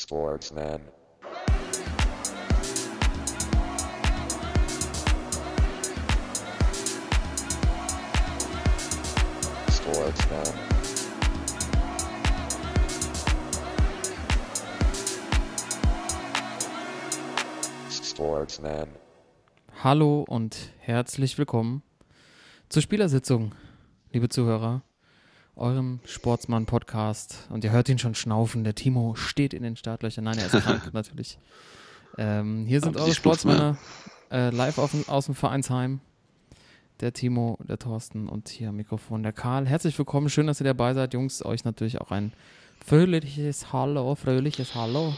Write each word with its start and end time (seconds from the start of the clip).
Sportsman. 0.00 0.80
Sportsman. 9.72 10.44
Sportsman. 17.90 18.88
Hallo 19.82 20.24
und 20.28 20.56
herzlich 20.78 21.38
willkommen 21.38 21.82
zur 22.68 22.82
Spielersitzung, 22.82 23.52
liebe 24.12 24.28
Zuhörer, 24.28 24.82
eurem 25.58 26.00
Sportsmann-Podcast. 26.04 27.46
Und 27.50 27.64
ihr 27.64 27.70
hört 27.70 27.88
ihn 27.88 27.98
schon 27.98 28.14
schnaufen. 28.14 28.64
Der 28.64 28.74
Timo 28.74 29.14
steht 29.14 29.52
in 29.54 29.62
den 29.62 29.76
Startlöchern. 29.76 30.24
Nein, 30.24 30.38
er 30.38 30.46
ist 30.46 30.64
krank 30.64 30.90
natürlich. 30.92 31.38
Ähm, 32.16 32.64
hier 32.66 32.80
sind 32.80 32.96
Aber 32.96 33.04
eure 33.04 33.14
Sportsmänner 33.14 33.76
äh, 34.30 34.50
live 34.50 34.78
auf, 34.78 35.08
aus 35.08 35.26
dem 35.26 35.34
Vereinsheim. 35.34 36.00
Der 37.00 37.12
Timo, 37.12 37.58
der 37.62 37.78
Thorsten 37.78 38.28
und 38.28 38.48
hier 38.48 38.70
am 38.70 38.76
Mikrofon 38.76 39.22
der 39.22 39.32
Karl. 39.32 39.66
Herzlich 39.66 39.96
willkommen, 39.98 40.30
schön, 40.30 40.48
dass 40.48 40.60
ihr 40.60 40.64
dabei 40.64 40.94
seid. 40.94 41.14
Jungs, 41.14 41.44
euch 41.44 41.64
natürlich 41.64 42.00
auch 42.00 42.10
ein 42.10 42.32
fröhliches 42.84 43.72
Hallo, 43.72 44.14
fröhliches 44.16 44.74
Hallo 44.74 45.14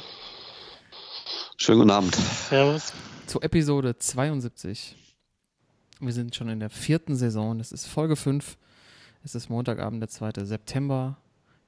Schönen 1.57 1.81
guten 1.81 1.91
Abend. 1.91 2.15
Servus. 2.15 2.93
zu 3.27 3.41
Episode 3.43 3.97
72. 3.99 4.97
Wir 6.01 6.13
sind 6.13 6.35
schon 6.35 6.49
in 6.49 6.59
der 6.59 6.71
vierten 6.71 7.17
Saison. 7.17 7.59
Das 7.59 7.71
ist 7.71 7.87
Folge 7.87 8.17
5. 8.17 8.57
Es 9.23 9.35
ist 9.35 9.49
Montagabend, 9.51 10.01
der 10.01 10.09
2. 10.09 10.45
September. 10.45 11.17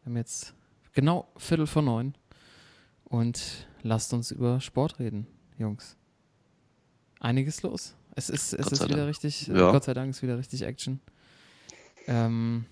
Wir 0.02 0.10
haben 0.10 0.16
jetzt 0.16 0.54
genau 0.94 1.28
Viertel 1.36 1.66
vor 1.66 1.82
neun. 1.82 2.14
Und 3.04 3.66
lasst 3.82 4.12
uns 4.14 4.30
über 4.30 4.60
Sport 4.60 4.98
reden, 4.98 5.26
Jungs. 5.58 5.96
Einiges 7.20 7.62
los. 7.62 7.94
Es 8.14 8.30
ist, 8.30 8.54
es 8.54 8.66
ist 8.72 8.84
wieder 8.84 8.96
Dank. 8.96 9.08
richtig, 9.08 9.48
äh, 9.50 9.58
Ja. 9.58 9.70
Gott 9.70 9.84
sei 9.84 9.94
Dank 9.94 10.10
ist 10.10 10.22
wieder 10.22 10.38
richtig 10.38 10.62
Action. 10.62 11.00
Ähm, 12.06 12.64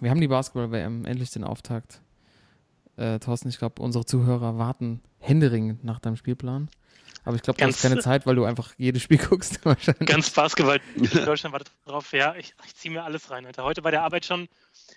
wir 0.00 0.10
haben 0.10 0.20
die 0.20 0.28
Basketball-WM, 0.28 1.04
endlich 1.04 1.30
den 1.30 1.44
Auftakt. 1.44 2.00
Äh, 2.96 3.18
Thorsten, 3.18 3.48
ich 3.48 3.58
glaube, 3.58 3.80
unsere 3.82 4.04
Zuhörer 4.04 4.58
warten 4.58 5.00
händeringend 5.18 5.84
nach 5.84 5.98
deinem 6.00 6.16
Spielplan. 6.16 6.68
Aber 7.24 7.36
ich 7.36 7.42
glaube, 7.42 7.58
du 7.60 7.66
hast 7.66 7.80
keine 7.82 7.98
Zeit, 8.00 8.26
weil 8.26 8.34
du 8.34 8.44
einfach 8.44 8.74
jedes 8.78 9.02
Spiel 9.02 9.18
guckst. 9.28 9.64
Wahrscheinlich. 9.64 10.08
Ganz 10.08 10.30
Basketball 10.30 10.80
in 10.96 11.04
Deutschland 11.24 11.52
wartet 11.52 11.70
drauf. 11.86 12.12
Ja, 12.12 12.34
ich, 12.36 12.54
ich 12.66 12.74
ziehe 12.74 12.92
mir 12.92 13.04
alles 13.04 13.30
rein, 13.30 13.46
Alter. 13.46 13.62
Heute 13.64 13.82
bei 13.82 13.90
der 13.92 14.02
Arbeit 14.02 14.24
schon, 14.24 14.48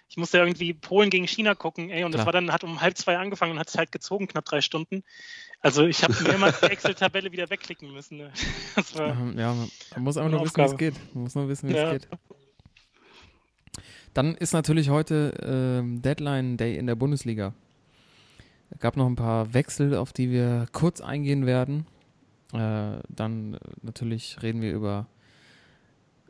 ich 0.10 0.18
musste 0.18 0.38
irgendwie 0.40 0.74
Polen 0.74 1.10
gegen 1.10 1.28
China 1.28 1.54
gucken, 1.56 1.90
ey, 1.92 2.04
und 2.04 2.12
das 2.14 2.20
Klar. 2.20 2.26
war 2.28 2.34
dann, 2.34 2.52
hat 2.52 2.64
um 2.64 2.82
halb 2.82 2.98
zwei 2.98 3.18
angefangen 3.18 3.52
und 3.54 3.60
hat 3.60 3.70
es 3.70 3.76
halt 3.78 3.92
gezogen, 3.92 4.28
knapp 4.28 4.46
drei 4.46 4.62
Stunden. 4.62 5.04
Also 5.62 5.86
ich 5.86 6.04
habe 6.04 6.14
mehrmals 6.24 6.60
die 6.60 6.68
Excel-Tabelle 6.68 7.32
wieder 7.32 7.50
wegklicken 7.50 7.92
müssen. 7.92 8.18
Ne? 8.18 8.32
Das 8.76 8.96
war, 8.98 9.10
Ähm, 9.12 9.38
Ja, 9.38 9.54
man 9.54 10.04
muss 10.04 10.18
einfach 10.18 10.32
nur 10.32 10.44
wissen, 10.44 10.58
wie 10.58 10.62
es 10.64 10.78
geht. 10.78 10.94
Man 11.14 11.24
muss 11.24 11.36
nur 11.36 11.48
wissen, 11.48 11.70
wie 11.70 11.74
es 11.74 11.80
Ja. 11.80 11.92
geht. 11.94 12.08
Dann 14.14 14.36
ist 14.36 14.54
natürlich 14.54 14.90
heute 14.90 15.34
ähm, 15.44 16.02
Deadline 16.02 16.58
Day 16.58 16.78
in 16.78 16.88
der 16.88 16.96
Bundesliga. 16.96 17.54
Es 18.70 18.80
gab 18.80 18.96
noch 18.98 19.06
ein 19.08 19.16
paar 19.16 19.54
Wechsel, 19.54 19.96
auf 19.96 20.14
die 20.14 20.32
wir 20.32 20.68
kurz 20.72 21.02
eingehen 21.02 21.46
werden. 21.46 21.86
Äh, 22.54 23.00
dann 23.10 23.58
natürlich 23.82 24.42
reden 24.42 24.62
wir 24.62 24.74
über 24.74 25.08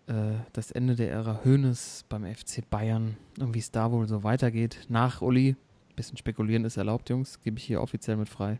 äh, 0.08 0.34
das 0.54 0.72
Ende 0.72 0.96
der 0.96 1.12
Ära 1.12 1.42
Hoeneß 1.44 2.06
beim 2.10 2.26
FC 2.26 2.68
Bayern 2.70 3.18
und 3.40 3.54
wie 3.54 3.60
es 3.60 3.72
da 3.72 3.92
wohl 3.92 4.08
so 4.08 4.24
weitergeht. 4.24 4.86
Nach 4.90 5.22
Uli. 5.22 5.56
Bisschen 5.96 6.18
spekulieren 6.18 6.66
ist 6.66 6.76
erlaubt, 6.78 7.10
Jungs. 7.10 7.40
Gebe 7.42 7.58
ich 7.58 7.64
hier 7.64 7.82
offiziell 7.82 8.18
mit 8.18 8.28
frei. 8.28 8.60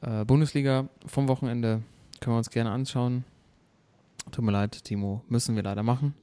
Äh, 0.00 0.24
Bundesliga 0.24 0.88
vom 1.06 1.28
Wochenende 1.28 1.82
können 2.20 2.34
wir 2.34 2.38
uns 2.38 2.50
gerne 2.50 2.70
anschauen. 2.70 3.24
Tut 4.32 4.44
mir 4.44 4.52
leid, 4.52 4.84
Timo, 4.84 5.22
müssen 5.28 5.54
wir 5.54 5.62
leider 5.62 5.82
machen. 5.82 6.14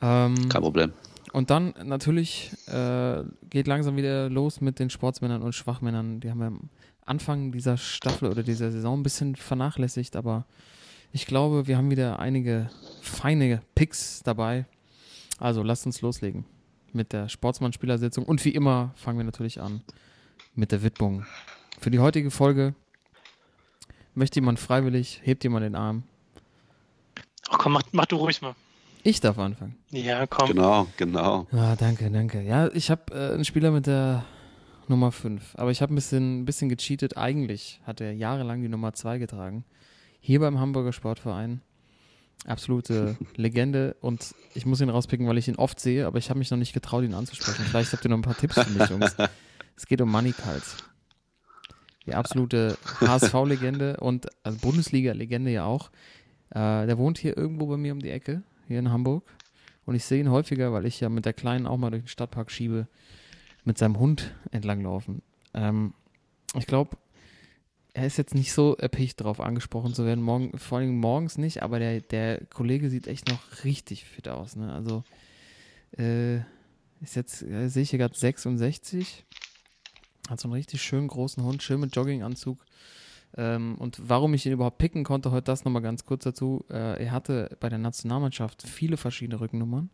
Ähm, 0.00 0.48
Kein 0.48 0.62
Problem. 0.62 0.92
und 1.32 1.50
dann 1.50 1.74
natürlich 1.82 2.52
äh, 2.68 3.24
geht 3.48 3.66
langsam 3.66 3.96
wieder 3.96 4.28
los 4.28 4.60
mit 4.60 4.78
den 4.78 4.90
Sportsmännern 4.90 5.42
und 5.42 5.54
Schwachmännern. 5.54 6.20
Die 6.20 6.30
haben 6.30 6.38
wir 6.38 6.52
Anfang 7.06 7.52
dieser 7.52 7.76
Staffel 7.76 8.28
oder 8.28 8.42
dieser 8.42 8.70
Saison 8.70 9.00
ein 9.00 9.02
bisschen 9.02 9.36
vernachlässigt, 9.36 10.16
aber 10.16 10.44
ich 11.12 11.26
glaube, 11.26 11.66
wir 11.66 11.76
haben 11.76 11.90
wieder 11.90 12.18
einige 12.18 12.68
feine 13.00 13.62
Picks 13.74 14.22
dabei. 14.24 14.66
Also 15.38 15.62
lasst 15.62 15.86
uns 15.86 16.00
loslegen 16.02 16.44
mit 16.92 17.12
der 17.12 17.28
Sportsmann-Spielersitzung. 17.28 18.24
Und 18.24 18.44
wie 18.44 18.50
immer 18.50 18.92
fangen 18.96 19.18
wir 19.18 19.24
natürlich 19.24 19.60
an 19.60 19.82
mit 20.54 20.72
der 20.72 20.82
Widmung. 20.82 21.24
Für 21.78 21.90
die 21.90 22.00
heutige 22.00 22.30
Folge 22.30 22.74
möchte 24.14 24.40
jemand 24.40 24.58
freiwillig, 24.58 25.20
hebt 25.22 25.44
jemand 25.44 25.64
den 25.64 25.74
Arm. 25.76 26.02
oh 27.50 27.56
komm, 27.58 27.74
mach, 27.74 27.82
mach 27.92 28.06
du 28.06 28.16
ruhig 28.16 28.42
mal. 28.42 28.54
Ich 29.02 29.20
darf 29.20 29.38
anfangen. 29.38 29.76
Ja, 29.90 30.26
komm. 30.26 30.48
Genau, 30.48 30.88
genau. 30.96 31.46
Ah, 31.52 31.76
danke, 31.76 32.10
danke. 32.10 32.42
Ja, 32.42 32.68
ich 32.72 32.90
habe 32.90 33.14
äh, 33.14 33.34
einen 33.34 33.44
Spieler 33.44 33.70
mit 33.70 33.86
der 33.86 34.24
Nummer 34.88 35.12
5, 35.12 35.54
aber 35.56 35.70
ich 35.70 35.82
habe 35.82 35.92
ein 35.92 35.96
bisschen, 35.96 36.40
ein 36.40 36.44
bisschen 36.44 36.68
gecheatet. 36.68 37.16
Eigentlich 37.16 37.80
hat 37.84 38.00
er 38.00 38.12
jahrelang 38.12 38.62
die 38.62 38.68
Nummer 38.68 38.92
2 38.92 39.18
getragen. 39.18 39.64
Hier 40.20 40.40
beim 40.40 40.58
Hamburger 40.58 40.92
Sportverein. 40.92 41.60
Absolute 42.46 43.16
Legende 43.36 43.96
und 44.00 44.34
ich 44.54 44.66
muss 44.66 44.80
ihn 44.80 44.90
rauspicken, 44.90 45.26
weil 45.26 45.38
ich 45.38 45.48
ihn 45.48 45.56
oft 45.56 45.80
sehe, 45.80 46.06
aber 46.06 46.18
ich 46.18 46.30
habe 46.30 46.38
mich 46.38 46.50
noch 46.50 46.58
nicht 46.58 46.72
getraut, 46.72 47.04
ihn 47.04 47.14
anzusprechen. 47.14 47.64
Vielleicht 47.64 47.92
habt 47.92 48.04
ihr 48.04 48.10
noch 48.10 48.18
ein 48.18 48.22
paar 48.22 48.36
Tipps 48.36 48.60
für 48.60 48.70
mich, 48.70 48.88
Jungs. 48.88 49.16
Es 49.78 49.84
geht 49.84 50.00
um 50.00 50.10
Money 50.10 50.32
Kals. 50.32 50.78
Die 52.06 52.14
absolute 52.14 52.78
HSV-Legende 53.00 53.98
und 53.98 54.26
also 54.42 54.58
Bundesliga-Legende 54.58 55.50
ja 55.50 55.66
auch. 55.66 55.90
Äh, 56.50 56.86
der 56.86 56.96
wohnt 56.96 57.18
hier 57.18 57.36
irgendwo 57.36 57.66
bei 57.66 57.76
mir 57.76 57.92
um 57.92 58.00
die 58.00 58.08
Ecke, 58.10 58.42
hier 58.68 58.78
in 58.78 58.90
Hamburg. 58.90 59.24
Und 59.84 59.94
ich 59.94 60.04
sehe 60.04 60.20
ihn 60.20 60.30
häufiger, 60.30 60.72
weil 60.72 60.86
ich 60.86 61.00
ja 61.00 61.08
mit 61.08 61.26
der 61.26 61.34
Kleinen 61.34 61.66
auch 61.66 61.76
mal 61.76 61.90
durch 61.90 62.04
den 62.04 62.08
Stadtpark 62.08 62.50
schiebe, 62.50 62.88
mit 63.66 63.76
seinem 63.76 63.98
Hund 63.98 64.34
entlanglaufen. 64.52 65.20
Ähm, 65.52 65.92
ich 66.54 66.66
glaube, 66.66 66.96
er 67.92 68.06
ist 68.06 68.16
jetzt 68.16 68.34
nicht 68.34 68.52
so 68.52 68.76
erpicht 68.76 69.20
drauf 69.20 69.40
angesprochen 69.40 69.94
zu 69.94 70.06
werden, 70.06 70.22
morgen, 70.22 70.56
vor 70.58 70.78
allem 70.78 70.96
morgens 70.98 71.36
nicht, 71.36 71.62
aber 71.62 71.78
der, 71.78 72.00
der 72.00 72.44
Kollege 72.46 72.90
sieht 72.90 73.08
echt 73.08 73.28
noch 73.28 73.64
richtig 73.64 74.04
fit 74.04 74.28
aus. 74.28 74.54
Ne? 74.54 74.72
Also 74.72 75.02
äh, 75.98 76.36
ist 77.02 77.16
jetzt, 77.16 77.42
äh, 77.42 77.68
sehe 77.68 77.82
ich 77.82 77.90
hier 77.90 77.98
gerade 77.98 78.16
66, 78.16 79.24
hat 80.28 80.40
so 80.40 80.48
einen 80.48 80.54
richtig 80.54 80.82
schönen 80.82 81.08
großen 81.08 81.42
Hund, 81.42 81.62
schön 81.62 81.80
mit 81.80 81.94
Jogginganzug. 81.96 82.58
Ähm, 83.36 83.76
und 83.78 83.98
warum 84.02 84.34
ich 84.34 84.46
ihn 84.46 84.52
überhaupt 84.52 84.78
picken 84.78 85.04
konnte, 85.04 85.30
heute 85.30 85.44
das 85.44 85.64
nochmal 85.64 85.82
ganz 85.82 86.04
kurz 86.04 86.24
dazu. 86.24 86.64
Äh, 86.70 87.04
er 87.04 87.12
hatte 87.12 87.56
bei 87.60 87.68
der 87.68 87.78
Nationalmannschaft 87.78 88.62
viele 88.62 88.96
verschiedene 88.96 89.40
Rückennummern. 89.40 89.90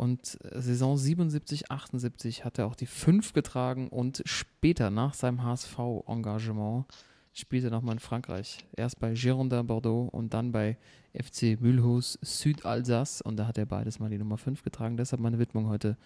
Und 0.00 0.38
äh, 0.46 0.62
Saison 0.62 0.96
77, 0.96 1.70
78 1.70 2.46
hat 2.46 2.58
er 2.58 2.66
auch 2.66 2.74
die 2.74 2.86
5 2.86 3.34
getragen 3.34 3.88
und 3.88 4.22
später 4.24 4.88
nach 4.88 5.12
seinem 5.12 5.42
HSV-Engagement 5.42 6.86
spielte 7.34 7.66
er 7.66 7.70
nochmal 7.70 7.96
in 7.96 7.98
Frankreich. 7.98 8.64
Erst 8.74 8.98
bei 8.98 9.12
Girondin 9.12 9.66
Bordeaux 9.66 10.08
und 10.10 10.32
dann 10.32 10.52
bei 10.52 10.78
FC 11.12 11.60
Mulhouse 11.60 12.18
Südalsace 12.22 13.20
und 13.20 13.36
da 13.36 13.46
hat 13.46 13.58
er 13.58 13.66
beides 13.66 13.98
mal 13.98 14.08
die 14.08 14.16
Nummer 14.16 14.38
5 14.38 14.62
getragen. 14.62 14.96
Deshalb 14.96 15.20
meine 15.20 15.38
Widmung 15.38 15.68
heute 15.68 15.98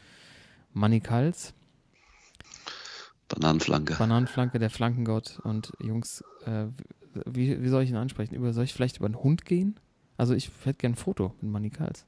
Manny 0.73 0.99
Kals. 0.99 1.55
Bananenflanke. 3.29 3.95
Bananenflanke, 3.95 4.59
der 4.59 4.71
Flankengott. 4.71 5.39
Und 5.45 5.71
Jungs, 5.79 6.25
äh, 6.47 6.67
wie, 7.27 7.63
wie 7.63 7.69
soll 7.69 7.85
ich 7.85 7.91
ihn 7.91 7.97
ansprechen? 7.97 8.35
Über, 8.35 8.53
soll 8.53 8.65
ich 8.65 8.75
vielleicht 8.75 8.97
über 8.97 9.07
einen 9.07 9.23
Hund 9.23 9.45
gehen? 9.45 9.79
Also 10.17 10.35
ich 10.35 10.51
hätte 10.65 10.79
gern 10.79 10.95
ein 10.95 10.97
Foto 10.97 11.33
mit 11.41 11.53
Manny 11.53 11.71
Kals. 11.71 12.07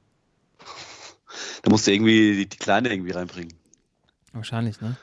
Da 1.63 1.69
musst 1.69 1.87
du 1.87 1.91
irgendwie 1.93 2.35
die, 2.37 2.49
die 2.49 2.57
Kleine 2.57 2.89
irgendwie 2.89 3.11
reinbringen. 3.11 3.53
Wahrscheinlich, 4.33 4.79
ne? 4.81 4.95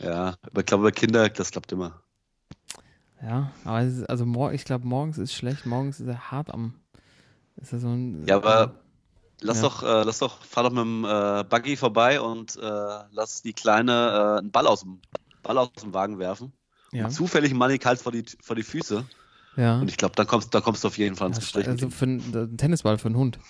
Ja, 0.00 0.36
aber 0.42 0.60
ich 0.60 0.66
glaube, 0.66 0.84
bei 0.84 0.90
Kinder, 0.92 1.28
das 1.28 1.50
klappt 1.50 1.72
immer. 1.72 2.02
Ja, 3.22 3.50
aber 3.64 3.80
es 3.80 3.98
ist, 3.98 4.10
also 4.10 4.24
mor 4.24 4.52
ich 4.52 4.64
glaube, 4.64 4.86
morgens 4.86 5.18
ist 5.18 5.34
schlecht. 5.34 5.66
Morgens 5.66 5.98
ist 6.00 6.06
er 6.06 6.30
hart 6.30 6.52
am. 6.52 6.74
Ist 7.56 7.72
er 7.72 7.80
so 7.80 7.88
ein. 7.88 8.24
Ja, 8.26 8.36
aber 8.36 8.74
lass 9.40 9.56
Ja. 9.56 9.62
doch, 9.64 9.82
äh, 9.82 10.04
lass 10.04 10.20
doch, 10.20 10.44
fahr 10.44 10.62
doch 10.62 10.70
mit 10.70 10.82
dem 10.84 11.04
äh, 11.04 11.44
Buggy 11.48 11.76
vorbei 11.76 12.20
und 12.20 12.56
äh, 12.56 12.60
lass 13.10 13.42
die 13.42 13.52
Kleine 13.54 13.92
äh, 14.36 14.38
einen 14.38 14.52
Ball 14.52 14.68
aus 14.68 14.82
dem, 14.82 15.00
Ball 15.42 15.58
aus 15.58 15.72
dem 15.82 15.92
Wagen 15.92 16.18
werfen. 16.20 16.52
ja, 16.92 17.06
Und 17.06 17.10
zufällig 17.10 17.52
Money 17.54 17.78
kalt 17.78 18.00
vor 18.00 18.12
die, 18.12 18.24
vor 18.40 18.54
die 18.54 18.62
Füße. 18.62 19.04
ja. 19.56 19.80
Und 19.80 19.88
ich 19.88 19.96
glaube, 19.96 20.14
da 20.14 20.24
kommst, 20.24 20.54
da 20.54 20.60
kommst 20.60 20.84
du 20.84 20.88
auf 20.88 20.98
jeden 20.98 21.16
Fall 21.16 21.28
ins 21.28 21.38
Ja, 21.38 21.40
Gespräch. 21.40 21.68
also 21.68 21.90
für 21.90 22.04
einen, 22.04 22.34
ein 22.34 22.56
Tennisball 22.56 22.98
für 22.98 23.06
einen 23.06 23.16
Hund. 23.16 23.40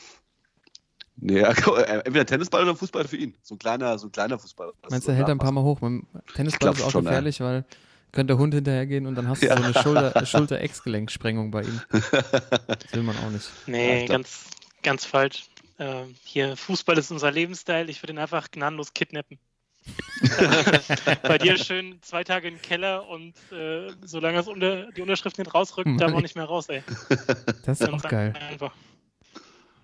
Nee, 1.20 1.41
ja, 1.41 1.50
äh, 1.76 2.00
entweder 2.05 2.26
Tennisball 2.26 2.62
oder 2.62 2.76
Fußball 2.76 3.06
für 3.06 3.17
ihn. 3.17 3.35
So 3.43 3.55
ein 3.55 3.59
kleiner, 3.59 3.99
so 3.99 4.06
ein 4.06 4.12
kleiner 4.12 4.38
Fußball. 4.38 4.73
Meinst 4.91 5.06
du, 5.09 5.12
er 5.12 5.17
hält 5.19 5.29
ein 5.29 5.38
paar 5.38 5.53
Mal 5.53 5.62
hoch? 5.62 5.81
Beim 5.81 6.06
Tennisball 6.35 6.73
ist 6.73 6.82
auch 6.82 6.91
schon, 6.91 7.05
ja. 7.05 7.11
gefährlich, 7.11 7.41
weil 7.41 7.65
könnte 8.12 8.32
der 8.35 8.38
Hund 8.38 8.55
hinterhergehen 8.55 9.06
und 9.06 9.15
dann 9.17 9.29
hast 9.29 9.43
du 9.43 9.49
so 9.49 9.53
eine 9.55 9.75
Schulter- 9.75 10.25
Schulter-Ex-Gelenksprengung 10.26 11.50
bei 11.50 11.62
ihm. 11.62 11.81
Das 11.91 12.93
will 12.93 13.03
man 13.03 13.17
auch 13.19 13.31
nicht. 13.31 13.47
Ja, 13.67 13.73
Nee, 13.73 13.99
glaub- 14.06 14.09
ganz, 14.17 14.44
ganz 14.82 15.05
falsch. 15.05 15.44
Ähm, 15.79 16.15
hier, 16.25 16.56
Fußball 16.56 16.97
ist 16.99 17.11
unser 17.11 17.31
Lebensstil. 17.31 17.87
Ich 17.91 18.03
würde 18.03 18.15
ihn 18.15 18.19
einfach 18.19 18.50
gnadenlos 18.50 18.94
kidnappen. 18.94 19.38
Bei 21.23 21.38
dir 21.38 21.56
schön 21.56 21.99
zwei 22.03 22.25
Tage 22.25 22.49
im 22.49 22.61
Keller 22.61 23.09
und 23.09 23.35
äh, 23.53 23.88
solange 24.05 24.38
es 24.41 24.49
unter, 24.49 24.91
die 24.93 25.03
Unterschrift 25.03 25.38
nicht 25.38 25.55
rausrückt, 25.55 25.88
darf 26.00 26.12
man 26.12 26.23
nicht 26.23 26.35
mehr 26.37 26.44
raus, 26.47 26.69
ey. 26.69 26.82
Das 27.65 27.81
ist 27.81 27.87
Ganz 27.91 28.05
auch 28.05 28.09
geil. 28.09 28.35
Einfach. 28.50 28.73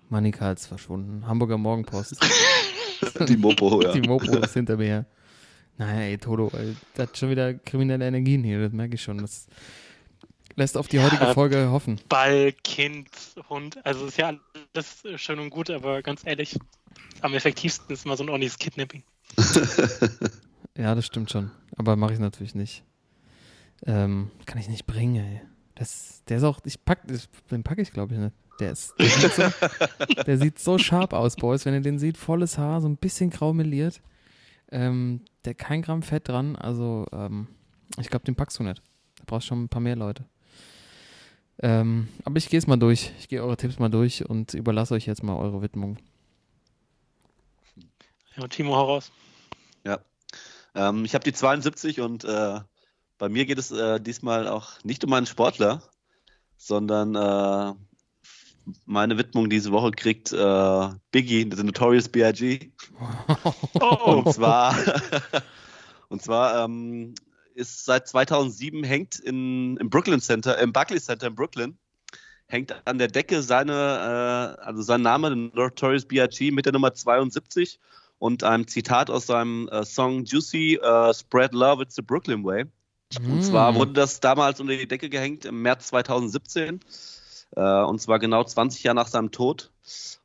Manika 0.09 0.51
ist 0.51 0.67
verschwunden. 0.67 1.25
Hamburger 1.27 1.57
Morgenpost. 1.57 2.17
Die 3.27 3.37
Mopo, 3.37 3.81
ja. 3.81 3.91
Die 3.91 4.01
Mopo 4.07 4.25
ist 4.37 4.53
hinter 4.53 4.77
mir. 4.77 4.85
her. 4.85 5.05
Naja, 5.77 6.01
ey, 6.01 6.17
Toto, 6.17 6.49
ey, 6.57 6.75
das 6.93 7.09
hat 7.09 7.17
schon 7.17 7.29
wieder 7.29 7.53
kriminelle 7.53 8.07
Energien 8.07 8.43
hier, 8.43 8.61
das 8.61 8.71
merke 8.71 8.95
ich 8.95 9.01
schon. 9.03 9.17
Das 9.17 9.47
lässt 10.55 10.77
auf 10.77 10.87
die 10.87 10.99
heutige 11.01 11.25
Ja. 11.25 11.33
Folge 11.33 11.69
hoffen. 11.69 11.99
Ball, 12.07 12.53
Kind, 12.63 13.09
Hund, 13.49 13.85
also 13.85 14.05
ist 14.05 14.17
ja 14.17 14.33
alles 14.73 15.03
schön 15.21 15.39
und 15.39 15.49
gut, 15.49 15.69
aber 15.69 16.01
ganz 16.01 16.21
ehrlich, 16.25 16.57
am 17.19 17.33
effektivsten 17.33 17.93
ist 17.93 18.05
mal 18.05 18.15
so 18.15 18.23
ein 18.23 18.29
ordentliches 18.29 18.57
Kidnapping. 18.57 19.03
Ja, 20.77 20.93
das 20.93 21.05
stimmt 21.05 21.31
schon. 21.31 21.51
Aber 21.77 21.95
mache 21.95 22.13
ich 22.13 22.19
natürlich 22.19 22.53
nicht. 22.53 22.83
Ähm, 23.85 24.29
kann 24.45 24.57
ich 24.57 24.67
nicht 24.67 24.85
bringen, 24.85 25.15
ey. 25.15 25.41
Das, 25.75 26.21
der 26.27 26.37
ist 26.37 26.43
auch, 26.43 26.59
ich 26.65 26.83
pack, 26.83 27.07
das- 27.07 27.29
den 27.49 27.63
packe 27.63 27.81
ich 27.81 27.93
glaube 27.93 28.13
ich 28.13 28.19
nicht. 28.19 28.35
Der 28.59 28.71
ist, 28.71 28.93
der 28.97 29.07
sieht, 29.09 29.33
so, 29.33 29.43
der 30.25 30.37
sieht 30.37 30.59
so 30.59 30.77
scharf 30.77 31.11
aus, 31.13 31.35
Boys. 31.35 31.65
Wenn 31.65 31.73
ihr 31.73 31.81
den 31.81 31.99
seht, 31.99 32.17
volles 32.17 32.57
Haar, 32.57 32.81
so 32.81 32.87
ein 32.87 32.97
bisschen 32.97 33.29
grau 33.29 33.53
meliert. 33.53 34.01
Ähm, 34.71 35.21
der 35.43 35.53
kein 35.53 35.81
Gramm 35.81 36.01
Fett 36.01 36.27
dran. 36.27 36.55
Also, 36.55 37.05
ähm, 37.11 37.47
ich 37.99 38.09
glaube, 38.09 38.25
den 38.25 38.35
packst 38.35 38.59
du 38.59 38.63
nicht. 38.63 38.81
Da 39.17 39.23
brauchst 39.25 39.47
schon 39.47 39.63
ein 39.63 39.69
paar 39.69 39.81
mehr 39.81 39.95
Leute. 39.95 40.25
Ähm, 41.59 42.07
aber 42.23 42.37
ich 42.37 42.49
gehe 42.49 42.57
es 42.57 42.67
mal 42.67 42.77
durch. 42.77 43.11
Ich 43.19 43.27
gehe 43.27 43.43
eure 43.43 43.57
Tipps 43.57 43.79
mal 43.79 43.89
durch 43.89 44.27
und 44.27 44.53
überlasse 44.53 44.93
euch 44.93 45.05
jetzt 45.05 45.23
mal 45.23 45.35
eure 45.35 45.61
Widmung. 45.61 45.97
Ja, 48.37 48.47
Timo, 48.47 48.75
hau 48.75 48.85
raus. 48.85 49.11
Ähm, 50.75 51.05
ich 51.05 51.15
habe 51.15 51.23
die 51.23 51.33
72 51.33 52.01
und 52.01 52.25
äh, 52.25 52.59
bei 53.17 53.29
mir 53.29 53.45
geht 53.45 53.57
es 53.57 53.71
äh, 53.71 53.99
diesmal 53.99 54.47
auch 54.47 54.83
nicht 54.83 55.03
um 55.05 55.13
einen 55.13 55.25
Sportler, 55.25 55.81
sondern 56.57 57.15
äh, 57.15 57.73
meine 58.85 59.17
Widmung 59.17 59.49
diese 59.49 59.71
Woche 59.71 59.91
kriegt 59.91 60.31
äh, 60.31 60.89
Biggie, 61.11 61.49
The 61.53 61.63
Notorious 61.63 62.09
B.I.G. 62.09 62.71
Oh, 63.79 64.11
Und 64.11 64.31
zwar, 64.33 64.75
und 66.09 66.21
zwar 66.21 66.63
ähm, 66.65 67.15
ist 67.53 67.85
seit 67.85 68.07
2007 68.07 68.83
hängt 68.83 69.19
in, 69.19 69.77
im 69.77 69.89
Brooklyn 69.89 70.19
Center, 70.21 70.57
im 70.59 70.73
Barclays 70.73 71.05
Center 71.05 71.27
in 71.27 71.35
Brooklyn, 71.35 71.77
hängt 72.47 72.75
an 72.85 72.97
der 72.97 73.07
Decke 73.07 73.41
seine, 73.41 74.57
äh, 74.59 74.61
also 74.63 74.81
sein 74.81 75.01
Name, 75.01 75.29
The 75.29 75.51
Notorious 75.53 76.05
B.I.G. 76.05 76.51
mit 76.51 76.65
der 76.65 76.73
Nummer 76.73 76.93
72 76.93 77.79
und 78.19 78.43
einem 78.43 78.67
Zitat 78.67 79.09
aus 79.09 79.27
seinem 79.27 79.67
äh, 79.69 79.83
Song 79.85 80.23
Juicy, 80.25 80.75
äh, 80.81 81.13
Spread 81.13 81.53
Love, 81.53 81.83
It's 81.83 81.95
the 81.95 82.01
Brooklyn 82.01 82.43
Way. 82.43 82.65
Und 83.29 83.43
zwar 83.43 83.71
Mm. 83.71 83.75
wurde 83.75 83.93
das 83.93 84.19
damals 84.19 84.59
unter 84.59 84.75
die 84.75 84.87
Decke 84.87 85.09
gehängt 85.09 85.45
im 85.45 85.61
März 85.61 85.87
2017. 85.87 86.79
Äh, 87.55 87.61
und 87.83 88.01
zwar 88.01 88.19
genau 88.19 88.43
20 88.43 88.83
Jahre 88.83 88.95
nach 88.95 89.07
seinem 89.07 89.31
Tod. 89.31 89.71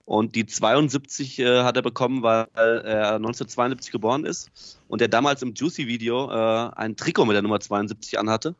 Und 0.05 0.35
die 0.35 0.47
72 0.47 1.39
äh, 1.39 1.63
hat 1.63 1.77
er 1.77 1.83
bekommen, 1.83 2.23
weil 2.23 2.47
er 2.55 3.15
1972 3.17 3.93
geboren 3.93 4.25
ist. 4.25 4.51
Und 4.89 5.01
er 5.01 5.09
damals 5.09 5.43
im 5.43 5.55
Juicy-Video 5.55 6.31
äh, 6.31 6.71
ein 6.75 6.97
Trikot 6.97 7.27
mit 7.27 7.35
der 7.35 7.43
Nummer 7.43 7.61
72 7.61 8.19
anhatte. 8.19 8.55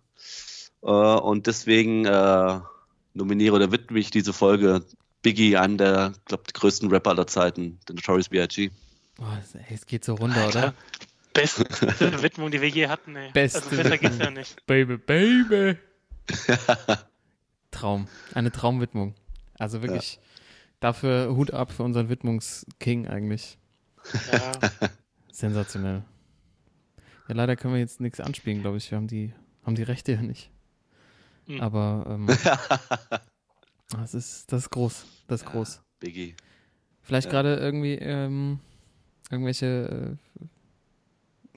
Äh, 0.83 0.87
und 0.87 1.47
deswegen 1.47 2.05
äh, 2.05 2.61
nominiere 3.15 3.57
oder 3.57 3.73
widme 3.73 3.99
ich 3.99 4.11
diese 4.11 4.33
Folge 4.33 4.85
Biggie, 5.23 5.57
einem 5.57 5.77
der, 5.77 6.13
glaube 6.27 6.45
größten 6.53 6.89
Rapper 6.91 7.11
aller 7.11 7.27
Zeiten, 7.27 7.81
den 7.89 7.97
Notorious 7.97 8.29
B.I.G. 8.29 8.71
Boah, 9.17 9.43
es- 9.71 9.87
geht 9.87 10.05
so 10.05 10.15
runter, 10.15 10.41
Alter. 10.45 10.59
oder? 10.59 10.75
beste 11.35 11.65
Widmung, 12.23 12.51
die 12.51 12.61
wir 12.61 12.69
je 12.69 12.89
hatten, 12.89 13.17
ey. 13.17 13.31
Beste 13.33 13.63
also 13.63 13.77
besser 13.77 13.99
geht's 13.99 14.19
ja 14.19 14.31
nicht. 14.31 14.65
Baby, 14.67 14.97
Baby. 14.97 15.79
Traum. 17.71 18.09
Eine 18.35 18.51
Traumwidmung. 18.53 19.15
Also 19.59 19.83
wirklich 19.83 20.19
dafür 20.81 21.35
Hut 21.37 21.53
ab 21.53 21.71
für 21.73 21.83
unseren 21.83 22.09
Widmungsking 22.09 23.07
eigentlich. 23.09 23.59
Ja, 24.33 24.53
Sensationell. 25.33 26.03
Ja, 27.29 27.35
leider 27.35 27.57
können 27.57 27.75
wir 27.75 27.81
jetzt 27.81 28.01
nichts 28.01 28.21
anspielen, 28.21 28.61
glaube 28.63 28.77
ich. 28.79 28.91
Wir 28.91 28.97
haben 28.97 29.07
die, 29.07 29.33
haben 29.65 29.75
die 29.75 29.83
Rechte 29.83 30.13
ja 30.13 30.23
nicht. 30.23 30.51
Hm. 31.47 31.61
Aber 31.61 32.05
ähm, 32.09 32.27
das, 33.91 34.15
ist, 34.15 34.51
das 34.53 34.63
ist 34.65 34.71
groß. 34.71 35.05
Das 35.29 35.41
ist 35.43 35.47
Ja. 35.47 35.53
groß. 35.53 35.83
Biggie. 36.01 36.35
Vielleicht 37.03 37.27
Ja. 37.27 37.33
gerade 37.33 37.57
irgendwie 37.57 37.95
ähm, 37.95 38.61
irgendwelche 39.31 40.17
äh, 40.41 40.45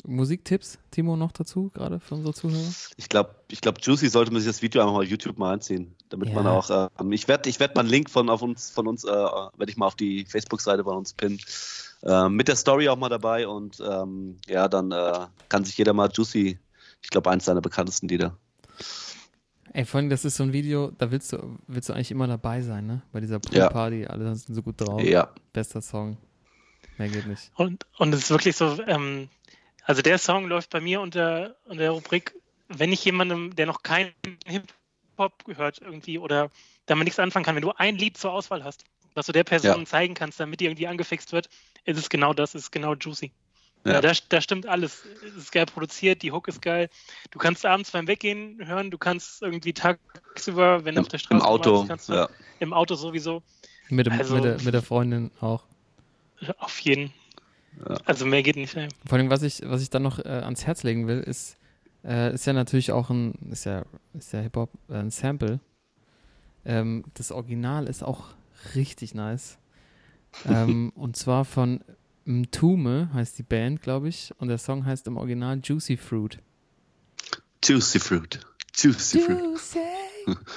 Musiktipps, 0.05 0.79
Timo, 0.91 1.15
noch 1.15 1.31
dazu, 1.31 1.69
gerade 1.73 2.00
für 2.00 2.15
unsere 2.15 2.33
Zuhörer? 2.33 2.61
Ich 2.97 3.07
glaube, 3.09 3.35
ich 3.50 3.61
glaub, 3.61 3.81
Juicy 3.81 4.09
sollte 4.09 4.31
man 4.31 4.41
sich 4.41 4.50
das 4.50 4.61
Video 4.61 4.81
einfach 4.81 4.94
mal 4.94 5.03
auf 5.03 5.09
YouTube 5.09 5.38
mal 5.38 5.53
einziehen, 5.53 5.95
damit 6.09 6.29
Ja. 6.29 6.35
man 6.35 6.47
auch. 6.47 6.89
ähm, 7.00 7.11
ich 7.13 7.27
werde 7.27 7.50
ich 7.50 7.59
werd 7.59 7.75
mal 7.75 7.81
einen 7.81 7.89
Link 7.89 8.09
von 8.09 8.29
auf 8.29 8.41
uns, 8.41 8.69
von 8.69 8.88
uns, 8.88 9.03
äh, 9.05 9.07
werde 9.09 9.69
ich 9.69 9.77
mal 9.77 9.88
auf 9.88 9.95
die 9.95 10.25
Facebook-Seite 10.25 10.83
bei 10.83 10.91
uns 10.91 11.13
pinnen. 11.13 11.39
Ähm, 12.03 12.35
mit 12.35 12.50
der 12.50 12.57
Story 12.57 12.89
auch 12.89 12.97
mal 12.97 13.07
dabei 13.09 13.47
und 13.47 13.79
ähm, 13.79 14.38
ja, 14.47 14.67
dann 14.67 14.91
äh, 14.91 15.27
kann 15.47 15.63
sich 15.63 15.77
jeder 15.77 15.94
mal 15.94 16.09
Juicy, 16.13 16.59
ich 17.01 17.09
glaube, 17.09 17.29
eins 17.31 17.45
seiner 17.45 17.61
bekanntesten 17.61 18.09
Lieder. 18.09 18.35
Ey, 19.71 19.85
vor 19.85 19.99
allem, 19.99 20.09
das 20.09 20.25
ist 20.25 20.35
so 20.35 20.44
ein 20.44 20.53
Video, 20.53 20.91
da 20.97 21.09
willst 21.11 21.31
du, 21.33 21.57
willst 21.67 21.89
du 21.89 21.94
eigentlich 21.94 22.11
immer 22.11 22.27
dabei 22.27 22.61
sein, 22.61 22.85
ne? 22.85 23.01
Bei 23.11 23.21
dieser 23.21 23.39
Ja. 23.51 23.67
Poolparty, 23.69 24.06
alle 24.06 24.35
sind 24.35 24.53
so 24.53 24.61
gut 24.61 24.79
drauf. 24.81 25.01
Ja, 25.01 25.29
Bester 25.53 25.81
Song. 25.81 26.17
Mehr 26.99 27.09
geht 27.09 27.25
nicht. 27.25 27.51
und, 27.56 27.85
und 27.97 28.13
es 28.13 28.21
ist 28.23 28.29
wirklich 28.29 28.56
so, 28.56 28.77
ähm, 28.85 29.29
also 29.83 30.01
der 30.01 30.18
Song 30.18 30.47
läuft 30.47 30.69
bei 30.69 30.80
mir 30.81 31.01
unter, 31.01 31.56
unter 31.65 31.80
der 31.83 31.91
Rubrik, 31.91 32.33
wenn 32.69 32.91
ich 32.91 33.03
jemandem, 33.06 33.56
der 33.56 33.65
noch 33.65 33.83
keinen 33.83 34.13
Hip-Hop 34.45 35.45
gehört 35.45 35.80
irgendwie 35.81 36.18
oder 36.18 36.50
damit 36.85 37.06
nichts 37.06 37.19
anfangen 37.19 37.45
kann, 37.45 37.56
wenn 37.56 37.62
du 37.62 37.71
ein 37.77 37.97
Lied 37.97 38.18
zur 38.18 38.31
Auswahl 38.33 38.63
hast, 38.63 38.83
was 39.13 39.25
du 39.27 39.31
der 39.31 39.44
Person 39.44 39.80
Ja. 39.81 39.85
zeigen 39.85 40.13
kannst, 40.15 40.39
damit 40.39 40.59
die 40.59 40.65
irgendwie 40.65 40.88
angefixt 40.88 41.31
wird, 41.33 41.50
ist 41.85 41.97
es 41.97 42.09
genau 42.09 42.33
das, 42.33 42.56
ist 42.56 42.71
genau 42.71 42.95
Juicy. 42.95 43.31
Ja. 43.85 43.94
Ja. 43.94 44.01
da, 44.01 44.13
da 44.30 44.39
stimmt 44.41 44.65
alles. 44.65 45.03
Es 45.27 45.35
ist 45.35 45.51
geil 45.51 45.65
produziert, 45.65 46.21
die 46.21 46.31
Hook 46.31 46.47
ist 46.47 46.62
geil. 46.62 46.89
Du 47.31 47.38
kannst 47.39 47.65
abends 47.65 47.91
beim 47.91 48.07
Weggehen 48.07 48.65
hören, 48.65 48.89
du 48.91 48.97
kannst 48.97 49.41
irgendwie 49.41 49.74
tagsüber, 49.74 50.85
wenn 50.85 50.95
du 50.95 51.00
im, 51.00 51.06
auf 51.06 51.09
der 51.09 51.18
Straße 51.18 51.35
im 51.35 51.41
Auto. 51.41 51.74
warst, 51.80 51.89
kannst 51.89 52.09
du 52.09 52.13
Ja. 52.13 52.30
im 52.59 52.74
Auto 52.74 52.95
sowieso. 52.95 53.44
Mit, 53.89 54.06
dem, 54.07 54.13
Also- 54.13 54.35
mit, 54.35 54.44
der, 54.45 54.62
mit 54.62 54.74
der 54.74 54.81
Freundin 54.81 55.31
auch. 55.41 55.63
Auf 56.57 56.80
jeden. 56.80 57.13
Ja. 57.79 57.97
Also 58.05 58.25
mehr 58.25 58.43
geht 58.43 58.55
nicht. 58.55 58.75
Ey. 58.75 58.87
Vor 59.05 59.17
allem, 59.17 59.29
was 59.29 59.43
ich, 59.43 59.61
was 59.65 59.81
ich 59.81 59.89
dann 59.89 60.03
noch 60.03 60.19
äh, 60.19 60.29
ans 60.29 60.65
Herz 60.65 60.83
legen 60.83 61.07
will, 61.07 61.19
ist, 61.19 61.57
äh, 62.03 62.33
ist 62.33 62.45
ja 62.45 62.53
natürlich 62.53 62.91
auch 62.91 63.09
ein, 63.09 63.33
ist 63.51 63.65
ja, 63.65 63.83
ist 64.13 64.33
ja 64.33 64.42
Hip-Hop, 64.42 64.69
äh, 64.89 64.95
ein 64.95 65.11
Sample. 65.11 65.59
Ähm, 66.65 67.03
das 67.13 67.31
Original 67.31 67.87
ist 67.87 68.03
auch 68.03 68.27
richtig 68.75 69.13
nice. 69.13 69.57
ähm, 70.45 70.92
und 70.95 71.15
zwar 71.15 71.45
von 71.45 71.81
Mtume 72.25 73.09
heißt 73.13 73.37
die 73.37 73.44
Band, 73.44 73.81
glaube 73.81 74.09
ich. 74.09 74.33
Und 74.37 74.47
der 74.47 74.57
Song 74.57 74.85
heißt 74.85 75.07
im 75.07 75.18
Original 75.18 75.59
Juicy 75.61 75.97
Fruit. 75.97 76.39
Juicy 77.63 77.99
Fruit. 77.99 78.39
Juicy 78.75 79.19
Fruit. 79.19 79.39
Juicy. 79.39 79.80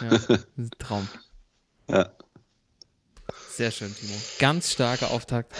ja, 0.00 0.38
Traum. 0.78 1.08
Ja. 1.88 2.10
Sehr 3.50 3.70
schön, 3.70 3.94
Timo. 3.94 4.14
Ganz 4.38 4.72
starker 4.72 5.10
Auftakt. 5.10 5.52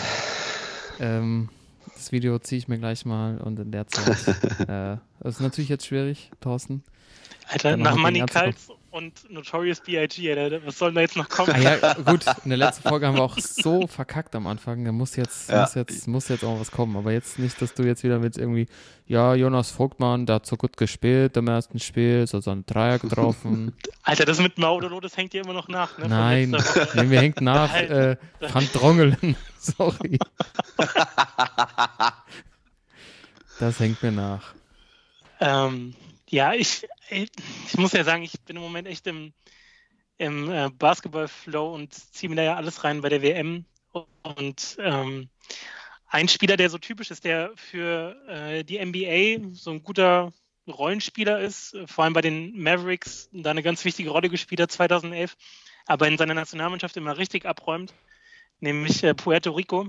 Ähm, 1.01 1.49
das 1.95 2.13
Video 2.13 2.39
ziehe 2.39 2.59
ich 2.59 2.69
mir 2.69 2.79
gleich 2.79 3.05
mal 3.05 3.39
und 3.39 3.59
in 3.59 3.73
der 3.73 3.87
Zeit. 3.87 4.29
äh, 4.69 4.97
das 5.21 5.37
ist 5.37 5.41
natürlich 5.41 5.71
jetzt 5.71 5.87
schwierig, 5.87 6.31
Thorsten. 6.41 6.83
Alter, 7.49 7.77
nach 7.77 7.97
Money 7.97 8.25
Cults 8.27 8.69
und 8.97 9.31
Notorious 9.31 9.81
B.I.G., 9.81 10.61
was 10.65 10.79
soll 10.79 10.93
da 10.95 11.03
jetzt 11.03 11.17
noch 11.17 11.29
kommen? 11.29 11.53
Ah 11.55 11.59
ja, 11.59 11.93
gut, 11.95 12.25
in 12.45 12.49
der 12.49 12.57
letzten 12.59 12.89
Folge 12.89 13.07
haben 13.07 13.17
wir 13.17 13.23
auch 13.23 13.39
so 13.39 13.87
verkackt 13.87 14.35
am 14.35 14.47
Anfang. 14.47 14.85
Da 14.85 14.93
muss 14.93 15.17
jetzt, 15.17 15.51
Ja. 15.51 15.61
muss 15.63 15.75
jetzt, 15.75 16.09
muss 16.09 16.29
jetzt 16.29 16.45
auch 16.45 16.59
was 16.59 16.71
kommen. 16.71 16.97
Aber 16.97 17.13
jetzt 17.13 17.39
nicht, 17.39 17.61
dass 17.61 17.75
du 17.75 17.83
jetzt 17.83 18.03
wieder 18.05 18.19
mit 18.19 18.39
irgendwie, 18.39 18.67
ja, 19.07 19.35
Jonas 19.35 19.71
Vogtmann, 19.71 20.25
der 20.25 20.37
hat 20.37 20.47
so 20.47 20.57
gut 20.57 20.77
gespielt 20.79 21.37
im 21.37 21.47
ersten 21.49 21.79
Spiel, 21.79 22.27
so, 22.27 22.41
so 22.41 22.51
einen 22.51 22.65
Dreier 22.65 22.99
getroffen. 22.99 23.77
Alter, 24.03 24.25
das 24.25 24.41
mit 24.41 24.57
Maudolo, 24.57 24.99
das 25.01 25.17
hängt 25.17 25.35
dir 25.35 25.43
immer 25.43 25.53
noch 25.53 25.69
nach, 25.69 25.99
ne? 25.99 26.09
Nein, 26.09 26.57
nee, 26.95 27.03
mir 27.05 27.21
hängt 27.21 27.41
nach 27.43 27.75
äh, 27.75 28.17
Van 28.41 28.69
Drongelen. 28.73 29.37
Sorry. 29.59 30.19
Das 33.59 33.79
hängt 33.81 34.03
mir 34.03 34.13
nach. 34.13 34.55
Ähm, 35.41 35.95
ja, 36.29 36.55
ich, 36.55 36.87
ich 37.11 37.77
muss 37.77 37.93
ja 37.93 38.05
sagen, 38.05 38.23
ich 38.23 38.41
bin 38.43 38.57
im 38.57 38.63
Moment 38.63 38.89
echt 38.89 39.07
im, 39.07 39.33
im 40.19 40.51
äh, 40.51 40.71
Basketball-Flow 40.71 41.75
und 41.75 41.95
ziehe 41.95 42.31
mir 42.31 42.37
da 42.37 42.43
ja 42.43 42.57
alles 42.57 42.85
rein 42.85 43.01
bei 43.01 43.09
der 43.09 43.23
WM. 43.23 43.65
Und 44.23 44.77
ähm, 44.81 45.29
ein 46.09 46.29
Spieler, 46.29 46.57
der 46.57 46.71
so 46.71 46.79
typisch 46.79 47.11
ist, 47.11 47.25
der 47.25 47.53
für 47.57 48.17
äh, 48.29 48.65
die 48.65 48.85
NBA 48.85 49.55
so 49.55 49.71
ein 49.71 49.83
guter 49.83 50.33
Rollenspieler 50.69 51.41
ist, 51.41 51.75
äh, 51.75 51.87
vor 51.87 52.05
allem 52.05 52.13
bei 52.13 52.21
den 52.21 52.59
Mavericks 52.61 53.29
da 53.33 53.51
eine 53.51 53.63
ganz 53.63 53.85
wichtige 53.85 54.11
Rolle 54.11 54.29
gespielt 54.29 54.61
hat 54.61 54.73
2011, 54.73 55.37
aber 55.87 56.09
in 56.09 56.19
seiner 56.19 56.35
Nationalmannschaft 56.35 56.97
immer 56.97 57.17
richtig 57.19 57.47
abräumt, 57.47 57.95
nämlich 58.61 59.03
äh, 59.05 59.15
Puerto 59.15 59.53
Rico. 59.53 59.89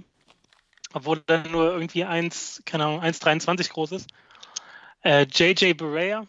obwohl 0.93 1.23
er 1.27 1.47
nur 1.49 1.71
irgendwie 1.71 2.03
1, 2.03 2.63
keine 2.65 2.85
Ahnung, 2.85 3.01
1,23 3.01 3.71
groß 3.71 3.91
ist. 3.93 4.09
Äh, 5.03 5.25
JJ 5.31 5.73
Barea, 5.73 6.25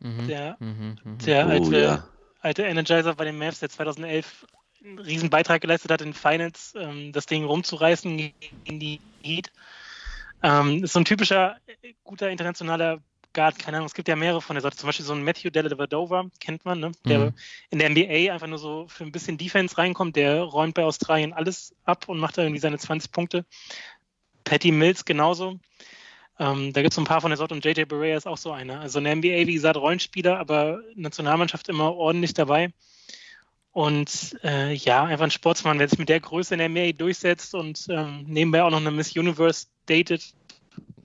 Mhm. 0.00 0.26
der, 0.26 0.56
Mhm, 0.60 0.96
mhm. 1.04 1.18
der 1.18 1.46
Oh, 1.46 1.50
alte, 1.50 1.78
ja. 1.78 2.08
alte 2.40 2.62
Energizer 2.62 3.14
bei 3.14 3.24
den 3.24 3.38
Mavs, 3.38 3.60
der 3.60 3.70
2011 3.70 4.46
einen 4.84 4.98
riesen 4.98 5.30
Beitrag 5.30 5.60
geleistet 5.62 5.90
hat 5.90 6.02
in 6.02 6.14
Finals, 6.14 6.74
ähm, 6.76 7.12
das 7.12 7.26
Ding 7.26 7.44
rumzureißen 7.44 8.16
gegen 8.16 8.80
die 8.80 9.00
Heat. 9.22 9.50
Ähm, 10.42 10.84
ist 10.84 10.92
so 10.92 11.00
ein 11.00 11.04
typischer 11.04 11.56
äh, 11.82 11.94
guter 12.04 12.30
internationaler 12.30 13.00
Guard, 13.32 13.58
keine 13.58 13.76
Ahnung, 13.76 13.86
es 13.86 13.94
gibt 13.94 14.08
ja 14.08 14.16
mehrere 14.16 14.40
von 14.40 14.54
der 14.54 14.62
Sorte, 14.62 14.78
zum 14.78 14.86
Beispiel 14.86 15.04
so 15.04 15.12
ein 15.12 15.22
Matthew 15.22 15.50
Dellavedova, 15.50 16.26
kennt 16.40 16.64
man, 16.64 16.80
ne? 16.80 16.92
der 17.06 17.18
Mhm. 17.18 17.34
in 17.70 17.78
der 17.78 17.90
NBA 17.90 18.32
einfach 18.32 18.46
nur 18.46 18.58
so 18.58 18.86
für 18.88 19.04
ein 19.04 19.12
bisschen 19.12 19.36
Defense 19.36 19.76
reinkommt, 19.76 20.16
der 20.16 20.40
räumt 20.42 20.74
bei 20.74 20.84
Australien 20.84 21.34
alles 21.34 21.74
ab 21.84 22.08
und 22.08 22.18
macht 22.18 22.38
da 22.38 22.42
irgendwie 22.42 22.60
seine 22.60 22.78
20 22.78 23.12
Punkte. 23.12 23.44
Patty 24.44 24.72
Mills 24.72 25.04
genauso. 25.04 25.58
Ähm, 26.38 26.72
da 26.72 26.82
gibt 26.82 26.92
es 26.92 26.98
ein 26.98 27.04
paar 27.04 27.20
von 27.20 27.30
der 27.30 27.38
Sorte 27.38 27.54
und 27.54 27.64
JJ 27.64 27.84
Barea 27.84 28.16
ist 28.16 28.26
auch 28.26 28.36
so 28.36 28.52
einer. 28.52 28.80
Also 28.80 28.98
in 28.98 29.04
der 29.04 29.16
NBA, 29.16 29.46
wie 29.46 29.54
gesagt, 29.54 29.76
Rollenspieler, 29.76 30.38
aber 30.38 30.80
Nationalmannschaft 30.94 31.68
immer 31.68 31.94
ordentlich 31.94 32.34
dabei. 32.34 32.72
Und 33.72 34.38
äh, 34.42 34.72
ja, 34.72 35.04
einfach 35.04 35.24
ein 35.24 35.30
Sportsmann, 35.30 35.78
wer 35.78 35.88
sich 35.88 35.98
mit 35.98 36.08
der 36.08 36.20
Größe 36.20 36.54
in 36.54 36.58
der 36.58 36.68
NBA 36.68 36.92
durchsetzt 36.92 37.54
und 37.54 37.86
ähm, 37.90 38.24
nebenbei 38.26 38.62
auch 38.62 38.70
noch 38.70 38.80
eine 38.80 38.90
Miss 38.90 39.14
Universe 39.16 39.66
datet, 39.86 40.34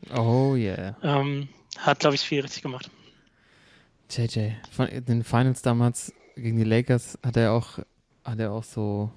Oh 0.10 0.56
yeah. 0.56 0.96
ähm, 1.04 1.48
hat, 1.78 2.00
glaube 2.00 2.16
ich, 2.16 2.22
viel 2.22 2.42
richtig 2.42 2.64
gemacht. 2.64 2.90
JJ. 4.10 4.52
Von 4.72 4.88
in 4.88 5.06
den 5.06 5.24
Finals 5.24 5.62
damals 5.62 6.14
gegen 6.36 6.58
die 6.58 6.64
Lakers 6.64 7.18
hat 7.24 7.38
er 7.38 7.54
auch, 7.54 7.80
hat 8.24 8.40
er 8.40 8.52
auch 8.52 8.64
so 8.64 9.12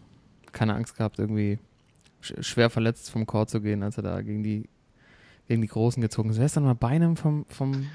keine 0.53 0.75
Angst 0.75 0.97
gehabt, 0.97 1.19
irgendwie 1.19 1.59
sch 2.21 2.35
schwer 2.41 2.71
verletzt 2.71 3.11
vom 3.11 3.27
Court 3.27 3.51
zu 3.51 3.61
gehen, 3.61 3.83
als 3.83 3.97
er 3.97 4.03
da 4.03 4.21
gegen 4.21 4.43
die, 4.43 4.69
gegen 5.49 5.63
die 5.63 5.69
Großen 5.69 6.01
gezogen. 6.01 6.35
Wer 6.37 6.47
ist 6.47 6.57
dann 6.57 6.65
mal 6.65 6.75
Beinem 6.75 7.17
vom, 7.17 7.45
vom 7.49 7.87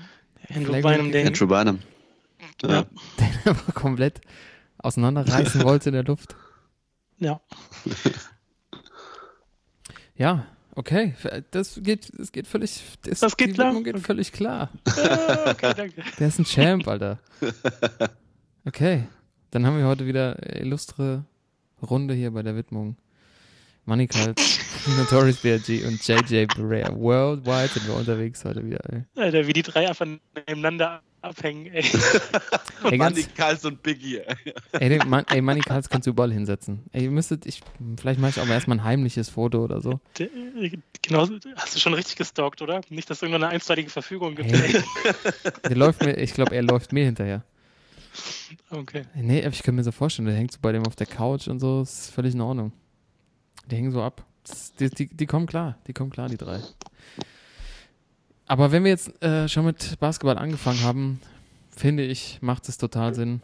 Andrew 0.49 0.65
Flagrant 0.71 0.97
Bynum, 0.97 1.11
den, 1.11 1.27
Andrew 1.27 1.47
Bynum. 1.47 1.79
Ja. 2.61 2.69
Ja. 2.69 2.83
den 3.19 3.27
er 3.45 3.51
aber 3.51 3.71
komplett 3.73 4.21
auseinanderreißen 4.77 5.63
wollte 5.65 5.89
in 5.89 5.93
der 5.93 6.03
Luft? 6.03 6.35
ja, 7.17 7.39
Ja, 10.15 10.45
okay. 10.75 11.13
Das 11.51 11.79
geht, 11.81 12.11
das 12.17 12.31
geht 12.33 12.45
völlig. 12.47 12.81
Das, 13.03 13.19
Das 13.21 13.37
geht 13.37 13.49
die 13.49 13.53
klar? 13.53 13.67
Widmung 13.67 13.83
geht 13.85 13.95
Okay. 13.95 14.03
völlig 14.03 14.31
klar. 14.33 14.69
Okay, 15.45 15.73
danke. 15.75 16.03
Der 16.19 16.27
ist 16.27 16.39
ein 16.39 16.45
Champ, 16.45 16.87
Alter. 16.87 17.19
Okay. 18.65 19.07
Dann 19.51 19.65
haben 19.65 19.77
wir 19.77 19.85
heute 19.85 20.05
wieder 20.05 20.37
illustre 20.61 21.23
Runde 21.81 22.13
hier 22.13 22.31
bei 22.31 22.43
der 22.43 22.55
Widmung. 22.55 22.97
Money 23.86 24.07
Cult, 24.07 24.39
Notorious 24.98 25.38
B.I.G. 25.38 25.83
und 25.86 26.05
JJ 26.07 26.45
Barea. 26.45 26.93
Worldwide 26.95 27.67
sind 27.69 27.88
wir 27.88 27.95
unterwegs 27.95 28.45
heute 28.45 28.63
wieder. 28.65 28.79
Ey. 28.91 29.03
Alter, 29.15 29.48
wie 29.48 29.53
die 29.53 29.63
drei 29.63 29.88
einfach 29.88 30.05
nebeneinander 30.36 31.01
abhängen, 31.21 31.65
ey. 31.74 31.83
Ey, 32.91 32.98
Manny 32.98 33.24
Kals 33.36 33.65
und 33.65 33.83
Biggie. 33.83 34.21
Ey, 34.71 34.88
den 34.89 35.09
Mon 35.09 35.25
ey 35.29 35.41
Money 35.41 35.59
Cults 35.62 35.89
kannst 35.89 36.07
du 36.07 36.12
überall 36.12 36.31
hinsetzen. 36.31 36.83
Ey, 36.93 37.03
ihr 37.05 37.12
müsstet, 37.12 37.45
ich, 37.45 37.62
vielleicht 38.00 38.19
mache 38.21 38.29
ich 38.31 38.39
auch 38.39 38.45
mal 38.45 38.53
erstmal 38.53 38.77
ein 38.77 38.83
heimliches 38.86 39.27
Foto 39.29 39.63
oder 39.63 39.81
so. 39.81 40.00
Der- 40.17 40.29
Genau, 41.01 41.27
hast 41.55 41.75
du 41.75 41.79
schon 41.79 41.93
richtig 41.95 42.17
gestalkt, 42.17 42.62
oder? 42.62 42.81
Nicht, 42.89 43.09
dass 43.09 43.17
es 43.17 43.21
irgendwann 43.24 43.43
eine 43.45 43.53
einstweilige 43.53 43.89
Verfügung 43.89 44.36
gibt. 44.36 44.51
Ey. 44.51 44.83
Der 45.67 45.75
läuft 45.75 46.03
mir, 46.05 46.15
ich 46.17 46.33
glaube, 46.33 46.55
er 46.55 46.62
läuft 46.62 46.93
mir 46.93 47.03
hinterher. 47.05 47.43
Okay. 48.69 49.03
Ey, 49.15 49.24
Nee, 49.24 49.43
aber 49.43 49.53
ich 49.53 49.63
kann 49.63 49.75
mir 49.75 49.83
so 49.83 49.91
vorstellen, 49.91 50.27
der 50.27 50.36
hängt 50.36 50.51
so 50.51 50.59
bei 50.62 50.71
dem 50.71 50.86
auf 50.86 50.95
der 50.95 51.07
Couch 51.07 51.48
und 51.48 51.59
so, 51.59 51.81
ist 51.81 52.12
völlig 52.12 52.33
in 52.36 52.41
Ordnung. 52.41 52.71
Die 53.69 53.75
hängen 53.75 53.91
so 53.91 54.01
ab. 54.01 54.25
Die, 54.79 54.89
die, 54.89 55.07
die 55.07 55.25
kommen 55.25 55.45
klar, 55.45 55.77
die 55.88 55.93
kommen 55.93 56.09
klar, 56.09 56.27
die 56.27 56.38
drei. 56.38 56.59
Aber 58.47 58.71
wenn 58.71 58.83
wir 58.83 58.89
jetzt 58.89 59.21
äh, 59.21 59.47
schon 59.47 59.65
mit 59.65 59.99
Basketball 59.99 60.38
angefangen 60.38 60.81
haben, 60.81 61.21
finde 61.75 62.03
ich, 62.03 62.39
macht 62.41 62.67
es 62.67 62.77
total 62.77 63.13
Sinn, 63.13 63.43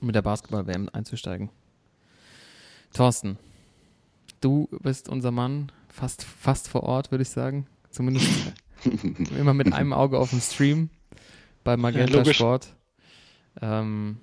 mit 0.00 0.14
der 0.14 0.22
Basketball-WM 0.22 0.88
einzusteigen. 0.92 1.50
Thorsten, 2.92 3.38
du 4.40 4.68
bist 4.82 5.08
unser 5.08 5.32
Mann, 5.32 5.72
fast, 5.88 6.22
fast 6.22 6.68
vor 6.68 6.84
Ort, 6.84 7.10
würde 7.10 7.22
ich 7.22 7.30
sagen. 7.30 7.66
Zumindest 7.90 8.28
immer 9.36 9.54
mit 9.54 9.72
einem 9.72 9.92
Auge 9.92 10.18
auf 10.18 10.30
dem 10.30 10.40
Stream 10.40 10.90
bei 11.64 11.76
Magenta 11.76 12.18
logisch. 12.18 12.36
Sport. 12.36 12.68
Ähm, 13.60 14.20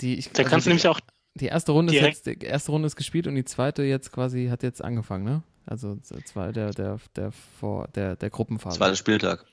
die, 0.00 0.16
ich, 0.18 0.30
Da 0.32 0.42
also 0.42 0.50
kannst 0.50 0.66
du 0.66 0.70
die, 0.70 0.74
nämlich 0.74 0.88
auch 0.88 1.00
die 1.34 1.46
erste 1.46 1.72
Runde 1.72 1.94
ist 1.94 2.02
jetzt, 2.02 2.26
die 2.26 2.44
erste 2.44 2.72
Runde 2.72 2.86
ist 2.86 2.96
gespielt 2.96 3.26
und 3.26 3.34
die 3.34 3.44
zweite 3.44 3.82
jetzt 3.82 4.12
quasi 4.12 4.48
hat 4.48 4.62
jetzt 4.62 4.82
angefangen, 4.82 5.24
ne? 5.24 5.42
Also 5.64 5.98
war 6.34 6.52
der 6.52 6.70
der 6.70 6.98
der 7.16 7.32
vor 7.32 7.88
der 7.88 8.16
der 8.16 8.30
Gruppenphase. 8.30 8.78
Zweiter 8.78 8.96
Spieltag. 8.96 9.46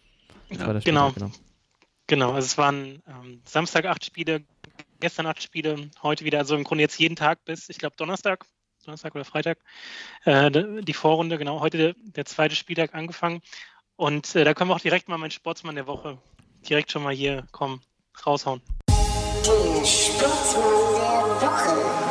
Ja. 0.50 0.74
der 0.74 0.82
Genau. 0.82 1.10
Spieltag, 1.10 1.14
genau. 1.16 1.32
Genau, 2.08 2.32
also 2.32 2.46
es 2.48 2.58
waren 2.58 3.04
ähm, 3.08 3.42
Samstag 3.46 3.86
acht 3.86 4.04
Spiele, 4.04 4.44
gestern 5.00 5.28
acht 5.28 5.44
Spiele, 5.44 5.92
heute 6.02 6.26
wieder, 6.26 6.40
also 6.40 6.56
im 6.56 6.64
Grunde 6.64 6.82
jetzt 6.82 6.98
jeden 6.98 7.16
Tag 7.16 7.46
bis, 7.46 7.70
ich 7.70 7.78
glaube, 7.78 7.96
Donnerstag, 7.98 8.46
Donnerstag 8.84 9.14
oder 9.14 9.26
Freitag, 9.26 9.60
äh, 10.26 10.50
die 10.82 10.94
Vorrunde, 10.94 11.38
genau, 11.38 11.60
heute 11.60 11.78
der, 11.78 11.94
der 11.98 12.26
zweite 12.26 12.56
Spieltag 12.56 12.96
angefangen. 12.96 13.42
Und 13.96 14.36
äh, 14.36 14.44
da 14.44 14.56
können 14.56 14.72
wir 14.72 14.76
auch 14.76 14.80
direkt 14.80 15.08
mal 15.08 15.20
meinen 15.20 15.30
Sportsmann 15.30 15.76
der 15.76 15.86
Woche 15.86 16.18
direkt 16.68 16.92
schon 16.92 17.04
mal 17.04 17.14
hier 17.14 17.46
kommen, 17.52 17.82
raushauen. 18.26 18.62
Der 18.88 19.86
Sportsmann 19.86 20.88
der 21.66 21.75
Woche. 21.75 22.10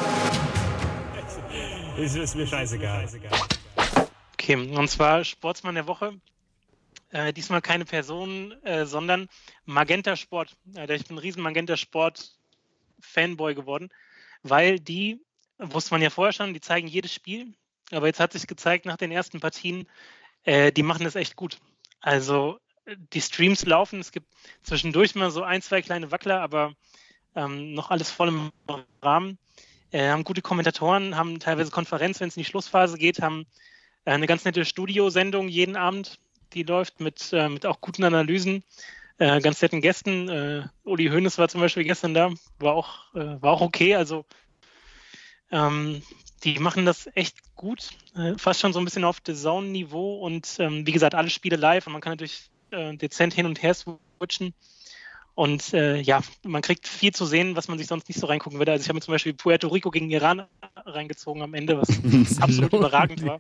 Ist, 1.98 2.34
mir 2.36 2.46
scheißegal. 2.46 3.08
Okay, 4.34 4.54
und 4.54 4.88
zwar 4.88 5.24
Sportsmann 5.24 5.74
der 5.74 5.86
Woche. 5.86 6.20
Äh, 7.10 7.32
diesmal 7.32 7.62
keine 7.62 7.84
Person, 7.84 8.52
äh, 8.64 8.84
sondern 8.86 9.28
Magenta 9.64 10.14
Sport. 10.14 10.56
Alter, 10.76 10.94
ich 10.94 11.06
bin 11.06 11.16
ein 11.16 11.20
riesen 11.20 11.42
Magenta 11.42 11.76
Sport 11.76 12.38
Fanboy 13.00 13.54
geworden, 13.54 13.88
weil 14.42 14.78
die, 14.78 15.20
wusste 15.58 15.94
man 15.94 16.02
ja 16.02 16.10
vorher 16.10 16.32
schon, 16.32 16.54
die 16.54 16.60
zeigen 16.60 16.86
jedes 16.86 17.14
Spiel. 17.14 17.54
Aber 17.90 18.06
jetzt 18.06 18.20
hat 18.20 18.32
sich 18.32 18.46
gezeigt 18.46 18.84
nach 18.84 18.98
den 18.98 19.10
ersten 19.10 19.40
Partien, 19.40 19.88
äh, 20.44 20.70
die 20.70 20.82
machen 20.82 21.04
das 21.04 21.16
echt 21.16 21.36
gut. 21.36 21.58
Also 22.00 22.60
äh, 22.84 22.96
die 23.12 23.22
Streams 23.22 23.64
laufen, 23.64 24.00
es 24.00 24.12
gibt 24.12 24.28
zwischendurch 24.62 25.14
mal 25.14 25.30
so 25.30 25.42
ein, 25.42 25.62
zwei 25.62 25.80
kleine 25.82 26.10
Wackler, 26.10 26.42
aber 26.42 26.74
ähm, 27.38 27.74
noch 27.74 27.90
alles 27.90 28.10
voll 28.10 28.28
im 28.28 28.50
Rahmen. 29.02 29.38
Äh, 29.90 30.10
haben 30.10 30.24
gute 30.24 30.42
Kommentatoren, 30.42 31.16
haben 31.16 31.38
teilweise 31.40 31.70
Konferenz, 31.70 32.20
wenn 32.20 32.28
es 32.28 32.36
in 32.36 32.42
die 32.42 32.48
Schlussphase 32.48 32.98
geht, 32.98 33.22
haben 33.22 33.46
äh, 34.04 34.10
eine 34.10 34.26
ganz 34.26 34.44
nette 34.44 34.64
Studiosendung 34.64 35.48
jeden 35.48 35.76
Abend, 35.76 36.18
die 36.52 36.62
läuft 36.62 37.00
mit, 37.00 37.32
äh, 37.32 37.48
mit 37.48 37.64
auch 37.64 37.80
guten 37.80 38.04
Analysen, 38.04 38.64
äh, 39.18 39.40
ganz 39.40 39.62
netten 39.62 39.80
Gästen. 39.80 40.28
Äh, 40.28 40.68
Uli 40.84 41.08
Hoeneß 41.08 41.38
war 41.38 41.48
zum 41.48 41.60
Beispiel 41.60 41.84
gestern 41.84 42.12
da, 42.12 42.30
war 42.58 42.74
auch, 42.74 43.14
äh, 43.14 43.40
war 43.40 43.52
auch 43.52 43.60
okay. 43.62 43.94
Also 43.94 44.26
ähm, 45.50 46.02
die 46.44 46.58
machen 46.58 46.84
das 46.84 47.08
echt 47.14 47.36
gut, 47.56 47.90
fast 48.36 48.60
schon 48.60 48.72
so 48.72 48.78
ein 48.78 48.84
bisschen 48.84 49.02
auf 49.02 49.18
The 49.26 49.34
Zone-Niveau 49.34 50.20
und 50.20 50.56
ähm, 50.60 50.86
wie 50.86 50.92
gesagt, 50.92 51.16
alle 51.16 51.30
Spiele 51.30 51.56
live 51.56 51.88
und 51.88 51.92
man 51.94 52.00
kann 52.00 52.12
natürlich 52.12 52.48
dezent 52.70 53.34
hin 53.34 53.46
und 53.46 53.60
her 53.60 53.74
switchen. 53.74 54.54
Und 55.38 55.72
äh, 55.72 56.00
ja, 56.00 56.20
man 56.42 56.62
kriegt 56.62 56.88
viel 56.88 57.14
zu 57.14 57.24
sehen, 57.24 57.54
was 57.54 57.68
man 57.68 57.78
sich 57.78 57.86
sonst 57.86 58.08
nicht 58.08 58.18
so 58.18 58.26
reingucken 58.26 58.58
würde. 58.58 58.72
Also 58.72 58.82
ich 58.82 58.88
habe 58.88 58.96
mir 58.96 59.02
zum 59.02 59.14
Beispiel 59.14 59.34
Puerto 59.34 59.68
Rico 59.68 59.92
gegen 59.92 60.10
Iran 60.10 60.42
reingezogen 60.84 61.42
am 61.42 61.54
Ende, 61.54 61.80
was 61.80 61.88
absolut 62.42 62.72
überragend 62.72 63.24
war. 63.24 63.38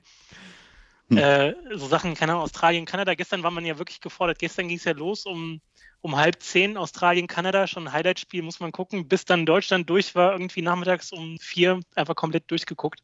Äh, 1.10 1.54
so 1.74 1.88
Sachen, 1.88 2.14
keine 2.14 2.30
Ahnung, 2.34 2.44
Australien, 2.44 2.84
Kanada. 2.84 3.14
Gestern 3.14 3.42
war 3.42 3.50
man 3.50 3.66
ja 3.66 3.78
wirklich 3.78 4.00
gefordert. 4.00 4.38
Gestern 4.38 4.68
ging 4.68 4.76
es 4.76 4.84
ja 4.84 4.92
los 4.92 5.26
um, 5.26 5.60
um 6.00 6.14
halb 6.14 6.40
zehn, 6.40 6.76
Australien, 6.76 7.26
Kanada, 7.26 7.66
schon 7.66 7.88
ein 7.88 7.92
Highlight-Spiel, 7.92 8.42
muss 8.42 8.60
man 8.60 8.70
gucken, 8.70 9.08
bis 9.08 9.24
dann 9.24 9.44
Deutschland 9.44 9.90
durch 9.90 10.14
war, 10.14 10.30
irgendwie 10.30 10.62
nachmittags 10.62 11.10
um 11.10 11.36
vier, 11.40 11.80
einfach 11.96 12.14
komplett 12.14 12.48
durchgeguckt. 12.48 13.02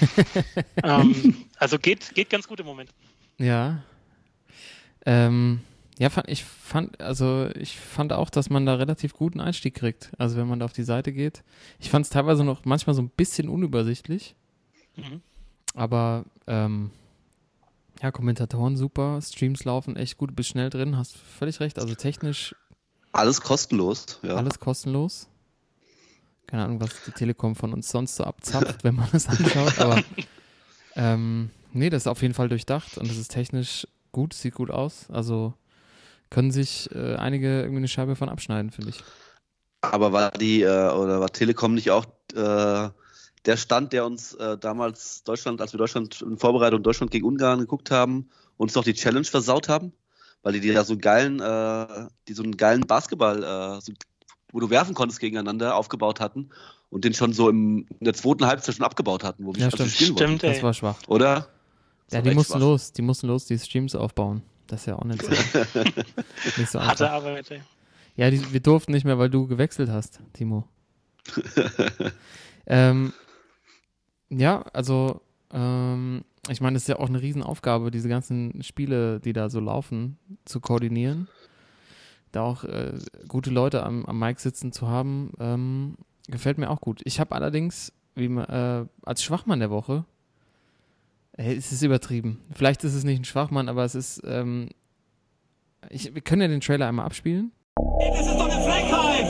ähm, 0.82 1.46
also 1.58 1.78
geht, 1.78 2.12
geht 2.16 2.28
ganz 2.28 2.48
gut 2.48 2.58
im 2.58 2.66
Moment. 2.66 2.90
Ja. 3.38 3.84
Ähm, 5.06 5.60
ja, 6.00 6.08
fand, 6.08 6.30
ich 6.30 6.44
fand, 6.44 6.98
also 6.98 7.50
ich 7.56 7.78
fand 7.78 8.14
auch, 8.14 8.30
dass 8.30 8.48
man 8.48 8.64
da 8.64 8.76
relativ 8.76 9.12
guten 9.12 9.38
Einstieg 9.38 9.74
kriegt. 9.74 10.10
Also 10.16 10.38
wenn 10.38 10.48
man 10.48 10.58
da 10.58 10.64
auf 10.64 10.72
die 10.72 10.82
Seite 10.82 11.12
geht. 11.12 11.44
Ich 11.78 11.90
fand 11.90 12.06
es 12.06 12.10
teilweise 12.10 12.42
noch 12.42 12.64
manchmal 12.64 12.96
so 12.96 13.02
ein 13.02 13.10
bisschen 13.10 13.50
unübersichtlich. 13.50 14.34
Mhm. 14.96 15.20
Aber 15.74 16.24
ähm, 16.46 16.90
ja, 18.00 18.10
Kommentatoren 18.12 18.78
super, 18.78 19.20
Streams 19.20 19.64
laufen 19.64 19.96
echt 19.96 20.16
gut, 20.16 20.34
bist 20.34 20.48
schnell 20.48 20.70
drin, 20.70 20.96
hast 20.96 21.18
völlig 21.18 21.60
recht. 21.60 21.78
Also 21.78 21.94
technisch 21.94 22.54
Alles 23.12 23.42
kostenlos. 23.42 24.20
Ja. 24.22 24.36
alles 24.36 24.58
kostenlos. 24.58 25.28
Keine 26.46 26.64
Ahnung, 26.64 26.80
was 26.80 27.04
die 27.04 27.12
Telekom 27.12 27.54
von 27.54 27.74
uns 27.74 27.90
sonst 27.90 28.16
so 28.16 28.24
abzapft, 28.24 28.84
wenn 28.84 28.94
man 28.94 29.08
das 29.12 29.28
anschaut, 29.28 29.78
aber 29.78 30.02
ähm, 30.96 31.50
nee, 31.74 31.90
das 31.90 32.04
ist 32.04 32.06
auf 32.06 32.22
jeden 32.22 32.32
Fall 32.32 32.48
durchdacht 32.48 32.96
und 32.96 33.10
das 33.10 33.18
ist 33.18 33.32
technisch 33.32 33.86
gut, 34.12 34.32
sieht 34.32 34.54
gut 34.54 34.70
aus. 34.70 35.10
Also 35.10 35.52
können 36.30 36.50
sich 36.52 36.88
äh, 36.94 37.16
einige 37.16 37.60
irgendwie 37.60 37.78
eine 37.78 37.88
Scheibe 37.88 38.16
von 38.16 38.28
abschneiden, 38.28 38.70
finde 38.70 38.90
ich. 38.90 39.02
Aber 39.82 40.12
war 40.12 40.30
die, 40.32 40.62
äh, 40.62 40.90
oder 40.90 41.20
war 41.20 41.30
Telekom 41.32 41.74
nicht 41.74 41.90
auch 41.90 42.04
äh, 42.34 42.88
der 43.46 43.56
Stand, 43.56 43.92
der 43.92 44.04
uns 44.04 44.34
äh, 44.34 44.58
damals 44.58 45.24
Deutschland, 45.24 45.60
als 45.60 45.72
wir 45.72 45.78
Deutschland 45.78 46.20
in 46.22 46.36
Vorbereitung 46.38 46.82
Deutschland 46.82 47.10
gegen 47.10 47.26
Ungarn 47.26 47.58
geguckt 47.60 47.90
haben, 47.90 48.28
uns 48.58 48.74
noch 48.74 48.84
die 48.84 48.92
Challenge 48.94 49.24
versaut 49.24 49.68
haben, 49.68 49.92
weil 50.42 50.52
die, 50.52 50.60
die 50.60 50.72
da 50.72 50.84
so 50.84 50.96
geilen, 50.98 51.40
äh, 51.40 52.06
die 52.28 52.34
so 52.34 52.42
einen 52.42 52.56
geilen 52.56 52.86
Basketball, 52.86 53.42
äh, 53.42 53.80
so, 53.80 53.92
wo 54.52 54.60
du 54.60 54.68
werfen 54.70 54.94
konntest 54.94 55.20
gegeneinander, 55.20 55.74
aufgebaut 55.76 56.20
hatten 56.20 56.50
und 56.90 57.04
den 57.04 57.14
schon 57.14 57.32
so 57.32 57.48
im, 57.48 57.86
in 57.98 58.04
der 58.04 58.14
zweiten 58.14 58.46
Halbzeit 58.46 58.74
schon 58.74 58.84
abgebaut 58.84 59.24
hatten, 59.24 59.46
wo 59.46 59.54
wir 59.54 59.62
Ja, 59.62 59.70
stimmt. 59.70 59.90
spielen 59.90 60.10
wollten. 60.10 60.24
Stimmt, 60.38 60.42
Das 60.42 60.58
ey. 60.58 60.62
war 60.62 60.74
schwach. 60.74 60.96
Oder? 61.06 61.26
Ja, 61.26 61.46
Das 62.08 62.14
war 62.16 62.22
die 62.22 62.34
mussten 62.34 62.52
schwach. 62.54 62.60
los, 62.60 62.92
die 62.92 63.02
mussten 63.02 63.26
los, 63.28 63.46
die 63.46 63.58
Streams 63.58 63.94
aufbauen. 63.94 64.42
Das 64.70 64.82
ist 64.82 64.86
ja 64.86 64.96
auch 64.96 65.04
nicht 65.04 65.20
so, 65.20 65.30
nicht 66.56 66.70
so 66.70 66.80
Harte 66.80 67.10
einfach. 67.10 67.26
Arbeit, 67.26 67.50
ey. 67.50 67.60
Ja, 68.14 68.30
die, 68.30 68.52
wir 68.52 68.60
durften 68.60 68.92
nicht 68.92 69.04
mehr, 69.04 69.18
weil 69.18 69.28
du 69.28 69.48
gewechselt 69.48 69.90
hast, 69.90 70.20
Timo. 70.32 70.68
ähm, 72.66 73.12
ja, 74.28 74.62
also 74.72 75.22
ähm, 75.52 76.24
ich 76.48 76.60
meine, 76.60 76.76
es 76.76 76.84
ist 76.84 76.88
ja 76.88 77.00
auch 77.00 77.08
eine 77.08 77.20
Riesenaufgabe, 77.20 77.90
diese 77.90 78.08
ganzen 78.08 78.62
Spiele, 78.62 79.18
die 79.18 79.32
da 79.32 79.50
so 79.50 79.58
laufen, 79.58 80.18
zu 80.44 80.60
koordinieren. 80.60 81.26
Da 82.30 82.42
auch 82.42 82.62
äh, 82.62 82.96
gute 83.26 83.50
Leute 83.50 83.82
am, 83.82 84.06
am 84.06 84.20
Mic 84.20 84.40
sitzen 84.40 84.70
zu 84.70 84.86
haben, 84.86 85.32
ähm, 85.40 85.96
gefällt 86.28 86.58
mir 86.58 86.70
auch 86.70 86.80
gut. 86.80 87.00
Ich 87.04 87.18
habe 87.18 87.34
allerdings, 87.34 87.92
wie 88.14 88.28
man, 88.28 88.44
äh, 88.44 88.86
als 89.02 89.24
Schwachmann 89.24 89.58
der 89.58 89.70
Woche, 89.70 90.04
äh, 91.40 91.54
es 91.54 91.72
ist 91.72 91.82
übertrieben. 91.82 92.38
Vielleicht 92.54 92.84
ist 92.84 92.94
es 92.94 93.04
nicht 93.04 93.20
ein 93.20 93.24
Schwachmann, 93.24 93.68
aber 93.68 93.84
es 93.84 93.94
ist, 93.94 94.22
ähm, 94.24 94.68
ich, 95.88 96.14
wir 96.14 96.22
können 96.22 96.42
ja 96.42 96.48
den 96.48 96.60
Trailer 96.60 96.86
einmal 96.86 97.06
abspielen. 97.06 97.52
Das 97.76 98.26
ist 98.26 98.34
doch 98.34 98.48
eine 98.50 98.62
Frechheit! 98.62 99.26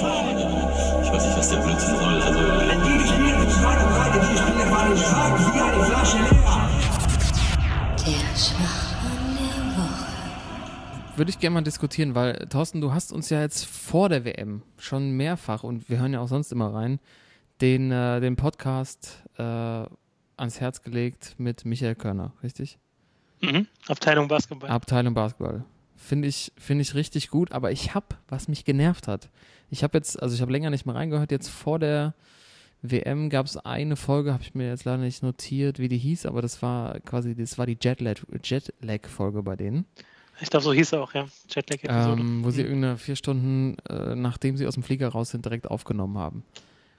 Ich 1.03 1.11
weiß 1.13 1.27
nicht, 1.27 1.39
was 1.39 1.51
der 1.51 1.59
Blödsinn 1.59 1.97
soll. 1.97 2.23
Also, 2.23 2.39
Die 2.41 3.07
Spiele 3.07 3.39
mit 3.39 3.51
zwei 3.51 3.77
und 3.77 3.91
drei, 3.95 4.19
die 4.19 4.37
Spiele 4.37 4.71
waren 4.71 4.97
schwach 4.97 5.55
wie 5.55 5.61
eine 5.61 5.85
Flasche 5.85 6.19
leer. 6.19 6.69
Der 8.07 8.37
Schwachmann 8.37 9.37
der 9.37 9.79
Woche. 9.79 11.17
würde 11.17 11.31
ich 11.31 11.39
gerne 11.39 11.55
mal 11.55 11.63
diskutieren, 11.63 12.15
weil 12.15 12.47
Thorsten, 12.49 12.81
du 12.81 12.93
hast 12.93 13.13
uns 13.13 13.31
ja 13.31 13.41
jetzt 13.41 13.67
vor 13.67 14.09
der 14.09 14.25
WM 14.25 14.63
schon 14.79 15.13
mehrfach 15.13 15.63
und 15.63 15.89
wir 15.89 15.99
hören 15.99 16.13
ja 16.13 16.21
auch 16.21 16.29
sonst 16.29 16.51
immer 16.53 16.73
rein, 16.73 16.99
den, 17.61 17.93
äh, 17.93 18.21
den 18.21 18.37
Podcast 18.37 19.23
äh, 19.37 19.85
ans 20.41 20.61
Herz 20.61 20.83
gelegt 20.83 21.35
mit 21.39 21.65
Michael 21.65 21.95
Körner, 21.95 22.33
richtig? 22.43 22.79
Mhm. 23.43 23.67
Abteilung 23.89 24.29
Basketball. 24.29 24.69
Abteilung 24.71 25.15
Basketball. 25.15 25.65
Finde 25.97 26.29
ich, 26.29 26.53
finde 26.59 26.83
ich 26.83 26.95
richtig 26.95 27.29
gut, 27.31 27.53
aber 27.53 27.71
ich 27.73 27.95
habe, 27.95 28.07
was 28.29 28.49
mich 28.49 28.65
genervt 28.65 29.07
hat. 29.07 29.29
Ich 29.71 29.83
habe 29.83 29.97
jetzt, 29.99 30.21
also 30.23 30.35
ich 30.35 30.41
habe 30.41 30.51
länger 30.53 30.71
nicht 30.71 30.87
mehr 30.87 30.95
reingehört, 30.95 31.31
jetzt 31.31 31.49
vor 31.49 31.79
der 31.79 32.15
WM 32.83 33.29
gab 33.29 33.45
es 33.47 33.57
eine 33.59 33.97
Folge, 33.97 34.33
habe 34.33 34.43
ich 34.43 34.55
mir 34.55 34.69
jetzt 34.69 34.85
leider 34.85 35.03
nicht 35.03 35.23
notiert, 35.23 35.79
wie 35.79 35.89
die 35.89 35.99
hieß, 35.99 36.25
aber 36.27 36.41
das 36.41 36.63
war 36.63 36.99
quasi, 37.01 37.35
das 37.35 37.59
war 37.59 37.67
die 37.67 37.77
Jetlag- 37.77 38.25
Jetlag-Folge 38.43 39.43
bei 39.43 39.57
denen. 39.57 39.85
Ich 40.41 40.49
glaube, 40.49 40.65
so 40.65 40.73
hieß 40.73 40.93
er 40.93 41.03
auch, 41.03 41.13
ja. 41.13 41.27
Jetlag-Episode. 41.51 42.21
ähm, 42.23 42.43
wo 42.43 42.51
sie 42.51 42.63
Mhm. 42.63 42.69
irgendeine 42.69 42.97
vier 42.97 43.17
Stunden, 43.17 43.77
äh, 43.91 44.15
nachdem 44.15 44.57
sie 44.57 44.67
aus 44.67 44.75
dem 44.75 44.83
Flieger 44.83 45.09
raus 45.09 45.31
sind, 45.31 45.45
direkt 45.45 45.71
aufgenommen 45.71 46.17
haben. 46.17 46.43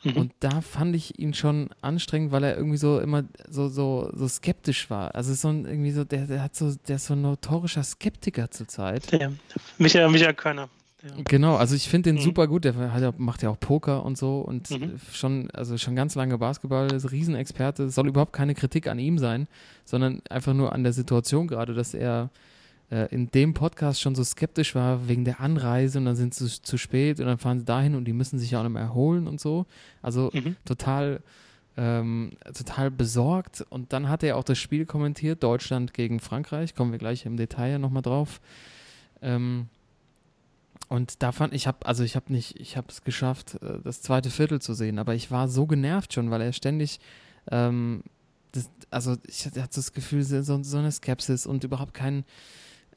Mhm. 0.04 0.14
Und 0.18 0.34
da 0.40 0.62
fand 0.62 0.96
ich 0.96 1.20
ihn 1.20 1.34
schon 1.34 1.70
anstrengend, 1.82 2.32
weil 2.32 2.44
er 2.44 2.58
irgendwie 2.58 2.78
so 2.78 3.00
immer 3.00 3.24
so, 3.48 3.68
so, 3.70 4.10
so 4.14 4.28
skeptisch 4.28 4.90
war. 4.90 5.14
Also 5.14 5.34
so 5.34 5.50
ein, 5.50 5.66
irgendwie 5.66 5.92
so, 5.92 6.04
der, 6.04 6.26
der 6.26 6.42
hat 6.42 6.56
so, 6.56 6.74
der 6.88 6.96
ist 6.96 7.06
so 7.06 7.14
ein 7.14 7.22
notorischer 7.22 7.84
Skeptiker 7.84 8.50
zurzeit. 8.50 9.12
Der 9.12 9.32
Michael, 9.78 10.10
Michael 10.10 10.34
Körner. 10.34 10.70
Der, 11.04 11.24
Genau, 11.26 11.56
also 11.56 11.76
ich 11.76 11.88
finde 11.88 12.10
den 12.12 12.16
Mhm. 12.18 12.22
super 12.24 12.48
gut. 12.48 12.66
Der 12.66 12.76
hat 12.92 13.02
ja, 13.02 13.14
macht 13.18 13.44
ja 13.44 13.50
auch 13.50 13.60
Poker 13.60 14.04
und 14.04 14.18
so 14.18 14.40
und 14.40 14.70
Mhm. 14.72 15.00
schon, 15.14 15.52
also 15.52 15.78
schon 15.78 15.96
ganz 15.96 16.16
lange 16.16 16.38
Basketball, 16.38 16.92
ist 16.92 17.12
Riesenexperte. 17.12 17.84
Es 17.84 17.96
soll 17.96 18.08
überhaupt 18.08 18.34
keine 18.34 18.56
Kritik 18.56 18.88
an 18.88 18.98
ihm 19.00 19.20
sein, 19.20 19.48
sondern 19.86 20.22
einfach 20.30 20.54
nur 20.54 20.74
an 20.74 20.84
der 20.84 20.94
Situation 20.94 21.48
gerade, 21.48 21.74
dass 21.76 21.94
er 21.94 22.30
in 23.10 23.32
dem 23.32 23.54
Podcast 23.54 24.02
schon 24.02 24.16
so 24.16 24.24
skeptisch 24.24 24.76
war 24.76 25.08
wegen 25.08 25.24
der 25.24 25.40
Anreise 25.40 25.98
und 25.98 26.06
dann 26.06 26.18
sind 26.18 26.34
sie 26.34 26.48
zu 26.62 26.78
spät 26.78 27.20
und 27.22 27.26
dann 27.26 27.38
fahren 27.38 27.60
sie 27.60 27.66
dahin 27.66 27.96
und 27.96 28.04
die 28.06 28.12
müssen 28.14 28.38
sich 28.38 28.52
ja 28.52 28.60
auch 28.60 28.64
noch 28.64 28.70
mal 28.70 28.82
erholen 28.82 29.28
und 29.28 29.40
so. 29.40 29.66
Also 30.02 30.30
Mhm. 30.34 30.58
total, 30.66 31.22
ähm, 31.78 32.32
total 32.54 32.92
besorgt. 32.92 33.66
Und 33.70 33.94
dann 33.94 34.10
hat 34.10 34.24
er 34.24 34.36
auch 34.36 34.44
das 34.44 34.58
Spiel 34.58 34.86
kommentiert, 34.86 35.42
Deutschland 35.42 35.94
gegen 35.94 36.20
Frankreich. 36.20 36.76
Kommen 36.76 36.92
wir 36.92 37.00
gleich 37.00 37.26
im 37.26 37.38
Detail 37.38 37.72
ja 37.72 37.80
nochmal 37.80 38.02
drauf. 38.02 38.42
Ähm, 39.22 39.68
und 40.90 41.24
da 41.24 41.32
fand 41.32 41.54
ich 41.54 41.68
habe 41.68 41.86
also 41.86 42.04
ich 42.04 42.18
habe 42.18 42.34
nicht 42.34 42.60
ich 42.60 42.76
habe 42.76 42.88
es 42.90 43.04
geschafft 43.06 43.58
äh, 43.62 43.80
das 43.82 44.02
zweite 44.02 44.30
Viertel 44.30 44.60
zu 44.62 44.74
sehen, 44.74 45.00
aber 45.00 45.16
ich 45.16 45.32
war 45.32 45.48
so 45.48 45.66
genervt 45.66 46.14
schon, 46.14 46.30
weil 46.30 46.42
er 46.42 46.52
ständig 46.52 47.00
ähm, 47.50 48.04
das, 48.52 48.70
also 48.90 49.16
ich 49.28 49.46
hatte 49.46 49.62
hatte 49.62 49.76
das 49.76 49.94
Gefühl 49.94 50.24
so, 50.24 50.62
so 50.64 50.78
eine 50.78 50.92
Skepsis 50.92 51.46
und 51.46 51.64
überhaupt 51.64 51.94
kein 51.94 52.26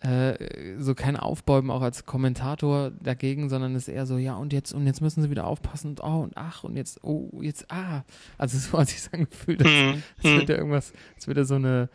äh, 0.04 0.76
so 0.78 0.94
kein 0.94 1.16
Aufbäumen 1.16 1.70
auch 1.70 1.80
als 1.82 2.04
Kommentator 2.06 2.90
dagegen, 2.90 3.48
sondern 3.48 3.74
es 3.74 3.88
ist 3.88 3.94
eher 3.94 4.06
so 4.06 4.18
ja 4.18 4.34
und 4.36 4.52
jetzt 4.52 4.72
und 4.74 4.86
jetzt 4.86 5.00
müssen 5.00 5.22
sie 5.22 5.30
wieder 5.30 5.46
aufpassen 5.46 5.90
und 5.90 6.00
oh 6.04 6.20
und 6.22 6.36
ach 6.36 6.62
und 6.64 6.76
jetzt 6.76 7.02
oh 7.02 7.30
jetzt 7.42 7.70
ah 7.70 8.04
also 8.36 8.58
so 8.58 8.78
hat 8.78 8.88
sich 8.88 9.02
so 9.02 9.10
angefühlt, 9.12 9.60
als, 9.64 9.70
Mhm. 9.70 10.02
als 10.18 10.24
würde 10.24 10.52
er 10.52 10.58
irgendwas 10.58 10.92
als 11.16 11.26
würde 11.26 11.44
so 11.44 11.54
eine 11.54 11.88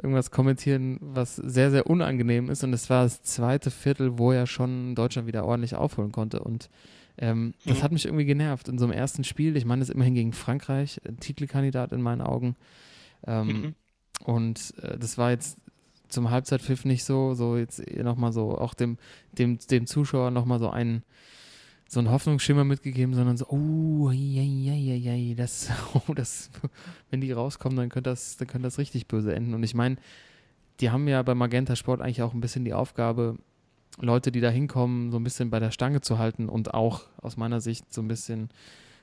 irgendwas 0.00 0.30
kommentieren, 0.30 0.98
was 1.00 1.34
sehr, 1.34 1.72
sehr 1.72 1.88
unangenehm 1.88 2.50
ist. 2.50 2.62
Und 2.62 2.72
es 2.72 2.88
war 2.88 3.02
das 3.02 3.20
zweite 3.22 3.72
Viertel, 3.72 4.16
wo 4.16 4.30
er 4.30 4.46
schon 4.46 4.94
Deutschland 4.94 5.26
wieder 5.26 5.44
ordentlich 5.44 5.74
aufholen 5.74 6.12
konnte. 6.12 6.38
Und 6.38 6.70
ähm, 7.16 7.52
das 7.66 7.78
Mhm. 7.78 7.82
hat 7.82 7.90
mich 7.90 8.04
irgendwie 8.04 8.24
genervt 8.24 8.68
in 8.68 8.78
so 8.78 8.84
einem 8.84 8.92
ersten 8.92 9.24
Spiel. 9.24 9.56
Ich 9.56 9.64
meine, 9.64 9.82
es 9.82 9.90
immerhin 9.90 10.14
gegen 10.14 10.32
Frankreich, 10.32 11.00
Titelkandidat 11.18 11.90
in 11.90 12.00
meinen 12.00 12.20
Augen. 12.20 12.54
Ähm, 13.26 13.46
Mhm. 13.48 13.74
Und 14.24 14.74
äh, 14.82 14.96
das 14.98 15.18
war 15.18 15.32
jetzt 15.32 15.58
zum 16.08 16.30
Halbzeitpfiff 16.30 16.84
nicht 16.84 17.04
so, 17.04 17.34
so 17.34 17.56
jetzt 17.56 17.84
nochmal 17.96 18.32
so 18.32 18.56
auch 18.58 18.74
dem, 18.74 18.98
dem, 19.32 19.58
dem 19.58 19.86
Zuschauer 19.86 20.30
nochmal 20.30 20.58
so 20.58 20.70
einen 20.70 21.02
so 21.90 22.00
einen 22.00 22.10
Hoffnungsschimmer 22.10 22.64
mitgegeben, 22.64 23.14
sondern 23.14 23.38
so, 23.38 23.46
oh, 23.48 24.10
ja, 24.10 24.42
ja, 24.42 24.74
ja, 24.74 25.34
das, 25.34 25.70
oh, 25.94 26.12
das, 26.12 26.50
wenn 27.10 27.22
die 27.22 27.32
rauskommen, 27.32 27.78
dann 27.78 27.88
könnte 27.88 28.10
das, 28.10 28.36
dann 28.36 28.46
könnte 28.46 28.66
das 28.66 28.76
richtig 28.78 29.08
böse 29.08 29.34
enden. 29.34 29.54
Und 29.54 29.62
ich 29.62 29.74
meine, 29.74 29.96
die 30.80 30.90
haben 30.90 31.08
ja 31.08 31.22
bei 31.22 31.34
Magenta 31.34 31.76
Sport 31.76 32.02
eigentlich 32.02 32.22
auch 32.22 32.34
ein 32.34 32.42
bisschen 32.42 32.66
die 32.66 32.74
Aufgabe, 32.74 33.38
Leute, 34.00 34.30
die 34.30 34.40
da 34.40 34.50
hinkommen, 34.50 35.10
so 35.10 35.18
ein 35.18 35.24
bisschen 35.24 35.48
bei 35.48 35.60
der 35.60 35.70
Stange 35.70 36.02
zu 36.02 36.18
halten 36.18 36.50
und 36.50 36.74
auch 36.74 37.04
aus 37.16 37.38
meiner 37.38 37.60
Sicht 37.60 37.92
so 37.92 38.02
ein 38.02 38.08
bisschen 38.08 38.50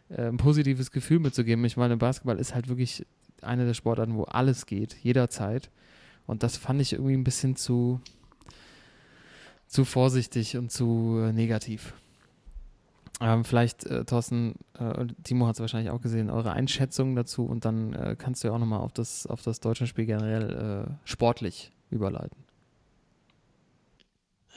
äh, 0.10 0.28
ein 0.28 0.38
positives 0.38 0.92
Gefühl 0.92 1.20
mitzugeben. 1.20 1.66
Ich 1.66 1.78
meine, 1.78 1.98
Basketball 1.98 2.38
ist 2.38 2.54
halt 2.54 2.70
wirklich 2.70 3.06
eine 3.42 3.66
der 3.66 3.74
Sportarten, 3.74 4.16
wo 4.16 4.24
alles 4.24 4.68
geht, 4.68 4.96
jederzeit. 5.02 5.70
Und 6.28 6.44
das 6.44 6.58
fand 6.58 6.82
ich 6.82 6.94
irgendwie 6.94 7.14
ein 7.14 7.24
bisschen 7.24 7.56
zu, 7.56 8.02
zu 9.68 9.86
vorsichtig 9.86 10.58
und 10.58 10.72
zu 10.72 11.20
äh, 11.22 11.32
negativ. 11.32 11.94
Ähm, 13.22 13.46
vielleicht, 13.46 13.86
äh, 13.86 14.04
Thorsten, 14.04 14.56
äh, 14.78 15.06
Timo 15.24 15.48
hat 15.48 15.56
es 15.56 15.62
wahrscheinlich 15.62 15.90
auch 15.90 16.02
gesehen, 16.02 16.30
eure 16.30 16.52
Einschätzung 16.52 17.16
dazu 17.16 17.46
und 17.46 17.64
dann 17.64 17.94
äh, 17.94 18.16
kannst 18.18 18.44
du 18.44 18.50
ja 18.50 18.54
auch 18.54 18.60
nochmal 18.60 18.82
auf 18.82 18.92
das, 18.92 19.26
auf 19.26 19.42
das 19.42 19.62
deutsche 19.62 19.88
Spiel 19.88 20.06
generell 20.06 20.88
äh, 20.88 20.92
sportlich 21.06 21.72
überleiten. 21.92 22.38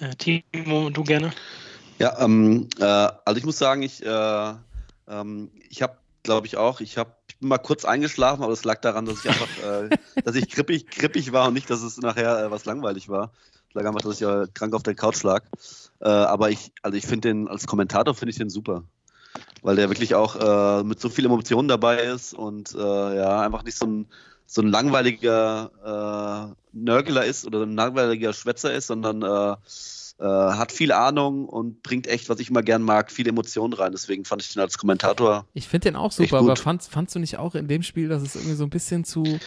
Äh, 0.00 0.14
Timo, 0.16 0.90
du 0.90 1.04
gerne. 1.04 1.32
Ja, 1.98 2.20
ähm, 2.20 2.68
äh, 2.78 2.84
also 2.84 3.38
ich 3.38 3.44
muss 3.44 3.58
sagen, 3.58 3.82
ich, 3.82 4.04
äh, 4.04 4.54
ähm, 5.08 5.50
ich 5.68 5.82
habe, 5.82 5.96
glaube 6.22 6.46
ich 6.46 6.56
auch, 6.56 6.80
ich 6.80 6.98
habe, 6.98 7.12
mal 7.40 7.58
kurz 7.58 7.84
eingeschlafen, 7.84 8.42
aber 8.42 8.52
das 8.52 8.64
lag 8.64 8.80
daran, 8.80 9.06
dass 9.06 9.24
ich 9.24 9.30
einfach, 9.30 9.48
äh, 9.62 9.90
dass 10.24 10.34
ich 10.34 10.48
krippig, 10.48 10.86
krippig 10.88 11.32
war 11.32 11.48
und 11.48 11.54
nicht, 11.54 11.70
dass 11.70 11.82
es 11.82 11.98
nachher 11.98 12.44
äh, 12.44 12.50
was 12.50 12.64
langweilig 12.64 13.08
war. 13.08 13.32
Es 13.68 13.74
lag 13.74 13.86
einfach, 13.86 14.00
dass 14.00 14.20
ich 14.20 14.26
äh, 14.26 14.46
krank 14.52 14.74
auf 14.74 14.82
der 14.82 14.94
Couch 14.94 15.22
lag. 15.22 15.44
Äh, 16.00 16.08
aber 16.08 16.50
ich, 16.50 16.72
also 16.82 16.96
ich 16.96 17.06
finde 17.06 17.28
den 17.28 17.48
als 17.48 17.66
Kommentator 17.66 18.14
finde 18.14 18.30
ich 18.30 18.38
den 18.38 18.50
super, 18.50 18.84
weil 19.62 19.76
der 19.76 19.88
wirklich 19.88 20.14
auch 20.14 20.36
äh, 20.36 20.84
mit 20.84 21.00
so 21.00 21.08
viel 21.08 21.26
Emotionen 21.26 21.68
dabei 21.68 22.02
ist 22.02 22.34
und 22.34 22.74
äh, 22.74 22.78
ja 23.16 23.40
einfach 23.40 23.62
nicht 23.64 23.78
so 23.78 23.86
ein 23.86 24.06
so 24.50 24.62
ein 24.62 24.68
langweiliger 24.68 26.54
äh, 26.54 26.54
Nörgler 26.72 27.26
ist 27.26 27.46
oder 27.46 27.64
ein 27.64 27.74
langweiliger 27.74 28.32
Schwätzer 28.32 28.72
ist, 28.72 28.86
sondern 28.86 29.22
äh, 30.20 30.24
hat 30.24 30.72
viel 30.72 30.90
Ahnung 30.92 31.48
und 31.48 31.82
bringt 31.82 32.06
echt, 32.08 32.28
was 32.28 32.40
ich 32.40 32.50
immer 32.50 32.62
gern 32.62 32.82
mag, 32.82 33.10
viele 33.12 33.30
Emotionen 33.30 33.72
rein. 33.72 33.92
Deswegen 33.92 34.24
fand 34.24 34.42
ich 34.42 34.52
den 34.52 34.60
als 34.60 34.76
Kommentator. 34.78 35.46
Ich 35.54 35.68
finde 35.68 35.90
den 35.90 35.96
auch 35.96 36.10
super, 36.12 36.38
aber 36.38 36.56
fandst, 36.56 36.90
fandst 36.90 37.14
du 37.14 37.18
nicht 37.20 37.36
auch 37.38 37.54
in 37.54 37.68
dem 37.68 37.82
Spiel, 37.82 38.08
dass 38.08 38.22
es 38.22 38.34
irgendwie 38.34 38.54
so 38.56 38.64
ein 38.64 38.70
bisschen 38.70 39.04
zu, 39.04 39.38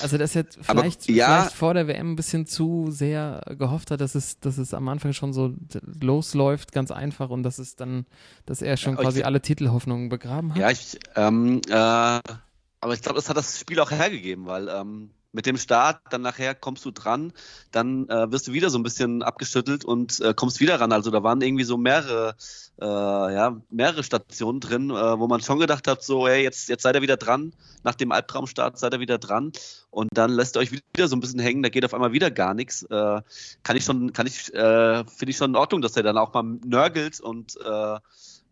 also 0.00 0.18
dass 0.18 0.36
er 0.36 0.44
Aber, 0.66 0.80
vielleicht, 0.82 1.08
ja. 1.08 1.26
vielleicht 1.26 1.54
vor 1.56 1.72
der 1.74 1.88
WM 1.88 2.12
ein 2.12 2.16
bisschen 2.16 2.46
zu 2.46 2.88
sehr 2.90 3.40
gehofft 3.58 3.90
hat, 3.90 4.00
dass 4.02 4.14
es, 4.14 4.38
dass 4.40 4.58
es 4.58 4.74
am 4.74 4.88
Anfang 4.88 5.12
schon 5.14 5.32
so 5.32 5.54
losläuft, 6.00 6.72
ganz 6.72 6.90
einfach 6.90 7.30
und 7.30 7.42
dass 7.42 7.58
es 7.58 7.76
dann, 7.76 8.04
dass 8.46 8.60
er 8.62 8.76
schon 8.76 8.92
Ja, 8.94 8.98
aber 8.98 9.04
quasi 9.08 9.20
ich- 9.20 9.26
alle 9.26 9.40
Titelhoffnungen 9.40 10.08
begraben 10.10 10.50
hat? 10.52 10.58
Ja, 10.60 10.70
ich, 10.70 10.98
ähm, 11.16 11.60
äh, 11.68 11.72
aber 11.72 12.92
ich 12.92 13.00
glaube, 13.00 13.16
das 13.16 13.28
hat 13.30 13.36
das 13.38 13.58
Spiel 13.58 13.80
auch 13.80 13.90
hergegeben, 13.90 14.44
weil 14.46 14.68
ähm, 14.68 15.10
mit 15.34 15.46
dem 15.46 15.58
Start, 15.58 16.00
dann 16.10 16.22
nachher 16.22 16.54
kommst 16.54 16.84
du 16.84 16.92
dran, 16.92 17.32
dann 17.72 18.08
äh, 18.08 18.30
wirst 18.30 18.46
du 18.46 18.52
wieder 18.52 18.70
so 18.70 18.78
ein 18.78 18.84
bisschen 18.84 19.22
abgeschüttelt 19.22 19.84
und 19.84 20.20
äh, 20.20 20.32
kommst 20.32 20.60
wieder 20.60 20.80
ran. 20.80 20.92
Also 20.92 21.10
da 21.10 21.22
waren 21.24 21.42
irgendwie 21.42 21.64
so 21.64 21.76
mehrere, 21.76 22.36
äh, 22.80 22.84
ja, 22.86 23.60
mehrere 23.68 24.04
Stationen 24.04 24.60
drin, 24.60 24.90
äh, 24.90 25.18
wo 25.18 25.26
man 25.26 25.40
schon 25.40 25.58
gedacht 25.58 25.88
hat, 25.88 26.04
so, 26.04 26.28
ey, 26.28 26.42
jetzt, 26.42 26.68
jetzt 26.68 26.82
seid 26.82 26.94
ihr 26.94 27.02
wieder 27.02 27.16
dran, 27.16 27.52
nach 27.82 27.96
dem 27.96 28.12
Albtraumstart 28.12 28.78
seid 28.78 28.94
ihr 28.94 29.00
wieder 29.00 29.18
dran 29.18 29.52
und 29.90 30.08
dann 30.14 30.30
lässt 30.30 30.56
ihr 30.56 30.60
euch 30.60 30.70
wieder 30.70 31.08
so 31.08 31.16
ein 31.16 31.20
bisschen 31.20 31.40
hängen, 31.40 31.64
da 31.64 31.68
geht 31.68 31.84
auf 31.84 31.94
einmal 31.94 32.12
wieder 32.12 32.30
gar 32.30 32.54
nichts. 32.54 32.84
Äh, 32.84 33.20
kann 33.64 33.76
ich 33.76 33.84
schon, 33.84 34.12
kann 34.12 34.28
ich, 34.28 34.54
äh, 34.54 35.04
finde 35.04 35.30
ich 35.30 35.36
schon 35.36 35.50
in 35.50 35.56
Ordnung, 35.56 35.82
dass 35.82 35.96
er 35.96 36.04
dann 36.04 36.16
auch 36.16 36.32
mal 36.32 36.44
nörgelt 36.64 37.20
und 37.20 37.56
äh, 37.56 37.98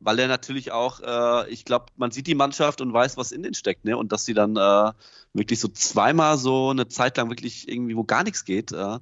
weil 0.04 0.18
er 0.18 0.28
natürlich 0.28 0.72
auch, 0.72 1.00
äh, 1.00 1.48
ich 1.50 1.64
glaube, 1.64 1.86
man 1.96 2.10
sieht 2.10 2.26
die 2.26 2.34
Mannschaft 2.34 2.80
und 2.80 2.92
weiß, 2.92 3.16
was 3.16 3.32
in 3.32 3.42
den 3.42 3.54
steckt, 3.54 3.84
ne? 3.84 3.96
Und 3.96 4.12
dass 4.12 4.24
sie 4.24 4.34
dann 4.34 4.56
äh, 4.56 4.92
wirklich 5.32 5.60
so 5.60 5.68
zweimal 5.68 6.38
so 6.38 6.70
eine 6.70 6.88
Zeit 6.88 7.16
lang 7.16 7.30
wirklich 7.30 7.68
irgendwie, 7.68 7.96
wo 7.96 8.04
gar 8.04 8.24
nichts 8.24 8.44
geht, 8.44 8.72
äh, 8.72 8.98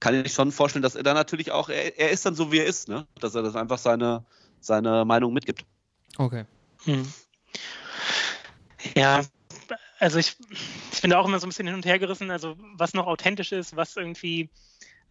kann 0.00 0.14
ich 0.14 0.32
schon 0.32 0.50
vorstellen, 0.50 0.82
dass 0.82 0.96
er 0.96 1.02
dann 1.02 1.14
natürlich 1.14 1.52
auch, 1.52 1.68
er, 1.68 1.98
er 1.98 2.10
ist 2.10 2.26
dann 2.26 2.34
so, 2.34 2.50
wie 2.50 2.58
er 2.58 2.66
ist, 2.66 2.88
ne? 2.88 3.06
Dass 3.20 3.34
er 3.34 3.42
das 3.42 3.54
einfach 3.54 3.78
seine, 3.78 4.24
seine 4.60 5.04
Meinung 5.04 5.32
mitgibt. 5.32 5.64
Okay. 6.16 6.44
Hm. 6.84 7.06
Ja, 8.96 9.22
also 9.98 10.18
ich, 10.18 10.36
ich 10.92 11.00
bin 11.02 11.10
da 11.10 11.18
auch 11.18 11.28
immer 11.28 11.38
so 11.38 11.46
ein 11.46 11.50
bisschen 11.50 11.66
hin 11.66 11.76
und 11.76 11.86
her 11.86 11.98
gerissen, 11.98 12.30
also 12.30 12.56
was 12.74 12.94
noch 12.94 13.06
authentisch 13.06 13.52
ist, 13.52 13.76
was 13.76 13.96
irgendwie 13.96 14.48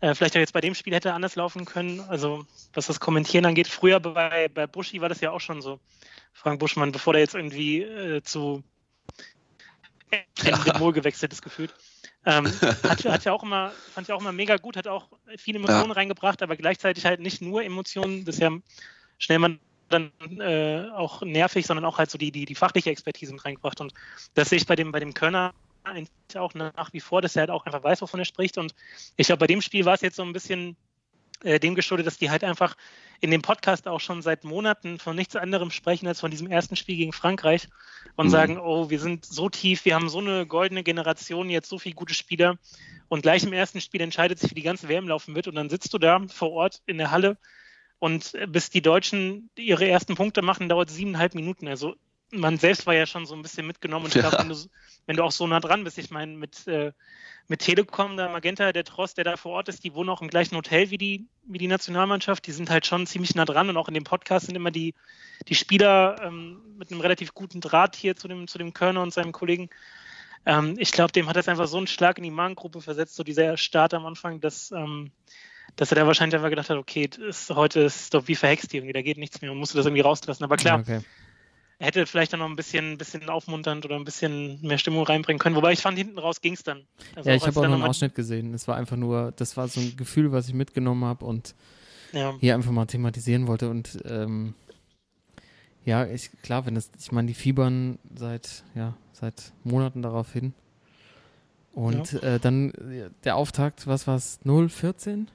äh, 0.02 0.16
vielleicht 0.16 0.36
auch 0.36 0.40
jetzt 0.40 0.54
bei 0.54 0.62
dem 0.62 0.76
Spiel 0.76 0.94
hätte 0.94 1.14
anders 1.14 1.36
laufen 1.36 1.66
können. 1.66 2.02
Also 2.02 2.46
was 2.74 2.88
das 2.88 3.00
Kommentieren 3.00 3.46
angeht. 3.46 3.68
Früher 3.68 4.00
bei, 4.00 4.48
bei 4.48 4.68
Buschi 4.68 5.02
war 5.02 5.10
das 5.10 5.22
ja 5.22 5.32
auch 5.32 5.42
schon 5.42 5.62
so. 5.62 5.80
Frank 6.34 6.60
Buschmann, 6.60 6.92
bevor 6.92 7.14
der 7.14 7.22
jetzt 7.22 7.36
irgendwie 7.36 7.82
äh, 7.82 8.22
zu 8.22 8.64
Mol 10.80 10.94
gewechselt 10.94 11.34
ist, 11.34 11.42
gefühlt. 11.42 11.74
Ähm, 12.26 12.46
hat, 12.84 13.06
hat, 13.06 13.26
ja 13.26 13.32
auch 13.32 13.44
immer, 13.44 13.72
fand 13.94 14.08
ich 14.08 14.14
auch 14.14 14.22
immer 14.22 14.32
mega 14.32 14.58
gut, 14.58 14.76
hat 14.76 14.88
auch 14.88 15.08
viele 15.38 15.60
Emotionen 15.60 15.90
ja. 15.90 15.96
reingebracht, 15.96 16.42
aber 16.44 16.58
gleichzeitig 16.58 17.06
halt 17.06 17.22
nicht 17.22 17.42
nur 17.42 17.64
Emotionen, 17.64 18.26
das 18.26 18.36
ist 18.36 18.42
ja 18.42 18.52
schnell 19.18 19.40
man 19.40 19.60
dann 19.90 20.12
äh, 20.40 20.90
auch 20.94 21.22
nervig, 21.22 21.66
sondern 21.66 21.86
auch 21.86 21.98
halt 21.98 22.12
so 22.12 22.18
die, 22.18 22.32
die, 22.32 22.46
die 22.46 22.56
fachliche 22.56 22.92
Expertise 22.92 23.34
mit 23.34 23.44
reingebracht. 23.44 23.82
Und 23.82 23.94
das 24.36 24.50
sehe 24.50 24.58
ich 24.58 24.68
bei 24.68 24.76
dem, 24.76 24.92
bei 24.92 25.00
dem 25.00 25.14
Körner 25.14 25.54
eigentlich 25.84 26.10
auch 26.36 26.54
nach 26.54 26.94
wie 26.94 27.00
vor, 27.00 27.22
dass 27.22 27.36
er 27.36 27.42
halt 27.42 27.52
auch 27.52 27.65
einfach 27.65 27.84
weiß, 27.84 28.02
wovon 28.02 28.20
er 28.20 28.26
spricht. 28.26 28.58
Und 28.58 28.74
ich 29.15 29.28
glaube, 29.28 29.39
bei 29.39 29.48
dem 29.48 29.62
Spiel 29.62 29.86
war 29.86 29.94
es 29.94 30.02
jetzt 30.02 30.15
so 30.15 30.24
ein 30.24 30.34
bisschen 30.34 30.76
äh, 31.44 31.60
dem 31.60 31.76
geschuldet, 31.76 32.06
dass 32.06 32.18
die 32.18 32.30
halt 32.30 32.44
einfach 32.44 32.76
in 33.22 33.32
dem 33.32 33.42
Podcast 33.42 33.88
auch 33.88 34.00
schon 34.00 34.22
seit 34.22 34.44
Monaten 34.44 35.00
von 35.00 35.15
nichts 35.15 35.36
anderem 35.36 35.72
sprechen 35.72 36.08
als 36.08 36.20
von 36.20 36.32
diesem 36.32 36.48
ersten 36.48 36.76
Spiel 36.76 36.98
gegen 36.98 37.13
Frankreich 37.13 37.68
und 38.15 38.28
mhm. 38.28 38.32
sagen, 38.32 38.60
oh, 38.60 38.89
wir 38.89 39.00
sind 39.00 39.26
so 39.26 39.50
tief, 39.50 39.86
wir 39.86 39.96
haben 39.96 40.10
so 40.10 40.20
eine 40.20 40.46
goldene 40.46 40.84
Generation, 40.84 41.50
jetzt 41.50 41.70
so 41.70 41.80
viele 41.80 41.96
gute 41.96 42.13
Spieler 42.13 42.58
und 43.08 43.22
gleich 43.22 43.44
im 43.44 43.54
ersten 43.54 43.82
Spiel 43.82 44.02
entscheidet 44.02 44.39
sich, 44.39 44.52
wie 44.52 44.56
die 44.56 44.63
ganze 44.63 44.89
WM 44.89 45.08
laufen 45.08 45.36
wird 45.36 45.48
und 45.48 45.56
dann 45.56 45.70
sitzt 45.70 45.94
du 45.94 45.98
da 45.98 46.22
vor 46.28 46.52
Ort 46.52 46.82
in 46.86 46.98
der 46.98 47.12
Halle 47.12 47.38
und 48.00 48.34
bis 48.48 48.70
die 48.70 48.82
Deutschen 48.82 49.50
ihre 49.58 49.88
ersten 49.88 50.15
Punkte 50.15 50.42
machen, 50.42 50.70
dauert 50.70 50.89
siebeneinhalb 50.89 51.36
Minuten. 51.36 51.68
Also 51.68 51.96
man 52.32 52.58
selbst 52.58 52.86
war 52.86 52.94
ja 52.94 53.06
schon 53.06 53.26
so 53.26 53.36
ein 53.36 53.42
bisschen 53.42 53.65
mitgenommen 53.65 54.06
und 54.06 54.15
ich 54.15 54.22
glaube, 54.22 54.38
wenn 54.39 54.50
du, 54.50 54.56
wenn 55.06 55.15
du 55.15 55.24
auch 55.24 55.32
so 55.32 55.48
nah 55.48 55.60
dran 55.60 55.84
bist, 55.84 55.98
ich 55.98 56.12
meine, 56.12 56.36
mit, 56.36 56.68
äh, 56.68 56.92
mit 57.48 57.62
Telekom, 57.62 58.18
der 58.18 58.30
Magenta, 58.30 58.72
der 58.72 58.84
Trost, 58.84 59.18
der 59.18 59.24
da 59.24 59.38
vor 59.38 59.54
Ort 59.54 59.70
ist, 59.70 59.84
die 59.84 59.94
wohnen 59.94 60.10
auch 60.10 60.22
im 60.22 60.30
gleichen 60.30 60.56
Hotel 60.56 60.92
wie 60.92 60.98
die, 60.98 61.26
wie 61.46 61.58
die 61.58 61.68
Nationalmannschaft, 61.68 62.46
die 62.46 62.52
sind 62.52 62.70
halt 62.70 62.86
schon 62.86 63.08
ziemlich 63.08 63.34
nah 63.36 63.46
dran 63.46 63.70
und 63.70 63.78
auch 63.78 63.88
in 63.88 63.96
dem 63.96 64.04
Podcast 64.04 64.46
sind 64.46 64.56
immer 64.56 64.72
die, 64.72 64.94
die 65.48 65.56
Spieler 65.56 66.18
ähm, 66.22 66.62
mit 66.78 66.92
einem 66.92 67.02
relativ 67.02 67.34
guten 67.34 67.62
Draht 67.62 67.96
hier 67.96 68.15
zu 68.15 68.28
dem, 68.28 68.48
zu 68.48 68.58
dem 68.58 68.74
Körner 68.74 69.02
und 69.02 69.13
seinem 69.13 69.32
Kollegen. 69.32 69.70
Ähm, 70.46 70.76
ich 70.78 70.92
glaube, 70.92 71.12
dem 71.12 71.28
hat 71.28 71.36
das 71.36 71.48
einfach 71.48 71.68
so 71.68 71.78
einen 71.78 71.88
Schlag 71.88 72.18
in 72.18 72.24
die 72.24 72.32
Mahngruppe 72.32 72.82
versetzt, 72.82 73.15
so 73.15 73.24
dieser 73.24 73.58
Start 73.58 73.96
am 73.96 74.06
Anfang, 74.06 74.39
dass, 74.39 74.72
ähm, 74.72 75.12
dass 75.76 75.92
er 75.92 75.96
da 75.96 76.06
wahrscheinlich 76.06 76.36
einfach 76.36 76.50
gedacht 76.50 76.70
hat, 76.70 76.78
okay, 76.78 77.10
ist, 77.28 77.50
heute 77.50 77.82
ist 77.82 78.13
doch 78.13 78.28
wie 78.28 78.36
verhext 78.36 78.74
irgendwie, 78.74 78.94
da 78.94 79.02
geht 79.02 79.18
nichts 79.18 79.42
mehr 79.42 79.52
und 79.52 79.58
musste 79.58 79.78
das 79.78 79.88
irgendwie 79.88 80.02
rauslassen. 80.02 80.44
Aber 80.44 80.58
klar, 80.58 80.80
okay 80.80 81.02
hätte 81.80 82.06
vielleicht 82.06 82.34
dann 82.34 82.42
noch 82.42 82.50
ein 82.50 82.56
bisschen, 82.56 82.94
ein 82.94 82.98
bisschen 82.98 83.28
aufmunternd 83.30 83.86
oder 83.86 83.96
ein 83.96 84.04
bisschen 84.04 84.62
mehr 84.62 84.78
Stimmung 84.78 85.06
reinbringen 85.06 85.39
können. 85.39 85.56
Wobei 85.56 85.72
ich 85.72 85.80
fand, 85.80 85.98
hinten 85.98 86.20
raus 86.20 86.42
ging 86.42 86.54
es 86.54 86.63
dann. 86.63 86.84
Also 87.15 87.30
ja, 87.30 87.36
ich 87.36 87.48
habe 87.48 87.60
auch 87.60 87.63
noch 87.63 87.74
einen 87.74 87.84
Ausschnitt 87.84 88.15
gesehen. 88.15 88.54
Es 88.54 88.68
war 88.68 88.76
einfach 88.76 88.98
nur, 88.98 89.32
das 89.36 89.56
war 89.56 89.68
so 89.68 89.80
ein 89.80 89.96
Gefühl, 89.96 90.32
was 90.32 90.48
ich 90.50 90.54
mitgenommen 90.54 91.06
habe 91.06 91.26
und 91.26 91.56
ja. 92.12 92.36
hier 92.39 92.56
einfach 92.56 92.72
mal 92.72 92.86
thematisieren 92.86 93.48
wollte. 93.48 93.70
Und 93.70 93.98
ähm, 94.06 94.56
ja, 95.86 96.06
ich, 96.06 96.30
klar, 96.44 96.65
wenn 96.65 96.76
es, 96.76 96.92
ich 97.00 97.12
meine, 97.13 97.28
die 97.28 97.34
fiebern 97.34 97.98
seit, 98.13 98.63
ja, 98.76 98.96
seit 99.13 99.54
Monaten 99.63 100.02
darauf 100.02 100.34
hin. 100.34 100.54
Und 101.74 102.12
ja. 102.12 102.36
äh, 102.36 102.39
dann 102.39 102.74
der 103.24 103.38
Auftakt, 103.38 103.88
was 103.88 104.06
war 104.06 104.18
es, 104.18 104.42
0-14? 104.44 105.28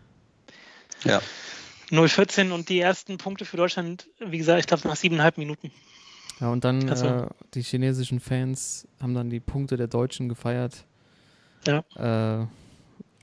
Ja. 1.04 1.22
0-14 1.90 2.50
und 2.50 2.68
die 2.68 2.80
ersten 2.80 3.18
Punkte 3.18 3.44
für 3.44 3.56
Deutschland, 3.56 4.08
wie 4.18 4.38
gesagt, 4.38 4.60
ich 4.60 4.66
glaube 4.66 4.86
nach 4.88 4.96
siebeneinhalb 4.96 5.38
Minuten. 5.38 5.70
Ja, 6.40 6.50
und 6.50 6.64
dann 6.64 6.88
äh, 6.88 7.26
die 7.54 7.62
chinesischen 7.62 8.20
Fans 8.20 8.88
haben 9.00 9.14
dann 9.14 9.30
die 9.30 9.40
Punkte 9.40 9.76
der 9.76 9.86
Deutschen 9.86 10.28
gefeiert. 10.28 10.84
Ja. 11.66 11.84
Äh, 11.96 12.46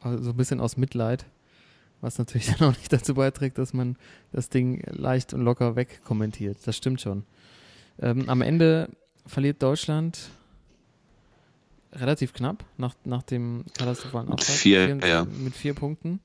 also 0.01 0.31
ein 0.31 0.37
bisschen 0.37 0.59
aus 0.59 0.77
Mitleid, 0.77 1.25
was 1.99 2.17
natürlich 2.17 2.47
dann 2.57 2.69
auch 2.69 2.77
nicht 2.77 2.91
dazu 2.91 3.15
beiträgt, 3.15 3.57
dass 3.57 3.73
man 3.73 3.97
das 4.31 4.49
Ding 4.49 4.83
leicht 4.87 5.33
und 5.33 5.41
locker 5.41 5.75
wegkommentiert. 5.75 6.57
Das 6.65 6.77
stimmt 6.77 7.01
schon. 7.01 7.23
Ähm, 7.99 8.29
am 8.29 8.41
Ende 8.41 8.89
verliert 9.25 9.61
Deutschland 9.61 10.29
relativ 11.93 12.33
knapp 12.33 12.63
nach, 12.77 12.95
nach 13.03 13.23
dem 13.23 13.65
katastrophalen 13.77 14.29
Abschluss. 14.29 14.57
Vier, 14.57 14.97
ja. 15.05 15.25
Mit 15.25 15.55
vier 15.55 15.73
Punkten. 15.73 16.21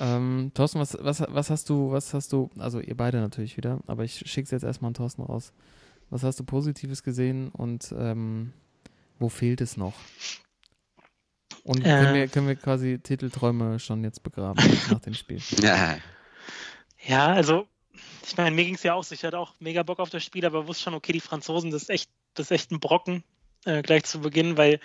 Ähm, 0.00 0.52
Thorsten, 0.54 0.78
was, 0.78 0.96
was, 1.00 1.24
was 1.28 1.50
hast 1.50 1.68
du, 1.70 1.90
was 1.90 2.14
hast 2.14 2.32
du, 2.32 2.50
also 2.58 2.78
ihr 2.78 2.96
beide 2.96 3.18
natürlich 3.18 3.56
wieder, 3.56 3.80
aber 3.86 4.04
ich 4.04 4.22
schicke 4.26 4.44
es 4.44 4.50
jetzt 4.50 4.62
erstmal 4.62 4.90
an 4.90 4.94
Thorsten 4.94 5.22
raus. 5.22 5.52
Was 6.10 6.22
hast 6.22 6.40
du 6.40 6.44
Positives 6.44 7.02
gesehen 7.02 7.48
und 7.48 7.94
ähm, 7.96 8.52
wo 9.18 9.28
fehlt 9.28 9.60
es 9.60 9.76
noch? 9.76 9.94
Und 11.64 11.80
äh, 11.80 11.82
können, 11.82 12.14
wir, 12.14 12.28
können 12.28 12.48
wir 12.48 12.56
quasi 12.56 12.98
Titelträume 12.98 13.78
schon 13.78 14.02
jetzt 14.04 14.22
begraben 14.22 14.64
nach 14.90 15.00
dem 15.00 15.14
Spiel? 15.14 15.40
Ja, 15.60 15.98
ja 17.06 17.26
also 17.26 17.66
ich 18.26 18.36
meine, 18.36 18.54
mir 18.54 18.64
ging 18.64 18.74
es 18.74 18.82
ja 18.82 18.94
auch 18.94 19.04
so, 19.04 19.14
ich 19.14 19.24
hatte 19.24 19.38
auch 19.38 19.54
mega 19.58 19.82
Bock 19.82 19.98
auf 19.98 20.10
das 20.10 20.24
Spiel, 20.24 20.44
aber 20.46 20.66
wusste 20.66 20.84
schon, 20.84 20.94
okay, 20.94 21.12
die 21.12 21.20
Franzosen, 21.20 21.70
das 21.70 21.82
ist 21.82 21.90
echt, 21.90 22.10
das 22.34 22.46
ist 22.46 22.50
echt 22.52 22.70
ein 22.70 22.80
Brocken 22.80 23.24
äh, 23.64 23.82
gleich 23.82 24.04
zu 24.04 24.20
Beginn, 24.20 24.56
weil 24.56 24.80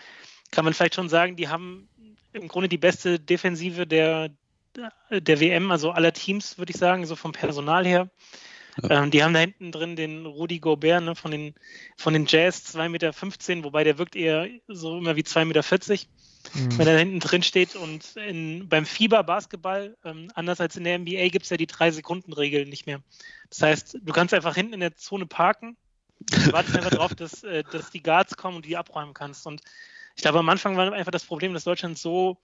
kann 0.51 0.65
man 0.65 0.73
vielleicht 0.73 0.95
schon 0.95 1.09
sagen, 1.09 1.36
die 1.36 1.47
haben 1.47 1.89
im 2.33 2.47
Grunde 2.47 2.69
die 2.69 2.77
beste 2.77 3.19
Defensive 3.19 3.88
der, 3.88 4.29
der 5.09 5.39
WM, 5.39 5.71
also 5.71 5.91
aller 5.91 6.13
Teams, 6.13 6.57
würde 6.57 6.71
ich 6.71 6.77
sagen, 6.77 7.05
so 7.05 7.15
vom 7.15 7.31
Personal 7.31 7.86
her. 7.86 8.09
Ähm, 8.89 9.12
die 9.12 9.23
haben 9.23 9.33
da 9.33 9.39
hinten 9.39 9.71
drin 9.71 9.95
den 9.95 10.25
Rudi 10.25 10.59
Gobert 10.59 11.03
ne, 11.03 11.15
von, 11.15 11.31
den, 11.31 11.53
von 11.97 12.13
den 12.13 12.25
Jazz, 12.27 12.75
2,15 12.75 12.89
Meter, 12.89 13.63
wobei 13.63 13.83
der 13.83 13.97
wirkt 13.97 14.15
eher 14.15 14.47
so 14.67 14.97
immer 14.97 15.15
wie 15.15 15.21
2,40 15.21 15.45
Meter. 15.45 15.63
Mhm. 16.55 16.77
Wenn 16.77 16.88
er 16.88 16.93
da 16.93 16.99
hinten 16.99 17.19
drin 17.19 17.43
steht 17.43 17.75
und 17.75 18.15
in, 18.15 18.67
beim 18.67 18.86
Fieber-Basketball, 18.86 19.95
ähm, 20.03 20.29
anders 20.36 20.59
als 20.59 20.75
in 20.75 20.83
der 20.83 20.99
NBA, 20.99 21.29
gibt 21.29 21.43
es 21.43 21.49
ja 21.49 21.57
die 21.57 21.67
3-Sekunden-Regel 21.67 22.65
nicht 22.65 22.86
mehr. 22.86 23.01
Das 23.49 23.62
heißt, 23.62 23.99
du 24.01 24.13
kannst 24.13 24.33
einfach 24.33 24.55
hinten 24.55 24.73
in 24.73 24.79
der 24.81 24.95
Zone 24.95 25.25
parken, 25.25 25.77
und 26.31 26.53
wartest 26.53 26.75
einfach 26.75 26.91
darauf, 26.91 27.15
dass, 27.15 27.43
äh, 27.43 27.63
dass 27.71 27.91
die 27.91 28.03
Guards 28.03 28.36
kommen 28.38 28.57
und 28.57 28.65
die 28.65 28.77
abräumen 28.77 29.13
kannst. 29.13 29.45
Und 29.45 29.62
ich 30.15 30.21
glaube, 30.21 30.39
am 30.39 30.49
Anfang 30.49 30.77
war 30.77 30.91
einfach 30.93 31.12
das 31.12 31.25
Problem, 31.25 31.53
dass 31.53 31.63
Deutschland 31.63 31.97
so 31.97 32.38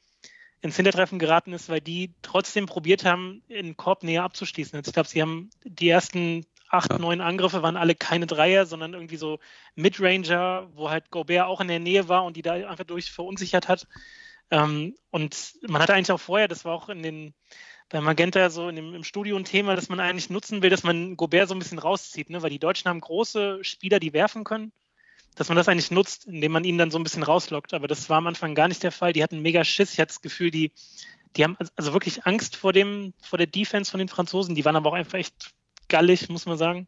ins 0.62 0.76
Hintertreffen 0.76 1.20
geraten 1.20 1.54
ist, 1.54 1.70
weil 1.70 1.82
die 1.82 2.14
trotzdem 2.22 2.66
probiert 2.66 3.06
haben, 3.06 3.44
in 3.48 3.78
Korb 3.78 4.04
näher 4.04 4.24
abzuschließen. 4.24 4.78
Also 4.78 4.90
ich 4.90 4.94
glaube, 4.94 5.10
sie 5.10 5.22
haben 5.22 5.50
die 5.64 5.90
ersten 5.90 6.46
acht, 6.70 6.92
ja. 6.92 7.00
neun 7.00 7.22
Angriffe 7.22 7.62
waren 7.62 7.78
alle 7.78 7.96
keine 7.96 8.28
Dreier, 8.28 8.66
sondern 8.66 8.94
irgendwie 8.94 9.18
so 9.18 9.40
Midranger, 9.76 10.68
wo 10.74 10.90
halt 10.90 11.12
Gobert 11.12 11.48
auch 11.48 11.62
in 11.62 11.68
der 11.68 11.80
Nähe 11.80 12.08
war 12.10 12.26
und 12.26 12.36
die 12.36 12.42
da 12.42 12.54
einfach 12.54 12.84
durch 12.84 13.12
verunsichert 13.12 13.68
hat. 13.68 13.88
Ähm, 14.52 14.96
und 15.12 15.54
man 15.68 15.82
hatte 15.82 15.94
eigentlich 15.94 16.12
auch 16.12 16.20
vorher, 16.20 16.48
das 16.48 16.66
war 16.66 16.74
auch 16.74 16.90
in 16.90 17.04
den 17.04 17.34
bei 17.92 18.02
Magenta 18.02 18.52
so 18.52 18.70
in 18.70 18.76
dem, 18.76 18.94
im 18.94 19.04
Studio 19.04 19.36
ein 19.36 19.46
Thema, 19.46 19.76
dass 19.76 19.90
man 19.90 20.00
eigentlich 20.00 20.30
nutzen 20.30 20.62
will, 20.62 20.70
dass 20.70 20.84
man 20.84 21.18
Gobert 21.18 21.50
so 21.50 21.56
ein 21.56 21.60
bisschen 21.60 21.80
rauszieht, 21.80 22.30
ne? 22.30 22.44
weil 22.44 22.52
die 22.52 22.60
Deutschen 22.60 22.88
haben 22.88 23.02
große 23.02 23.64
Spieler, 23.64 24.00
die 24.00 24.14
werfen 24.14 24.44
können 24.44 24.72
dass 25.40 25.48
man 25.48 25.56
das 25.56 25.70
eigentlich 25.70 25.90
nutzt, 25.90 26.26
indem 26.26 26.52
man 26.52 26.66
ihn 26.66 26.78
dann 26.78 26.92
so 26.92 27.00
ein 27.00 27.04
bisschen 27.04 27.24
rauslockt. 27.24 27.74
Aber 27.74 27.88
das 27.88 28.10
war 28.10 28.18
am 28.18 28.28
Anfang 28.28 28.56
gar 28.56 28.68
nicht 28.68 28.84
der 28.84 28.92
Fall. 28.92 29.14
Die 29.14 29.24
hatten 29.24 29.42
mega 29.42 29.64
Schiss. 29.64 29.94
Ich 29.94 30.00
hatte 30.02 30.10
das 30.10 30.22
Gefühl, 30.22 30.52
die, 30.52 30.74
die 31.38 31.46
haben 31.46 31.56
also 31.78 31.94
wirklich 31.94 32.26
Angst 32.26 32.58
vor 32.58 32.74
dem, 32.74 33.14
vor 33.22 33.38
der 33.38 33.48
Defense 33.48 33.90
von 33.90 34.00
den 34.00 34.10
Franzosen. 34.10 34.54
Die 34.54 34.66
waren 34.66 34.76
aber 34.76 34.90
auch 34.90 34.96
einfach 34.96 35.18
echt 35.18 35.54
gallig, 35.88 36.28
muss 36.28 36.46
man 36.46 36.58
sagen. 36.58 36.88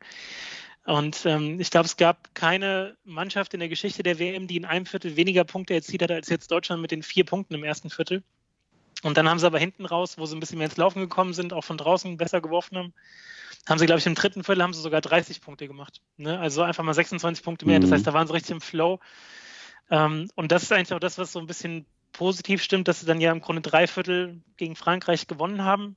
Und 0.86 1.26
ähm, 1.26 1.62
ich 1.62 1.72
glaube, 1.72 1.86
es 1.86 1.96
gab 1.96 2.36
keine 2.36 2.98
Mannschaft 3.06 3.54
in 3.54 3.62
der 3.62 3.70
Geschichte 3.70 4.04
der 4.04 4.20
WM, 4.20 4.48
die 4.48 4.58
in 4.58 4.66
einem 4.66 4.86
Viertel 4.86 5.16
weniger 5.16 5.46
Punkte 5.46 5.74
erzielt 5.74 6.02
hat 6.02 6.12
als 6.12 6.28
jetzt 6.28 6.52
Deutschland 6.52 6.82
mit 6.82 6.92
den 6.92 7.04
vier 7.04 7.24
Punkten 7.24 7.54
im 7.54 7.64
ersten 7.64 7.90
Viertel. 7.90 8.22
Und 9.02 9.16
dann 9.16 9.30
haben 9.30 9.40
sie 9.40 9.48
aber 9.48 9.60
hinten 9.60 9.86
raus, 9.86 10.18
wo 10.18 10.26
sie 10.26 10.36
ein 10.36 10.42
bisschen 10.42 10.58
mehr 10.58 10.68
ins 10.68 10.76
Laufen 10.76 11.00
gekommen 11.00 11.32
sind, 11.32 11.54
auch 11.54 11.64
von 11.64 11.78
draußen 11.78 12.18
besser 12.18 12.42
geworfen 12.42 12.78
haben, 12.78 12.94
haben 13.67 13.80
sie, 13.80 13.86
glaube 13.86 14.00
ich, 14.00 14.06
im 14.06 14.15
dritten 14.15 14.43
Viertel 14.43 14.63
haben 14.63 14.74
sie 14.74 14.82
sogar 14.82 15.02
30 15.02 15.41
Punkte 15.41 15.67
gemacht. 15.67 16.02
Ne? 16.17 16.39
Also 16.39 16.63
einfach 16.63 16.84
mal 16.84 16.93
26 16.93 17.43
Punkte 17.43 17.65
mehr. 17.65 17.80
Mhm. 17.80 17.84
Das 17.84 17.91
heißt, 17.91 18.08
da 18.08 18.13
waren 18.13 18.28
sie 18.28 18.34
richtig 18.34 18.52
im 18.52 18.62
Flow. 18.62 19.00
Ähm, 19.89 20.30
und 20.36 20.52
das 20.52 20.63
ist 20.63 20.71
eigentlich 20.71 20.93
auch 20.93 21.00
das, 21.00 21.17
was 21.17 21.32
so 21.32 21.39
ein 21.39 21.47
bisschen 21.47 21.86
positiv 22.12 22.63
stimmt, 22.63 22.88
dass 22.88 23.00
sie 23.00 23.06
dann 23.06 23.21
ja 23.21 23.32
im 23.32 23.41
Grunde 23.41 23.62
drei 23.62 23.88
Viertel 23.88 24.41
gegen 24.58 24.76
Frankreich 24.76 25.28
gewonnen 25.28 25.63
haben. 25.63 25.95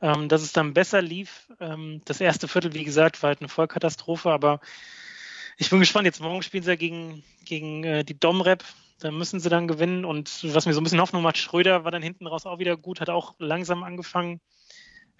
Ähm, 0.00 0.28
dass 0.28 0.42
es 0.42 0.52
dann 0.52 0.74
besser 0.74 1.00
lief. 1.00 1.48
Ähm, 1.60 2.00
das 2.04 2.20
erste 2.20 2.48
Viertel, 2.48 2.74
wie 2.74 2.82
gesagt, 2.82 3.22
war 3.22 3.28
halt 3.28 3.40
eine 3.40 3.48
Vollkatastrophe, 3.48 4.30
aber 4.30 4.60
ich 5.58 5.70
bin 5.70 5.78
gespannt. 5.78 6.06
Jetzt 6.06 6.20
morgen 6.20 6.42
spielen 6.42 6.64
sie 6.64 6.70
ja 6.70 6.76
gegen, 6.76 7.22
gegen 7.44 7.84
äh, 7.84 8.04
die 8.04 8.18
Domrep. 8.18 8.64
Da 8.98 9.12
müssen 9.12 9.38
sie 9.38 9.48
dann 9.48 9.68
gewinnen. 9.68 10.04
Und 10.04 10.42
was 10.54 10.66
mir 10.66 10.72
so 10.72 10.80
ein 10.80 10.84
bisschen 10.84 11.00
Hoffnung 11.00 11.22
macht, 11.22 11.38
Schröder 11.38 11.84
war 11.84 11.92
dann 11.92 12.02
hinten 12.02 12.26
raus 12.26 12.46
auch 12.46 12.58
wieder 12.58 12.76
gut, 12.76 13.00
hat 13.00 13.10
auch 13.10 13.34
langsam 13.38 13.84
angefangen. 13.84 14.40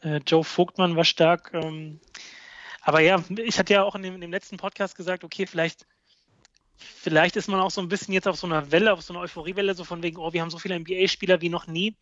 Äh, 0.03 0.21
Joe 0.27 0.45
Vogtmann 0.45 0.97
war 0.97 1.05
stark. 1.05 1.51
Ähm, 1.55 2.01
aber 2.83 3.01
ja, 3.01 3.23
ich 3.37 3.59
hatte 3.59 3.73
ja 3.73 3.83
auch 3.85 3.95
in 3.95 4.03
dem, 4.03 4.15
in 4.15 4.21
dem 4.21 4.33
letzten 4.33 4.57
Podcast 4.57 4.97
gesagt, 4.97 5.25
okay, 5.25 5.47
vielleicht 5.47 5.87
vielleicht 6.83 7.37
ist 7.37 7.49
man 7.49 7.61
auch 7.61 7.71
so 7.71 7.81
ein 7.81 7.89
bisschen 7.89 8.15
jetzt 8.15 8.29
auf 8.29 8.37
so 8.37 8.47
einer 8.47 8.71
Welle, 8.73 8.93
auf 8.93 9.03
so 9.03 9.13
einer 9.13 9.23
Euphoriewelle, 9.23 9.75
so 9.75 9.85
von 9.85 10.03
wegen, 10.03 10.19
oh, 10.19 10.33
wir 10.33 10.43
haben 10.43 10.51
so 10.51 10.59
viele 10.59 10.79
NBA-Spieler 10.79 11.41
wie 11.41 11.49
noch 11.49 11.67
nie. 11.67 11.97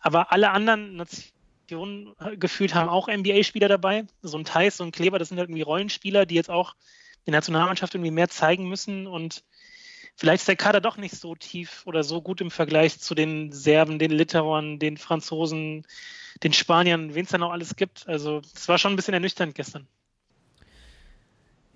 Aber 0.00 0.32
alle 0.32 0.50
anderen 0.50 0.96
Nationen 0.96 2.14
äh, 2.20 2.36
gefühlt 2.36 2.74
haben 2.74 2.88
auch 2.88 3.08
NBA-Spieler 3.08 3.68
dabei. 3.68 4.06
So 4.22 4.38
ein 4.38 4.44
Thais, 4.44 4.76
so 4.76 4.84
ein 4.84 4.92
Kleber, 4.92 5.18
das 5.18 5.28
sind 5.28 5.38
halt 5.38 5.48
irgendwie 5.48 5.62
Rollenspieler, 5.62 6.26
die 6.26 6.34
jetzt 6.34 6.50
auch 6.50 6.74
der 7.26 7.32
Nationalmannschaft 7.32 7.94
irgendwie 7.94 8.10
mehr 8.10 8.28
zeigen 8.28 8.68
müssen. 8.68 9.06
Und 9.06 9.44
vielleicht 10.16 10.42
ist 10.42 10.48
der 10.48 10.56
Kader 10.56 10.80
doch 10.80 10.96
nicht 10.96 11.16
so 11.16 11.34
tief 11.34 11.82
oder 11.86 12.04
so 12.04 12.22
gut 12.22 12.40
im 12.40 12.50
Vergleich 12.50 13.00
zu 13.00 13.14
den 13.14 13.52
Serben, 13.52 13.98
den 13.98 14.10
Litauern, 14.10 14.78
den 14.78 14.96
Franzosen, 14.96 15.86
den 16.42 16.52
Spaniern, 16.52 17.14
wen 17.14 17.24
es 17.24 17.30
da 17.30 17.38
noch 17.38 17.52
alles 17.52 17.76
gibt. 17.76 18.08
Also, 18.08 18.40
es 18.54 18.68
war 18.68 18.78
schon 18.78 18.92
ein 18.92 18.96
bisschen 18.96 19.14
ernüchternd 19.14 19.54
gestern. 19.54 19.86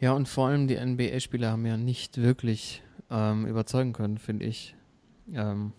Ja, 0.00 0.12
und 0.12 0.28
vor 0.28 0.48
allem 0.48 0.68
die 0.68 0.76
NBA-Spieler 0.76 1.50
haben 1.50 1.66
ja 1.66 1.76
nicht 1.76 2.18
wirklich 2.18 2.82
ähm, 3.10 3.46
überzeugen 3.46 3.92
können, 3.92 4.18
finde 4.18 4.46
ich. 4.46 4.74
Ähm, 5.32 5.72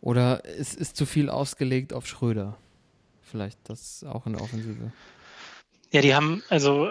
oder 0.00 0.44
es 0.44 0.74
ist 0.74 0.96
zu 0.96 1.06
viel 1.06 1.30
ausgelegt 1.30 1.92
auf 1.92 2.06
Schröder. 2.06 2.56
Vielleicht 3.20 3.58
das 3.64 4.02
auch 4.04 4.26
in 4.26 4.32
der 4.32 4.42
Offensive. 4.42 4.92
Ja, 5.92 6.00
die 6.00 6.14
haben, 6.14 6.42
also 6.48 6.88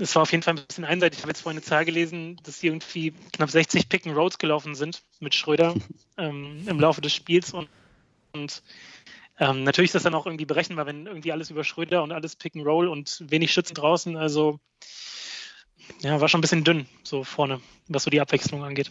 es 0.00 0.14
war 0.16 0.22
auf 0.22 0.32
jeden 0.32 0.42
Fall 0.42 0.54
ein 0.56 0.66
bisschen 0.66 0.84
einseitig. 0.84 1.18
Ich 1.18 1.22
habe 1.22 1.30
jetzt 1.30 1.42
vorhin 1.42 1.58
eine 1.58 1.64
Zahl 1.64 1.84
gelesen, 1.84 2.40
dass 2.42 2.60
irgendwie 2.60 3.12
knapp 3.32 3.50
60 3.50 3.88
Pick 3.88 4.04
and 4.04 4.16
Roads 4.16 4.38
gelaufen 4.38 4.74
sind 4.74 5.02
mit 5.20 5.32
Schröder 5.32 5.74
ähm, 6.18 6.66
im 6.66 6.80
Laufe 6.80 7.00
des 7.00 7.12
Spiels. 7.12 7.52
Und, 7.52 7.68
und 8.32 8.64
ähm, 9.38 9.62
natürlich 9.62 9.90
ist 9.90 9.94
das 9.94 10.02
dann 10.02 10.14
auch 10.14 10.26
irgendwie 10.26 10.44
berechenbar, 10.44 10.86
wenn 10.86 11.06
irgendwie 11.06 11.30
alles 11.30 11.50
über 11.50 11.62
Schröder 11.62 12.02
und 12.02 12.10
alles 12.10 12.34
Pick 12.34 12.56
and 12.56 12.66
Roll 12.66 12.88
und 12.88 13.24
wenig 13.30 13.52
Schützen 13.52 13.74
draußen. 13.74 14.16
Also 14.16 14.58
ja, 16.00 16.20
war 16.20 16.28
schon 16.28 16.38
ein 16.38 16.42
bisschen 16.42 16.64
dünn 16.64 16.86
so 17.04 17.22
vorne, 17.22 17.60
was 17.86 18.02
so 18.02 18.10
die 18.10 18.20
Abwechslung 18.20 18.64
angeht. 18.64 18.90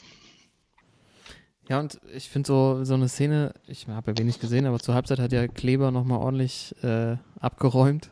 Ja, 1.67 1.82
und 1.82 2.00
ich 2.13 2.30
finde 2.30 2.48
so, 2.48 2.86
so 2.86 2.93
eine 2.93 3.10
Szene, 3.10 3.54
ich 3.67 3.88
habe 3.88 4.12
ja 4.12 4.17
wenig 4.17 4.39
gesehen, 4.39 4.65
aber 4.65 4.80
zur 4.80 4.93
Halbzeit 4.93 5.19
hat 5.19 5.34
ja 5.34 5.48
Kleber 5.50 5.91
nochmal 5.91 6.19
ordentlich 6.19 6.74
äh, 6.84 7.17
abgeräumt. 7.39 8.12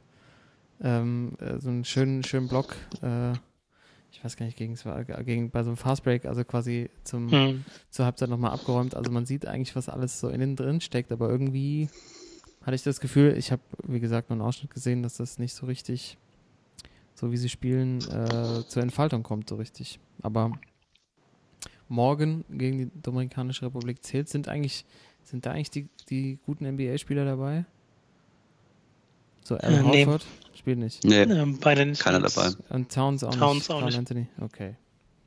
Ähm, 0.84 1.34
äh, 1.40 1.60
so 1.60 1.70
einen 1.70 1.86
schönen, 1.86 2.24
schönen 2.24 2.48
Block, 2.48 2.76
äh, 3.02 3.32
ich 4.12 4.24
weiß 4.24 4.38
gar 4.38 4.46
nicht, 4.46 4.58
gegen, 4.58 4.76
gegen 5.26 5.50
bei 5.50 5.64
so 5.64 5.70
einem 5.70 5.78
Fastbreak, 5.78 6.26
also 6.26 6.44
quasi 6.44 6.90
zum, 7.04 7.32
hm. 7.32 7.66
zur 7.90 8.06
Halbzeit 8.06 8.30
nochmal 8.30 8.52
abgeräumt. 8.52 8.96
Also 8.96 9.12
man 9.12 9.26
sieht 9.26 9.48
eigentlich, 9.48 9.76
was 9.76 9.90
alles 9.90 10.20
so 10.20 10.30
innen 10.30 10.56
drin 10.56 10.82
steckt, 10.82 11.12
aber 11.12 11.30
irgendwie 11.30 11.90
hatte 12.62 12.76
ich 12.76 12.84
das 12.84 13.00
Gefühl, 13.00 13.36
ich 13.38 13.52
habe, 13.52 13.62
wie 13.88 14.00
gesagt, 14.00 14.30
nur 14.30 14.36
einen 14.36 14.48
Ausschnitt 14.48 14.72
gesehen, 14.72 15.04
dass 15.04 15.18
das 15.18 15.40
nicht 15.40 15.54
so 15.54 15.66
richtig 15.66 16.18
so 17.16 17.32
wie 17.32 17.38
sie 17.38 17.50
spielen, 17.50 18.00
äh, 18.10 18.68
zur 18.68 18.82
Entfaltung 18.82 19.24
kommt, 19.24 19.50
so 19.50 19.56
richtig. 19.56 20.00
Aber 20.22 20.52
morgen 21.88 22.44
gegen 22.50 22.78
die 22.78 22.92
Dominikanische 23.02 23.66
Republik 23.66 24.04
zählt, 24.04 24.30
sind 24.30 24.48
eigentlich, 24.48 24.86
sind 25.24 25.46
da 25.46 25.52
eigentlich 25.52 25.72
die, 25.72 25.88
die 26.10 26.40
guten 26.46 26.66
NBA-Spieler 26.66 27.26
dabei? 27.26 27.66
So, 29.44 29.58
Al 29.58 29.74
äh, 29.74 29.82
nee. 29.82 30.06
Horford 30.06 30.26
spielt 30.58 30.80
nicht. 30.80 31.04
Nee, 31.04 31.24
ähm, 31.24 31.60
beide 31.60 31.86
nicht. 31.86 32.02
Keiner 32.02 32.20
dabei. 32.22 32.52
Und 32.70 32.92
Towns 32.92 33.24
auch 33.24 33.36
Towns 33.36 33.68
nicht. 33.68 33.72
Auch 33.72 33.86
nicht. 33.86 33.98
Anthony, 33.98 34.28
okay. 34.42 34.76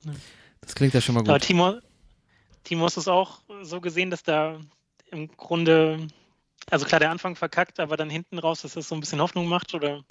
Ja. 0.05 0.13
Das 0.61 0.75
klingt 0.75 0.95
ja 0.95 1.01
schon 1.01 1.15
mal 1.15 1.21
gut. 1.21 1.31
Aber 1.31 1.41
Timo, 1.41 1.75
Timo 2.65 2.87
ist 2.87 2.97
es 2.97 3.09
auch 3.09 3.41
so 3.63 3.81
gesehen, 3.81 4.11
dass 4.11 4.23
da 4.23 4.59
im 5.11 5.29
Grunde, 5.37 6.09
also 6.71 6.87
klar, 6.87 7.01
der 7.01 7.11
Anfang 7.11 7.37
verkackt, 7.37 7.79
aber 7.79 7.97
dann 7.97 8.11
hinten 8.11 8.39
raus, 8.39 8.63
dass 8.63 8.75
das 8.75 8.89
so 8.89 8.95
ein 8.95 9.01
bisschen 9.01 9.21
Hoffnung 9.21 9.47
macht, 9.47 9.75
oder? 9.75 10.03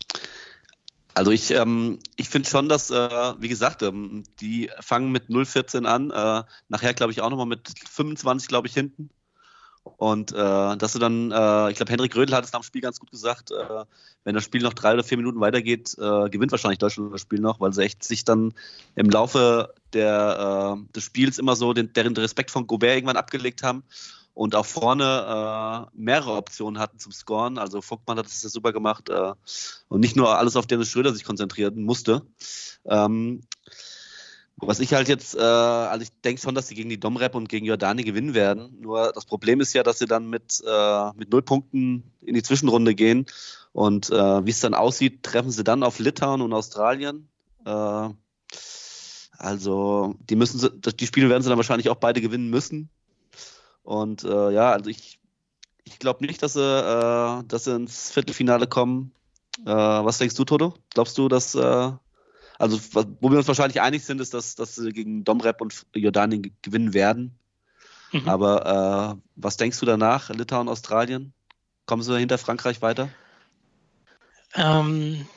Also 1.16 1.32
ich, 1.32 1.52
ähm, 1.52 2.00
ich 2.18 2.30
finde 2.30 2.50
schon, 2.50 2.68
dass, 2.70 2.92
äh, 2.92 3.34
wie 3.40 3.48
gesagt, 3.48 3.82
ähm, 3.82 4.24
die 4.42 4.70
fangen 4.82 5.12
mit 5.12 5.30
0,14 5.30 5.86
an, 5.86 6.12
äh, 6.12 6.44
nachher 6.68 6.94
glaube 6.94 7.14
ich 7.14 7.22
auch 7.22 7.30
nochmal 7.30 7.46
mit 7.46 7.72
25, 7.90 8.50
glaube 8.50 8.68
ich, 8.68 8.74
hinten. 8.74 9.10
Und 9.98 10.32
äh, 10.32 10.36
dass 10.78 10.94
du 10.94 11.00
dann, 11.00 11.32
äh, 11.32 11.70
ich 11.70 11.78
glaube, 11.78 11.92
Henrik 11.92 12.16
Rödel 12.16 12.36
hat 12.36 12.44
es 12.44 12.52
nach 12.52 12.62
dem 12.62 12.66
Spiel 12.66 12.82
ganz 12.82 13.00
gut 13.00 13.12
gesagt, 13.12 13.52
äh, 13.52 13.86
wenn 14.24 14.34
das 14.34 14.44
Spiel 14.44 14.62
noch 14.62 14.74
drei 14.74 14.94
oder 14.94 15.04
vier 15.04 15.18
Minuten 15.18 15.40
weitergeht, 15.40 15.96
äh, 16.00 16.30
gewinnt 16.30 16.52
wahrscheinlich 16.52 16.80
Deutschland 16.80 17.14
das 17.14 17.22
Spiel 17.22 17.40
noch, 17.40 17.60
weil 17.60 17.72
sie 17.72 17.84
echt 17.84 18.04
sich 18.04 18.26
dann 18.26 18.54
im 18.96 19.10
Laufe 19.10 19.74
der, 19.94 20.76
äh, 20.76 20.94
des 20.94 21.04
Spiels 21.04 21.38
immer 21.38 21.56
so 21.56 21.74
den, 21.74 21.94
deren 21.94 22.18
Respekt 22.18 22.52
von 22.52 22.66
Gobert 22.66 22.96
irgendwann 22.96 23.16
abgelegt 23.16 23.62
haben 23.62 23.84
und 24.34 24.56
auch 24.56 24.66
vorne 24.66 25.88
äh, 25.88 25.98
mehrere 25.98 26.34
Optionen 26.34 26.80
hatten 26.80 27.00
zum 27.00 27.12
Scoren. 27.12 27.58
Also 27.58 27.82
Vogtmann 27.82 28.18
hat 28.18 28.26
es 28.26 28.44
ja 28.44 28.50
super 28.50 28.74
gemacht 28.74 29.10
äh, 29.10 29.34
und 29.88 30.00
nicht 30.02 30.16
nur 30.16 30.38
alles 30.38 30.56
auf 30.56 30.68
Dennis 30.68 30.90
Schröder 30.90 31.14
sich 31.14 31.24
konzentrieren 31.24 31.84
musste. 31.84 32.24
Ähm, 32.86 33.42
was 34.68 34.80
ich 34.80 34.94
halt 34.94 35.08
jetzt, 35.08 35.36
äh, 35.36 35.40
also 35.40 36.04
ich 36.04 36.10
denke 36.24 36.42
schon, 36.42 36.56
dass 36.56 36.68
sie 36.68 36.76
gegen 36.76 36.90
die 36.90 37.00
Domrep 37.00 37.36
und 37.36 37.50
gegen 37.50 37.66
Jordani 37.66 38.04
gewinnen 38.04 38.34
werden. 38.34 38.78
Nur 38.80 39.12
das 39.14 39.26
Problem 39.26 39.62
ist 39.62 39.74
ja, 39.74 39.84
dass 39.84 40.00
sie 40.00 40.06
dann 40.06 40.30
mit, 40.30 40.62
äh, 40.66 41.12
mit 41.16 41.32
null 41.32 41.42
Punkten 41.42 42.04
in 42.22 42.36
die 42.36 42.44
Zwischenrunde 42.44 42.96
gehen. 42.96 43.26
Und 43.74 44.10
äh, 44.10 44.46
wie 44.46 44.52
es 44.52 44.60
dann 44.62 44.74
aussieht, 44.74 45.24
treffen 45.24 45.52
sie 45.52 45.64
dann 45.64 45.84
auf 45.84 46.00
Litauen 46.00 46.42
und 46.42 46.54
Australien. 46.54 47.28
Äh, 47.66 48.10
also 49.38 50.16
die 50.30 50.36
müssen 50.36 50.60
sie, 50.60 50.72
die 50.72 51.08
Spiele 51.08 51.30
werden 51.30 51.44
sie 51.44 51.50
dann 51.50 51.58
wahrscheinlich 51.58 51.90
auch 51.90 51.96
beide 51.98 52.22
gewinnen 52.22 52.50
müssen. 52.50 52.90
Und 53.84 54.24
äh, 54.24 54.52
ja, 54.52 54.72
also 54.72 54.90
ich, 54.90 55.20
ich 55.84 56.00
glaube 56.00 56.26
nicht, 56.26 56.42
dass 56.42 56.54
sie, 56.54 56.62
äh, 56.62 57.44
dass 57.48 57.66
sie 57.66 57.76
ins 57.76 58.12
Viertelfinale 58.12 58.68
kommen. 58.68 59.12
Äh, 59.66 59.72
was 59.72 60.18
denkst 60.18 60.36
du, 60.36 60.46
Toto? 60.46 60.74
Glaubst 60.94 61.18
du, 61.18 61.28
dass, 61.28 61.56
äh, 61.56 61.92
also 62.58 62.80
wo 62.94 63.32
wir 63.32 63.38
uns 63.38 63.48
wahrscheinlich 63.48 63.82
einig 63.82 64.04
sind, 64.04 64.22
ist, 64.22 64.34
dass, 64.34 64.56
dass 64.56 64.76
sie 64.76 64.92
gegen 64.92 65.24
Domrep 65.24 65.62
und 65.62 65.86
Jordanien 65.94 66.56
gewinnen 66.62 66.94
werden. 66.94 67.38
Mhm. 68.12 68.28
Aber 68.28 69.18
äh, 69.18 69.22
was 69.36 69.58
denkst 69.58 69.80
du 69.80 69.86
danach, 69.86 70.30
Litauen, 70.30 70.70
Australien? 70.70 71.34
Kommen 71.86 72.02
sie 72.02 72.18
hinter 72.18 72.38
Frankreich 72.38 72.82
weiter? 72.82 73.10
Ähm, 74.56 75.28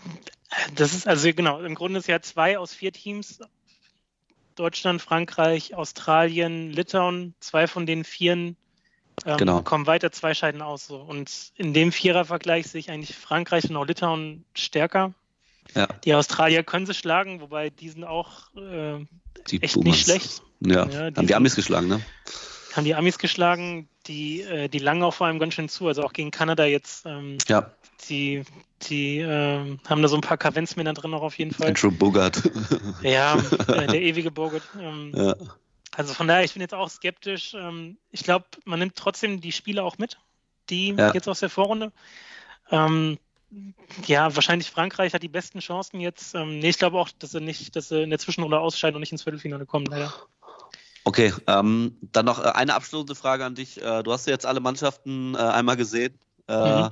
das 0.75 0.95
ist 0.95 1.07
also 1.07 1.33
genau, 1.33 1.61
im 1.61 1.75
Grunde 1.75 1.99
ist 1.99 2.09
ja 2.09 2.21
zwei 2.21 2.59
aus 2.59 2.73
vier 2.73 2.93
Teams 2.93 3.41
Deutschland, 4.55 5.01
Frankreich, 5.01 5.75
Australien, 5.75 6.71
Litauen, 6.71 7.35
zwei 7.41 7.67
von 7.67 7.87
den 7.87 8.05
Vieren 8.05 8.57
ähm, 9.25 9.37
genau. 9.37 9.63
kommen 9.63 9.87
weiter, 9.87 10.13
zwei 10.13 10.35
scheiden 10.35 10.63
aus. 10.63 10.87
So. 10.87 10.97
Und 10.97 11.53
in 11.57 11.73
dem 11.73 11.93
Vierervergleich 11.93 12.67
sehe 12.69 12.81
ich 12.81 12.91
eigentlich 12.91 13.17
Frankreich 13.17 13.69
und 13.69 13.77
auch 13.77 13.87
Litauen 13.87 14.45
stärker. 14.55 15.15
Ja. 15.75 15.87
Die 16.05 16.15
Australier 16.15 16.63
können 16.63 16.87
sie 16.87 16.95
schlagen, 16.95 17.41
wobei 17.41 17.71
die 17.71 17.89
sind 17.89 18.05
auch 18.05 18.55
äh, 18.57 19.05
echt 19.61 19.75
Boomers. 19.75 19.85
nicht 19.85 20.05
schlecht. 20.05 20.43
Ja, 20.61 20.87
ja 20.89 21.11
die 21.11 21.17
haben 21.19 21.27
die 21.27 21.35
Amis 21.35 21.55
geschlagen, 21.55 21.89
ne? 21.89 22.01
Haben 22.75 22.85
die 22.85 22.95
Amis 22.95 23.19
geschlagen, 23.19 23.89
die, 24.07 24.43
äh, 24.43 24.69
die 24.69 24.79
langen 24.79 25.03
auch 25.03 25.15
vor 25.15 25.27
allem 25.27 25.39
ganz 25.39 25.55
schön 25.55 25.69
zu, 25.69 25.87
also 25.89 26.03
auch 26.03 26.13
gegen 26.13 26.31
Kanada 26.31 26.65
jetzt. 26.65 27.07
Ähm, 27.07 27.39
ja. 27.47 27.71
Die, 28.09 28.43
die 28.83 29.19
äh, 29.19 29.79
haben 29.87 30.03
da 30.03 30.09
so 30.09 30.17
ein 30.17 30.23
paar 30.23 30.39
Kavenzmänner 30.39 30.95
drin 30.95 31.11
noch 31.11 31.23
auf 31.23 31.39
jeden 31.39 31.53
Fall. 31.53 31.69
Andrew 31.69 31.91
Bogart. 31.91 32.43
ja, 33.03 33.37
äh, 33.69 33.87
der 33.87 34.01
ewige 34.01 34.31
Bogart. 34.31 34.63
Ähm, 34.81 35.13
ja. 35.15 35.35
Also 35.97 36.15
von 36.15 36.29
daher, 36.29 36.45
ich 36.45 36.53
bin 36.53 36.63
jetzt 36.63 36.75
auch 36.75 36.89
skeptisch. 36.89 37.55
Ähm, 37.55 37.99
ich 38.11 38.23
glaube, 38.23 38.47
man 38.65 38.79
nimmt 38.79 38.97
trotzdem 38.97 39.41
die 39.41 39.53
Spiele 39.53 39.83
auch 39.83 39.99
mit, 39.99 40.19
die 40.71 40.95
ja. 40.97 41.13
jetzt 41.13 41.29
aus 41.29 41.41
der 41.41 41.51
Vorrunde. 41.51 41.93
Ähm, 42.71 43.19
ja, 44.07 44.35
wahrscheinlich 44.35 44.71
Frankreich 44.71 45.15
hat 45.15 45.23
die 45.23 45.29
besten 45.29 45.61
Chancen 45.61 46.01
jetzt. 46.01 46.35
Ähm, 46.35 46.59
nee, 46.59 46.69
ich 46.69 46.79
glaube 46.79 46.99
auch, 46.99 47.09
dass 47.19 47.31
sie 47.31 47.41
nicht, 47.41 47.75
dass 47.77 47.89
sie 47.89 48.03
in 48.03 48.11
der 48.11 48.19
Zwischenrunde 48.19 48.59
ausscheiden 48.59 48.97
und 48.97 49.01
nicht 49.01 49.13
ins 49.13 49.23
Viertelfinale 49.23 49.67
kommen, 49.67 49.87
leider. 49.87 50.13
Okay, 51.05 51.33
ähm, 51.47 51.97
dann 52.03 52.27
noch 52.27 52.39
äh, 52.39 52.49
eine 52.49 52.75
abschließende 52.75 53.15
Frage 53.15 53.45
an 53.45 53.55
dich. 53.55 53.81
Äh, 53.83 54.03
du 54.03 54.13
hast 54.13 54.27
ja 54.27 54.33
jetzt 54.33 54.45
alle 54.45 54.61
Mannschaften 54.61 55.35
äh, 55.35 55.39
einmal 55.39 55.77
gesehen. 55.77 56.19
Äh, 56.49 56.83
mhm. 56.83 56.91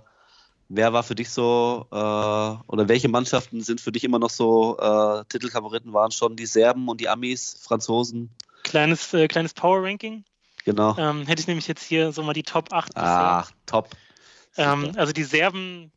Wer 0.69 0.93
war 0.93 1.03
für 1.03 1.15
dich 1.15 1.31
so, 1.31 1.87
äh, 1.93 1.95
oder 1.95 2.89
welche 2.89 3.09
Mannschaften 3.09 3.61
sind 3.61 3.81
für 3.81 3.93
dich 3.93 4.05
immer 4.05 4.19
noch 4.19 4.31
so 4.31 4.79
äh, 4.79 5.25
Titelfavoriten? 5.29 5.93
Waren 5.93 6.11
schon 6.11 6.35
die 6.35 6.47
Serben 6.47 6.89
und 6.89 7.01
die 7.01 7.09
Amis, 7.09 7.59
Franzosen? 7.63 8.31
Kleines, 8.65 9.15
kleines 9.29 9.55
Power 9.55 9.83
Ranking. 9.83 10.25
Genau. 10.65 10.97
Ähm, 10.99 11.27
hätte 11.27 11.41
ich 11.41 11.47
nämlich 11.47 11.69
jetzt 11.69 11.85
hier 11.85 12.11
so 12.11 12.23
mal 12.23 12.33
die 12.33 12.43
Top 12.43 12.73
8 12.73 12.93
Ach, 12.97 13.53
top. 13.67 13.91
Ähm, 14.57 14.93
also 14.97 15.13
die 15.13 15.23
Serben 15.23 15.93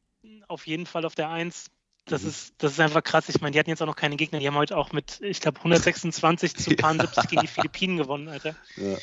auf 0.47 0.67
jeden 0.67 0.85
Fall 0.85 1.05
auf 1.05 1.15
der 1.15 1.29
1. 1.29 1.65
Das, 2.05 2.23
mhm. 2.23 2.29
ist, 2.29 2.53
das 2.57 2.73
ist 2.73 2.79
einfach 2.79 3.03
krass. 3.03 3.29
Ich 3.29 3.41
meine, 3.41 3.51
die 3.51 3.59
hatten 3.59 3.69
jetzt 3.69 3.81
auch 3.81 3.87
noch 3.87 3.95
keine 3.95 4.15
Gegner. 4.15 4.39
Die 4.39 4.47
haben 4.47 4.55
heute 4.55 4.77
auch 4.77 4.91
mit, 4.91 5.21
ich 5.21 5.41
glaube, 5.41 5.59
126 5.59 6.55
zu 6.55 6.71
70 6.71 6.79
gegen 7.29 7.41
die 7.41 7.47
Philippinen 7.47 7.97
gewonnen, 7.97 8.27
Alter. 8.27 8.55
Ja. 8.77 8.97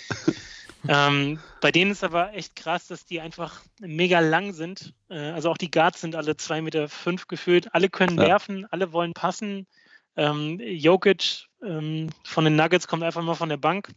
ähm, 0.88 1.38
bei 1.61 1.70
denen 1.70 1.92
ist 1.92 2.05
aber 2.05 2.35
echt 2.35 2.57
krass, 2.57 2.88
dass 2.88 3.07
die 3.07 3.20
einfach 3.20 3.62
mega 3.81 4.20
lang 4.20 4.52
sind. 4.52 4.94
Äh, 5.09 5.31
also 5.31 5.50
auch 5.50 5.59
die 5.59 5.70
Guards 5.70 6.00
sind 6.00 6.16
alle 6.16 6.33
2,5 6.33 6.62
Meter 6.62 6.88
fünf 6.88 7.29
gefühlt. 7.29 7.72
Alle 7.74 7.88
können 7.90 8.18
Ja. 8.18 8.26
werfen, 8.26 8.66
alle 8.70 8.92
wollen 8.92 9.14
passen. 9.14 9.66
Ähm, 10.16 10.59
Jokic 10.61 11.46
ähm, 11.62 12.09
von 12.24 12.44
den 12.44 12.57
Nuggets 12.57 12.88
kommt 12.88 13.02
einfach 13.02 13.22
mal 13.22 13.35
von 13.35 13.50
der 13.50 13.59
Bank. 13.59 13.90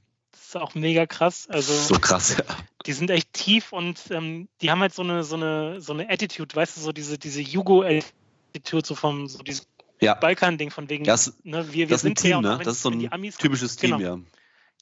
Ist 0.49 0.57
auch 0.57 0.73
mega 0.73 1.05
krass. 1.05 1.47
Also 1.47 1.75
So 1.75 1.99
krass, 1.99 2.35
ja. 2.35 2.43
die 2.87 2.93
sind 2.93 3.11
echt 3.11 3.33
tief 3.33 3.71
und 3.71 3.99
ähm, 4.09 4.49
die 4.63 4.71
haben 4.71 4.79
halt 4.79 4.95
so 4.95 5.03
eine, 5.03 5.23
so 5.23 5.35
eine, 5.35 5.79
so 5.79 5.93
eine 5.93 6.09
Attitude, 6.09 6.55
weißt 6.55 6.75
du, 6.75 6.81
so 6.81 6.91
diese, 6.91 7.19
diese 7.19 7.39
Jugo-Attitude, 7.39 8.83
so 8.83 8.95
vom, 8.95 9.27
so 9.27 9.43
dieses 9.43 9.67
Ja, 10.01 10.15
Balkan-Ding 10.15 10.71
von 10.71 10.89
wegen, 10.89 11.03
Das- 11.03 11.35
ne, 11.43 11.67
wir, 11.67 11.73
wir 11.73 11.87
das 11.89 12.01
ein 12.03 12.15
sind 12.15 12.23
her 12.23 12.37
Team, 12.37 12.41
ne? 12.41 12.59
Das 12.63 12.77
ist 12.77 12.81
so 12.81 12.89
ein 12.89 13.13
Amis 13.13 13.37
typisches 13.37 13.75
Team, 13.75 13.97
genau, 13.99 14.17
ja. 14.17 14.19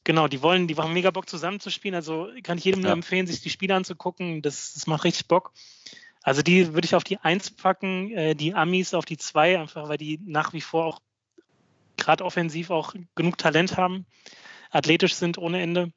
Genau, 0.05 0.29
die 0.29 0.41
wollen, 0.41 0.69
die 0.69 0.75
haben 0.77 0.93
mega 0.93 1.11
Bock 1.11 1.27
zusammenzuspielen. 1.27 1.95
Also 1.95 2.29
kann 2.43 2.57
ich 2.57 2.63
jedem 2.63 2.79
nur 2.79 2.91
Ja. 2.91 2.93
empfehlen, 2.95 3.27
sich 3.27 3.41
die 3.41 3.49
Spiele 3.49 3.75
anzugucken. 3.75 4.41
Das, 4.41 4.73
das 4.73 4.87
macht 4.87 5.03
richtig 5.03 5.27
Bock. 5.27 5.51
Also 6.21 6.41
die 6.43 6.73
würde 6.73 6.85
ich 6.85 6.95
auf 6.95 7.03
die 7.03 7.17
Eins 7.17 7.51
packen, 7.51 8.11
äh, 8.11 8.33
die 8.35 8.53
Amis 8.53 8.93
auf 8.93 9.03
die 9.03 9.17
Zwei, 9.17 9.59
einfach 9.59 9.89
weil 9.89 9.97
die 9.97 10.17
nach 10.23 10.53
wie 10.53 10.61
vor 10.61 10.85
auch 10.85 11.01
gerade 11.97 12.23
offensiv 12.23 12.69
auch 12.69 12.93
genug 13.15 13.37
Talent 13.37 13.75
haben, 13.75 14.05
athletisch 14.71 15.15
sind 15.15 15.37
ohne 15.37 15.61
Ende. 15.61 15.91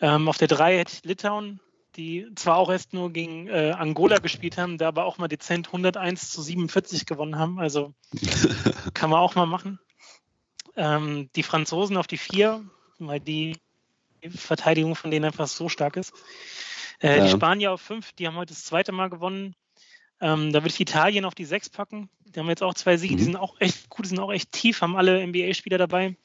Ähm, 0.00 0.28
auf 0.28 0.38
der 0.38 0.48
Drei 0.48 0.78
hätte 0.78 0.92
ich 0.94 1.04
Litauen, 1.04 1.60
die 1.96 2.26
zwar 2.34 2.56
auch 2.56 2.70
erst 2.70 2.92
nur 2.92 3.12
gegen 3.12 3.46
äh, 3.48 3.72
Angola 3.76 4.18
gespielt 4.18 4.58
haben, 4.58 4.78
da 4.78 4.88
aber 4.88 5.04
auch 5.04 5.18
mal 5.18 5.28
dezent 5.28 5.68
101 5.68 6.30
zu 6.30 6.42
47 6.42 7.06
gewonnen 7.06 7.38
haben. 7.38 7.58
Also 7.60 7.94
kann 8.94 9.10
man 9.10 9.20
auch 9.20 9.34
mal 9.34 9.46
machen. 9.46 9.78
Ähm, 10.76 11.30
die 11.36 11.44
Franzosen 11.44 11.96
auf 11.96 12.06
die 12.08 12.18
Vier, 12.18 12.64
weil 12.98 13.20
die 13.20 13.56
Verteidigung 14.34 14.96
von 14.96 15.10
denen 15.10 15.26
einfach 15.26 15.46
so 15.46 15.68
stark 15.68 15.96
ist. 15.96 16.12
Äh, 17.00 17.18
Ja. 17.18 17.24
Die 17.24 17.30
Spanier 17.30 17.72
auf 17.72 17.80
fünf, 17.80 18.12
die 18.12 18.26
haben 18.26 18.36
heute 18.36 18.54
das 18.54 18.64
zweite 18.64 18.90
Mal 18.92 19.10
gewonnen. 19.10 19.54
Ähm, 20.20 20.52
da 20.52 20.60
würde 20.62 20.70
ich 20.70 20.80
Italien 20.80 21.24
auf 21.24 21.34
die 21.34 21.44
sechs 21.44 21.68
packen. 21.68 22.08
Die 22.24 22.40
haben 22.40 22.48
jetzt 22.48 22.62
auch 22.62 22.74
zwei 22.74 22.96
Siege, 22.96 23.14
die 23.16 23.22
Mhm. 23.22 23.26
sind 23.26 23.36
auch 23.36 23.60
echt 23.60 23.88
gut, 23.88 24.04
die 24.06 24.08
sind 24.10 24.18
auch 24.20 24.32
echt 24.32 24.50
tief, 24.52 24.80
haben 24.80 24.96
alle 24.96 25.24
NBA-Spieler 25.24 25.78
dabei. 25.78 26.16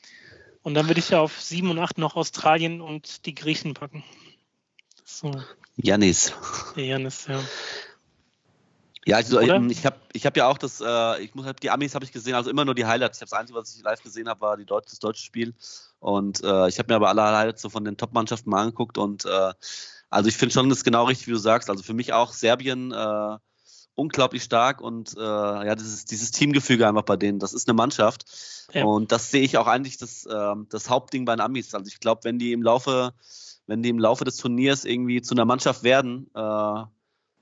Und 0.62 0.74
dann 0.74 0.88
würde 0.88 1.00
ich 1.00 1.10
ja 1.10 1.20
auf 1.20 1.42
sieben 1.42 1.70
und 1.70 1.80
acht 1.80 1.98
noch 1.98 2.16
Australien 2.16 2.82
und 2.82 3.26
die 3.26 3.36
Griechen 3.36 3.74
packen. 3.74 4.04
So, 5.06 5.32
Janis. 5.78 6.34
der 6.76 6.86
Janis, 6.86 7.28
ja. 7.28 7.42
Ja, 9.06 9.18
also 9.18 9.40
Oder? 9.40 9.56
ähm, 9.56 9.70
ich 9.70 9.86
habe 9.86 9.96
ich 10.14 10.26
hab 10.26 10.38
ja 10.38 10.48
auch 10.48 10.58
das, 10.58 10.82
äh, 10.86 11.24
ich 11.24 11.34
muss 11.34 11.46
hab, 11.46 11.60
die 11.60 11.72
Amis 11.72 11.96
habe 11.96 12.06
ich 12.06 12.12
gesehen, 12.12 12.36
also 12.36 12.50
immer 12.50 12.66
nur 12.66 12.76
die 12.76 12.86
Highlights. 12.86 13.18
Ich 13.18 13.22
habe 13.22 13.30
das 13.30 13.40
Einzige, 13.40 13.58
was 13.58 13.76
ich 13.76 13.82
live 13.82 14.04
gesehen 14.04 14.28
habe, 14.28 14.42
war 14.42 14.58
die 14.58 14.66
Deut 14.66 14.86
das 14.86 15.00
deutsche 15.00 15.24
Spiel. 15.24 15.56
Und 16.00 16.44
äh, 16.44 16.68
ich 16.68 16.78
habe 16.78 16.92
mir 16.92 16.96
aber 16.98 17.10
alle 17.10 17.24
Highlights 17.24 17.62
so 17.62 17.70
von 17.70 17.86
den 17.86 17.98
Top-Mannschaften 17.98 18.50
mal 18.50 18.62
angeguckt 18.62 18.98
und 18.98 19.26
äh, 19.26 19.54
also 20.12 20.28
ich 20.28 20.38
finde 20.38 20.54
schon, 20.54 20.70
das 20.70 20.80
ist 20.80 20.84
genau 20.84 21.06
richtig, 21.06 21.28
wie 21.28 21.32
du 21.32 21.38
sagst. 21.38 21.70
Also 21.70 21.84
für 21.84 21.94
mich 21.94 22.14
auch 22.14 22.34
Serbien 22.34 22.92
äh, 22.92 23.38
unglaublich 23.96 24.44
stark 24.44 24.82
und 24.82 25.16
äh, 25.18 25.22
ja, 25.22 25.76
dieses, 25.76 26.06
dieses 26.06 26.32
Teamgefüge 26.32 26.88
einfach 26.88 27.04
bei 27.04 27.18
denen, 27.18 27.40
das 27.40 27.54
ist 27.54 27.68
eine 27.68 27.76
Mannschaft. 27.76 28.26
Ja. 28.74 28.86
Und 28.86 29.12
das 29.12 29.32
sehe 29.32 29.42
ich 29.42 29.58
auch 29.58 29.68
eigentlich 29.68 29.98
das, 29.98 30.28
ähm, 30.32 30.68
das 30.70 30.90
Hauptding 30.90 31.26
bei 31.26 31.36
den 31.36 31.42
Amis. 31.42 31.74
Also 31.74 31.88
ich 31.88 32.00
glaube, 32.00 32.22
wenn 32.24 32.40
die 32.40 32.54
im 32.54 32.64
Laufe, 32.64 33.14
wenn 33.68 33.84
die 33.84 33.90
im 33.90 34.00
Laufe 34.00 34.26
des 34.26 34.38
Turniers 34.38 34.86
irgendwie 34.86 35.22
zu 35.22 35.34
einer 35.34 35.46
Mannschaft 35.46 35.84
werden, 35.84 36.30
äh, 36.34 36.84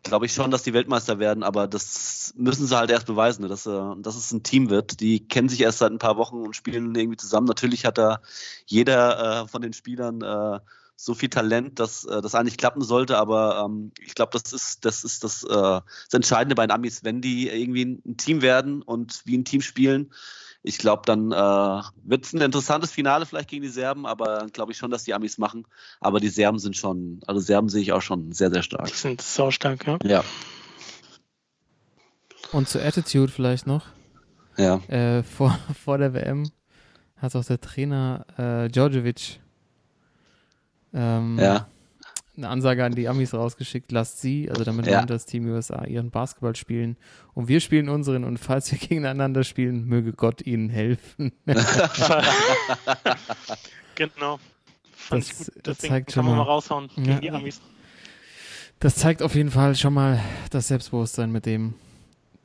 glaube 0.04 0.26
ich 0.26 0.34
schon, 0.34 0.52
dass 0.52 0.64
die 0.64 0.74
Weltmeister 0.74 1.20
werden, 1.20 1.44
aber 1.44 1.68
das 1.68 2.34
müssen 2.38 2.66
sie 2.66 2.78
halt 2.78 2.90
erst 2.90 3.08
beweisen, 3.08 3.44
ne, 3.44 3.48
dass, 3.48 3.66
äh, 3.66 3.82
dass 3.98 4.16
es 4.16 4.32
ein 4.32 4.44
Team 4.44 4.70
wird. 4.70 5.00
Die 5.00 5.28
kennen 5.28 5.50
sich 5.50 5.62
erst 5.62 5.80
seit 5.80 5.92
ein 5.92 6.00
paar 6.00 6.18
Wochen 6.18 6.38
und 6.38 6.56
spielen 6.56 6.96
irgendwie 6.96 7.18
zusammen. 7.18 7.48
Natürlich 7.48 7.86
hat 7.86 7.98
da 7.98 8.22
jeder 8.66 9.44
äh, 9.44 9.48
von 9.48 9.62
den 9.62 9.74
Spielern 9.74 10.22
äh, 10.22 10.60
so 11.00 11.14
viel 11.14 11.30
Talent, 11.30 11.80
dass 11.80 12.06
äh, 12.06 12.22
das 12.22 12.34
eigentlich 12.34 12.58
klappen 12.58 12.82
sollte, 12.82 13.18
aber 13.18 13.64
ähm, 13.66 13.92
ich 14.04 14.16
glaube, 14.16 14.32
das 14.34 14.52
ist 14.52 14.84
das 14.84 15.04
ist 15.04 15.24
das, 15.24 15.44
äh, 15.44 15.48
das 15.48 16.14
Entscheidende 16.14 16.56
bei 16.56 16.66
den 16.66 16.72
Amis, 16.72 17.04
wenn 17.04 17.22
die 17.22 17.48
irgendwie 17.48 17.86
ein 17.86 18.18
Team 18.18 18.42
werden 18.42 18.82
und 18.82 19.22
wie 19.26 19.38
ein 19.38 19.46
Team 19.46 19.62
spielen. 19.62 20.12
Ich 20.64 20.80
glaube, 20.80 21.04
dann 21.06 21.32
äh, 21.32 21.82
wird 22.04 22.26
es 22.26 22.34
ein 22.34 22.42
interessantes 22.42 22.92
Finale 22.92 23.28
vielleicht 23.28 23.48
gegen 23.48 23.62
die 23.62 23.70
Serben, 23.70 24.08
aber 24.08 24.48
glaube 24.52 24.72
ich 24.72 24.78
schon, 24.80 24.90
dass 24.90 25.04
die 25.04 25.14
Amis 25.14 25.38
machen. 25.38 25.66
Aber 26.02 26.20
die 26.20 26.30
Serben 26.30 26.58
sind 26.58 26.76
schon, 26.76 27.22
also 27.28 27.40
Serben 27.40 27.70
sehe 27.70 27.84
ich 27.84 27.94
auch 27.94 28.02
schon 28.02 28.32
sehr, 28.34 28.50
sehr 28.50 28.64
stark. 28.64 28.88
Die 28.88 28.94
sind 28.94 29.22
so 29.22 29.52
stark, 29.52 29.86
ja. 29.86 30.00
Ja, 30.04 30.24
Und 32.52 32.68
zur 32.68 32.82
Attitude 32.82 33.32
vielleicht 33.32 33.68
noch. 33.68 33.86
ja. 34.58 34.78
Äh, 34.88 35.22
vor, 35.24 35.58
vor 35.86 36.00
der 36.00 36.14
WM 36.14 36.52
hat 37.18 37.36
auch 37.36 37.46
der 37.46 37.62
Trainer 37.62 38.26
äh, 38.38 38.68
Djordjevic 38.70 39.40
ähm, 40.94 41.38
Ja, 41.40 41.68
eine 42.38 42.50
Ansage 42.50 42.86
an 42.86 42.94
die 42.94 43.08
Amis 43.08 43.34
rausgeschickt, 43.34 43.92
lasst 43.92 44.22
sie, 44.22 44.50
also 44.50 44.64
damit 44.64 44.86
Ja. 44.88 45.06
das 45.06 45.26
Team 45.26 45.48
USA, 45.48 45.86
ihren 45.86 46.12
Basketball 46.12 46.56
spielen 46.56 46.96
und 47.34 47.48
wir 47.48 47.60
spielen 47.62 47.90
unseren 47.90 48.24
und 48.24 48.38
falls 48.38 48.72
wir 48.72 48.78
gegeneinander 48.88 49.44
spielen, 49.44 49.86
möge 49.86 50.14
Gott 50.14 50.46
ihnen 50.46 50.70
helfen. 50.70 51.32
genau. 53.96 54.40
Das- 55.10 55.28
das 55.38 55.52
Deswegen 55.64 55.94
zeigt 55.94 56.08
kann 56.08 56.14
schon 56.14 56.26
man 56.26 56.36
mal 56.38 56.44
mal- 56.46 56.52
raushauen 56.52 56.90
gegen 56.96 57.10
Ja. 57.10 57.20
die 57.20 57.32
Amis. 57.32 57.62
Das 58.80 58.96
zeigt 58.96 59.24
auf 59.24 59.34
jeden 59.36 59.50
Fall 59.52 59.76
schon 59.76 59.94
mal 59.94 60.20
das 60.52 60.68
Selbstbewusstsein, 60.68 61.32
mit 61.32 61.46
dem 61.46 61.74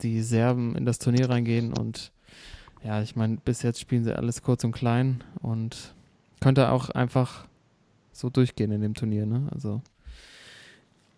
die 0.01 0.21
Serben 0.21 0.75
in 0.75 0.85
das 0.85 0.97
Turnier 0.99 1.29
reingehen 1.29 1.73
und 1.73 2.11
ja, 2.83 3.01
ich 3.01 3.15
meine, 3.15 3.37
bis 3.37 3.61
jetzt 3.61 3.79
spielen 3.79 4.03
sie 4.03 4.13
alles 4.17 4.41
kurz 4.41 4.63
und 4.63 4.71
klein 4.73 5.23
und 5.41 5.93
könnte 6.41 6.71
auch 6.71 6.89
einfach 6.89 7.45
so 8.13 8.29
durchgehen 8.29 8.71
in 8.71 8.81
dem 8.81 8.93
Turnier, 8.93 9.25
ne? 9.25 9.49
Also 9.51 9.81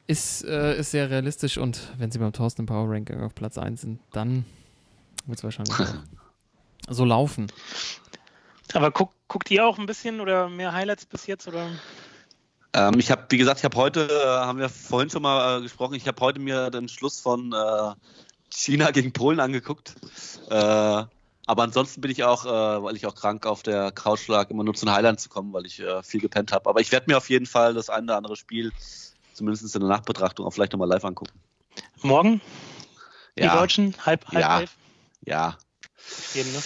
ist, 0.07 0.43
äh, 0.45 0.77
ist 0.77 0.91
sehr 0.91 1.09
realistisch 1.09 1.57
und 1.57 1.93
wenn 1.97 2.11
sie 2.11 2.19
beim 2.19 2.33
Thorsten 2.33 2.65
Power 2.65 2.89
Ranking 2.89 3.21
auf 3.21 3.33
Platz 3.33 3.57
1 3.57 3.81
sind, 3.81 3.99
dann 4.11 4.45
wird 5.25 5.39
es 5.39 5.43
wahrscheinlich 5.43 5.75
so 6.89 7.05
laufen. 7.05 7.47
Aber 8.73 8.91
guck, 8.91 9.13
guckt 9.27 9.49
ihr 9.51 9.65
auch 9.65 9.79
ein 9.79 9.85
bisschen 9.85 10.19
oder 10.19 10.49
mehr 10.49 10.73
Highlights 10.73 11.05
bis 11.05 11.27
jetzt? 11.27 11.47
Oder? 11.47 11.69
Ähm, 12.73 12.99
ich 12.99 13.09
habe, 13.09 13.25
wie 13.29 13.37
gesagt, 13.37 13.59
ich 13.59 13.65
habe 13.65 13.77
heute, 13.77 14.07
äh, 14.07 14.27
haben 14.27 14.59
wir 14.59 14.69
vorhin 14.69 15.09
schon 15.09 15.21
mal 15.21 15.59
äh, 15.59 15.61
gesprochen, 15.61 15.95
ich 15.95 16.07
habe 16.07 16.19
heute 16.21 16.39
mir 16.39 16.69
den 16.69 16.89
Schluss 16.89 17.19
von 17.19 17.53
äh, 17.53 17.93
China 18.49 18.91
gegen 18.91 19.13
Polen 19.13 19.39
angeguckt. 19.39 19.95
Äh, 20.49 21.03
aber 21.45 21.63
ansonsten 21.63 22.01
bin 22.01 22.11
ich 22.11 22.23
auch, 22.23 22.45
äh, 22.45 22.83
weil 22.83 22.95
ich 22.95 23.05
auch 23.05 23.15
krank 23.15 23.45
auf 23.45 23.63
der 23.63 23.91
Couch 23.91 24.27
lag, 24.27 24.49
immer 24.49 24.63
nur 24.63 24.73
zu 24.73 24.85
den 24.85 24.93
Highlights 24.93 25.23
zu 25.23 25.29
kommen, 25.29 25.53
weil 25.53 25.65
ich 25.65 25.79
äh, 25.79 26.01
viel 26.03 26.21
gepennt 26.21 26.51
habe. 26.51 26.69
Aber 26.69 26.79
ich 26.81 26.91
werde 26.91 27.09
mir 27.11 27.17
auf 27.17 27.29
jeden 27.29 27.45
Fall 27.45 27.73
das 27.73 27.89
eine 27.89 28.03
oder 28.05 28.17
andere 28.17 28.35
Spiel, 28.35 28.71
zumindest 29.33 29.73
in 29.75 29.81
der 29.81 29.89
Nachbetrachtung, 29.89 30.45
auch 30.45 30.51
vielleicht 30.51 30.71
nochmal 30.73 30.89
live 30.89 31.05
angucken. 31.05 31.39
Morgen? 32.01 32.41
Die 33.37 33.43
Ja, 33.43 33.53
Deutschen? 33.53 33.95
Halb, 34.05 34.25
halb 34.27 34.41
Ja. 34.41 34.59
elf? 34.59 34.75
ja. 35.21 35.57
Jeden, 36.33 36.51
ne? 36.53 36.59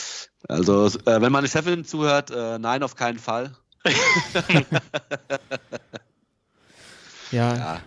Also, 0.48 0.86
äh, 0.86 1.22
wenn 1.22 1.32
meine 1.32 1.48
Chefin 1.48 1.84
zuhört, 1.86 2.32
äh, 2.32 2.60
nein, 2.60 2.84
auf 2.84 2.96
keinen 2.96 3.20
Fall. 3.20 3.56
Ja, 7.32 7.56
Ja, 7.56 7.82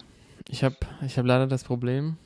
ich 0.49 0.63
habe 0.63 0.77
ich 1.05 1.19
hab 1.19 1.27
leider 1.27 1.47
das 1.47 1.65
Problem, 1.65 2.17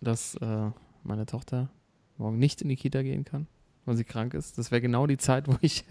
dass 0.00 0.36
äh, 0.36 0.70
meine 1.02 1.26
Tochter 1.26 1.68
morgen 2.16 2.38
nicht 2.38 2.62
in 2.62 2.68
die 2.68 2.76
Kita 2.76 3.02
gehen 3.02 3.24
kann, 3.24 3.48
weil 3.84 3.96
sie 3.96 4.04
krank 4.04 4.34
ist. 4.34 4.58
Das 4.58 4.70
wäre 4.70 4.80
genau 4.80 5.06
die 5.06 5.18
Zeit, 5.18 5.48
wo 5.48 5.56
ich 5.60 5.84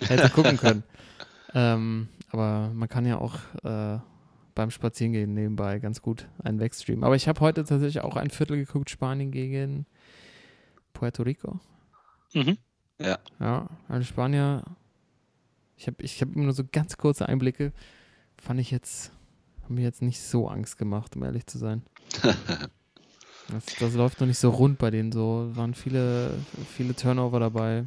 hätte 0.00 0.30
gucken 0.30 0.56
können. 0.56 0.84
ähm, 1.54 2.08
aber 2.30 2.70
man 2.74 2.88
kann 2.88 3.06
ja 3.06 3.18
auch 3.18 3.36
äh, 3.62 3.98
beim 4.54 4.70
Spazierengehen 4.70 5.34
nebenbei 5.34 5.78
ganz 5.78 6.02
gut 6.02 6.28
einen 6.42 6.60
wegstreamen. 6.60 7.04
Aber 7.04 7.16
ich 7.16 7.28
habe 7.28 7.40
heute 7.40 7.64
tatsächlich 7.64 8.02
auch 8.02 8.16
ein 8.16 8.30
Viertel 8.30 8.56
geguckt, 8.56 8.90
Spanien 8.90 9.30
gegen 9.30 9.86
Puerto 10.92 11.22
Rico. 11.22 11.60
Mhm. 12.32 12.58
Ja, 13.40 13.68
also 13.88 14.04
Spanier, 14.04 14.62
ich 15.76 15.86
habe 15.88 16.02
ich 16.02 16.20
hab 16.20 16.34
immer 16.34 16.44
nur 16.44 16.52
so 16.52 16.62
ganz 16.70 16.96
kurze 16.96 17.28
Einblicke, 17.28 17.72
fand 18.38 18.60
ich 18.60 18.70
jetzt, 18.70 19.12
haben 19.64 19.74
mir 19.74 19.82
jetzt 19.82 20.02
nicht 20.02 20.20
so 20.20 20.48
Angst 20.48 20.78
gemacht, 20.78 21.16
um 21.16 21.24
ehrlich 21.24 21.46
zu 21.46 21.58
sein. 21.58 21.82
das, 23.48 23.64
das 23.78 23.94
läuft 23.94 24.20
noch 24.20 24.26
nicht 24.26 24.38
so 24.38 24.50
rund 24.50 24.78
bei 24.78 24.90
denen 24.90 25.12
so, 25.12 25.50
waren 25.54 25.74
viele, 25.74 26.38
viele 26.74 26.94
Turnover 26.94 27.40
dabei. 27.40 27.86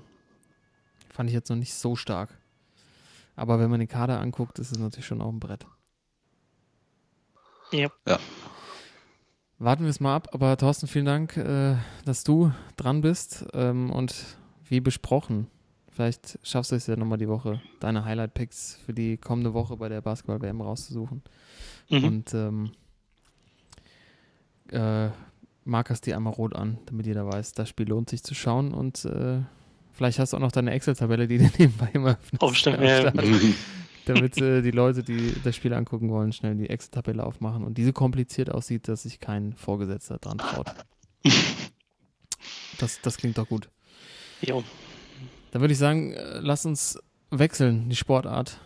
Fand 1.10 1.30
ich 1.30 1.34
jetzt 1.34 1.50
noch 1.50 1.58
nicht 1.58 1.74
so 1.74 1.96
stark. 1.96 2.30
Aber 3.36 3.60
wenn 3.60 3.70
man 3.70 3.80
den 3.80 3.90
Kader 3.90 4.20
anguckt, 4.20 4.60
ist 4.60 4.72
es 4.72 4.80
natürlich 4.80 5.06
schon 5.06 5.22
auch 5.22 5.32
ein 5.32 5.40
Brett. 5.40 5.66
Ja. 7.72 7.90
Ja. 8.08 8.20
Warten 9.60 9.84
wir 9.84 9.90
es 9.90 10.00
mal 10.00 10.16
ab, 10.16 10.30
aber 10.34 10.56
Thorsten, 10.58 10.88
vielen 10.88 11.06
Dank, 11.06 11.36
äh, 11.38 11.76
dass 12.06 12.24
du 12.24 12.52
dran 12.76 13.02
bist 13.02 13.46
ähm, 13.54 13.90
und 13.90 14.14
wie 14.70 14.80
besprochen, 14.80 15.48
vielleicht 15.90 16.38
schaffst 16.44 16.72
du 16.72 16.76
es 16.76 16.86
ja 16.86 16.96
nochmal 16.96 17.18
die 17.18 17.28
Woche, 17.28 17.60
deine 17.80 18.06
Highlight-Picks 18.06 18.80
für 18.86 18.94
die 18.94 19.18
kommende 19.18 19.56
Woche 19.56 19.76
bei 19.78 19.90
der 19.90 20.02
Basketball-WM 20.02 20.62
rauszusuchen. 20.62 21.24
Mhm. 21.90 22.04
Und 22.04 22.34
ähm, 22.36 22.72
äh, 24.70 25.10
markerst 25.68 26.06
die 26.06 26.14
einmal 26.14 26.34
rot 26.34 26.56
an, 26.56 26.80
damit 26.86 27.06
jeder 27.06 27.28
weiß, 27.28 27.54
das 27.54 27.70
Spiel 27.70 27.88
lohnt 27.88 28.10
sich 28.10 28.24
zu 28.24 28.34
schauen 28.34 28.74
und 28.74 29.06
äh, 29.06 29.42
vielleicht 29.92 30.20
hast 30.20 30.34
du 30.34 30.38
auch 30.38 30.42
noch 30.42 30.52
deine 30.52 30.72
Excel-Tabelle, 30.72 31.28
die 31.28 31.38
du 31.40 31.50
nebenbei 31.58 31.90
immer 31.94 32.12
öffnest. 32.12 32.68
Am 32.68 32.84
ja, 32.84 33.12
damit 34.06 34.38
äh, 34.42 34.62
die 34.62 34.72
Leute, 34.72 35.04
die 35.04 35.34
das 35.44 35.56
Spiel 35.56 35.74
angucken 35.74 36.10
wollen, 36.10 36.32
schnell 36.32 36.56
die 36.56 36.70
Excel-Tabelle 36.70 37.24
aufmachen 37.24 37.64
und 37.64 37.78
diese 37.78 37.94
kompliziert 37.94 38.50
aussieht, 38.50 38.88
dass 38.88 39.04
sich 39.04 39.20
kein 39.20 39.54
Vorgesetzter 39.54 40.18
dran 40.18 40.38
traut. 40.38 40.74
Das, 42.80 43.02
das 43.02 43.18
klingt 43.18 43.40
doch 43.40 43.48
gut. 43.48 43.70
Jo. 44.40 44.64
Dann 45.50 45.62
würde 45.62 45.72
ich 45.72 45.80
sagen, 45.80 46.14
äh, 46.14 46.38
lass 46.42 46.64
uns 46.64 47.00
wechseln, 47.32 47.90
die 47.90 47.96
Sportart, 47.96 48.60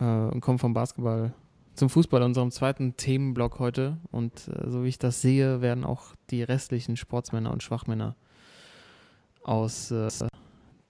äh, 0.00 0.04
und 0.04 0.40
kommen 0.40 0.58
vom 0.58 0.74
Basketball 0.74 1.34
zum 1.74 1.90
Fußball, 1.90 2.22
unserem 2.22 2.50
zweiten 2.50 2.96
Themenblock 2.96 3.58
heute. 3.58 3.98
Und 4.10 4.48
äh, 4.48 4.70
so 4.70 4.84
wie 4.84 4.88
ich 4.88 4.98
das 4.98 5.20
sehe, 5.20 5.60
werden 5.60 5.84
auch 5.84 6.14
die 6.30 6.42
restlichen 6.42 6.96
Sportsmänner 6.96 7.52
und 7.52 7.62
Schwachmänner 7.62 8.16
aus 9.42 9.90
äh, 9.90 10.08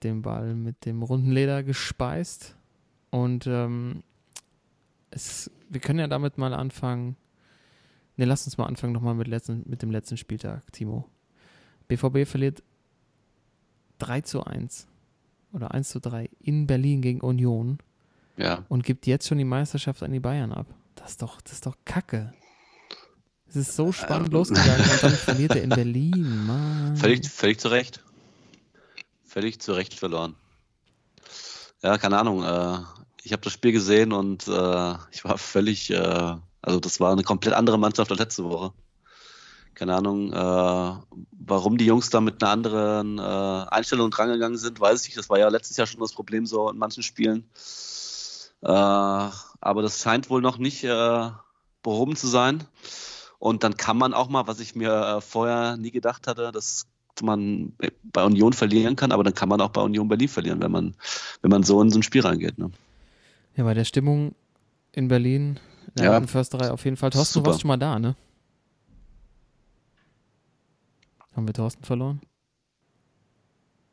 dem 0.03 0.21
Ball 0.21 0.53
mit 0.53 0.85
dem 0.85 1.03
runden 1.03 1.31
Leder 1.31 1.63
gespeist. 1.63 2.55
Und 3.09 3.47
ähm, 3.47 4.03
es, 5.11 5.51
wir 5.69 5.81
können 5.81 5.99
ja 5.99 6.07
damit 6.07 6.37
mal 6.37 6.53
anfangen. 6.53 7.15
Ne, 8.17 8.25
lass 8.25 8.45
uns 8.45 8.57
mal 8.57 8.65
anfangen 8.65 8.93
nochmal 8.93 9.15
mit, 9.15 9.27
letzten, 9.27 9.63
mit 9.65 9.81
dem 9.81 9.91
letzten 9.91 10.17
Spieltag, 10.17 10.71
Timo. 10.71 11.09
BVB 11.87 12.27
verliert 12.27 12.63
3 13.99 14.21
zu 14.21 14.43
1 14.43 14.87
oder 15.51 15.73
1 15.73 15.89
zu 15.89 15.99
3 15.99 16.29
in 16.39 16.67
Berlin 16.67 17.01
gegen 17.01 17.21
Union 17.21 17.79
Ja. 18.37 18.65
und 18.67 18.83
gibt 18.83 19.07
jetzt 19.07 19.27
schon 19.27 19.37
die 19.37 19.45
Meisterschaft 19.45 20.03
an 20.03 20.11
die 20.11 20.19
Bayern 20.19 20.51
ab. 20.51 20.67
Das 20.95 21.11
ist 21.11 21.21
doch, 21.21 21.41
das 21.41 21.53
ist 21.53 21.65
doch 21.65 21.75
Kacke. 21.85 22.33
Es 23.47 23.55
ist 23.55 23.75
so 23.75 23.91
spannend 23.91 24.33
losgegangen 24.33 24.81
und 24.81 25.03
dann 25.03 25.11
verliert 25.13 25.55
er 25.55 25.63
in 25.63 25.69
Berlin, 25.69 26.45
Mann. 26.45 26.97
Völlig, 26.97 27.29
völlig 27.29 27.59
zu 27.59 27.69
Recht. 27.69 28.03
Völlig 29.23 29.61
zu 29.61 29.73
Recht 29.73 29.93
verloren. 29.93 30.35
Ja, 31.81 31.97
keine 31.97 32.17
Ahnung. 32.17 32.43
Äh, 32.43 32.79
ich 33.23 33.31
habe 33.31 33.43
das 33.43 33.53
Spiel 33.53 33.71
gesehen 33.71 34.11
und 34.11 34.47
äh, 34.47 34.93
ich 35.11 35.23
war 35.23 35.37
völlig, 35.37 35.91
äh, 35.91 36.35
also 36.61 36.79
das 36.79 36.99
war 36.99 37.11
eine 37.11 37.23
komplett 37.23 37.53
andere 37.53 37.77
Mannschaft 37.77 38.11
als 38.11 38.19
letzte 38.19 38.43
Woche. 38.43 38.73
Keine 39.73 39.93
Ahnung, 39.93 40.31
warum 40.31 41.77
die 41.77 41.85
Jungs 41.85 42.09
da 42.09 42.21
mit 42.21 42.41
einer 42.41 42.49
anderen 42.53 43.19
Einstellung 43.19 44.09
drangegangen 44.09 44.57
sind, 44.57 44.79
weiß 44.79 45.01
ich 45.01 45.07
nicht. 45.07 45.17
Das 45.17 45.29
war 45.29 45.37
ja 45.37 45.49
letztes 45.49 45.75
Jahr 45.75 45.85
schon 45.85 45.99
das 45.99 46.13
Problem 46.13 46.45
so 46.45 46.69
in 46.69 46.77
manchen 46.77 47.03
Spielen. 47.03 47.43
Äh, 48.61 48.67
aber 48.67 49.81
das 49.81 49.99
scheint 50.01 50.29
wohl 50.29 50.41
noch 50.41 50.57
nicht 50.57 50.83
äh, 50.83 51.29
behoben 51.83 52.15
zu 52.15 52.27
sein. 52.27 52.63
Und 53.39 53.63
dann 53.63 53.77
kann 53.77 53.97
man 53.97 54.13
auch 54.13 54.29
mal, 54.29 54.47
was 54.47 54.59
ich 54.59 54.75
mir 54.75 54.91
äh, 54.91 55.21
vorher 55.21 55.77
nie 55.77 55.91
gedacht 55.91 56.27
hatte, 56.27 56.51
dass 56.51 56.87
man 57.21 57.73
bei 58.03 58.23
Union 58.23 58.53
verlieren 58.53 58.95
kann, 58.95 59.11
aber 59.11 59.23
dann 59.23 59.33
kann 59.33 59.47
man 59.49 59.61
auch 59.61 59.69
bei 59.69 59.81
Union 59.81 60.07
Berlin 60.07 60.27
verlieren, 60.27 60.61
wenn 60.61 60.71
man, 60.71 60.95
wenn 61.41 61.51
man 61.51 61.63
so 61.63 61.81
in 61.81 61.89
so 61.89 61.99
ein 61.99 62.03
Spiel 62.03 62.21
reingeht. 62.21 62.57
Ne? 62.57 62.71
Ja, 63.55 63.63
bei 63.63 63.73
der 63.73 63.85
Stimmung 63.85 64.35
in 64.91 65.07
Berlin, 65.07 65.59
in 65.87 65.93
der 65.95 66.05
Ja. 66.05 66.11
alten 66.13 66.27
Försterei 66.27 66.71
auf 66.71 66.83
jeden 66.83 66.97
Fall. 66.97 67.11
Thorsten, 67.11 67.35
du 67.35 67.39
Super. 67.39 67.51
warst 67.51 67.61
schon 67.61 67.69
mal 67.69 67.77
da, 67.77 67.99
ne? 67.99 68.15
Haben 71.35 71.47
wir 71.47 71.53
Thorsten 71.53 71.83
verloren? 71.83 72.21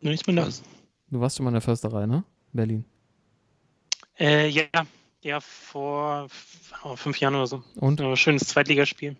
Ne, 0.01 0.13
Ich 0.15 0.25
bin 0.25 0.37
da. 0.37 0.49
Du 1.11 1.21
warst 1.21 1.37
schon 1.37 1.45
mal 1.45 1.51
in 1.51 1.55
der 1.55 1.61
Försterei, 1.61 2.07
ne? 2.07 2.25
Berlin. 2.53 2.85
Äh, 4.23 4.47
ja, 4.47 4.67
ja, 5.23 5.41
vor 5.41 6.29
oh, 6.85 6.95
fünf 6.95 7.19
Jahren 7.19 7.35
oder 7.35 7.49
so. 7.49 7.65
Und? 7.75 7.99
Ja, 7.99 8.15
schönes 8.15 8.45
Zweitligaspiel. 8.45 9.17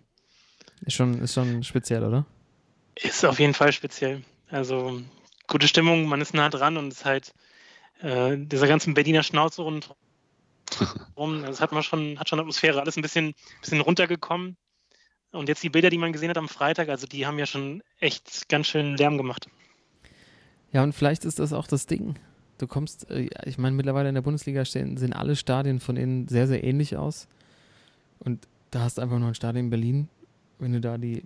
Ist 0.85 0.93
schon, 0.93 1.21
ist 1.21 1.33
schon 1.33 1.61
speziell, 1.63 2.05
oder? 2.05 2.25
Ist 2.95 3.25
auf 3.25 3.37
jeden 3.37 3.53
Fall 3.53 3.73
speziell. 3.73 4.23
Also 4.49 5.01
gute 5.47 5.67
Stimmung, 5.67 6.05
man 6.05 6.21
ist 6.21 6.33
nah 6.33 6.47
dran 6.47 6.77
und 6.77 6.87
es 6.87 6.99
ist 6.99 7.05
halt 7.05 7.33
äh, 7.99 8.37
dieser 8.37 8.67
ganzen 8.67 8.93
Berliner 8.93 9.23
Schnauze 9.23 9.61
rundherum. 9.61 9.97
Das 11.45 11.59
hat 11.61 11.73
man 11.73 11.83
schon, 11.83 12.17
hat 12.17 12.29
schon 12.29 12.39
Atmosphäre, 12.39 12.79
alles 12.79 12.95
ein 12.95 13.01
bisschen, 13.01 13.35
bisschen 13.61 13.81
runtergekommen. 13.81 14.55
Und 15.31 15.49
jetzt 15.49 15.63
die 15.63 15.69
Bilder, 15.69 15.89
die 15.89 15.97
man 15.97 16.13
gesehen 16.13 16.29
hat 16.29 16.37
am 16.37 16.49
Freitag, 16.49 16.89
also 16.89 17.07
die 17.07 17.27
haben 17.27 17.37
ja 17.37 17.45
schon 17.45 17.83
echt 17.99 18.49
ganz 18.49 18.67
schön 18.67 18.95
Lärm 18.95 19.17
gemacht. 19.17 19.47
Ja, 20.71 20.81
und 20.81 20.93
vielleicht 20.93 21.25
ist 21.25 21.39
das 21.39 21.53
auch 21.53 21.67
das 21.67 21.87
Ding. 21.87 22.17
Du 22.57 22.67
kommst, 22.67 23.09
äh, 23.09 23.29
ich 23.45 23.57
meine, 23.57 23.75
mittlerweile 23.75 24.09
in 24.09 24.15
der 24.15 24.21
Bundesliga 24.21 24.63
stehen, 24.65 24.97
sehen 24.97 25.13
alle 25.13 25.35
Stadien 25.35 25.79
von 25.79 25.97
innen 25.97 26.27
sehr, 26.27 26.47
sehr 26.47 26.63
ähnlich 26.63 26.97
aus. 26.97 27.27
Und 28.19 28.47
da 28.71 28.81
hast 28.81 28.97
du 28.97 29.01
einfach 29.01 29.19
nur 29.19 29.27
ein 29.27 29.35
Stadion 29.35 29.65
in 29.65 29.69
Berlin. 29.69 30.07
Wenn 30.59 30.73
du 30.73 30.79
da 30.81 30.97
die, 30.97 31.23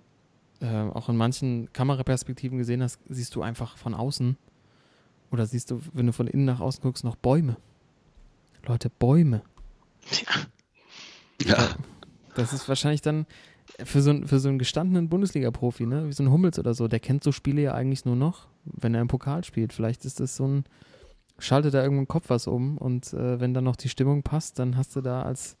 äh, 0.60 0.66
auch 0.66 1.08
in 1.08 1.16
manchen 1.16 1.72
Kameraperspektiven 1.72 2.58
gesehen 2.58 2.82
hast, 2.82 2.98
siehst 3.08 3.34
du 3.34 3.42
einfach 3.42 3.76
von 3.76 3.94
außen. 3.94 4.36
Oder 5.30 5.46
siehst 5.46 5.70
du, 5.70 5.80
wenn 5.92 6.06
du 6.06 6.12
von 6.12 6.26
innen 6.26 6.46
nach 6.46 6.60
außen 6.60 6.82
guckst, 6.82 7.04
noch 7.04 7.16
Bäume. 7.16 7.56
Leute, 8.66 8.90
Bäume. 8.90 9.42
Ja, 11.44 11.76
Das 12.34 12.52
ist 12.52 12.68
wahrscheinlich 12.68 13.02
dann 13.02 13.26
für 13.84 14.00
so, 14.00 14.10
einen- 14.10 14.26
für 14.26 14.38
so 14.40 14.48
einen 14.48 14.58
gestandenen 14.58 15.08
Bundesliga-Profi, 15.08 15.86
ne? 15.86 16.06
wie 16.08 16.12
so 16.12 16.22
ein 16.22 16.30
Hummels 16.30 16.58
oder 16.58 16.72
so, 16.74 16.86
der 16.88 17.00
kennt 17.00 17.22
so 17.24 17.32
Spiele 17.32 17.62
ja 17.62 17.74
eigentlich 17.74 18.04
nur 18.04 18.16
noch, 18.16 18.48
wenn 18.64 18.94
er 18.94 19.00
im 19.00 19.08
Pokal 19.08 19.44
spielt. 19.44 19.72
Vielleicht 19.72 20.04
ist 20.04 20.20
das 20.20 20.36
so 20.36 20.46
ein, 20.46 20.64
schaltet 21.38 21.74
da 21.74 21.82
irgendwo 21.82 22.00
im 22.02 22.08
Kopf 22.08 22.24
was 22.28 22.46
um 22.46 22.78
und 22.78 23.12
äh, 23.12 23.40
wenn 23.40 23.54
dann 23.54 23.64
noch 23.64 23.76
die 23.76 23.88
Stimmung 23.88 24.22
passt, 24.22 24.58
dann 24.58 24.76
hast 24.76 24.94
du 24.96 25.00
da 25.00 25.22
als 25.22 25.56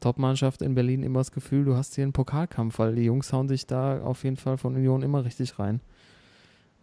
Top-Mannschaft 0.00 0.62
in 0.62 0.74
Berlin 0.74 1.02
immer 1.02 1.20
das 1.20 1.30
Gefühl, 1.32 1.64
du 1.64 1.76
hast 1.76 1.94
hier 1.94 2.04
einen 2.04 2.14
Pokalkampf, 2.14 2.78
weil 2.78 2.94
die 2.94 3.04
Jungs 3.04 3.32
hauen 3.32 3.48
sich 3.48 3.66
da 3.66 4.00
auf 4.02 4.24
jeden 4.24 4.36
Fall 4.38 4.56
von 4.56 4.74
Union 4.74 5.02
immer 5.02 5.24
richtig 5.24 5.58
rein. 5.58 5.80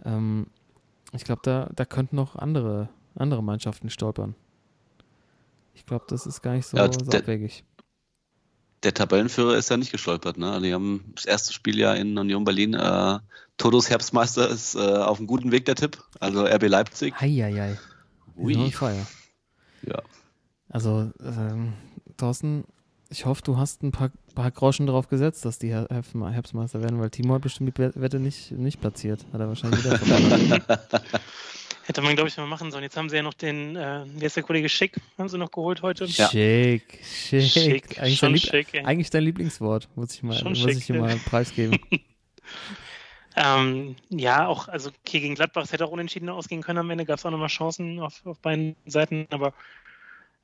Ähm, 0.06 0.48
ich 1.14 1.24
glaube, 1.24 1.42
da, 1.44 1.70
da 1.76 1.86
könnten 1.86 2.16
noch 2.16 2.36
andere, 2.36 2.90
andere 3.16 3.42
Mannschaften 3.42 3.90
stolpern. 3.90 4.36
Ich 5.74 5.86
glaube, 5.86 6.06
das 6.08 6.26
ist 6.28 6.42
gar 6.42 6.54
nicht 6.54 6.68
so, 6.68 6.78
Ja, 6.78 6.92
so 6.92 7.00
abwegig. 7.12 7.64
der 8.84 8.94
Tabellenführer 8.94 9.56
ist 9.58 9.70
ja 9.70 9.78
nicht 9.78 9.92
gestolpert. 9.92 10.38
Ne? 10.38 10.60
Die 10.62 10.74
haben 10.74 11.12
das 11.16 11.26
erste 11.26 11.54
Spiel 11.54 11.80
ja 11.80 11.94
in 11.94 12.18
Union 12.18 12.44
Berlin. 12.44 12.74
Äh, 12.76 13.20
Todos 13.58 13.90
Herbstmeister 13.90 14.48
ist 14.50 14.76
äh, 14.76 14.80
auf 14.80 15.18
einem 15.18 15.26
guten 15.28 15.52
Weg, 15.52 15.66
der 15.66 15.74
Tipp. 15.76 15.98
Also 16.20 16.46
RB 16.46 16.68
Leipzig. 16.68 17.20
Heieiei. 17.20 17.78
Wir 18.38 18.54
sind 18.54 18.58
on 18.60 18.66
Ui. 18.66 18.72
fire. 18.72 19.08
Ja. 19.88 20.02
Also, 20.70 21.12
ähm, 21.24 21.74
Thorsten, 22.18 22.66
ich 23.10 23.26
hoffe, 23.26 23.42
du 23.44 23.58
hast 23.58 23.84
ein 23.84 23.92
paar, 23.92 24.12
paar 24.36 24.52
Groschen 24.52 24.86
drauf 24.88 25.08
gesetzt, 25.08 25.46
dass 25.46 25.60
die 25.60 25.70
Her- 25.70 25.88
Herbstme- 25.90 26.30
Herbstmeister 26.32 26.82
werden, 26.82 27.00
weil 27.00 27.10
Timo 27.10 27.36
hat 27.36 27.42
bestimmt 27.42 27.78
die 27.78 27.82
Wette 27.96 28.20
nicht, 28.20 28.52
nicht 28.52 28.82
platziert. 28.82 29.26
Hat 29.32 29.40
er 29.40 29.48
wahrscheinlich 29.48 29.84
wieder. 29.84 29.98
Hätte 31.86 32.02
man, 32.02 32.16
glaube 32.16 32.28
ich, 32.28 32.36
mal 32.36 32.48
machen 32.48 32.70
sollen. 32.70 32.84
Jetzt 32.84 32.98
haben 32.98 33.08
sie 33.10 33.16
ja 33.16 33.24
noch 33.24 33.34
den, 33.34 33.78
äh, 33.78 34.04
wie 34.18 34.26
ist 34.26 34.36
der 34.36 34.44
Kollege 34.44 34.68
Schick, 34.68 35.00
haben 35.18 35.30
sie 35.30 35.38
noch 35.38 35.52
geholt 35.52 35.82
heute. 35.84 36.04
Ja. 36.04 36.28
Schick, 36.28 37.00
schick. 37.02 37.44
Schick, 37.44 37.98
Eigentlich, 38.00 38.18
schon 38.20 38.34
dein 38.34 38.40
schick, 38.42 38.76
eigentlich 38.86 39.10
dein 39.10 39.24
Lieblingswort, 39.24 39.88
muss 39.96 40.14
ich 40.14 40.22
mal, 40.22 40.34
Schon 40.38 40.50
muss 40.50 40.60
schick, 40.60 40.78
ich 40.78 40.90
mal 40.90 41.16
preisgeben. 41.16 41.80
Ähm, 43.40 43.96
ja, 44.10 44.48
auch, 44.48 44.68
also 44.68 44.90
okay, 44.90 45.20
gegen 45.20 45.36
Gladbach, 45.36 45.64
es 45.64 45.72
hätte 45.72 45.86
auch 45.86 45.92
unentschieden 45.92 46.28
ausgehen 46.28 46.64
können 46.64 46.80
am 46.80 46.90
Ende, 46.90 47.06
gab 47.06 47.20
es 47.20 47.26
auch 47.26 47.30
nochmal 47.30 47.50
Chancen 47.50 48.00
auf, 48.00 48.26
auf 48.26 48.40
beiden 48.40 48.76
Seiten, 48.88 49.28
aber 49.30 49.54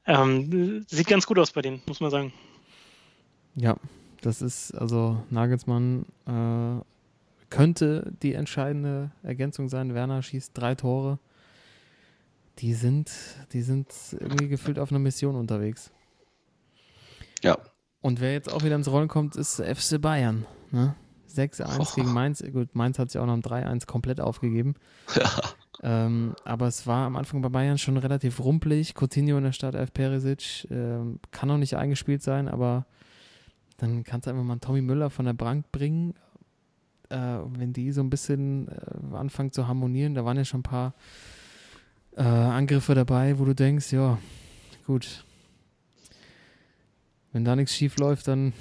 ähm, 0.06 0.86
sieht 0.88 1.08
ganz 1.08 1.26
gut 1.26 1.40
aus 1.40 1.52
bei 1.52 1.64
denen, 1.64 1.82
muss 1.88 2.02
man 2.02 2.12
sagen. 2.12 2.34
Ja, 3.56 3.78
das 4.22 4.44
ist, 4.44 4.74
also 4.76 5.24
Nagelsmann 5.32 6.06
äh, 6.28 6.84
könnte 7.50 8.14
die 8.22 8.36
entscheidende 8.36 9.10
Ergänzung 9.24 9.70
sein. 9.70 9.96
Werner 9.96 10.22
schießt 10.22 10.52
drei 10.54 10.76
Tore. 10.76 11.18
Die 12.60 12.76
sind, 12.76 13.12
die 13.54 13.64
sind 13.64 13.88
irgendwie 14.12 14.50
gefühlt 14.50 14.78
auf 14.78 14.92
einer 14.92 15.00
Mission 15.00 15.36
unterwegs. 15.36 15.92
Ja. 17.42 17.58
Und 18.02 18.22
wer 18.22 18.34
jetzt 18.34 18.54
auch 18.54 18.64
wieder 18.64 18.76
ins 18.76 18.92
Rollen 18.92 19.08
kommt, 19.08 19.36
ist 19.36 19.56
FC 19.56 20.00
Bayern. 20.00 20.46
Ne? 20.70 20.96
6-1 21.34 21.80
Och. 21.80 21.96
gegen 21.96 22.14
Mainz. 22.14 22.44
Gut, 22.52 22.76
Mainz 22.76 23.00
hat 23.00 23.12
sich 23.12 23.20
auch 23.20 23.26
noch 23.26 23.34
ein 23.34 23.42
3-1 23.42 23.86
komplett 23.86 24.22
aufgegeben. 24.22 24.76
Ja. 25.16 25.30
Ähm, 26.06 26.34
aber 26.46 26.68
es 26.68 26.88
war 26.88 27.06
am 27.06 27.18
Anfang 27.18 27.42
bei 27.42 27.50
Bayern 27.50 27.78
schon 27.78 27.98
relativ 27.98 28.40
rumpelig. 28.40 28.94
Coutinho 28.96 29.38
in 29.38 29.44
der 29.44 29.52
Startelf, 29.52 29.92
Perisic 29.94 30.66
ähm, 30.72 31.20
kann 31.32 31.50
noch 31.50 31.58
nicht 31.58 31.76
eingespielt 31.76 32.24
sein, 32.24 32.48
aber 32.48 32.86
dann 33.78 34.06
kannst 34.06 34.26
du 34.26 34.32
einfach 34.32 34.46
mal 34.46 34.54
einen 34.54 34.62
Tommy 34.62 34.82
Müller 34.82 35.10
von 35.10 35.26
der 35.26 35.34
Bank 35.34 35.74
bringen. 35.74 36.14
Äh, 37.10 37.18
wenn 37.18 37.74
die 37.74 37.92
so 37.92 38.00
ein 38.00 38.10
bisschen 38.10 38.70
äh, 38.70 39.16
anfangen 39.16 39.52
zu 39.52 39.68
harmonieren, 39.68 40.16
da 40.16 40.24
waren 40.24 40.38
ja 40.38 40.46
schon 40.46 40.62
ein 40.62 40.64
paar 40.64 40.94
äh, 42.16 42.22
Angriffe 42.22 42.96
dabei, 42.96 43.38
wo 43.38 43.44
du 43.44 43.54
denkst, 43.54 43.92
ja, 43.92 44.20
gut. 44.86 45.26
Wenn 47.34 47.44
da 47.44 47.58
nichts 47.58 47.76
schief 47.76 47.98
läuft, 47.98 48.30
dann, 48.30 48.54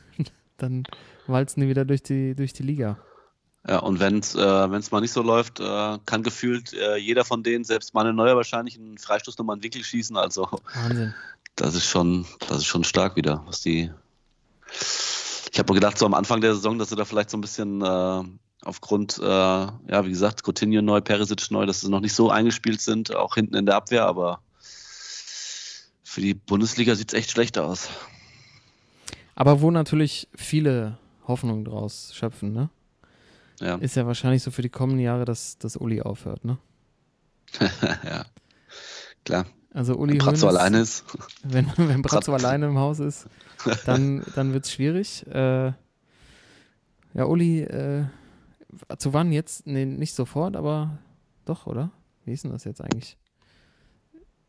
dann 0.56 0.84
walzen 1.30 1.62
die 1.62 1.68
wieder 1.68 1.84
durch 1.84 2.02
die, 2.02 2.34
durch 2.34 2.52
die 2.52 2.62
Liga. 2.62 2.98
Ja, 3.68 3.78
und 3.80 4.00
wenn 4.00 4.20
es 4.20 4.34
äh, 4.34 4.70
wenn's 4.70 4.90
mal 4.90 5.00
nicht 5.00 5.12
so 5.12 5.22
läuft, 5.22 5.60
äh, 5.60 5.98
kann 6.06 6.22
gefühlt 6.22 6.72
äh, 6.72 6.96
jeder 6.96 7.24
von 7.24 7.42
denen, 7.42 7.64
selbst 7.64 7.92
Manuel 7.92 8.14
Neuer 8.14 8.36
wahrscheinlich, 8.36 8.78
einen 8.78 8.96
Freistoß 8.96 9.36
nochmal 9.36 9.54
einen 9.54 9.62
Winkel 9.62 9.84
schießen. 9.84 10.16
Also 10.16 10.48
Wahnsinn. 10.74 11.14
das 11.56 11.74
ist 11.74 11.86
schon, 11.86 12.24
das 12.48 12.58
ist 12.58 12.66
schon 12.66 12.84
stark 12.84 13.16
wieder, 13.16 13.42
was 13.46 13.60
die. 13.60 13.90
Ich 15.52 15.58
habe 15.58 15.72
mir 15.72 15.80
gedacht, 15.80 15.98
so 15.98 16.06
am 16.06 16.14
Anfang 16.14 16.40
der 16.40 16.54
Saison, 16.54 16.78
dass 16.78 16.88
sie 16.88 16.96
da 16.96 17.04
vielleicht 17.04 17.28
so 17.28 17.36
ein 17.36 17.42
bisschen 17.42 17.82
äh, 17.82 18.22
aufgrund, 18.62 19.18
äh, 19.18 19.24
ja, 19.24 20.04
wie 20.04 20.10
gesagt, 20.10 20.42
Coutinho 20.42 20.80
neu, 20.80 21.00
Perisic 21.00 21.50
neu, 21.50 21.66
dass 21.66 21.80
sie 21.80 21.90
noch 21.90 22.00
nicht 22.00 22.14
so 22.14 22.30
eingespielt 22.30 22.80
sind, 22.80 23.14
auch 23.14 23.34
hinten 23.34 23.56
in 23.56 23.66
der 23.66 23.76
Abwehr, 23.76 24.06
aber 24.06 24.40
Für 26.02 26.20
die 26.20 26.34
Bundesliga 26.34 26.94
sieht 26.94 27.12
es 27.12 27.18
echt 27.18 27.30
schlecht 27.30 27.58
aus. 27.58 27.88
Aber 29.36 29.60
wo 29.60 29.70
natürlich 29.70 30.28
viele 30.34 30.98
Hoffnungen 31.30 31.64
draus 31.64 32.12
schöpfen, 32.14 32.52
ne? 32.52 32.68
Ja. 33.60 33.76
Ist 33.76 33.96
ja 33.96 34.06
wahrscheinlich 34.06 34.42
so 34.42 34.50
für 34.50 34.62
die 34.62 34.68
kommenden 34.70 35.00
Jahre, 35.04 35.24
dass, 35.24 35.58
dass 35.58 35.76
Uli 35.76 36.02
aufhört, 36.02 36.44
ne? 36.44 36.58
ja. 38.04 38.24
Klar. 39.24 39.46
Also 39.72 39.96
Uli 39.96 40.14
Wenn 40.14 40.18
Brazzo 40.18 40.46
Hoeneß, 40.48 40.58
alleine 40.58 40.80
ist. 40.80 41.04
Wenn, 41.44 41.66
wenn 41.76 42.02
Brazzo 42.02 42.32
Brat- 42.32 42.44
alleine 42.44 42.66
im 42.66 42.78
Haus 42.78 42.98
ist, 42.98 43.26
dann, 43.86 44.24
dann 44.34 44.52
wird 44.52 44.64
es 44.64 44.72
schwierig. 44.72 45.26
Äh, 45.28 45.66
ja, 47.14 47.24
Uli, 47.24 47.60
äh, 47.62 48.04
zu 48.98 49.12
wann 49.12 49.30
jetzt? 49.32 49.66
Nee, 49.66 49.84
nicht 49.84 50.14
sofort, 50.14 50.56
aber 50.56 50.98
doch, 51.44 51.66
oder? 51.66 51.90
Wie 52.24 52.32
ist 52.32 52.44
denn 52.44 52.50
das 52.52 52.64
jetzt 52.64 52.80
eigentlich? 52.80 53.16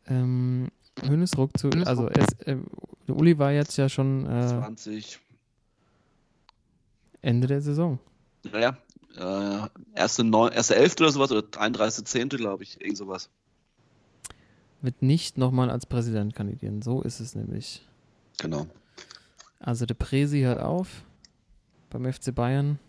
Ähm, 0.08 0.70
Hönes 1.04 1.38
ruckzuck, 1.38 1.76
also 1.86 2.08
er 2.08 2.22
ist, 2.28 2.48
äh, 2.48 2.58
Uli 3.08 3.38
war 3.38 3.52
jetzt 3.52 3.78
ja 3.78 3.90
schon 3.90 4.26
äh, 4.26 4.48
20. 4.48 5.20
Ende 7.22 7.48
der 7.48 7.62
Saison. 7.62 8.00
Naja, 8.52 8.78
äh, 9.18 9.68
erste, 9.96 10.24
neun, 10.24 10.52
erste 10.52 10.76
Elfte 10.76 11.04
oder 11.04 11.12
sowas 11.12 11.32
oder 11.32 11.44
31. 11.60 12.06
Zehnte, 12.06 12.38
glaube 12.38 12.64
ich, 12.64 12.82
irgend 12.82 12.98
sowas. 12.98 13.30
Wird 14.82 15.02
nicht 15.02 15.38
nochmal 15.38 15.70
als 15.70 15.86
Präsident 15.86 16.36
kandidieren. 16.36 16.82
So 16.82 17.02
ist 17.02 17.20
es 17.20 17.36
nämlich. 17.36 17.86
Genau. 18.40 18.66
Also 19.60 19.86
der 19.86 19.94
Presi 19.94 20.42
hört 20.42 20.60
auf 20.60 21.04
beim 21.92 22.12
FC 22.12 22.34
Bayern. 22.34 22.80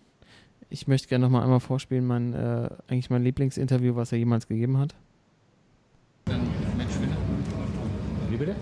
Ich 0.70 0.86
möchte 0.86 1.08
gerne 1.08 1.26
nochmal 1.26 1.42
einmal 1.42 1.60
vorspielen, 1.60 2.06
mein, 2.06 2.32
äh, 2.32 2.70
eigentlich 2.88 3.10
mein 3.10 3.22
Lieblingsinterview, 3.24 3.94
was 3.94 4.12
er 4.12 4.18
jemals 4.18 4.46
gegeben 4.46 4.78
hat. 4.78 4.94
Wie 8.30 8.36
bitte? 8.36 8.56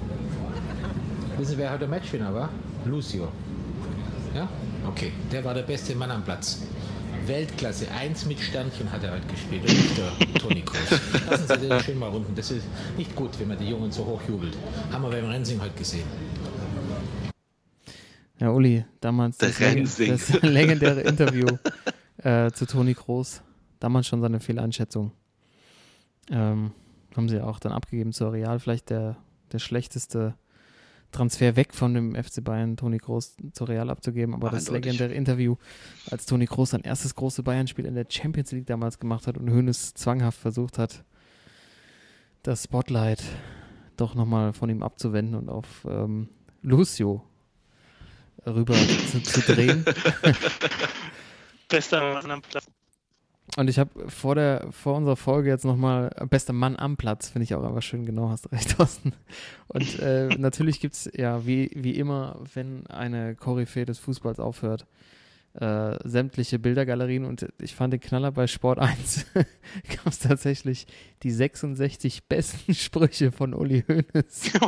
Wissen 1.38 1.52
Sie, 1.52 1.58
wer 1.58 1.72
heute 1.72 1.86
Matchwinner 1.86 2.34
war? 2.34 2.48
Lucio. 2.84 3.28
Ja? 4.34 4.48
Okay, 4.86 5.12
der 5.30 5.44
war 5.44 5.54
der 5.54 5.62
beste 5.62 5.94
Mann 5.94 6.10
am 6.10 6.24
Platz. 6.24 6.62
Weltklasse, 7.26 7.90
eins 7.92 8.24
mit 8.26 8.40
Sternchen 8.40 8.90
hat 8.90 9.04
er 9.04 9.12
heute 9.12 9.26
gespielt 9.26 9.62
und 9.62 9.68
nicht 9.68 9.98
der 9.98 10.40
Toni 10.40 10.62
Kroos. 10.62 11.00
Lassen 11.28 11.48
Sie 11.48 11.68
den 11.68 11.80
schön 11.80 11.98
mal 11.98 12.08
runden. 12.08 12.34
Das 12.34 12.50
ist 12.50 12.64
nicht 12.96 13.14
gut, 13.14 13.38
wenn 13.38 13.48
man 13.48 13.58
die 13.58 13.68
Jungen 13.68 13.92
so 13.92 14.04
hoch 14.04 14.20
jubelt. 14.28 14.56
Haben 14.90 15.02
wir 15.04 15.10
beim 15.10 15.26
Rensing 15.26 15.60
heute 15.60 15.74
gesehen. 15.74 16.04
Ja, 18.38 18.50
Uli, 18.50 18.84
damals 19.00 19.36
das, 19.36 19.58
das 19.58 20.32
legendäre 20.42 21.02
Interview 21.02 21.46
äh, 22.18 22.50
zu 22.52 22.66
Toni 22.66 22.94
Kroos. 22.94 23.42
Damals 23.80 24.06
schon 24.06 24.20
seine 24.20 24.40
Fehleinschätzung. 24.40 25.12
Ähm, 26.30 26.72
haben 27.16 27.28
sie 27.28 27.40
auch 27.40 27.58
dann 27.58 27.72
abgegeben 27.72 28.12
zur 28.12 28.32
Real. 28.32 28.58
Vielleicht 28.58 28.90
der, 28.90 29.16
der 29.52 29.58
schlechteste 29.58 30.34
Transfer 31.12 31.56
weg 31.56 31.74
von 31.74 31.94
dem 31.94 32.14
FC 32.14 32.42
Bayern, 32.42 32.76
Toni 32.76 32.98
Kroos 32.98 33.36
zur 33.52 33.68
Real 33.68 33.90
abzugeben. 33.90 34.34
Aber 34.34 34.50
das 34.50 34.68
Eindeutig. 34.68 34.92
legendäre 34.92 35.14
Interview, 35.14 35.56
als 36.10 36.26
Toni 36.26 36.46
Kroos 36.46 36.70
sein 36.70 36.82
erstes 36.82 37.14
große 37.14 37.42
Bayern-Spiel 37.42 37.84
in 37.84 37.94
der 37.94 38.06
Champions 38.08 38.52
League 38.52 38.66
damals 38.66 38.98
gemacht 38.98 39.26
hat 39.26 39.36
und 39.36 39.50
Hoeneß 39.50 39.94
zwanghaft 39.94 40.38
versucht 40.38 40.78
hat, 40.78 41.04
das 42.42 42.64
Spotlight 42.64 43.22
doch 43.96 44.14
nochmal 44.14 44.52
von 44.52 44.70
ihm 44.70 44.82
abzuwenden 44.82 45.34
und 45.34 45.48
auf 45.48 45.86
ähm, 45.88 46.28
Lucio 46.62 47.22
rüber 48.46 48.74
zu, 48.74 49.22
zu 49.22 49.40
drehen. 49.40 49.84
Bester 51.68 52.14
Mann 52.14 52.30
am 52.30 52.42
Platz. 52.42 52.69
Und 53.56 53.68
ich 53.68 53.78
habe 53.78 54.08
vor 54.08 54.34
der 54.34 54.68
vor 54.70 54.96
unserer 54.96 55.16
Folge 55.16 55.48
jetzt 55.48 55.64
nochmal 55.64 56.10
bester 56.30 56.52
Mann 56.52 56.76
am 56.76 56.96
Platz, 56.96 57.30
finde 57.30 57.44
ich 57.44 57.54
auch 57.54 57.64
einfach 57.64 57.82
schön, 57.82 58.06
genau, 58.06 58.30
hast 58.30 58.50
recht, 58.52 58.70
Thorsten. 58.76 59.12
Und 59.68 59.98
äh, 59.98 60.28
natürlich 60.38 60.80
gibt 60.80 60.94
es 60.94 61.10
ja, 61.14 61.46
wie, 61.46 61.70
wie 61.74 61.96
immer, 61.96 62.40
wenn 62.54 62.86
eine 62.86 63.34
Koryphäe 63.34 63.84
des 63.84 63.98
Fußballs 63.98 64.38
aufhört, 64.38 64.86
äh, 65.54 65.96
sämtliche 66.08 66.60
Bildergalerien 66.60 67.24
und 67.24 67.48
ich 67.60 67.74
fand 67.74 67.92
den 67.92 67.98
Knaller 67.98 68.30
bei 68.30 68.46
Sport 68.46 68.78
1 68.78 69.26
gab 69.34 70.06
es 70.06 70.20
tatsächlich 70.20 70.86
die 71.24 71.32
66 71.32 72.28
besten 72.28 72.72
Sprüche 72.76 73.32
von 73.32 73.54
Uli 73.54 73.84
Hoeneß. 73.88 74.52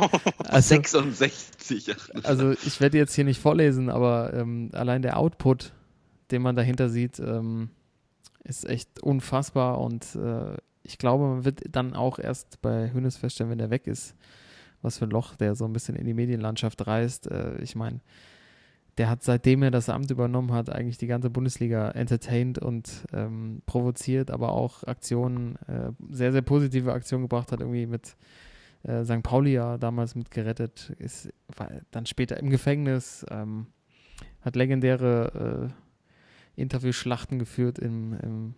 Also, 0.49 0.75
66. 0.75 1.87
ja. 1.87 1.95
also 2.23 2.51
ich 2.51 2.81
werde 2.81 2.97
jetzt 2.97 3.15
hier 3.15 3.23
nicht 3.23 3.39
vorlesen, 3.39 3.89
aber 3.89 4.33
ähm, 4.33 4.69
allein 4.73 5.01
der 5.01 5.17
Output, 5.17 5.71
den 6.31 6.41
man 6.41 6.55
dahinter 6.55 6.89
sieht, 6.89 7.17
ähm, 7.19 7.69
ist 8.43 8.67
echt 8.67 9.01
unfassbar 9.01 9.79
und 9.79 10.15
äh, 10.15 10.57
ich 10.83 10.97
glaube, 10.97 11.25
man 11.25 11.45
wird 11.45 11.61
dann 11.71 11.93
auch 11.93 12.19
erst 12.19 12.61
bei 12.61 12.91
Hönes 12.91 13.17
feststellen, 13.17 13.51
wenn 13.51 13.57
der 13.57 13.69
weg 13.69 13.87
ist, 13.87 14.15
was 14.81 14.97
für 14.97 15.05
ein 15.05 15.11
Loch 15.11 15.35
der 15.35 15.55
so 15.55 15.65
ein 15.65 15.73
bisschen 15.73 15.95
in 15.95 16.05
die 16.05 16.13
Medienlandschaft 16.13 16.85
reißt. 16.85 17.31
Äh, 17.31 17.57
ich 17.61 17.75
meine, 17.75 18.01
der 18.97 19.09
hat 19.09 19.23
seitdem 19.23 19.63
er 19.63 19.71
das 19.71 19.89
Amt 19.89 20.11
übernommen 20.11 20.51
hat, 20.51 20.69
eigentlich 20.69 20.97
die 20.97 21.07
ganze 21.07 21.29
Bundesliga 21.29 21.89
entertained 21.91 22.59
und 22.59 23.05
ähm, 23.11 23.61
provoziert, 23.65 24.29
aber 24.29 24.51
auch 24.51 24.83
Aktionen, 24.83 25.55
äh, 25.67 25.91
sehr, 26.11 26.31
sehr 26.31 26.43
positive 26.43 26.93
Aktionen 26.93 27.23
gebracht 27.23 27.51
hat, 27.51 27.61
irgendwie 27.61 27.87
mit 27.87 28.15
äh, 28.83 29.03
St. 29.03 29.23
Pauli 29.23 29.53
ja 29.53 29.77
damals 29.77 30.15
mit 30.15 30.29
gerettet, 30.29 30.91
ist 30.99 31.33
war 31.55 31.69
dann 31.91 32.05
später 32.05 32.37
im 32.37 32.49
Gefängnis, 32.49 33.25
ähm, 33.31 33.67
hat 34.41 34.55
legendäre 34.55 35.71
äh, 35.71 35.82
Interviewschlachten 36.55 37.39
geführt 37.39 37.79
im, 37.79 38.13
im 38.19 38.53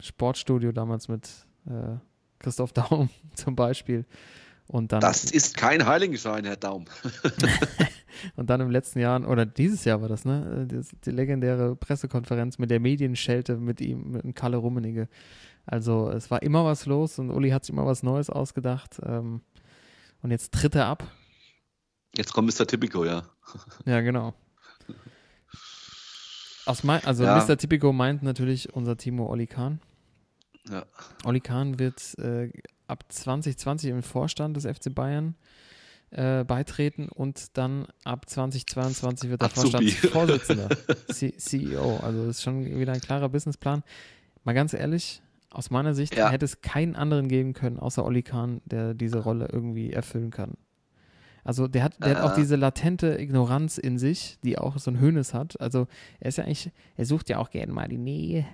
Sportstudio 0.00 0.72
damals 0.72 1.08
mit 1.08 1.28
äh, 1.66 1.96
Christoph 2.38 2.72
Daum 2.72 3.10
zum 3.34 3.56
Beispiel. 3.56 4.04
Und 4.66 4.92
dann, 4.92 5.00
Das 5.00 5.24
ist 5.24 5.56
kein 5.56 5.84
Heiligenschein, 5.84 6.44
Herr 6.44 6.56
Daum. 6.56 6.84
und 8.36 8.48
dann 8.48 8.60
im 8.60 8.70
letzten 8.70 9.00
Jahr, 9.00 9.28
oder 9.28 9.44
dieses 9.44 9.84
Jahr 9.84 10.00
war 10.00 10.08
das, 10.08 10.24
ne? 10.24 10.66
Die, 10.70 10.80
die 11.04 11.10
legendäre 11.10 11.74
Pressekonferenz 11.74 12.58
mit 12.58 12.70
der 12.70 12.78
Medienschelte 12.78 13.56
mit 13.56 13.80
ihm, 13.80 14.12
mit 14.12 14.36
Kalle 14.36 14.58
Rummenigge. 14.58 15.08
Also 15.66 16.08
es 16.10 16.30
war 16.30 16.42
immer 16.42 16.64
was 16.64 16.86
los 16.86 17.18
und 17.18 17.30
Uli 17.30 17.50
hat 17.50 17.64
sich 17.64 17.72
immer 17.72 17.84
was 17.84 18.04
Neues 18.04 18.30
ausgedacht. 18.30 19.00
Ähm, 19.04 19.40
und 20.22 20.30
jetzt 20.30 20.52
tritt 20.52 20.76
er 20.76 20.86
ab. 20.86 21.04
Jetzt 22.16 22.32
kommt 22.32 22.56
Mr. 22.56 22.66
Typico, 22.66 23.04
ja. 23.04 23.24
Ja, 23.86 24.00
genau. 24.00 24.34
Mein, 26.84 27.04
also 27.04 27.24
Ja. 27.24 27.44
Mr. 27.44 27.56
Typico 27.56 27.92
meint 27.92 28.22
natürlich 28.22 28.72
unser 28.74 28.96
Timo 28.96 29.26
Oli 29.26 29.46
Kahn. 29.46 29.80
Ja. 30.70 30.84
Olli 31.24 31.40
Kahn 31.40 31.78
wird 31.78 32.18
äh, 32.18 32.50
ab 32.86 33.04
2020 33.08 33.90
im 33.90 34.02
Vorstand 34.02 34.56
des 34.56 34.64
FC 34.66 34.94
Bayern 34.94 35.34
äh, 36.10 36.44
beitreten 36.44 37.08
und 37.08 37.56
dann 37.56 37.86
ab 38.04 38.28
2022 38.28 39.30
wird 39.30 39.42
er. 39.42 39.48
Vorstandsvorsitzender, 39.48 40.68
CEO. 41.08 41.96
Also 41.98 42.26
das 42.26 42.36
ist 42.36 42.42
schon 42.42 42.64
wieder 42.64 42.92
ein 42.92 43.00
klarer 43.00 43.28
Businessplan. 43.28 43.82
Mal 44.44 44.52
ganz 44.54 44.74
ehrlich, 44.74 45.22
aus 45.50 45.70
meiner 45.70 45.94
Sicht 45.94 46.14
Ja. 46.16 46.30
hätte 46.30 46.44
es 46.44 46.60
keinen 46.62 46.94
anderen 46.96 47.28
geben 47.28 47.52
können, 47.54 47.78
außer 47.78 48.04
Olli 48.04 48.22
Kahn, 48.22 48.60
der 48.64 48.94
diese 48.94 49.18
Rolle 49.20 49.48
irgendwie 49.52 49.92
erfüllen 49.92 50.30
kann. 50.30 50.54
Also 51.50 51.66
der 51.66 51.82
hat, 51.82 52.00
der 52.00 52.10
hat 52.10 52.22
auch 52.22 52.34
Äh. 52.34 52.42
diese 52.42 52.54
latente 52.54 53.20
Ignoranz 53.20 53.76
in 53.76 53.98
sich, 53.98 54.38
die 54.44 54.56
auch 54.56 54.78
so 54.78 54.88
ein 54.88 55.00
Hönes 55.00 55.34
hat. 55.34 55.60
Also 55.60 55.88
er 56.20 56.28
ist 56.28 56.38
ja 56.38 56.44
eigentlich, 56.44 56.70
er 56.96 57.04
sucht 57.06 57.28
ja 57.28 57.38
auch 57.38 57.50
gerne 57.50 57.72
mal 57.72 57.88
die 57.88 57.98
Nähe. 57.98 58.46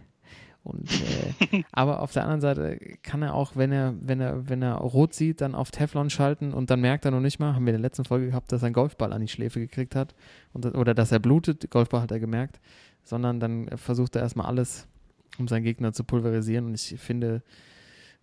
Und 0.64 0.90
äh, 0.90 1.62
aber 1.72 2.00
auf 2.00 2.12
der 2.12 2.22
anderen 2.22 2.40
Seite 2.40 2.78
kann 3.02 3.20
er 3.20 3.34
auch, 3.34 3.54
wenn 3.54 3.70
er, 3.70 3.92
wenn 4.00 4.22
er, 4.22 4.48
wenn 4.48 4.62
er 4.62 4.76
rot 4.76 5.12
sieht, 5.12 5.42
dann 5.42 5.54
auf 5.54 5.70
Teflon 5.70 6.08
schalten 6.08 6.54
und 6.54 6.70
dann 6.70 6.80
merkt 6.80 7.04
er 7.04 7.10
noch 7.10 7.20
nicht 7.20 7.38
mal, 7.38 7.54
haben 7.54 7.66
wir 7.66 7.74
in 7.74 7.82
der 7.82 7.86
letzten 7.86 8.06
Folge 8.06 8.28
gehabt, 8.28 8.50
dass 8.50 8.62
er 8.62 8.68
einen 8.68 8.72
Golfball 8.72 9.12
an 9.12 9.20
die 9.20 9.28
Schläfe 9.28 9.60
gekriegt 9.60 9.94
hat 9.94 10.14
und, 10.54 10.64
oder 10.64 10.94
dass 10.94 11.12
er 11.12 11.18
blutet, 11.18 11.70
Golfball 11.70 12.00
hat 12.00 12.12
er 12.12 12.18
gemerkt, 12.18 12.60
sondern 13.04 13.40
dann 13.40 13.68
versucht 13.76 14.16
er 14.16 14.22
erstmal 14.22 14.46
alles, 14.46 14.88
um 15.36 15.48
seinen 15.48 15.64
Gegner 15.64 15.92
zu 15.92 16.02
pulverisieren. 16.02 16.64
Und 16.64 16.74
ich 16.74 16.98
finde, 16.98 17.42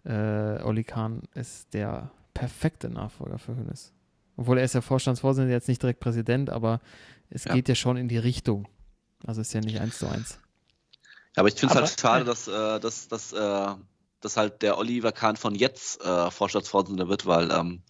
äh, 0.03 0.63
Oli 0.63 0.83
Kahn 0.83 1.21
ist 1.35 1.75
der 1.75 2.09
perfekte 2.33 2.89
Nachfolger 2.89 3.37
für 3.37 3.55
Hönes. 3.55 3.93
Obwohl 4.37 4.57
er 4.57 4.63
ist 4.65 4.73
ja 4.73 4.81
Vorstandsvorsitzender, 4.81 5.53
jetzt 5.53 5.67
nicht 5.67 5.81
direkt 5.81 5.99
Präsident, 5.99 6.49
aber 6.49 6.81
es 7.29 7.45
Ja. 7.45 7.53
geht 7.53 7.69
ja 7.69 7.75
schon 7.75 7.97
in 7.97 8.07
die 8.07 8.17
Richtung. 8.17 8.67
Also 9.25 9.41
ist 9.41 9.53
ja 9.53 9.61
nicht 9.61 9.79
eins 9.79 9.99
zu 9.99 10.07
eins. 10.07 10.39
Ja, 11.35 11.41
aber 11.41 11.47
ich 11.47 11.55
finde 11.55 11.73
es 11.75 11.81
halt 11.81 11.99
schade, 11.99 12.25
dass, 12.25 12.47
äh, 12.47 12.79
dass, 12.79 13.07
dass, 13.07 13.31
äh, 13.33 13.75
dass 14.21 14.37
halt 14.37 14.61
der 14.61 14.77
Oliver 14.77 15.11
Kahn 15.11 15.35
von 15.35 15.55
jetzt 15.55 16.03
äh, 16.03 16.29
Vorstandsvorsitzender 16.31 17.07
wird, 17.09 17.25
weil 17.25 17.51
ähm, 17.51 17.81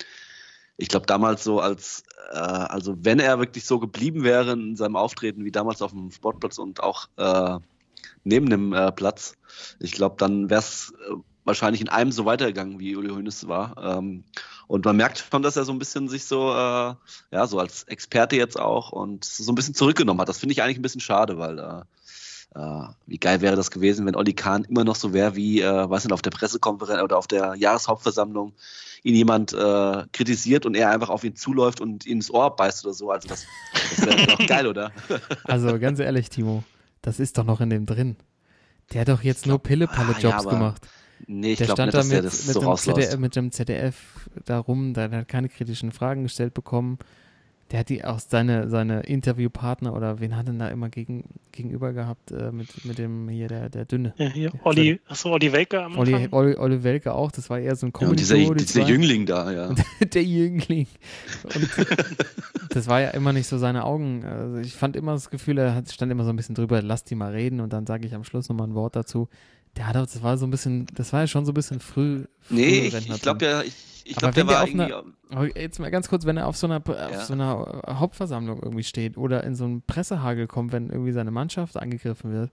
ich 0.77 0.87
glaube 0.89 1.05
damals 1.05 1.43
so 1.43 1.59
als, 1.59 2.03
äh, 2.31 2.37
also 2.37 2.95
wenn 2.99 3.19
er 3.19 3.39
wirklich 3.39 3.65
so 3.65 3.79
geblieben 3.79 4.23
wäre 4.23 4.53
in 4.53 4.75
seinem 4.75 4.95
Auftreten 4.95 5.43
wie 5.45 5.51
damals 5.51 5.81
auf 5.81 5.91
dem 5.91 6.11
Sportplatz 6.11 6.57
und 6.57 6.81
auch 6.81 7.07
äh, 7.17 7.59
neben 8.23 8.49
dem 8.49 8.73
äh, 8.73 8.91
Platz, 8.91 9.35
ich 9.79 9.91
glaube, 9.91 10.15
dann 10.17 10.49
wäre 10.49 10.59
es 10.61 10.93
äh, 11.09 11.13
wahrscheinlich 11.43 11.81
in 11.81 11.89
einem 11.89 12.11
so 12.11 12.25
weitergegangen, 12.25 12.79
wie 12.79 12.95
Uli 12.95 13.09
Hoeneß 13.09 13.47
war. 13.47 13.97
Ähm, 13.97 14.23
und 14.67 14.85
man 14.85 14.95
merkt 14.97 15.17
schon, 15.31 15.41
dass 15.43 15.55
er 15.55 15.65
so 15.65 15.71
ein 15.71 15.79
bisschen 15.79 16.07
sich 16.09 16.25
so, 16.25 16.51
äh, 16.51 16.95
ja, 17.31 17.47
so 17.47 17.59
als 17.59 17.83
Experte 17.83 18.35
jetzt 18.35 18.59
auch 18.59 18.91
und 18.91 19.23
so 19.25 19.51
ein 19.51 19.55
bisschen 19.55 19.75
zurückgenommen 19.75 20.21
hat. 20.21 20.29
Das 20.29 20.39
finde 20.39 20.53
ich 20.53 20.61
eigentlich 20.61 20.77
ein 20.79 20.83
bisschen 20.83 21.01
schade, 21.01 21.37
weil 21.37 21.59
äh, 21.59 21.81
Äh, 22.55 22.87
wie 23.07 23.17
geil 23.17 23.41
wäre 23.41 23.55
das 23.55 23.71
gewesen, 23.71 24.05
wenn 24.05 24.15
Olli 24.15 24.33
Kahn 24.33 24.63
immer 24.65 24.83
noch 24.83 24.95
so 24.95 25.11
wäre 25.11 25.35
wie, 25.35 25.61
äh, 25.61 25.89
was 25.89 26.03
denn, 26.03 26.11
auf 26.11 26.21
der 26.21 26.29
Pressekonferenz 26.29 27.01
oder 27.01 27.17
auf 27.17 27.25
der 27.25 27.55
Jahreshauptversammlung 27.55 28.53
ihn 29.01 29.15
jemand 29.15 29.53
äh, 29.53 30.05
kritisiert 30.11 30.67
und 30.67 30.75
er 30.75 30.91
einfach 30.91 31.09
auf 31.09 31.23
ihn 31.23 31.35
zuläuft 31.35 31.81
und 31.81 32.05
ihn 32.05 32.17
ins 32.17 32.29
Ohr 32.29 32.55
beißt 32.55 32.85
oder 32.85 32.93
so. 32.93 33.09
Also 33.09 33.27
das, 33.27 33.45
das 33.89 34.05
wäre 34.05 34.27
doch 34.27 34.37
geil, 34.47 34.67
oder? 34.67 34.91
Also 35.45 35.79
ganz 35.79 35.99
ehrlich, 35.99 36.29
Timo, 36.29 36.63
das 37.01 37.19
ist 37.19 37.39
doch 37.39 37.43
noch 37.43 37.59
in 37.59 37.71
dem 37.71 37.87
drin. 37.87 38.17
Der 38.93 39.01
hat 39.01 39.07
doch 39.07 39.23
jetzt 39.23 39.47
nur 39.47 39.57
Pille-Palle-Jobs 39.57 40.45
Ah, 40.45 40.49
ja, 40.49 40.49
gemacht. 40.51 40.87
Nee, 41.27 41.53
ich 41.53 41.57
Der 41.57 41.67
glaube 41.67 41.91
stand 41.91 41.93
nicht, 41.93 41.95
da 41.95 41.99
dass 41.99 42.07
mit, 42.07 42.15
der 42.15 42.21
das 42.23 42.45
mit, 42.47 42.53
so 42.53 42.59
dem 42.59 42.67
rauslässt. 42.67 43.01
ZDF, 43.01 43.19
mit 43.19 43.35
dem 43.35 43.51
ZDF 43.51 43.95
da 44.45 44.59
rum, 44.59 44.93
der 44.93 45.11
hat 45.11 45.27
keine 45.27 45.49
kritischen 45.49 45.91
Fragen 45.91 46.23
gestellt 46.23 46.53
bekommen. 46.53 46.97
Der 47.71 47.79
hat 47.79 47.89
die 47.89 48.03
auch 48.03 48.19
seine, 48.19 48.69
seine 48.69 49.01
Interviewpartner 49.01 49.95
oder 49.95 50.19
wen 50.19 50.35
hat 50.35 50.45
er 50.45 50.51
denn 50.51 50.59
da 50.59 50.67
immer 50.67 50.89
gegen, 50.89 51.23
gegenüber 51.51 51.91
gehabt 51.93 52.31
äh, 52.31 52.51
mit, 52.51 52.85
mit 52.85 52.99
dem 52.99 53.29
hier, 53.29 53.47
der, 53.47 53.69
der 53.69 53.85
Dünne. 53.85 54.13
Ja, 54.17 54.27
hier, 54.27 54.51
Olli, 54.63 54.99
achso, 55.07 55.31
Olli 55.31 55.51
Welke 55.51 55.81
am 55.81 55.97
Olli, 55.97 56.13
Anfang. 56.13 56.33
Olli, 56.33 56.55
Olli 56.55 56.83
Welke 56.83 57.13
auch, 57.13 57.31
das 57.31 57.49
war 57.49 57.59
eher 57.59 57.75
so 57.75 57.87
ein 57.87 57.93
ja, 57.99 58.07
und 58.09 58.19
dieser, 58.19 58.35
die 58.35 58.53
dieser. 58.53 58.87
Jüngling 58.87 59.25
da, 59.25 59.51
ja. 59.51 59.73
der 60.13 60.23
Jüngling. 60.23 60.87
Und 61.45 61.69
das 62.69 62.87
war 62.87 63.01
ja 63.01 63.09
immer 63.09 63.33
nicht 63.33 63.47
so 63.47 63.57
seine 63.57 63.85
Augen. 63.85 64.23
Also 64.23 64.57
ich 64.57 64.73
fand 64.73 64.95
immer 64.95 65.13
das 65.13 65.31
Gefühl, 65.31 65.57
er 65.57 65.83
stand 65.91 66.11
immer 66.11 66.25
so 66.25 66.29
ein 66.29 66.35
bisschen 66.35 66.53
drüber, 66.53 66.81
lass 66.81 67.05
die 67.05 67.15
mal 67.15 67.31
reden 67.31 67.59
und 67.59 67.73
dann 67.73 67.87
sage 67.87 68.05
ich 68.05 68.13
am 68.13 68.23
Schluss 68.23 68.49
nochmal 68.49 68.67
ein 68.67 68.75
Wort 68.75 68.95
dazu. 68.95 69.29
Der 69.77 69.87
hat 69.87 69.97
auch, 69.97 70.03
das 70.05 70.21
war 70.21 70.37
so 70.37 70.45
ein 70.45 70.51
bisschen, 70.51 70.85
das 70.93 71.13
war 71.13 71.21
ja 71.21 71.27
schon 71.27 71.45
so 71.45 71.51
ein 71.51 71.55
bisschen 71.55 71.79
früh. 71.79 72.25
Nee, 72.49 72.87
ich, 72.87 73.09
ich 73.09 73.21
glaube, 73.21 73.39
der, 73.39 73.63
ich, 73.65 73.73
ich 74.05 74.17
Aber 74.17 74.31
glaub, 74.31 74.33
der 74.33 74.69
wenn 74.69 74.77
der 74.77 74.89
war 74.89 74.99
auf 74.99 75.03
einer-. 75.31 75.37
Aber 75.37 75.59
jetzt 75.59 75.79
mal 75.79 75.89
ganz 75.89 76.07
kurz, 76.09 76.25
wenn 76.25 76.37
er 76.37 76.47
auf 76.47 76.55
so 76.57 76.67
einer, 76.67 76.77
auf 76.77 76.87
Ja. 76.87 77.25
so 77.25 77.33
einer 77.33 77.81
äh, 77.87 77.93
Hauptversammlung 77.93 78.61
irgendwie 78.61 78.83
steht 78.83 79.17
oder 79.17 79.43
in 79.43 79.55
so 79.55 79.63
einen 79.65 79.81
Pressehagel 79.81 80.45
kommt, 80.47 80.71
wenn 80.73 80.89
irgendwie 80.89 81.11
seine 81.11 81.31
Mannschaft 81.31 81.75
angegriffen 81.77 82.31
wird, 82.31 82.51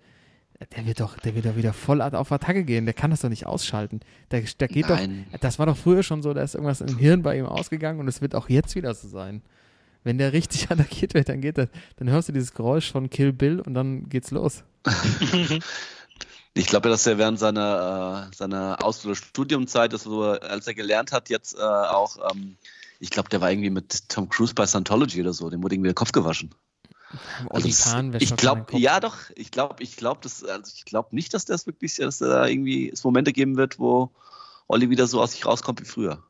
der 0.77 0.87
wird 0.87 1.01
doch, 1.01 1.19
der 1.19 1.35
wird 1.35 1.47
doch 1.47 1.57
wieder 1.57 1.73
voll 1.73 2.03
auf 2.03 2.33
Attacke 2.33 2.65
gehen. 2.65 2.85
Der 2.85 2.95
kann 2.95 3.11
das 3.11 3.21
doch 3.21 3.29
nicht 3.31 3.47
ausschalten. 3.47 4.01
Der, 4.31 4.43
der 4.43 4.69
geht 4.69 4.89
Nein. 4.89 5.27
doch, 5.33 5.39
das 5.41 5.59
war 5.59 5.67
doch 5.67 5.77
früher 5.77 6.03
schon 6.03 6.23
so, 6.23 6.35
da 6.35 6.43
ist 6.43 6.55
irgendwas 6.55 6.81
im 6.83 6.99
Hirn 6.99 7.23
bei 7.23 7.39
ihm 7.39 7.47
ausgegangen 7.47 7.99
und 8.01 8.09
es 8.09 8.21
wird 8.21 8.35
auch 8.35 8.49
jetzt 8.49 8.75
wieder 8.77 8.93
so 8.95 9.09
sein. 9.09 9.43
Wenn 10.05 10.17
der 10.19 10.33
richtig 10.33 10.65
attackiert 10.71 11.15
wird, 11.15 11.29
dann 11.29 11.41
geht 11.41 11.59
das, 11.59 11.69
dann 11.97 12.09
hörst 12.11 12.29
du 12.29 12.33
dieses 12.33 12.55
Geräusch 12.55 12.91
von 12.91 13.11
Kill 13.11 13.33
Bill 13.33 13.61
und 13.61 13.75
dann 13.75 14.09
geht's 14.09 14.31
los. 14.31 14.65
Ich 16.55 16.67
glaube, 16.67 16.89
dass 16.89 17.07
er 17.07 17.17
während 17.19 17.39
seiner, 17.39 18.29
äh, 18.33 18.37
seiner 18.37 18.79
Aus- 18.85 19.05
oder 19.07 19.15
Studiumzeit, 19.15 19.93
das 19.93 20.03
so, 20.03 20.23
als 20.25 20.67
er 20.67 20.75
gelernt 20.75 21.13
hat, 21.13 21.29
jetzt 21.31 21.55
äh, 21.57 21.61
auch, 21.63 22.17
ähm, 22.33 22.57
ich 22.99 23.11
glaube, 23.11 23.29
der 23.29 23.41
war 23.41 23.51
irgendwie 23.51 23.71
mit 23.71 24.09
Tom 24.09 24.29
Cruise 24.29 24.55
bei 24.55 24.67
Scientology 24.67 25.21
oder 25.21 25.33
so, 25.33 25.49
dem 25.49 25.63
wurde 25.63 25.77
irgendwie 25.77 25.89
der 25.89 25.95
Kopf 25.95 26.13
gewaschen. 26.13 26.51
Also 27.49 27.67
das- 27.69 28.23
ich 28.23 28.37
glaube, 28.37 28.79
ja 28.79 29.01
doch, 29.01 29.17
ich 29.35 29.51
glaube, 29.51 29.83
ich 29.83 29.97
glaube, 29.97 30.21
also 30.25 30.73
ich 30.75 30.85
glaube 30.85 31.15
nicht, 31.15 31.35
dass 31.35 31.45
das 31.45 31.67
wirklich, 31.67 31.97
dass 31.97 32.19
da 32.19 32.47
irgendwie 32.47 32.91
es 32.91 33.03
Momente 33.03 33.33
geben 33.33 33.57
wird, 33.57 33.79
wo 33.79 34.11
Olli 34.69 34.91
wieder 34.91 35.07
so 35.07 35.21
aus 35.21 35.33
sich 35.33 35.45
rauskommt 35.47 35.81
wie 35.81 35.85
früher. 35.85 36.23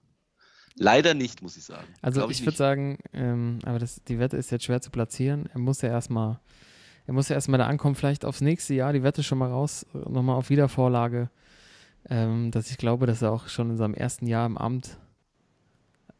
Leider 0.76 1.12
nicht, 1.14 1.42
muss 1.42 1.56
ich 1.56 1.64
sagen. 1.64 1.86
Also 2.00 2.20
Glaub 2.20 2.30
ich, 2.30 2.40
würde 2.40 2.50
nicht. 2.50 2.56
sagen, 2.56 2.98
ähm, 3.12 3.58
aber 3.64 3.78
das, 3.78 4.00
die 4.08 4.18
Wette 4.18 4.36
ist 4.38 4.50
jetzt 4.50 4.64
schwer 4.64 4.80
zu 4.80 4.90
platzieren. 4.90 5.48
Er 5.52 5.58
muss 5.58 5.82
ja 5.82 5.90
erstmal, 5.90 6.40
er 7.06 7.14
muss 7.14 7.28
ja 7.28 7.34
erstmal 7.34 7.58
da 7.58 7.66
ankommen, 7.66 7.94
vielleicht 7.94 8.24
aufs 8.24 8.40
nächste 8.40 8.74
Jahr, 8.74 8.92
die 8.92 9.02
Wette 9.02 9.22
schon 9.22 9.38
mal 9.38 9.50
raus, 9.50 9.86
äh, 9.94 9.98
nochmal 10.10 10.36
auf 10.36 10.50
Wiedervorlage, 10.50 11.30
ähm, 12.08 12.50
dass 12.50 12.70
ich 12.70 12.78
glaube, 12.78 13.06
dass 13.06 13.22
er 13.22 13.32
auch 13.32 13.48
schon 13.48 13.70
in 13.70 13.76
seinem 13.76 13.94
ersten 13.94 14.26
Jahr 14.26 14.46
im 14.46 14.56
Amt 14.56 14.98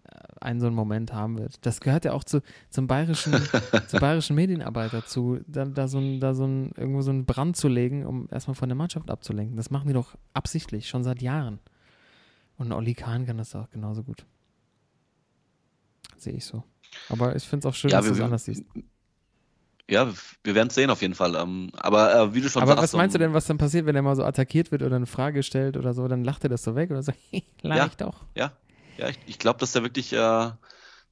äh, 0.04 0.10
einen 0.40 0.60
so 0.60 0.66
einen 0.66 0.76
Moment 0.76 1.12
haben 1.12 1.38
wird. 1.38 1.64
Das 1.64 1.80
gehört 1.80 2.04
ja 2.04 2.12
auch 2.12 2.24
zu, 2.24 2.42
zum 2.70 2.86
bayerischen, 2.86 3.34
zur 3.88 4.00
bayerischen 4.00 4.36
Medienarbeit 4.36 4.92
dazu, 4.92 5.40
da, 5.46 5.64
da, 5.64 5.88
so 5.88 5.98
ein, 5.98 6.20
da 6.20 6.34
so 6.34 6.44
ein, 6.44 6.72
irgendwo 6.76 7.02
so 7.02 7.10
einen 7.10 7.24
Brand 7.24 7.56
zu 7.56 7.68
legen, 7.68 8.04
um 8.06 8.28
erstmal 8.30 8.54
von 8.54 8.68
der 8.68 8.76
Mannschaft 8.76 9.10
abzulenken. 9.10 9.56
Das 9.56 9.70
machen 9.70 9.88
die 9.88 9.94
doch 9.94 10.16
absichtlich, 10.34 10.88
schon 10.88 11.04
seit 11.04 11.22
Jahren. 11.22 11.60
Und 12.58 12.72
Olli 12.72 12.94
Kahn 12.94 13.24
kann 13.24 13.38
das 13.38 13.54
auch 13.54 13.70
genauso 13.70 14.02
gut. 14.02 14.26
Sehe 16.18 16.34
ich 16.34 16.44
so. 16.44 16.62
Aber 17.08 17.34
ich 17.34 17.44
finde 17.44 17.66
es 17.66 17.72
auch 17.72 17.74
schön, 17.74 17.90
Ja, 17.90 17.98
dass 17.98 18.08
du 18.08 18.12
es 18.12 18.20
anders 18.20 18.44
siehst. 18.44 18.64
Ja, 19.90 20.08
wir 20.44 20.54
werden 20.54 20.68
es 20.68 20.74
sehen 20.74 20.88
auf 20.90 21.02
jeden 21.02 21.14
Fall. 21.14 21.34
Ähm, 21.34 21.70
aber 21.76 22.14
äh, 22.14 22.34
wie 22.34 22.40
du 22.40 22.48
schon 22.48 22.62
Aber 22.62 22.72
sagst, 22.72 22.82
was 22.84 22.92
meinst 22.98 23.14
du 23.14 23.18
um- 23.18 23.22
denn, 23.24 23.32
was 23.34 23.46
dann 23.46 23.58
passiert, 23.58 23.86
wenn 23.86 23.96
er 23.96 24.02
mal 24.02 24.16
so 24.16 24.24
attackiert 24.24 24.70
wird 24.70 24.82
oder 24.82 24.96
eine 24.96 25.06
Frage 25.06 25.42
stellt 25.42 25.76
oder 25.76 25.92
so? 25.94 26.06
Dann 26.08 26.24
lacht 26.24 26.44
er 26.44 26.48
das 26.50 26.62
so 26.62 26.74
weg 26.76 26.90
oder 26.90 27.02
so, 27.02 27.12
lach 27.62 27.76
Ja. 27.76 27.86
ich 27.86 27.96
doch. 27.96 28.24
Ja, 28.36 28.52
ja, 28.96 29.08
ich, 29.08 29.18
ich 29.26 29.38
glaube, 29.38 29.58
dass 29.58 29.72
der 29.72 29.82
wirklich, 29.82 30.12
äh, 30.12 30.50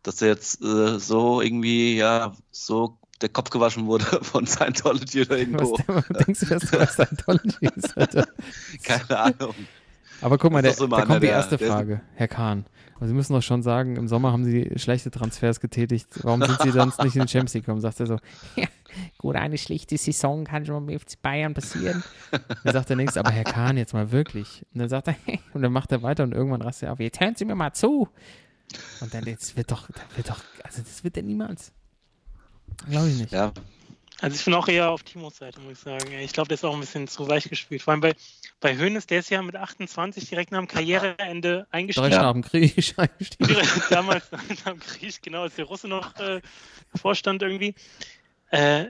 dass 0.02 0.16
der 0.16 0.28
jetzt 0.28 0.62
äh, 0.62 0.98
so 0.98 1.40
irgendwie, 1.40 1.96
ja, 1.96 2.32
so 2.50 2.98
der 3.20 3.28
Kopf 3.30 3.50
gewaschen 3.50 3.86
wurde 3.86 4.04
von 4.22 4.46
Scientology 4.46 5.22
oder 5.22 5.38
irgendwo. 5.38 5.76
Was 5.88 6.04
denkst 6.24 6.40
du, 6.40 6.46
dass 6.46 6.70
du 6.70 6.78
was 6.78 6.92
Scientology 6.94 7.68
ist, 7.74 7.96
Alter? 7.98 8.28
Keine 8.84 9.18
Ahnung. 9.18 9.54
Aber 10.20 10.38
guck 10.38 10.52
mal, 10.52 10.62
Das 10.62 10.76
der, 10.76 10.86
da 10.88 11.04
kommt 11.04 11.22
die 11.22 11.26
erste 11.28 11.56
der 11.56 11.68
Frage, 11.68 12.00
Herr 12.14 12.28
Kahn. 12.28 12.64
Aber 12.98 13.06
Sie 13.06 13.14
müssen 13.14 13.32
doch 13.32 13.42
schon 13.42 13.62
sagen, 13.62 13.94
im 13.94 14.08
Sommer 14.08 14.32
haben 14.32 14.44
Sie 14.44 14.72
schlechte 14.74 15.12
Transfers 15.12 15.60
getätigt. 15.60 16.08
Warum 16.24 16.42
sind 16.42 16.60
Sie 16.62 16.72
sonst 16.72 17.00
nicht 17.04 17.14
in 17.14 17.22
die 17.22 17.28
Champions 17.28 17.54
League 17.54 17.64
gekommen? 17.64 17.80
Sagt 17.80 18.00
er 18.00 18.06
so, 18.06 18.18
ja, 18.56 18.66
gut, 19.18 19.36
eine 19.36 19.56
schlechte 19.56 19.96
Saison 19.96 20.42
kann 20.42 20.66
schon 20.66 20.84
beim 20.84 20.98
FC 20.98 21.22
Bayern 21.22 21.54
passieren. 21.54 22.02
Dann 22.64 22.72
sagt 22.72 22.88
der 22.88 22.96
Nächste, 22.96 23.20
aber 23.20 23.30
Herr 23.30 23.44
Kahn, 23.44 23.76
jetzt 23.76 23.92
mal 23.92 24.10
wirklich. 24.10 24.66
Und 24.74 24.80
dann 24.80 24.88
sagt 24.88 25.06
er, 25.06 25.14
und 25.54 25.62
dann 25.62 25.72
macht 25.72 25.92
er 25.92 26.02
weiter 26.02 26.24
und 26.24 26.32
irgendwann 26.32 26.60
rastet 26.60 26.88
er 26.88 26.92
auf, 26.92 26.98
jetzt 26.98 27.20
hören 27.20 27.36
Sie 27.36 27.44
mir 27.44 27.54
mal 27.54 27.72
zu. 27.72 28.08
Und 29.00 29.14
dann, 29.14 29.24
das 29.24 29.56
wird 29.56 29.70
doch, 29.70 29.86
das 29.86 30.16
wird 30.16 30.30
doch, 30.30 30.40
also 30.64 30.82
das 30.82 31.04
wird 31.04 31.16
er 31.16 31.22
niemals. 31.22 31.72
Glaube 32.88 33.08
ich 33.08 33.18
nicht. 33.18 33.32
Ja, 33.32 33.52
Also 34.20 34.34
ich 34.36 34.44
bin 34.44 34.54
auch 34.54 34.66
eher 34.66 34.90
auf 34.90 35.04
Timos 35.04 35.36
Seite, 35.36 35.60
muss 35.60 35.74
ich 35.74 35.78
sagen. 35.78 36.12
Ich 36.12 36.32
glaube, 36.32 36.48
der 36.48 36.56
ist 36.56 36.64
auch 36.64 36.74
ein 36.74 36.80
bisschen 36.80 37.06
zu 37.06 37.28
weich 37.28 37.48
gespielt. 37.48 37.82
Vor 37.82 37.92
allem 37.92 38.00
bei, 38.00 38.14
bei 38.60 38.76
Hoeneß, 38.76 39.06
der 39.06 39.20
ist 39.20 39.30
ja 39.30 39.40
mit 39.42 39.54
28 39.54 40.28
direkt 40.28 40.50
nach 40.50 40.58
dem 40.58 40.66
Karriereende 40.66 41.48
Direkt 41.50 41.74
eingestiegen. 41.74 42.10
nach 42.10 42.32
dem 42.32 42.42
Krieg 42.42 42.94
eingestiegen. 42.96 43.46
Direkt 43.48 43.70
Damals 43.90 44.30
nach 44.32 44.72
dem 44.72 44.80
Krieg, 44.80 45.22
genau, 45.22 45.42
als 45.42 45.54
der 45.54 45.66
Russe 45.66 45.86
noch 45.86 46.16
äh, 46.18 46.40
vorstand 46.96 47.42
irgendwie. 47.42 47.74
Äh, 48.50 48.86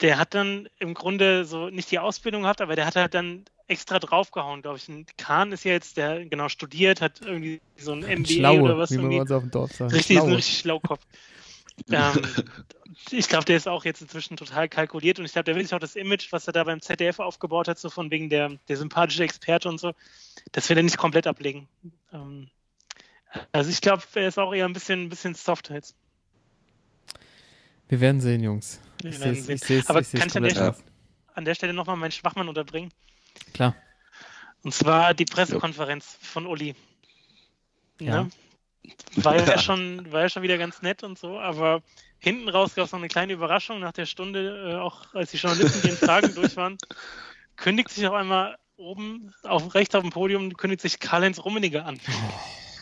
der 0.00 0.18
hat 0.18 0.34
dann 0.34 0.68
im 0.78 0.94
Grunde 0.94 1.44
so 1.44 1.70
nicht 1.70 1.90
die 1.90 1.98
Ausbildung 1.98 2.42
gehabt, 2.42 2.60
aber 2.60 2.76
der 2.76 2.86
hat 2.86 2.94
halt 2.94 3.14
dann 3.14 3.44
extra 3.66 3.98
draufgehauen, 3.98 4.62
glaube 4.62 4.78
ich. 4.78 4.88
Und 4.88 5.16
Kahn 5.18 5.50
ist 5.50 5.64
ja 5.64 5.72
jetzt, 5.72 5.96
der 5.96 6.24
genau 6.26 6.48
studiert, 6.48 7.00
hat 7.00 7.20
irgendwie 7.22 7.60
so 7.76 7.92
ein 7.92 8.00
MBA 8.00 8.26
Schlaue, 8.28 8.62
oder 8.62 8.78
was 8.78 8.92
wie 8.92 8.98
man 8.98 9.10
irgendwie. 9.10 9.34
auf 9.34 9.42
dem 9.42 9.50
Dorf 9.50 9.72
sagt. 9.72 9.92
Richtig, 9.92 10.16
ist 10.16 10.22
ein 10.22 10.26
Schlaue. 10.26 10.36
richtig 10.36 10.58
Schlaukopf. 10.58 11.04
Ähm, 11.90 12.22
ich 13.10 13.28
glaube, 13.28 13.44
der 13.44 13.56
ist 13.56 13.68
auch 13.68 13.84
jetzt 13.84 14.00
inzwischen 14.02 14.36
total 14.36 14.68
kalkuliert 14.68 15.18
und 15.18 15.24
ich 15.24 15.32
glaube, 15.32 15.44
der 15.44 15.54
will 15.56 15.62
sich 15.62 15.74
auch 15.74 15.78
das 15.78 15.96
Image, 15.96 16.32
was 16.32 16.46
er 16.46 16.52
da 16.52 16.64
beim 16.64 16.80
ZDF 16.80 17.18
aufgebaut 17.20 17.68
hat, 17.68 17.78
so 17.78 17.90
von 17.90 18.10
wegen 18.10 18.28
der, 18.30 18.50
der 18.68 18.76
sympathische 18.76 19.24
Experte 19.24 19.68
und 19.68 19.78
so, 19.78 19.92
das 20.52 20.68
will 20.68 20.76
er 20.76 20.82
nicht 20.82 20.98
komplett 20.98 21.26
ablegen. 21.26 21.68
Ähm, 22.12 22.48
also 23.52 23.70
ich 23.70 23.80
glaube, 23.80 24.02
er 24.14 24.28
ist 24.28 24.38
auch 24.38 24.52
eher 24.54 24.64
ein 24.64 24.72
bisschen, 24.72 25.04
ein 25.04 25.08
bisschen 25.08 25.34
soft 25.34 25.70
jetzt. 25.70 25.94
Wir 27.88 28.00
werden 28.00 28.20
sehen, 28.20 28.42
Jungs. 28.42 28.80
Wir 29.02 29.10
Ich 29.10 29.20
werden 29.20 29.34
sehen. 29.42 29.54
ich 29.56 29.60
seh's- 29.62 29.88
Aber 29.88 30.00
ich 30.00 30.08
seh's 30.08 30.20
kann 30.20 30.28
ich 30.28 30.36
an 30.36 30.42
der, 30.42 30.50
Stelle, 30.50 30.76
an 31.34 31.44
der 31.44 31.54
Stelle 31.54 31.72
nochmal 31.72 31.96
meinen 31.96 32.12
Schwachmann 32.12 32.48
unterbringen? 32.48 32.90
Klar. 33.54 33.74
Und 34.62 34.74
zwar 34.74 35.14
die 35.14 35.24
Pressekonferenz 35.24 36.18
von 36.20 36.46
Uli. 36.46 36.74
Ja. 38.00 38.24
Ne? 38.24 38.30
War 39.16 39.36
ja, 39.46 39.58
schon, 39.58 40.10
war 40.12 40.22
ja 40.22 40.28
schon 40.28 40.42
wieder 40.42 40.58
ganz 40.58 40.82
nett 40.82 41.02
und 41.02 41.18
so, 41.18 41.38
aber 41.38 41.82
hinten 42.18 42.48
raus 42.48 42.74
gab 42.74 42.86
es 42.86 42.92
noch 42.92 42.98
eine 42.98 43.08
kleine 43.08 43.32
Überraschung 43.32 43.80
nach 43.80 43.92
der 43.92 44.06
Stunde, 44.06 44.72
äh, 44.72 44.74
auch 44.76 45.14
als 45.14 45.30
die 45.30 45.36
Journalisten 45.36 45.82
die 45.82 45.88
in 45.90 45.96
Fragen 45.96 46.34
durch 46.34 46.56
waren, 46.56 46.78
kündigt 47.56 47.90
sich 47.90 48.06
auf 48.06 48.14
einmal 48.14 48.56
oben 48.76 49.34
auf 49.42 49.74
rechts 49.74 49.94
auf 49.94 50.02
dem 50.02 50.10
Podium, 50.10 50.56
kündigt 50.56 50.82
sich 50.82 51.00
Karl-Heinz 51.00 51.44
Rummenigge 51.44 51.84
an. 51.84 51.98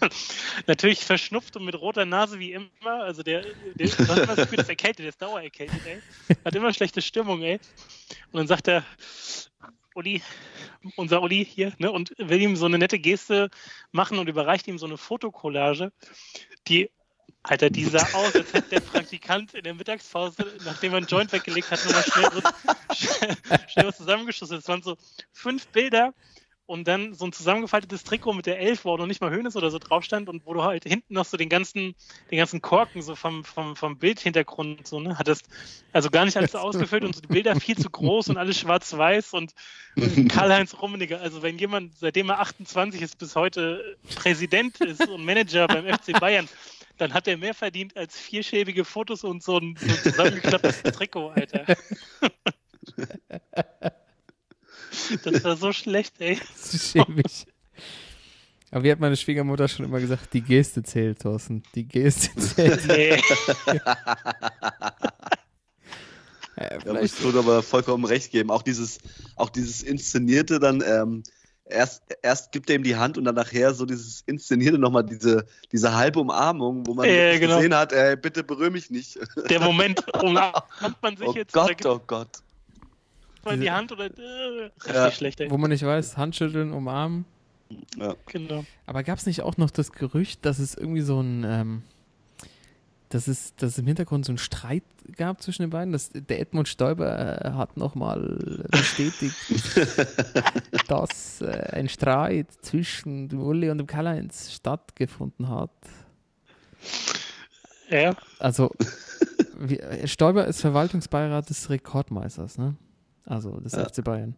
Natürlich 0.67 1.05
verschnupft 1.05 1.57
und 1.57 1.65
mit 1.65 1.75
roter 1.75 2.05
Nase 2.05 2.39
wie 2.39 2.53
immer. 2.53 2.69
Also 2.85 3.23
der, 3.23 3.43
der 3.75 3.99
immer 3.99 4.27
das 4.27 4.37
Gefühl, 4.37 4.57
das 4.57 4.67
ist 4.67 4.69
erkältet, 4.69 5.01
der 5.01 5.09
ist 5.09 5.23
dauererkältet, 5.23 5.81
ey. 5.87 6.03
Hat 6.45 6.55
immer 6.55 6.73
schlechte 6.75 7.01
Stimmung, 7.01 7.43
ey. 7.43 7.59
Und 8.33 8.41
dann 8.41 8.47
sagt 8.47 8.69
er, 8.69 8.85
Uli, 9.97 10.23
unser 10.97 11.23
Uli 11.23 11.45
hier, 11.45 11.73
ne, 11.79 11.91
und 11.91 12.13
will 12.19 12.41
ihm 12.41 12.55
so 12.55 12.67
eine 12.67 12.79
nette 12.79 12.99
Geste 12.99 13.51
machen 13.93 14.19
und 14.19 14.29
überreicht 14.29 14.69
ihm 14.69 14.79
so 14.79 14.87
eine 14.87 14.99
Fotokollage, 14.99 15.91
die, 16.69 16.91
Alter, 17.43 17.71
die 17.71 17.85
sah 17.85 18.07
aus, 18.13 18.35
als 18.35 18.53
hätte 18.53 18.71
der 18.71 18.81
Praktikant 18.81 19.55
in 19.55 19.65
der 19.65 19.75
Mittagspause, 19.75 20.59
nachdem 20.65 20.93
er 20.93 20.99
einen 20.99 21.07
Joint 21.07 21.33
weggelegt 21.33 21.71
hat, 21.71 21.85
nochmal 21.85 22.05
schnell, 22.05 22.31
so, 22.33 22.41
schnell 23.69 23.87
was 23.87 23.97
zusammengeschossen. 23.97 24.59
Es 24.59 24.69
waren 24.69 24.83
so 24.83 24.97
fünf 25.33 25.67
Bilder 25.69 26.13
und 26.67 26.89
dann 26.89 27.15
so 27.15 27.25
ein 27.25 27.33
zusammengefaltetes 27.33 28.05
Trikot 28.05 28.33
mit 28.33 28.47
der 28.47 28.59
Elf, 28.59 28.85
wo 28.85 28.93
auch 28.93 28.99
noch 28.99 29.07
nicht 29.07 29.21
mal 29.21 29.31
Hönes 29.31 29.57
oder 29.57 29.71
so 29.71 29.79
drauf 29.79 30.05
stand 30.05 30.29
und 30.29 30.45
wo 30.47 30.53
du 30.53 30.65
halt 30.65 30.85
hinten 30.85 31.15
noch 31.15 31.25
so 31.25 31.37
den 31.37 31.49
ganzen, 31.49 31.95
den 32.31 32.39
ganzen 32.39 32.61
Korken 32.61 33.03
so 33.03 33.15
vom, 33.15 33.45
vom, 33.45 33.77
vom 33.77 33.99
Bildhintergrund 33.99 34.87
so, 34.87 35.01
ne, 35.01 35.19
hattest. 35.19 35.49
Also 35.93 36.11
gar 36.11 36.25
nicht 36.25 36.37
alles 36.37 36.53
so 36.53 36.59
ausgefüllt 36.59 37.05
und 37.05 37.15
so 37.15 37.21
die 37.21 37.29
Bilder 37.29 37.55
viel 37.57 37.79
zu 37.79 37.89
groß 37.89 38.29
und 38.29 38.37
alles 38.37 38.59
schwarz-weiß 38.59 39.33
und 39.33 39.55
Karl-Heinz 40.29 40.75
Rummenigge, 40.81 41.21
also 41.21 41.43
wenn 41.43 41.59
jemand, 41.59 41.97
seitdem 41.97 42.31
er 42.31 42.41
28 42.41 43.01
ist, 43.01 43.19
bis 43.19 43.37
heute 43.37 43.97
Präsident 44.17 44.81
ist 44.81 45.07
und 45.09 45.25
Manager 45.25 45.69
beim 45.69 45.87
FC 45.87 46.19
Bayern, 46.19 46.49
dann 46.99 47.15
hat 47.15 47.29
er 47.29 47.37
mehr 47.37 47.55
verdient 47.55 47.97
als 47.97 48.19
vierschäbige 48.19 48.85
Fotos 48.85 49.23
und 49.23 49.43
so 49.43 49.59
ein, 49.59 49.77
so 49.79 49.87
ein 49.87 50.03
zusammengeklapptes 50.03 50.83
Trikot, 50.83 51.31
Alter. 51.31 51.65
Das 55.25 55.45
war 55.45 55.57
so 55.57 55.73
schlecht, 55.73 56.15
ey. 56.19 56.39
Das 56.57 56.75
ist 56.75 56.91
schäbig. 56.93 57.47
Aber 58.71 58.85
wie 58.85 58.91
hat 58.91 59.01
meine 59.01 59.17
Schwiegermutter 59.17 59.69
schon 59.69 59.87
immer 59.87 60.01
gesagt, 60.01 60.33
die 60.33 60.43
Geste 60.43 60.83
zählt, 60.83 61.21
Thorsten. 61.21 61.63
Die 61.75 61.87
Geste 61.87 62.35
zählt. 62.41 62.87
Nee. 62.87 63.21
Ja, 66.59 66.81
vielleicht, 66.81 67.05
ich 67.05 67.13
Flo 67.13 67.39
aber 67.39 67.63
vollkommen 67.63 68.07
recht 68.07 68.31
geben. 68.31 68.51
Auch 68.51 68.63
dieses, 68.63 68.99
auch 69.35 69.51
dieses 69.51 69.83
Inszenierte 69.83 70.59
dann, 70.59 70.83
ähm, 70.87 71.23
erst, 71.67 72.03
erst 72.23 72.51
gibt 72.53 72.71
er 72.71 72.77
ihm 72.77 72.83
die 72.83 72.97
Hand 72.97 73.19
und 73.19 73.25
dann 73.25 73.35
nachher 73.35 73.75
so 73.75 73.85
dieses 73.85 74.23
Inszenierte 74.23 74.79
nochmal, 74.79 75.05
diese, 75.05 75.45
diese 75.71 75.95
halbe 75.95 76.21
Umarmung, 76.21 76.87
wo 76.87 76.95
man 76.95 77.07
Ja, 77.07 77.15
wirklich 77.15 77.41
genau. 77.41 77.57
gesehen 77.57 77.75
hat, 77.75 77.93
ey, 77.93 78.17
bitte 78.17 78.43
berühr 78.43 78.71
mich 78.71 78.91
nicht. 78.91 79.19
Der 79.51 79.61
Moment, 79.61 80.03
umarmt 80.23 80.63
man 81.03 81.17
sich 81.17 81.29
Oh 81.29 81.35
jetzt 81.35 81.53
Gott, 81.53 81.85
oh 81.85 82.01
Gott. 82.07 82.29
Man 83.47 83.61
die 83.61 83.71
Hand 83.71 83.91
oder. 83.93 84.05
Äh, 84.07 84.11
richtig 84.65 84.95
Ja. 84.95 85.11
schlecht, 85.11 85.41
ey. 85.41 85.51
wo 85.51 85.57
man 85.57 85.71
nicht 85.71 85.85
weiß, 85.85 86.17
Handschütteln, 86.19 86.73
umarmen. 86.73 87.25
Genau. 88.27 88.65
Aber 88.87 89.03
gab 89.03 89.19
es 89.19 89.27
nicht 89.27 89.41
auch 89.43 89.57
noch 89.57 89.71
das 89.71 89.91
Gerücht, 89.93 90.45
dass 90.45 90.59
es 90.61 90.75
irgendwie 90.77 91.01
so 91.01 91.21
ein, 91.21 91.43
ähm, 91.45 91.83
dass 93.09 93.27
es, 93.27 93.57
dass 93.57 93.73
es 93.73 93.79
im 93.79 93.87
Hintergrund 93.87 94.25
so 94.25 94.31
einen 94.33 94.39
Streit 94.39 94.85
gab 95.17 95.41
zwischen 95.43 95.63
den 95.63 95.71
beiden? 95.71 95.93
Dass 95.93 96.11
der 96.13 96.41
Edmund 96.41 96.69
Stoiber 96.69 97.45
äh, 97.45 97.53
hat 97.53 97.77
nochmal 97.77 98.67
bestätigt, 98.71 99.35
dass 100.89 101.41
äh, 101.41 101.47
ein 101.73 101.89
Streit 101.89 102.47
zwischen 102.63 103.29
dem 103.29 103.41
Uli 103.41 103.71
und 103.71 103.79
dem 103.79 103.87
Karl-Heinz 103.87 104.53
stattgefunden 104.53 105.49
hat. 105.49 105.71
Ja, 107.91 108.15
Also, 108.39 108.71
wie, 109.59 109.81
Stoiber 110.07 110.47
ist 110.47 110.61
Verwaltungsbeirat 110.61 111.49
des 111.51 111.71
Rekordmeisters, 111.71 112.59
ne? 112.59 112.75
Also 113.27 113.61
des 113.61 113.73
Ja. 113.73 113.85
FC 113.85 114.03
Bayern. 114.03 114.37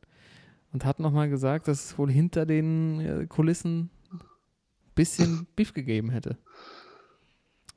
Und 0.73 0.85
hat 0.85 0.99
nochmal 0.99 1.29
gesagt, 1.29 1.69
dass 1.69 1.85
es 1.85 1.99
wohl 1.99 2.11
hinter 2.11 2.45
den 2.45 3.01
äh, 3.01 3.27
Kulissen 3.27 3.91
ein 4.11 4.21
bisschen 4.95 5.47
Beef 5.57 5.73
gegeben 5.73 6.11
hätte. 6.11 6.37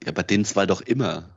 Ja, 0.04 0.12
bei 0.12 0.24
den 0.24 0.44
zwei 0.46 0.66
doch 0.66 0.82
immer. 0.82 1.30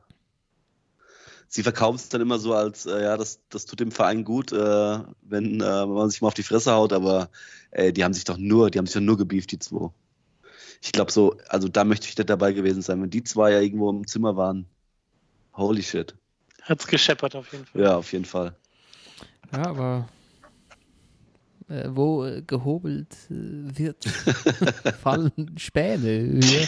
Sie 1.47 1.63
verkaufen 1.63 1.97
es 1.97 2.09
dann 2.09 2.21
immer 2.21 2.39
so 2.39 2.53
als, 2.53 2.85
äh, 2.85 3.03
ja, 3.03 3.15
das, 3.15 3.39
das 3.49 3.65
tut 3.65 3.79
dem 3.79 3.91
Verein 3.91 4.23
gut, 4.23 4.51
äh, 4.51 4.99
wenn 5.21 5.61
äh, 5.61 5.85
man 5.85 6.09
sich 6.09 6.21
mal 6.21 6.29
auf 6.29 6.33
die 6.33 6.43
Fresse 6.43 6.73
haut, 6.73 6.91
aber 6.91 7.29
äh, 7.71 7.93
die 7.93 8.03
haben 8.03 8.13
sich 8.13 8.23
doch 8.23 8.37
nur, 8.37 8.71
die 8.71 8.79
haben 8.79 8.87
sich 8.87 8.95
doch 8.95 9.01
nur 9.01 9.17
gebieft, 9.17 9.51
die 9.51 9.59
zwei. 9.59 9.89
Ich 10.81 10.91
glaube 10.91 11.11
so, 11.11 11.37
also 11.47 11.67
da 11.69 11.83
möchte 11.83 12.07
ich 12.07 12.17
nicht 12.17 12.29
dabei 12.29 12.51
gewesen 12.51 12.81
sein, 12.81 13.01
wenn 13.01 13.09
die 13.09 13.23
zwei 13.23 13.51
ja 13.51 13.61
irgendwo 13.61 13.89
im 13.89 14.07
Zimmer 14.07 14.35
waren. 14.35 14.65
Holy 15.53 15.83
shit. 15.83 16.15
hat's 16.63 16.87
gescheppert 16.87 17.35
auf 17.35 17.51
jeden 17.53 17.65
Fall. 17.65 17.81
Ja, 17.81 17.95
auf 17.95 18.11
jeden 18.11 18.25
Fall. 18.25 18.55
Ja, 19.51 19.65
aber 19.67 20.09
äh, 21.69 21.85
wo 21.89 22.25
äh, 22.25 22.41
gehobelt 22.45 23.13
äh, 23.29 23.77
wird, 23.77 24.05
fallen 25.01 25.55
Späne. 25.57 26.39
Ja. 26.43 26.67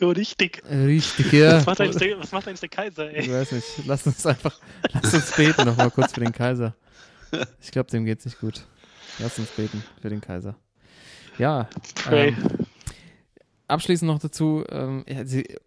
Jo, 0.00 0.10
richtig. 0.10 0.62
Richtig, 0.68 1.32
ja. 1.32 1.58
Was, 1.58 1.66
macht 1.66 1.80
eigentlich 1.80 1.96
der, 1.96 2.18
was 2.18 2.32
macht 2.32 2.48
eigentlich 2.48 2.60
der 2.60 2.68
Kaiser, 2.68 3.10
Ich 3.12 3.28
ey? 3.28 3.32
weiß 3.32 3.52
nicht. 3.52 3.66
Lass 3.86 4.06
uns 4.06 4.26
einfach, 4.26 4.58
lass 4.92 5.14
uns 5.14 5.30
beten 5.32 5.64
nochmal 5.64 5.90
kurz 5.90 6.12
für 6.12 6.20
den 6.20 6.32
Kaiser. 6.32 6.74
Ich 7.60 7.70
glaube, 7.70 7.90
dem 7.90 8.04
geht's 8.04 8.24
nicht 8.24 8.40
gut. 8.40 8.64
Lass 9.18 9.38
uns 9.38 9.48
beten 9.50 9.84
für 10.02 10.08
den 10.08 10.20
Kaiser. 10.20 10.56
Ja. 11.38 11.68
Pray. 12.04 12.28
Ähm, 12.28 12.63
abschließend 13.68 14.10
noch 14.10 14.18
dazu, 14.18 14.64
ähm, 14.68 15.04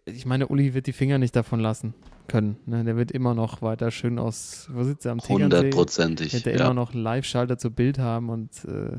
ich 0.04 0.26
meine, 0.26 0.48
Uli 0.48 0.74
wird 0.74 0.86
die 0.86 0.92
Finger 0.92 1.18
nicht 1.18 1.34
davon 1.36 1.60
lassen 1.60 1.94
können. 2.28 2.56
Ne? 2.66 2.84
Der 2.84 2.96
wird 2.96 3.10
immer 3.10 3.34
noch 3.34 3.62
weiter 3.62 3.90
schön 3.90 4.18
aus, 4.18 4.68
wo 4.72 4.84
sitzt 4.84 5.06
er 5.06 5.12
am 5.12 5.18
Tegernsee? 5.18 5.56
Hundertprozentig. 5.56 6.32
Wird 6.34 6.46
er 6.46 6.56
Ja. 6.56 6.64
immer 6.66 6.74
noch 6.74 6.94
Live-Schalter 6.94 7.58
zu 7.58 7.70
Bild 7.70 7.98
haben 7.98 8.28
und 8.28 8.64
äh, 8.64 8.98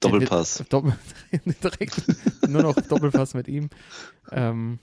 Doppelpass. 0.00 0.64
Doppel, 0.68 0.92
direkt 1.62 2.02
nur 2.48 2.62
noch 2.62 2.74
Doppelpass 2.74 3.34
mit 3.34 3.48
ihm. 3.48 3.70
Ähm, 4.30 4.78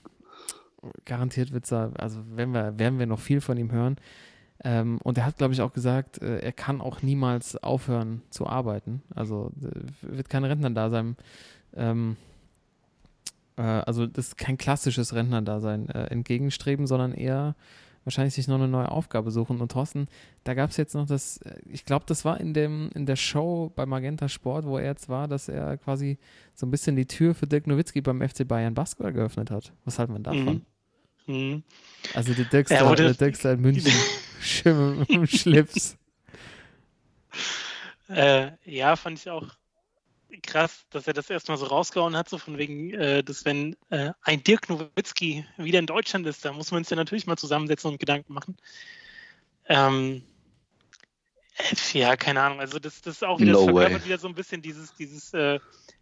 garantiert 1.04 1.52
wird 1.52 1.64
es 1.64 1.70
da, 1.70 1.90
also 1.98 2.20
werden 2.36 2.52
wir, 2.52 2.78
werden 2.78 2.98
wir 2.98 3.06
noch 3.06 3.20
viel 3.20 3.40
von 3.40 3.56
ihm 3.56 3.70
hören. 3.70 3.96
Ähm, 4.62 4.98
und 5.02 5.16
er 5.16 5.24
hat, 5.24 5.38
glaube 5.38 5.54
ich, 5.54 5.62
auch 5.62 5.72
gesagt, 5.72 6.20
äh, 6.20 6.40
er 6.40 6.52
kann 6.52 6.80
auch 6.82 7.00
niemals 7.02 7.56
aufhören 7.56 8.22
zu 8.30 8.46
arbeiten. 8.46 9.02
Also 9.14 9.52
äh, 9.62 10.16
wird 10.16 10.28
kein 10.28 10.44
Rentner 10.44 10.70
da 10.70 10.90
sein. 10.90 11.16
Ähm, 11.74 12.16
äh, 13.60 13.82
also 13.86 14.06
das 14.06 14.28
ist 14.28 14.38
kein 14.38 14.58
klassisches 14.58 15.14
Rentnerdasein 15.14 15.88
äh, 15.88 16.04
entgegenstreben, 16.06 16.86
sondern 16.86 17.12
eher 17.12 17.54
wahrscheinlich 18.04 18.32
sich 18.34 18.48
noch 18.48 18.54
eine 18.56 18.66
neue 18.68 18.90
Aufgabe 18.90 19.30
suchen. 19.30 19.60
Und 19.60 19.72
Thorsten, 19.72 20.08
da 20.44 20.54
gab 20.54 20.70
es 20.70 20.78
jetzt 20.78 20.94
noch 20.94 21.06
das, 21.06 21.36
äh, 21.38 21.56
ich 21.68 21.84
glaube, 21.84 22.04
das 22.08 22.24
war 22.24 22.40
in, 22.40 22.54
dem, 22.54 22.90
in 22.94 23.04
der 23.06 23.16
Show 23.16 23.70
bei 23.76 23.84
Magenta 23.86 24.28
Sport, 24.28 24.64
wo 24.64 24.78
er 24.78 24.86
jetzt 24.86 25.08
war, 25.08 25.28
dass 25.28 25.48
er 25.48 25.76
quasi 25.76 26.18
so 26.54 26.66
ein 26.66 26.70
bisschen 26.70 26.96
die 26.96 27.06
Tür 27.06 27.34
für 27.34 27.46
Dirk 27.46 27.66
Nowitzki 27.66 28.00
beim 28.00 28.26
FC 28.26 28.48
Bayern 28.48 28.74
Basketball 28.74 29.12
geöffnet 29.12 29.50
hat. 29.50 29.72
Was 29.84 29.98
halten 29.98 30.14
wir 30.14 30.20
davon? 30.20 30.62
Mhm. 31.26 31.34
Mhm. 31.34 31.62
Also 32.14 32.32
der 32.32 32.46
Dirk 32.46 32.70
Er 32.70 32.78
Star, 32.78 32.88
wurde- 32.90 33.14
der 33.14 33.52
in 33.52 33.60
München, 33.60 33.92
schön 34.40 35.00
mit 35.00 35.10
dem 35.10 35.26
Schlips. 35.26 35.96
Äh, 38.08 38.52
ja, 38.64 38.96
fand 38.96 39.18
ich 39.18 39.30
auch 39.30 39.46
krass, 40.42 40.86
dass 40.90 41.06
er 41.06 41.12
das 41.12 41.30
erstmal 41.30 41.56
so 41.56 41.66
rausgehauen 41.66 42.16
hat, 42.16 42.28
so 42.28 42.38
von 42.38 42.58
wegen, 42.58 42.92
äh, 42.94 43.22
dass 43.22 43.44
wenn 43.44 43.76
äh, 43.90 44.12
ein 44.22 44.42
Dirk 44.42 44.68
Nowitzki 44.68 45.44
wieder 45.56 45.78
in 45.78 45.86
Deutschland 45.86 46.26
ist, 46.26 46.44
da 46.44 46.52
muss 46.52 46.70
man 46.70 46.84
sich 46.84 46.90
ja 46.90 46.96
natürlich 46.96 47.26
mal 47.26 47.36
zusammensetzen 47.36 47.90
und 47.90 47.98
Gedanken 47.98 48.32
machen. 48.32 48.56
Ähm, 49.66 50.22
äh, 51.56 51.98
ja, 51.98 52.16
keine 52.16 52.42
Ahnung. 52.42 52.60
Also 52.60 52.78
das, 52.78 53.00
das 53.02 53.16
ist 53.16 53.24
auch 53.24 53.38
wieder, 53.40 53.52
No 53.52 53.66
das 53.78 54.04
wieder 54.04 54.18
so 54.18 54.28
ein 54.28 54.34
bisschen 54.34 54.62
dieses, 54.62 54.94
dieses, 54.94 55.32
äh, 55.34 55.58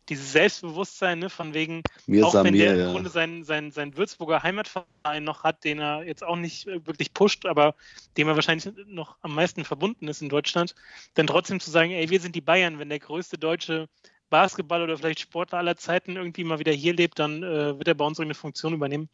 dieses 0.08 0.32
Selbstbewusstsein, 0.32 1.18
ne, 1.18 1.30
von 1.30 1.54
wegen, 1.54 1.82
Mir 2.06 2.26
auch 2.26 2.34
wenn 2.34 2.54
mir, 2.54 2.64
der 2.64 2.74
im 2.74 2.80
ja. 2.80 2.92
Grunde 2.92 3.10
seinen, 3.10 3.44
seinen, 3.44 3.70
seinen 3.70 3.96
Würzburger 3.96 4.42
Heimatverein 4.42 5.24
noch 5.24 5.44
hat, 5.44 5.64
den 5.64 5.80
er 5.80 6.04
jetzt 6.04 6.24
auch 6.24 6.36
nicht 6.36 6.66
wirklich 6.66 7.12
pusht, 7.12 7.44
aber 7.46 7.74
dem 8.16 8.28
er 8.28 8.34
wahrscheinlich 8.34 8.72
noch 8.86 9.16
am 9.20 9.34
meisten 9.34 9.64
verbunden 9.64 10.08
ist 10.08 10.22
in 10.22 10.28
Deutschland, 10.28 10.74
dann 11.14 11.26
trotzdem 11.26 11.60
zu 11.60 11.70
sagen, 11.70 11.90
ey, 11.90 12.08
wir 12.08 12.20
sind 12.20 12.34
die 12.34 12.40
Bayern, 12.40 12.78
wenn 12.78 12.88
der 12.88 13.00
größte 13.00 13.38
deutsche 13.38 13.88
Basketball 14.30 14.82
oder 14.82 14.96
vielleicht 14.96 15.20
Sportler 15.20 15.58
aller 15.58 15.76
Zeiten 15.76 16.16
irgendwie 16.16 16.44
mal 16.44 16.58
wieder 16.58 16.72
hier 16.72 16.94
lebt, 16.94 17.18
dann 17.18 17.42
äh, 17.42 17.78
wird 17.78 17.88
er 17.88 17.94
bei 17.94 18.04
uns 18.04 18.18
irgendeine 18.18 18.34
Funktion 18.34 18.74
übernehmen. 18.74 19.08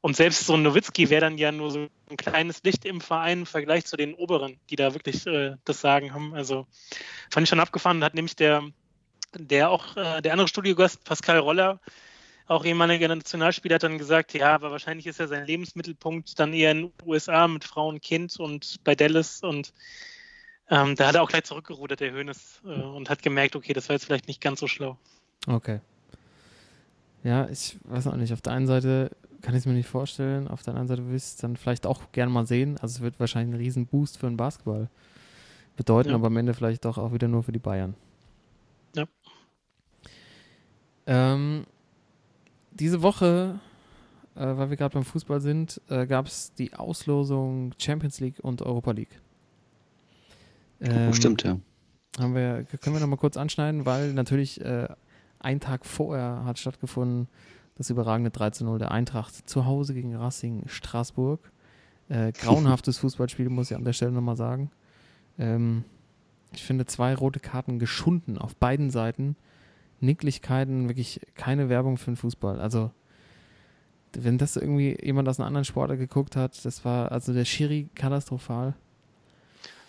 Und 0.00 0.16
selbst 0.16 0.44
so 0.44 0.52
ein 0.52 0.62
Nowitzki 0.62 1.08
wäre 1.08 1.22
dann 1.22 1.38
ja 1.38 1.50
nur 1.50 1.70
so 1.70 1.88
ein 2.10 2.16
kleines 2.18 2.62
Licht 2.62 2.84
im 2.84 3.00
Verein 3.00 3.40
im 3.40 3.46
Vergleich 3.46 3.86
zu 3.86 3.96
den 3.96 4.14
Oberen, 4.14 4.60
die 4.68 4.76
da 4.76 4.92
wirklich 4.92 5.26
äh, 5.26 5.56
das 5.64 5.80
Sagen 5.80 6.12
haben. 6.12 6.34
Also 6.34 6.66
fand 7.30 7.44
ich 7.44 7.48
schon 7.48 7.58
abgefahren. 7.58 8.04
Hat 8.04 8.14
nämlich 8.14 8.36
der, 8.36 8.68
der 9.34 9.70
auch, 9.70 9.96
äh, 9.96 10.20
der 10.20 10.32
andere 10.32 10.48
Studiogast, 10.48 11.04
Pascal 11.04 11.38
Roller, 11.38 11.80
auch 12.46 12.66
ehemaliger 12.66 13.08
Nationalspieler, 13.08 13.76
hat 13.76 13.82
dann 13.82 13.96
gesagt, 13.96 14.34
ja, 14.34 14.54
aber 14.54 14.70
wahrscheinlich 14.70 15.06
ist 15.06 15.20
ja 15.20 15.26
sein 15.26 15.46
Lebensmittelpunkt 15.46 16.38
dann 16.38 16.52
eher 16.52 16.72
in 16.72 16.82
den 16.82 16.92
USA 17.06 17.48
mit 17.48 17.64
Frau 17.64 17.88
und 17.88 18.02
Kind 18.02 18.38
und 18.38 18.84
bei 18.84 18.94
Dallas 18.94 19.40
und 19.40 19.72
ähm, 20.70 20.94
da 20.96 21.08
hat 21.08 21.14
er 21.14 21.22
auch 21.22 21.28
gleich 21.28 21.44
zurückgerudert, 21.44 22.00
der 22.00 22.12
Hönes, 22.12 22.60
äh, 22.64 22.68
und 22.68 23.10
hat 23.10 23.22
gemerkt, 23.22 23.56
okay, 23.56 23.72
das 23.72 23.88
war 23.88 23.94
jetzt 23.94 24.04
vielleicht 24.06 24.28
nicht 24.28 24.40
ganz 24.40 24.60
so 24.60 24.66
schlau. 24.66 24.96
Okay. 25.46 25.80
Ja, 27.22 27.48
ich 27.48 27.78
weiß 27.84 28.06
auch 28.08 28.16
nicht. 28.16 28.32
Auf 28.32 28.42
der 28.42 28.52
einen 28.52 28.66
Seite 28.66 29.10
kann 29.42 29.54
ich 29.54 29.60
es 29.60 29.66
mir 29.66 29.72
nicht 29.72 29.88
vorstellen, 29.88 30.48
auf 30.48 30.62
der 30.62 30.72
anderen 30.74 30.88
Seite 30.88 31.06
will 31.06 31.16
ich 31.16 31.22
es 31.22 31.36
dann 31.36 31.56
vielleicht 31.56 31.86
auch 31.86 32.12
gerne 32.12 32.30
mal 32.32 32.46
sehen. 32.46 32.78
Also 32.80 32.96
es 32.96 33.00
wird 33.00 33.20
wahrscheinlich 33.20 33.54
einen 33.54 33.62
riesen 33.62 33.86
Boost 33.86 34.18
für 34.18 34.26
den 34.26 34.36
Basketball 34.36 34.88
bedeuten, 35.76 36.10
Ja. 36.10 36.14
aber 36.14 36.28
am 36.28 36.36
Ende 36.36 36.54
vielleicht 36.54 36.84
doch 36.84 36.98
auch 36.98 37.12
wieder 37.12 37.28
nur 37.28 37.42
für 37.42 37.52
die 37.52 37.58
Bayern. 37.58 37.94
Ja. 38.94 39.04
Ähm, 41.06 41.66
diese 42.70 43.02
Woche, 43.02 43.60
äh, 44.34 44.40
weil 44.56 44.70
wir 44.70 44.76
gerade 44.76 44.94
beim 44.94 45.04
Fußball 45.04 45.40
sind, 45.40 45.80
äh, 45.88 46.06
gab 46.06 46.26
es 46.26 46.54
die 46.54 46.74
Auslosung 46.74 47.72
Champions 47.78 48.20
League 48.20 48.38
und 48.42 48.62
Europa 48.62 48.92
League. 48.92 49.20
Ähm, 50.84 51.12
Stimmt, 51.14 51.42
ja. 51.42 51.58
haben 52.18 52.34
wir, 52.34 52.64
können 52.80 52.96
wir 52.96 53.00
noch 53.00 53.08
mal 53.08 53.16
kurz 53.16 53.36
anschneiden, 53.36 53.86
weil 53.86 54.12
natürlich 54.12 54.60
äh, 54.60 54.88
ein 55.40 55.60
Tag 55.60 55.86
vorher 55.86 56.44
hat 56.44 56.58
stattgefunden 56.58 57.28
das 57.76 57.90
überragende 57.90 58.30
13-0 58.30 58.78
der 58.78 58.92
Eintracht 58.92 59.48
zu 59.48 59.66
Hause 59.66 59.94
gegen 59.94 60.14
Racing 60.14 60.62
Straßburg. 60.66 61.50
Äh, 62.08 62.32
grauenhaftes 62.32 62.98
Fußballspiel, 63.00 63.48
muss 63.48 63.70
ich 63.70 63.76
an 63.76 63.84
der 63.84 63.92
Stelle 63.92 64.12
nochmal 64.12 64.36
sagen. 64.36 64.70
Ähm, 65.38 65.84
ich 66.52 66.62
finde 66.62 66.86
zwei 66.86 67.14
rote 67.14 67.40
Karten 67.40 67.78
geschunden 67.78 68.38
auf 68.38 68.54
beiden 68.56 68.90
Seiten. 68.90 69.36
Nicklichkeiten, 70.00 70.88
wirklich 70.88 71.20
keine 71.34 71.68
Werbung 71.68 71.96
für 71.96 72.10
den 72.10 72.16
Fußball. 72.16 72.60
Also, 72.60 72.90
wenn 74.12 74.38
das 74.38 74.56
irgendwie 74.56 74.96
jemand 75.02 75.28
aus 75.28 75.40
einer 75.40 75.46
anderen 75.46 75.64
Sportart 75.64 75.98
geguckt 75.98 76.36
hat, 76.36 76.64
das 76.64 76.84
war 76.84 77.10
also 77.10 77.32
der 77.32 77.44
Schiri 77.44 77.88
katastrophal. 77.94 78.74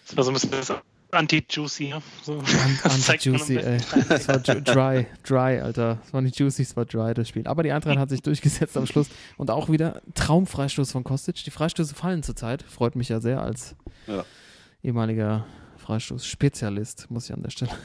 Das 0.06 0.16
war 0.18 0.24
so 0.24 0.32
ein 0.32 0.34
bisschen 0.36 0.52
das 0.52 0.74
Anti-Juicy. 1.12 1.90
Ja? 1.90 2.02
So, 2.24 2.44
Anti-Juicy, 2.84 3.58
ey. 3.58 3.78
Das 4.10 4.28
war 4.28 4.38
dry, 4.40 5.08
dry, 5.24 5.60
Alter. 5.60 6.00
Das 6.04 6.14
war 6.14 6.22
nicht 6.22 6.38
juicy, 6.40 6.64
es 6.64 6.76
war 6.76 6.86
dry, 6.86 7.14
das 7.14 7.30
Spiel. 7.30 7.48
Aber 7.48 7.64
die 7.64 7.72
Eintracht 7.72 7.98
hat 7.98 8.10
sich 8.10 8.22
durchgesetzt 8.22 8.76
am 8.78 8.86
Schluss. 8.86 9.08
Und 9.38 9.50
auch 9.50 9.70
wieder 9.70 10.02
Traumfreistoß 10.14 10.92
von 10.92 11.04
Kostic. 11.04 11.36
Die 11.44 11.52
Freistöße 11.52 11.96
fallen 11.96 12.24
zurzeit. 12.24 12.64
Freut 12.64 12.96
mich 12.96 13.10
ja 13.10 13.20
sehr 13.20 13.42
als 13.42 13.76
Ja. 14.08 14.26
ehemaliger 14.84 15.46
Freistoß-Spezialist, 15.78 17.10
muss 17.10 17.26
ich 17.26 17.34
an 17.34 17.44
der 17.44 17.52
Stelle. 17.52 17.72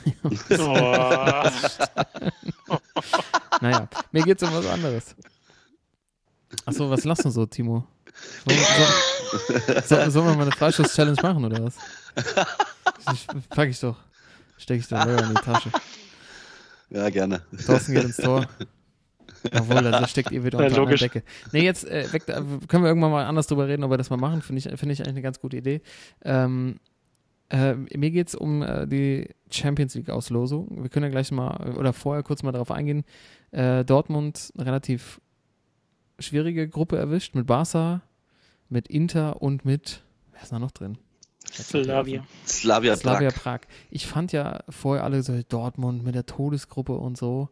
Oh. 2.70 2.78
naja, 3.60 3.88
mir 4.12 4.22
geht's 4.22 4.42
um 4.42 4.52
was 4.52 4.66
anderes. 4.66 5.16
Achso, 6.64 6.88
was 6.90 7.02
du 7.02 7.30
so, 7.30 7.46
Timo? 7.46 7.84
Sollen 8.46 8.60
so, 9.86 9.96
so, 9.96 10.10
sollen 10.10 10.26
wir 10.28 10.34
mal 10.36 10.42
eine 10.42 10.52
Freistoß-Challenge 10.52 11.20
machen, 11.22 11.44
oder 11.44 11.64
was? 11.64 11.74
Pack 13.50 13.68
ich 13.70 13.80
doch. 13.80 13.96
Steck 14.58 14.80
ich 14.80 14.88
doch 14.88 15.02
selber 15.02 15.22
in 15.24 15.30
die 15.30 15.40
Tasche. 15.42 15.70
Ja, 16.90 17.08
gerne. 17.08 17.42
Thorsten 17.66 17.94
geht 17.94 18.04
ins 18.04 18.16
Tor. 18.16 18.46
Obwohl, 19.52 19.82
da 19.82 20.06
steckt 20.06 20.32
ihr 20.32 20.44
wieder 20.44 20.58
Ja, 20.58 20.66
unter 20.66 20.76
einer 20.76 20.84
logisch. 20.84 21.00
Decke. 21.00 21.22
Nee, 21.52 21.62
jetzt 21.62 21.84
äh, 21.86 22.12
weg, 22.12 22.26
können 22.26 22.82
wir 22.82 22.88
irgendwann 22.88 23.10
mal 23.10 23.24
anders 23.24 23.46
drüber 23.46 23.68
reden, 23.68 23.84
ob 23.84 23.90
wir 23.90 23.96
das 23.96 24.10
mal 24.10 24.16
machen. 24.16 24.42
Finde 24.42 24.58
ich, 24.58 24.64
finde 24.78 24.92
ich 24.92 25.00
eigentlich 25.00 25.08
eine 25.08 25.22
ganz 25.22 25.40
gute 25.40 25.56
Idee. 25.56 25.80
Ähm, 26.22 26.78
äh, 27.48 27.74
mir 27.74 28.10
geht 28.10 28.28
es 28.28 28.34
um 28.34 28.62
äh, 28.62 28.86
die 28.86 29.28
Champions 29.50 29.94
League-Auslosung. 29.94 30.82
Wir 30.82 30.90
können 30.90 31.04
ja 31.04 31.10
gleich 31.10 31.32
mal, 31.32 31.74
oder 31.76 31.92
vorher 31.92 32.22
kurz 32.22 32.42
mal 32.42 32.52
darauf 32.52 32.70
eingehen. 32.70 33.04
Äh, 33.50 33.84
Dortmund 33.84 34.52
eine 34.56 34.66
relativ 34.66 35.20
schwierige 36.18 36.68
Gruppe 36.68 36.98
erwischt 36.98 37.34
mit 37.34 37.46
Barca, 37.46 38.02
mit 38.68 38.88
Inter 38.88 39.40
und 39.40 39.64
mit, 39.64 40.02
wer 40.32 40.42
ist 40.42 40.52
da 40.52 40.58
noch 40.58 40.70
drin? 40.70 40.98
Slavia. 41.52 42.24
Slavia, 42.46 42.96
Slavia 42.96 43.30
Prag. 43.30 43.42
Prag. 43.42 43.60
Ich 43.90 44.06
fand 44.06 44.32
ja 44.32 44.60
vorher 44.68 45.04
alle 45.04 45.22
so 45.22 45.40
Dortmund 45.48 46.04
mit 46.04 46.14
der 46.14 46.26
Todesgruppe 46.26 46.92
und 46.94 47.16
so. 47.16 47.48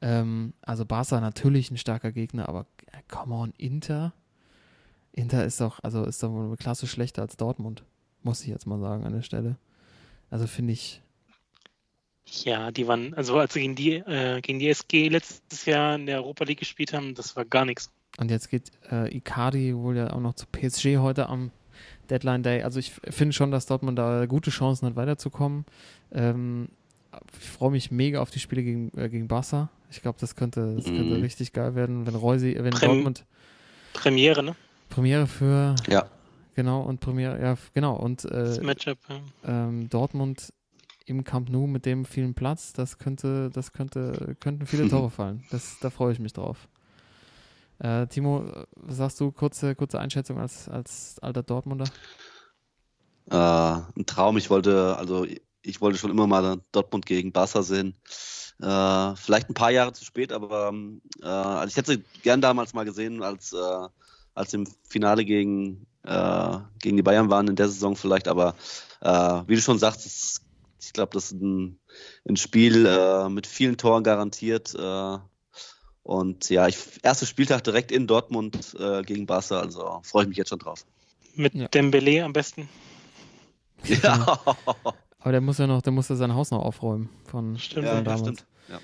Ähm, 0.00 0.52
also 0.62 0.84
Barca 0.84 1.20
natürlich 1.20 1.70
ein 1.70 1.76
starker 1.76 2.12
Gegner, 2.12 2.48
aber 2.48 2.66
äh, 2.86 2.98
come 3.08 3.34
on, 3.34 3.52
Inter. 3.56 4.12
Inter 5.12 5.44
ist 5.44 5.60
doch, 5.60 5.78
also 5.82 6.04
ist 6.04 6.22
doch 6.22 6.30
eine 6.34 6.56
Klasse 6.56 6.86
schlechter 6.86 7.22
als 7.22 7.36
Dortmund, 7.36 7.84
muss 8.22 8.40
ich 8.42 8.48
jetzt 8.48 8.66
mal 8.66 8.80
sagen 8.80 9.04
an 9.04 9.12
der 9.12 9.22
Stelle. 9.22 9.56
Also 10.30 10.46
finde 10.46 10.72
ich, 10.72 11.02
Ja, 12.24 12.70
die 12.70 12.86
waren, 12.88 13.12
also 13.14 13.38
als 13.38 13.52
sie 13.52 13.60
gegen 13.60 13.74
die, 13.74 13.96
äh, 13.96 14.40
gegen 14.40 14.58
die 14.58 14.68
SG 14.68 15.08
letztes 15.08 15.66
Jahr 15.66 15.96
in 15.96 16.06
der 16.06 16.16
Europa 16.16 16.44
League 16.44 16.60
gespielt 16.60 16.92
haben, 16.94 17.14
das 17.14 17.36
war 17.36 17.44
gar 17.44 17.64
nichts. 17.64 17.90
und 18.18 18.30
jetzt 18.30 18.48
geht 18.48 18.70
äh, 18.90 19.14
Icardi 19.14 19.76
wohl 19.76 19.96
ja 19.96 20.12
auch 20.12 20.20
noch 20.20 20.34
zu 20.34 20.46
PSG 20.46 20.96
heute 20.98 21.28
am 21.28 21.50
Deadline 22.10 22.42
Day. 22.42 22.62
Also 22.62 22.78
ich 22.78 22.92
finde 22.92 23.32
schon, 23.32 23.50
dass 23.50 23.66
Dortmund 23.66 23.98
da 23.98 24.26
gute 24.26 24.50
Chancen 24.50 24.86
hat, 24.86 24.96
weiterzukommen. 24.96 25.64
Ähm, 26.12 26.68
ich 27.40 27.48
freue 27.50 27.70
mich 27.70 27.90
mega 27.90 28.20
auf 28.20 28.30
die 28.30 28.38
Spiele 28.40 28.62
gegen, 28.62 28.90
äh, 28.98 29.08
gegen 29.08 29.28
Barca. 29.28 29.68
Ich 29.90 30.00
glaube, 30.02 30.18
das 30.20 30.34
könnte, 30.34 30.74
das 30.76 30.84
könnte 30.86 31.04
Mhm. 31.16 31.22
richtig 31.22 31.52
geil 31.52 31.74
werden, 31.74 32.06
wenn 32.06 32.14
Reusi, 32.14 32.54
wenn 32.58 32.70
Prem- 32.70 32.80
Dortmund 32.88 33.24
Premiere, 33.92 34.42
ne? 34.42 34.56
Premiere 34.88 35.26
für, 35.26 35.74
Ja. 35.88 36.06
genau, 36.54 36.80
und 36.82 37.00
Premiere, 37.00 37.40
ja, 37.42 37.56
genau, 37.74 37.96
und 37.96 38.24
Das 38.24 38.58
äh, 38.58 38.62
Matchup. 38.62 38.98
Ja. 39.08 39.66
ähm, 39.66 39.88
Dortmund 39.90 40.52
im 41.04 41.24
Camp 41.24 41.50
Nou 41.50 41.66
mit 41.66 41.84
dem 41.84 42.04
vielen 42.06 42.32
Platz, 42.34 42.72
das 42.72 42.96
könnte, 42.98 43.50
das 43.50 43.72
könnte, 43.72 44.36
könnten 44.40 44.66
viele 44.66 44.88
Tore 44.88 45.10
fallen. 45.10 45.44
Das, 45.50 45.78
da 45.80 45.90
freue 45.90 46.12
ich 46.12 46.18
mich 46.20 46.32
drauf. 46.32 46.68
Äh, 47.82 48.06
Timo, 48.06 48.44
was 48.76 48.96
sagst 48.96 49.20
du, 49.20 49.32
kurze, 49.32 49.74
kurze 49.74 49.98
Einschätzung 49.98 50.38
als, 50.38 50.68
als 50.68 51.16
alter 51.20 51.42
Dortmunder? 51.42 51.86
Äh, 53.28 53.36
ein 53.36 54.06
Traum. 54.06 54.36
Ich 54.36 54.50
wollte, 54.50 54.96
also 54.96 55.26
ich 55.62 55.80
wollte 55.80 55.98
schon 55.98 56.12
immer 56.12 56.28
mal 56.28 56.60
Dortmund 56.70 57.06
gegen 57.06 57.32
Barca 57.32 57.62
sehen. 57.62 57.96
Äh, 58.60 59.16
vielleicht 59.16 59.50
ein 59.50 59.54
paar 59.54 59.72
Jahre 59.72 59.92
zu 59.92 60.04
spät, 60.04 60.32
aber 60.32 60.68
ähm, 60.68 61.02
äh, 61.22 61.26
also 61.26 61.70
ich 61.70 61.76
hätte 61.76 61.92
sie 61.92 62.04
gern 62.22 62.40
damals 62.40 62.72
mal 62.72 62.84
gesehen, 62.84 63.20
als, 63.20 63.52
äh, 63.52 63.88
als 64.34 64.54
im 64.54 64.68
Finale 64.84 65.24
gegen, 65.24 65.88
äh, 66.04 66.58
gegen 66.78 66.96
die 66.96 67.02
Bayern 67.02 67.30
waren 67.30 67.48
in 67.48 67.56
der 67.56 67.68
Saison 67.68 67.96
vielleicht, 67.96 68.28
aber 68.28 68.54
wie 69.04 69.56
du 69.56 69.60
schon 69.60 69.80
sagst, 69.80 70.06
das, 70.06 70.42
ich 70.80 70.92
glaube, 70.92 71.14
das 71.14 71.32
ist 71.32 71.42
ein, 71.42 71.80
ein 72.28 72.36
Spiel 72.36 73.28
mit 73.30 73.48
vielen 73.48 73.76
Toren 73.76 74.04
garantiert. 74.04 74.76
Und 76.04 76.50
ja, 76.50 76.66
ich, 76.68 76.76
erster 77.02 77.26
Spieltag 77.26 77.62
direkt 77.64 77.92
in 77.92 78.06
Dortmund 78.06 78.74
äh, 78.78 79.02
gegen 79.02 79.26
Barca, 79.26 79.60
also 79.60 80.00
freue 80.02 80.24
ich 80.24 80.28
mich 80.30 80.38
jetzt 80.38 80.48
schon 80.48 80.58
drauf. 80.58 80.84
Mit 81.36 81.54
Ja. 81.54 81.68
Dembele 81.68 82.24
am 82.24 82.32
besten. 82.32 82.68
Ja, 83.84 84.38
Aber 85.20 85.32
der 85.32 85.40
muss 85.40 85.58
ja 85.58 85.66
noch, 85.68 85.82
der 85.82 85.92
muss 85.92 86.08
ja 86.08 86.16
sein 86.16 86.34
Haus 86.34 86.50
noch 86.50 86.62
aufräumen 86.62 87.08
von, 87.26 87.56
Stimmt. 87.58 87.86
ja, 87.86 87.94
von 87.96 88.04
das 88.04 88.20
damals. 88.22 88.38
stimmt. 88.40 88.46
Ja, 88.68 88.80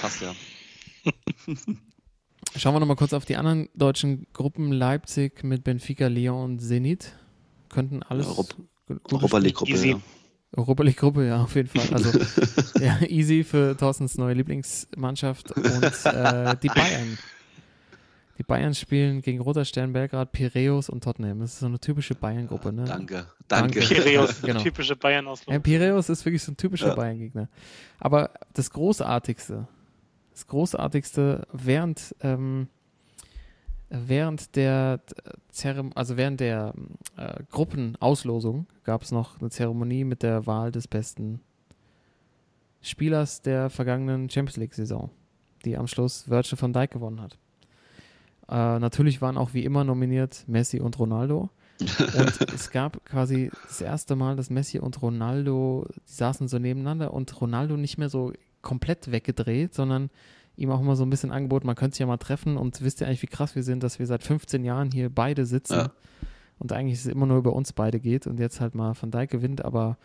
passt 0.00 0.22
ja. 0.22 0.32
Schauen 2.56 2.74
wir 2.74 2.80
nochmal 2.80 2.96
kurz 2.96 3.12
auf 3.12 3.24
die 3.24 3.36
anderen 3.36 3.68
deutschen 3.74 4.26
Gruppen. 4.32 4.72
Leipzig 4.72 5.44
mit 5.44 5.62
Benfica, 5.64 6.06
Lyon 6.08 6.42
und 6.52 6.58
Zenit. 6.60 7.16
Könnten 7.68 8.02
alles 8.02 8.26
Europa- 8.26 8.56
gu- 8.86 8.94
gute 9.02 9.14
Europa 9.16 9.38
League 9.38 9.54
Gruppe. 9.54 9.70
Easy. 9.72 9.90
Ja. 9.90 10.00
Europa 10.56 10.82
League 10.82 10.96
Gruppe, 10.96 11.26
ja, 11.26 11.42
auf 11.42 11.54
jeden 11.54 11.68
Fall. 11.68 11.94
Also 11.94 12.18
ja, 12.80 13.00
easy 13.06 13.44
für 13.44 13.76
Thorstens 13.76 14.18
neue 14.18 14.34
Lieblingsmannschaft 14.34 15.52
und 15.52 15.64
äh, 16.06 16.56
die 16.62 16.68
Bayern. 16.68 17.18
Die 18.38 18.42
Bayern 18.42 18.74
spielen 18.74 19.20
gegen 19.20 19.40
Roter 19.42 19.66
Stern 19.66 19.92
Belgrad, 19.92 20.32
Piräus 20.32 20.88
und 20.88 21.04
Tottenham. 21.04 21.40
Das 21.40 21.52
ist 21.52 21.58
so 21.60 21.66
eine 21.66 21.78
typische 21.78 22.14
Bayern-Gruppe, 22.14 22.72
ne? 22.72 22.84
Danke, 22.86 23.26
danke. 23.48 23.80
Danke. 23.80 23.94
Piräus, 23.94 24.40
Genau. 24.42 24.60
typische 24.62 24.96
bayern 24.96 25.26
auslösung 25.28 25.52
Ja, 25.52 25.58
Piräus 25.60 26.08
ist 26.08 26.24
wirklich 26.24 26.42
so 26.42 26.50
ein 26.52 26.56
typischer 26.56 26.88
Ja. 26.88 26.94
Bayern-Gegner. 26.94 27.48
Aber 27.98 28.30
das 28.54 28.70
Großartigste, 28.70 29.68
das 30.32 30.46
Großartigste 30.46 31.46
während, 31.52 32.16
ähm, 32.22 32.68
während 33.90 34.56
der 34.56 35.00
Zerem 35.50 35.90
also 35.94 36.16
während 36.16 36.40
der 36.40 36.74
äh, 37.16 37.42
Gruppenauslosung 37.50 38.66
gab 38.84 39.02
es 39.02 39.12
noch 39.12 39.40
eine 39.40 39.50
Zeremonie 39.50 40.04
mit 40.04 40.22
der 40.22 40.46
Wahl 40.46 40.72
des 40.72 40.88
besten 40.88 41.40
Spielers 42.80 43.42
der 43.42 43.68
vergangenen 43.68 44.30
Champions 44.30 44.56
League-Saison, 44.56 45.10
die 45.64 45.76
am 45.76 45.86
Schluss 45.86 46.30
Virgil 46.30 46.60
van 46.60 46.72
Dijk 46.72 46.92
gewonnen 46.92 47.20
hat. 47.20 47.36
Äh, 48.48 48.78
natürlich 48.78 49.20
waren 49.20 49.36
auch 49.36 49.54
wie 49.54 49.64
immer 49.64 49.84
nominiert 49.84 50.44
Messi 50.46 50.80
und 50.80 50.98
Ronaldo. 50.98 51.50
Und 51.80 52.40
es 52.54 52.70
gab 52.70 53.04
quasi 53.04 53.50
das 53.66 53.80
erste 53.80 54.16
Mal, 54.16 54.36
dass 54.36 54.50
Messi 54.50 54.78
und 54.78 55.02
Ronaldo, 55.02 55.86
die 56.08 56.12
saßen 56.12 56.48
so 56.48 56.58
nebeneinander 56.58 57.12
und 57.12 57.40
Ronaldo 57.40 57.76
nicht 57.76 57.98
mehr 57.98 58.08
so 58.08 58.32
komplett 58.62 59.10
weggedreht, 59.10 59.74
sondern 59.74 60.10
ihm 60.60 60.70
auch 60.70 60.80
immer 60.80 60.96
so 60.96 61.04
ein 61.04 61.10
bisschen 61.10 61.30
angeboten, 61.32 61.66
man 61.66 61.76
könnte 61.76 61.94
sich 61.94 62.00
ja 62.00 62.06
mal 62.06 62.16
treffen 62.18 62.56
und 62.56 62.82
wisst 62.82 63.00
ihr 63.00 63.06
eigentlich, 63.06 63.22
wie 63.22 63.26
krass 63.28 63.54
wir 63.54 63.62
sind, 63.62 63.82
dass 63.82 63.98
wir 63.98 64.06
seit 64.06 64.22
15 64.22 64.64
Jahren 64.64 64.90
hier 64.90 65.08
beide 65.10 65.46
sitzen 65.46 65.74
Ja. 65.74 65.92
und 66.58 66.72
eigentlich 66.72 66.98
es 66.98 67.06
immer 67.06 67.26
nur 67.26 67.38
über 67.38 67.52
uns 67.54 67.72
beide 67.72 68.00
geht 68.00 68.26
und 68.26 68.38
jetzt 68.40 68.60
halt 68.60 68.74
mal 68.74 68.94
Van 69.00 69.10
Dijk 69.10 69.30
gewinnt, 69.30 69.64
aber 69.64 69.96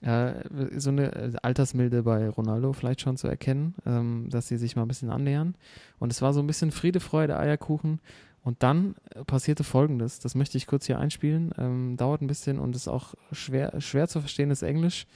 äh, 0.00 0.32
so 0.78 0.90
eine 0.90 1.12
äh, 1.14 1.32
Altersmilde 1.42 2.04
bei 2.04 2.28
Ronaldo 2.28 2.72
vielleicht 2.72 3.00
schon 3.00 3.16
zu 3.16 3.26
erkennen, 3.26 3.74
ähm, 3.84 4.28
dass 4.30 4.46
sie 4.46 4.56
sich 4.56 4.76
mal 4.76 4.82
ein 4.82 4.88
bisschen 4.88 5.10
annähern. 5.10 5.56
Und 5.98 6.12
es 6.12 6.22
war 6.22 6.32
so 6.32 6.38
ein 6.38 6.46
bisschen 6.46 6.70
Friede, 6.70 7.00
Freude, 7.00 7.36
Eierkuchen. 7.36 7.98
Und 8.44 8.62
dann 8.62 8.94
äh, 9.16 9.24
passierte 9.24 9.64
Folgendes, 9.64 10.20
das 10.20 10.36
möchte 10.36 10.56
ich 10.56 10.68
kurz 10.68 10.86
hier 10.86 11.00
einspielen, 11.00 11.52
ähm, 11.58 11.96
dauert 11.96 12.22
ein 12.22 12.28
bisschen 12.28 12.60
und 12.60 12.76
ist 12.76 12.86
auch 12.86 13.14
schwer, 13.32 13.80
schwer 13.80 14.06
zu 14.06 14.20
verstehendes 14.20 14.62
Englisch, 14.62 15.08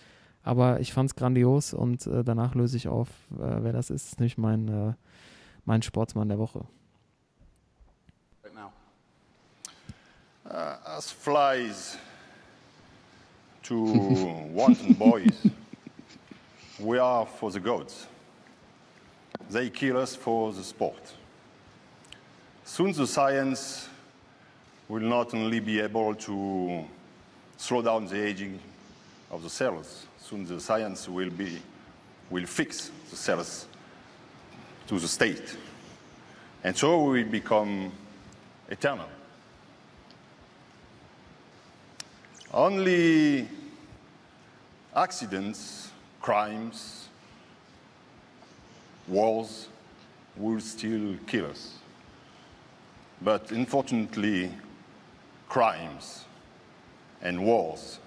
aber 0.45 0.80
ich 0.80 0.93
fand 0.93 1.11
es 1.11 1.16
grandios 1.16 1.72
und 1.74 2.07
äh, 2.07 2.24
danach 2.24 2.55
löse 2.55 2.76
ich 2.76 2.88
auf, 2.88 3.09
äh, 3.32 3.62
wer 3.62 3.72
das 3.72 3.90
ist, 3.90 4.07
das 4.07 4.12
ist 4.12 4.20
nämlich 4.20 4.38
mein, 4.38 4.68
äh, 4.68 4.95
mein 5.64 5.82
Sportsmann 5.82 6.28
der 6.28 6.38
Woche. 6.38 6.64
right 8.45 8.55
now. 8.55 8.72
Uh, 10.45 10.76
as 10.97 11.11
flies 11.11 11.97
to 13.62 13.76
wanton 14.53 14.95
boys, 14.95 15.47
we 16.78 16.99
are 16.99 17.26
for 17.26 17.51
the 17.51 17.61
gods. 17.61 18.07
They 19.51 19.70
kill 19.70 19.97
us 19.99 20.16
for 20.16 20.53
the 20.53 20.64
sport. 20.64 21.14
Soon 22.64 22.93
the 22.93 23.07
science 23.07 23.88
will 24.88 25.03
not 25.03 25.34
only 25.34 25.61
be 25.61 25.80
able 25.80 26.14
to 26.14 26.84
slow 27.57 27.82
down 27.82 28.07
the 28.07 28.20
aging 28.20 28.59
of 29.30 29.43
the 29.43 29.51
cells, 29.51 30.07
soon 30.23 30.47
the 30.47 30.61
science 30.61 31.09
will 31.09 31.31
be 31.31 31.59
will 32.31 32.47
fix 32.47 32.91
the 33.11 33.16
cells 33.16 33.66
to 34.87 34.99
the 34.99 35.09
state. 35.09 35.57
And 36.64 36.77
so 36.77 37.05
we 37.05 37.25
become 37.25 37.93
eternal. 38.68 39.09
Only 42.53 43.49
accidents, 44.95 45.91
crimes, 46.20 47.09
wars 49.09 49.68
will 50.37 50.61
still 50.61 51.16
kill 51.27 51.47
us. 51.47 51.75
But 53.20 53.51
unfortunately, 53.51 54.51
crimes 55.49 56.25
and 57.20 57.45
wars 57.45 57.99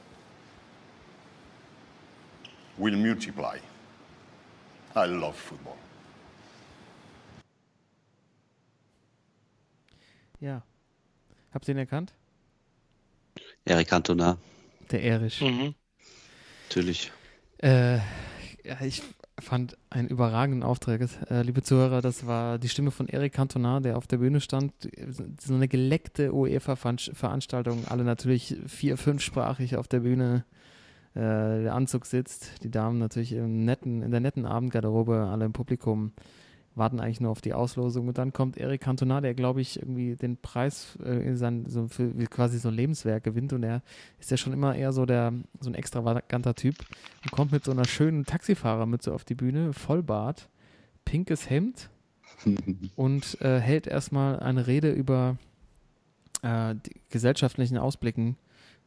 will 2.78 2.96
multiply. 2.96 3.58
I 4.96 5.06
love 5.08 5.34
football. 5.34 5.76
Ja. 10.40 10.64
Habt 11.54 11.68
ihr 11.68 11.76
ihn 11.76 11.80
erkannt? 11.80 12.14
Eric 13.66 13.88
Cantona. 13.88 14.38
Der 14.92 15.04
Erich. 15.04 15.42
Mhm. 15.42 15.74
Natürlich. 16.68 17.12
Äh, 17.58 17.98
ja, 18.64 18.82
ich 18.82 19.02
fand 19.40 19.78
einen 19.90 20.08
überragenden 20.08 20.64
Auftrag. 20.64 21.02
Äh, 21.30 21.42
liebe 21.42 21.64
Zuhörer, 21.64 22.02
das 22.02 22.26
war 22.26 22.60
die 22.60 22.70
Stimme 22.70 22.92
von 22.92 23.08
Eric 23.10 23.34
Cantona, 23.34 23.80
der 23.80 23.98
auf 23.98 24.08
der 24.08 24.18
Bühne 24.18 24.40
stand. 24.42 24.74
So 25.40 25.54
eine 25.54 25.68
geleckte 25.68 26.34
UEFA-Veranstaltung, 26.34 27.86
alle 27.88 28.04
natürlich 28.04 28.56
vier-, 28.68 28.98
fünfsprachig 28.98 29.78
auf 29.78 29.88
der 29.88 30.02
Bühne. 30.02 30.46
Äh, 31.16 31.64
der 31.64 31.74
Anzug 31.74 32.06
sitzt, 32.06 32.64
die 32.64 32.72
Damen 32.72 33.00
natürlich 33.00 33.34
im 33.34 33.66
netten, 33.66 34.02
in 34.02 34.12
der 34.12 34.20
netten 34.20 34.46
Abendgarderobe, 34.46 35.28
alle 35.32 35.46
im 35.46 35.54
Publikum 35.54 36.12
warten 36.76 37.00
eigentlich 37.00 37.22
nur 37.22 37.32
auf 37.32 37.42
die 37.42 37.54
Auslosung. 37.54 38.10
Und 38.10 38.18
dann 38.18 38.34
kommt 38.34 38.58
Eric 38.58 38.82
Cantona, 38.82 39.22
der, 39.22 39.34
glaube 39.34 39.62
ich, 39.62 39.80
irgendwie 39.80 40.16
den 40.16 40.38
Preis 40.38 40.98
äh, 41.04 41.26
in 41.26 41.38
sein, 41.38 41.66
so 41.68 41.88
für 41.88 42.12
quasi 42.26 42.60
so 42.60 42.68
ein 42.68 42.74
Lebenswerk 42.74 43.24
gewinnt. 43.24 43.54
Und 43.54 43.64
er 43.64 43.82
ist 44.20 44.30
ja 44.30 44.38
schon 44.38 44.54
immer 44.54 44.76
eher 44.76 44.92
so 44.92 45.06
der, 45.06 45.34
so 45.62 45.70
ein 45.70 45.76
extravaganter 45.76 46.54
Typ 46.54 46.76
und 47.24 47.32
kommt 47.32 47.52
mit 47.52 47.64
so 47.64 47.72
einer 47.72 47.86
schönen 47.86 48.26
Taxifahrermütze 48.26 49.14
auf 49.14 49.24
die 49.24 49.36
Bühne, 49.36 49.74
Vollbart, 49.74 50.50
pinkes 51.06 51.50
Hemd 51.50 51.90
und 52.96 53.40
äh, 53.42 53.60
hält 53.60 53.88
erstmal 53.88 54.40
eine 54.40 54.68
Rede 54.68 54.92
über 54.92 55.38
äh, 56.42 56.76
die 56.76 57.00
gesellschaftlichen 57.10 57.78
Ausblicken, 57.78 58.36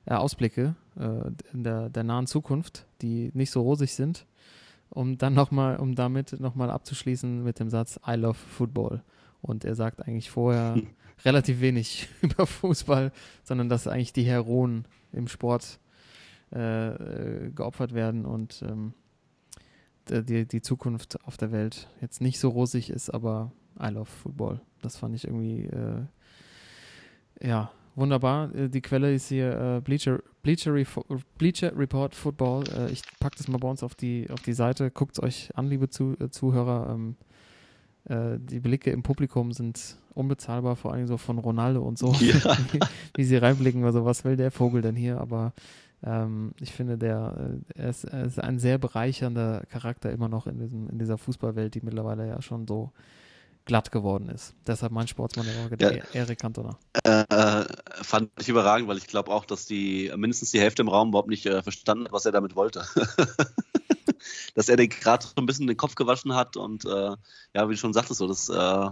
äh, 0.09 0.15
Ausblicke 0.15 0.75
äh, 0.99 1.31
in 1.53 1.65
der, 1.65 1.89
der 1.89 2.05
nahen 2.05 2.27
Zukunft, 2.27 2.87
die 3.03 3.31
nicht 3.35 3.51
so 3.51 3.63
rosig 3.63 3.95
sind 3.95 4.27
um 4.91 5.19
dann 5.19 5.35
nochmal, 5.35 5.77
um 5.77 5.95
damit 5.95 6.41
nochmal 6.41 6.71
abzuschließen 6.71 7.43
mit 7.45 7.61
dem 7.61 7.69
Satz 7.69 8.01
I 8.07 8.15
love 8.15 8.35
football. 8.35 9.03
Und 9.41 9.65
er 9.65 9.75
sagt 9.75 10.07
eigentlich 10.07 10.31
vorher 10.31 10.77
relativ 11.25 11.61
wenig 11.61 12.09
über 12.23 12.47
Fußball, 12.47 13.13
sondern 13.45 13.69
dass 13.69 13.87
eigentlich 13.87 14.13
die 14.13 14.25
Heroen 14.25 14.87
im 15.13 15.29
Sport 15.29 15.79
äh, 16.53 16.89
äh, 16.89 17.51
geopfert 17.51 17.95
werden 17.95 18.25
und 18.25 18.63
ähm, 18.67 18.95
die, 20.09 20.47
die 20.47 20.63
Zukunft 20.63 21.23
auf 21.27 21.37
der 21.37 21.53
Welt 21.53 21.89
jetzt 22.01 22.23
nicht 22.23 22.41
so 22.41 22.49
rosig 22.49 22.89
ist, 22.89 23.11
aber 23.11 23.53
I 23.79 23.89
love 23.89 24.07
football. 24.07 24.63
Das 24.81 24.97
fand 24.97 25.15
ich 25.15 25.25
irgendwie 25.25 25.65
äh, 25.67 26.07
ja 27.47 27.71
wunderbar. 27.99 28.55
Äh, 28.55 28.69
die 28.69 28.81
Quelle 28.81 29.13
ist 29.13 29.29
hier 29.29 29.77
äh, 29.77 29.81
Bleacher, 29.81 30.21
Bleacher, 30.43 30.73
Bleacher 31.37 31.77
Report 31.77 32.15
Football. 32.15 32.65
Äh, 32.77 32.93
ich 32.93 33.03
packe 33.21 33.37
das 33.37 33.49
mal 33.49 33.59
bei 33.59 33.69
uns 33.69 33.83
auf 33.83 33.95
die, 33.95 34.29
auf 34.31 34.41
die 34.41 34.53
Seite. 34.53 34.91
Guckt 34.91 35.19
es 35.19 35.23
euch 35.23 35.51
an, 35.57 35.69
liebe 35.69 35.89
Zu 35.89 36.17
Zuhörer. 36.31 36.95
Ähm, 36.95 37.17
äh, 38.09 38.39
die 38.39 38.61
Blicke 38.61 38.91
im 38.91 39.03
Publikum 39.03 39.53
sind 39.53 39.97
unbezahlbar, 40.15 40.77
vor 40.77 40.93
allem 40.93 41.07
so 41.07 41.17
von 41.17 41.39
Ronaldo 41.39 41.83
und 41.83 41.99
so, 41.99 42.13
ja. 42.21 42.57
wie, 42.73 42.81
wie, 43.17 43.25
sie 43.25 43.37
reinblicken. 43.37 43.85
Also, 43.85 44.05
was 44.05 44.25
will 44.25 44.37
der 44.37 44.51
Vogel 44.51 44.83
denn 44.83 44.97
hier? 44.97 45.21
Aber 45.21 45.53
ähm, 46.03 46.53
ich 46.61 46.73
finde, 46.73 46.97
der, 46.97 47.59
er 47.75 47.89
ist, 47.91 48.05
er, 48.05 48.25
ist, 48.25 48.39
ein 48.39 48.59
sehr 48.59 48.79
bereichernder 48.79 49.65
Charakter 49.69 50.11
immer 50.11 50.29
noch 50.29 50.47
in, 50.47 50.59
diesem, 50.59 50.89
in 50.89 50.99
dieser 50.99 51.19
Fußballwelt, 51.19 51.75
die 51.75 51.81
mittlerweile 51.83 52.27
ja 52.27 52.41
schon 52.41 52.67
so 52.67 52.93
glatt 53.69 53.93
geworden 53.93 54.31
ist. 54.31 54.55
Deshalb 54.67 54.93
mein 54.93 55.07
Sportsmann 55.07 55.47
der 55.47 55.65
Woche, 55.65 55.77
ja. 55.79 56.03
Erik 56.15 56.41
Cantona. 56.41 56.79
Äh, 57.05 57.65
fand 58.03 58.31
ich 58.41 58.49
überragend, 58.49 58.89
weil 58.89 58.97
ich 58.97 59.07
glaube 59.07 59.31
auch, 59.31 59.45
dass 59.45 59.67
die 59.67 60.11
mindestens 60.17 60.51
die 60.51 60.59
Hälfte 60.59 60.83
im 60.83 60.89
Raum 60.89 61.11
überhaupt 61.11 61.29
nicht 61.29 61.45
äh, 61.47 61.63
verstanden 61.63 62.07
hat, 62.07 62.13
was 62.13 62.25
er 62.25 62.33
damit 62.33 62.57
wollte. 62.57 62.87
dass 64.55 64.71
er 64.71 64.77
den 64.77 64.89
gerade 64.89 65.25
so 65.25 65.35
ein 65.37 65.45
bisschen 65.45 65.67
den 65.67 65.77
Kopf 65.77 65.95
gewaschen 65.95 66.35
hat 66.35 66.57
und 66.57 66.87
äh, 66.87 67.15
ja, 67.55 67.69
wie 67.69 67.75
du 67.75 67.77
schon 67.77 67.93
sagtest, 67.93 68.19
so, 68.19 68.27
das, 68.27 68.49
äh, 68.49 68.89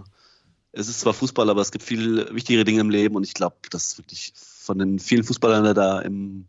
es 0.73 0.87
ist 0.87 0.99
zwar 0.99 1.13
Fußball, 1.13 1.49
aber 1.49 1.61
es 1.61 1.71
gibt 1.71 1.83
viel 1.83 2.33
wichtigere 2.33 2.63
Dinge 2.63 2.81
im 2.81 2.91
Leben 2.91 3.15
und 3.15 3.23
ich 3.23 3.33
glaube, 3.33 3.55
dass 3.71 3.97
wirklich 3.97 4.31
von 4.35 4.77
den 4.77 4.99
vielen 4.99 5.23
Fußballern, 5.23 5.65
die 5.65 5.73
da 5.73 5.99
im, 6.01 6.45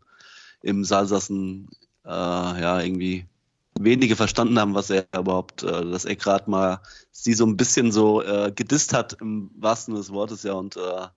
im 0.61 0.83
Saal 0.83 1.07
saßen, 1.07 1.67
äh, 2.05 2.09
ja, 2.09 2.79
irgendwie 2.79 3.25
wenige 3.79 4.15
verstanden 4.15 4.59
haben, 4.59 4.75
was 4.75 4.89
er 4.89 5.05
überhaupt, 5.17 5.63
äh, 5.63 5.85
dass 5.85 6.05
er 6.05 6.15
gerade 6.15 6.49
mal 6.49 6.81
sie 7.11 7.33
so 7.33 7.45
ein 7.45 7.57
bisschen 7.57 7.91
so 7.91 8.21
äh, 8.21 8.51
gedisst 8.53 8.93
hat 8.93 9.17
im 9.21 9.49
wahrsten 9.55 9.95
des 9.95 10.11
Wortes, 10.11 10.43
ja, 10.43 10.53
und 10.53 10.75
äh, 10.75 11.07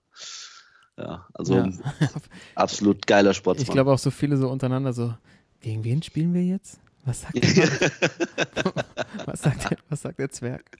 ja, 0.97 1.25
also 1.33 1.55
ja. 1.55 1.69
absolut 2.55 3.05
geiler 3.05 3.33
Sportsmann. 3.33 3.67
Ich 3.67 3.71
glaube 3.71 3.91
auch 3.91 3.99
so 3.99 4.11
viele 4.11 4.37
so 4.37 4.49
untereinander 4.49 4.93
so, 4.93 5.13
gegen 5.59 5.83
wen 5.83 6.01
spielen 6.01 6.33
wir 6.33 6.43
jetzt? 6.43 6.79
Was 7.05 7.21
sagt 7.21 7.35
der, 7.43 7.69
was 9.25 9.41
sagt 9.41 9.69
der, 9.69 9.77
was 9.89 10.01
sagt 10.01 10.19
der 10.19 10.29
Zwerg? 10.29 10.77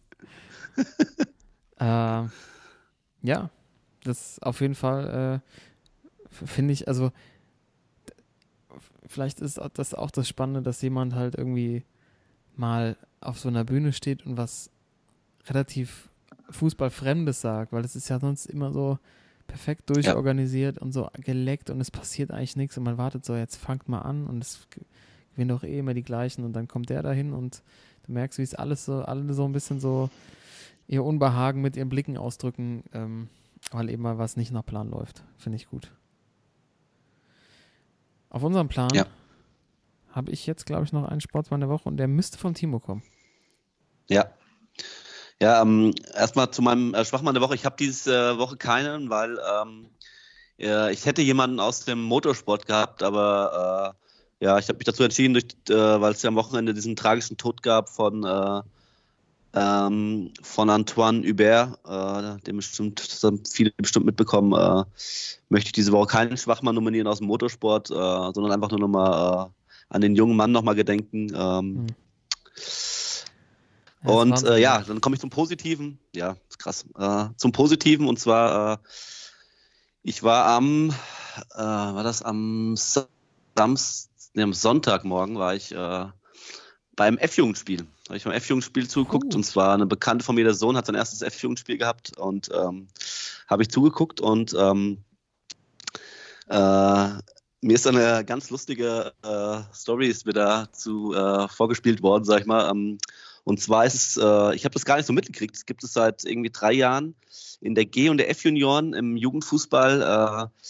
äh, 1.79 2.23
ja, 3.23 3.49
das 4.03 4.39
auf 4.41 4.61
jeden 4.61 4.75
Fall 4.75 5.41
äh, 5.43 6.45
finde 6.45 6.73
ich, 6.73 6.87
also 6.87 7.11
vielleicht 9.13 9.39
ist 9.39 9.59
das 9.75 9.93
auch 9.93 10.11
das 10.11 10.27
Spannende, 10.27 10.61
dass 10.61 10.81
jemand 10.81 11.15
halt 11.15 11.35
irgendwie 11.35 11.83
mal 12.55 12.97
auf 13.21 13.39
so 13.39 13.47
einer 13.49 13.63
Bühne 13.63 13.93
steht 13.93 14.25
und 14.25 14.37
was 14.37 14.69
relativ 15.47 16.09
Fußballfremdes 16.49 17.41
sagt, 17.41 17.71
weil 17.71 17.85
es 17.85 17.95
ist 17.95 18.09
ja 18.09 18.19
sonst 18.19 18.45
immer 18.45 18.71
so 18.71 18.99
perfekt 19.47 19.89
durchorganisiert 19.89 20.77
ja. 20.77 20.81
und 20.81 20.91
so 20.91 21.09
geleckt 21.19 21.69
und 21.69 21.79
es 21.81 21.91
passiert 21.91 22.31
eigentlich 22.31 22.55
nichts 22.55 22.77
und 22.77 22.83
man 22.83 22.97
wartet 22.97 23.25
so, 23.25 23.35
jetzt 23.35 23.57
fangt 23.57 23.89
mal 23.89 23.99
an 23.99 24.25
und 24.27 24.43
es 24.43 24.67
gewinnen 25.31 25.49
doch 25.49 25.63
eh 25.63 25.79
immer 25.79 25.93
die 25.93 26.03
gleichen 26.03 26.43
und 26.43 26.53
dann 26.53 26.67
kommt 26.67 26.89
der 26.89 27.03
dahin 27.03 27.33
und 27.33 27.61
du 28.05 28.13
merkst, 28.13 28.39
wie 28.39 28.43
es 28.43 28.55
alles 28.55 28.85
so, 28.85 29.01
alle 29.01 29.33
so 29.33 29.45
ein 29.45 29.53
bisschen 29.53 29.79
so 29.79 30.09
ihr 30.87 31.03
Unbehagen 31.03 31.61
mit 31.61 31.75
ihren 31.75 31.89
Blicken 31.89 32.17
ausdrücken, 32.17 32.83
ähm, 32.93 33.29
weil 33.71 33.89
eben 33.89 34.03
mal 34.03 34.17
was 34.17 34.37
nicht 34.37 34.51
nach 34.51 34.65
Plan 34.65 34.89
läuft. 34.89 35.23
Finde 35.37 35.55
ich 35.55 35.67
gut. 35.67 35.91
Auf 38.33 38.41
unserem 38.41 38.67
Plan 38.67 38.89
ja. 38.95 39.05
habe 40.09 40.31
ich 40.31 40.47
jetzt, 40.47 40.65
glaube 40.65 40.85
ich, 40.85 40.91
noch 40.91 41.07
einen 41.07 41.21
Sportsmann 41.21 41.59
der 41.59 41.69
Woche 41.69 41.87
und 41.87 41.97
der 41.97 42.07
müsste 42.07 42.39
vom 42.39 42.55
Timo 42.55 42.79
kommen. 42.79 43.03
Ja. 44.09 44.25
Ja, 45.39 45.61
ähm, 45.61 45.93
erstmal 46.15 46.49
zu 46.49 46.63
meinem 46.63 46.95
äh, 46.95 47.05
Schwachmann 47.05 47.35
der 47.35 47.43
Woche. 47.43 47.53
Ich 47.53 47.63
habe 47.63 47.75
diese 47.77 48.31
äh, 48.31 48.37
Woche 48.39 48.57
keinen, 48.57 49.11
weil 49.11 49.37
ähm, 49.61 49.89
äh, 50.59 50.91
ich 50.91 51.05
hätte 51.05 51.21
jemanden 51.21 51.59
aus 51.59 51.85
dem 51.85 52.01
Motorsport 52.01 52.65
gehabt, 52.65 53.03
aber 53.03 53.95
äh, 54.39 54.45
ja, 54.45 54.57
ich 54.57 54.67
habe 54.67 54.77
mich 54.77 54.85
dazu 54.85 55.03
entschieden, 55.03 55.33
durch, 55.33 55.45
äh, 55.69 56.01
weil 56.01 56.13
es 56.13 56.23
ja 56.23 56.29
am 56.29 56.35
Wochenende 56.35 56.73
diesen 56.73 56.95
tragischen 56.95 57.37
Tod 57.37 57.61
gab 57.61 57.89
von 57.89 58.23
äh, 58.23 58.61
ähm, 59.53 60.31
von 60.41 60.69
Antoine 60.69 61.27
Hubert, 61.27 61.79
äh, 61.85 62.41
den 62.43 62.57
bestimmt, 62.57 62.99
das 62.99 63.23
haben 63.23 63.43
viele 63.45 63.71
bestimmt 63.77 64.05
mitbekommen, 64.05 64.53
äh, 64.53 64.83
möchte 65.49 65.67
ich 65.67 65.73
diese 65.73 65.91
Woche 65.91 66.07
keinen 66.07 66.37
Schwachmann 66.37 66.75
nominieren 66.75 67.07
aus 67.07 67.19
dem 67.19 67.27
Motorsport, 67.27 67.91
äh, 67.91 67.93
sondern 67.93 68.51
einfach 68.51 68.71
nur 68.71 68.79
nochmal 68.79 69.47
äh, 69.47 69.93
an 69.93 70.01
den 70.01 70.15
jungen 70.15 70.35
Mann 70.35 70.51
nochmal 70.51 70.75
gedenken. 70.75 71.31
Ähm, 71.35 71.87
hm. 74.01 74.09
Und 74.09 74.43
äh, 74.43 74.57
ja, 74.57 74.81
dann 74.81 75.01
komme 75.01 75.15
ich 75.15 75.21
zum 75.21 75.29
Positiven. 75.29 75.99
Ja, 76.13 76.35
ist 76.49 76.59
krass. 76.59 76.85
Äh, 76.97 77.29
zum 77.37 77.51
Positiven 77.51 78.07
und 78.07 78.19
zwar, 78.19 78.81
ich 80.01 80.23
war 80.23 80.47
am, 80.47 80.93
war 81.55 82.03
das 82.03 82.21
am 82.21 82.75
Samstag, 82.75 84.09
nee, 84.33 84.43
am 84.43 84.51
Sonntagmorgen 84.51 85.37
war 85.37 85.55
ich 85.55 85.73
beim 86.95 87.17
F-Jugendspiel. 87.17 87.85
Habe 88.07 88.17
ich 88.17 88.23
beim 88.23 88.33
F-Jugendspiel 88.33 88.87
zugeguckt 88.87 89.33
uh. 89.33 89.37
und 89.37 89.43
zwar 89.43 89.73
eine 89.73 89.85
Bekannte 89.85 90.25
von 90.25 90.35
mir, 90.35 90.43
der 90.43 90.53
Sohn, 90.53 90.77
hat 90.77 90.85
sein 90.85 90.95
erstes 90.95 91.21
F-Jugendspiel 91.21 91.77
gehabt 91.77 92.17
und 92.17 92.49
ähm, 92.53 92.87
habe 93.47 93.63
ich 93.63 93.69
zugeguckt 93.69 94.21
und 94.21 94.55
ähm, 94.57 95.03
äh, 96.49 97.09
mir 97.61 97.75
ist 97.75 97.87
eine 97.87 98.25
ganz 98.25 98.49
lustige 98.49 99.13
äh, 99.23 99.73
Story 99.73 100.07
ist 100.07 100.25
mir 100.25 100.33
dazu 100.33 101.13
äh, 101.13 101.47
vorgespielt 101.47 102.03
worden, 102.03 102.25
sag 102.25 102.41
ich 102.41 102.45
mal. 102.45 102.69
Ähm, 102.69 102.97
und 103.45 103.59
zwar 103.61 103.85
ist 103.85 103.95
es, 103.95 104.17
äh, 104.17 104.55
ich 104.55 104.65
habe 104.65 104.73
das 104.73 104.85
gar 104.85 104.97
nicht 104.97 105.05
so 105.05 105.13
mitgekriegt, 105.13 105.55
es 105.55 105.65
gibt 105.65 105.83
es 105.83 105.93
seit 105.93 106.23
irgendwie 106.25 106.49
drei 106.49 106.73
Jahren 106.73 107.15
in 107.61 107.75
der 107.75 107.85
G- 107.85 108.09
und 108.09 108.17
der 108.17 108.29
F-Junioren 108.29 108.93
im 108.93 109.15
Jugendfußball 109.17 110.01
äh, 110.01 110.61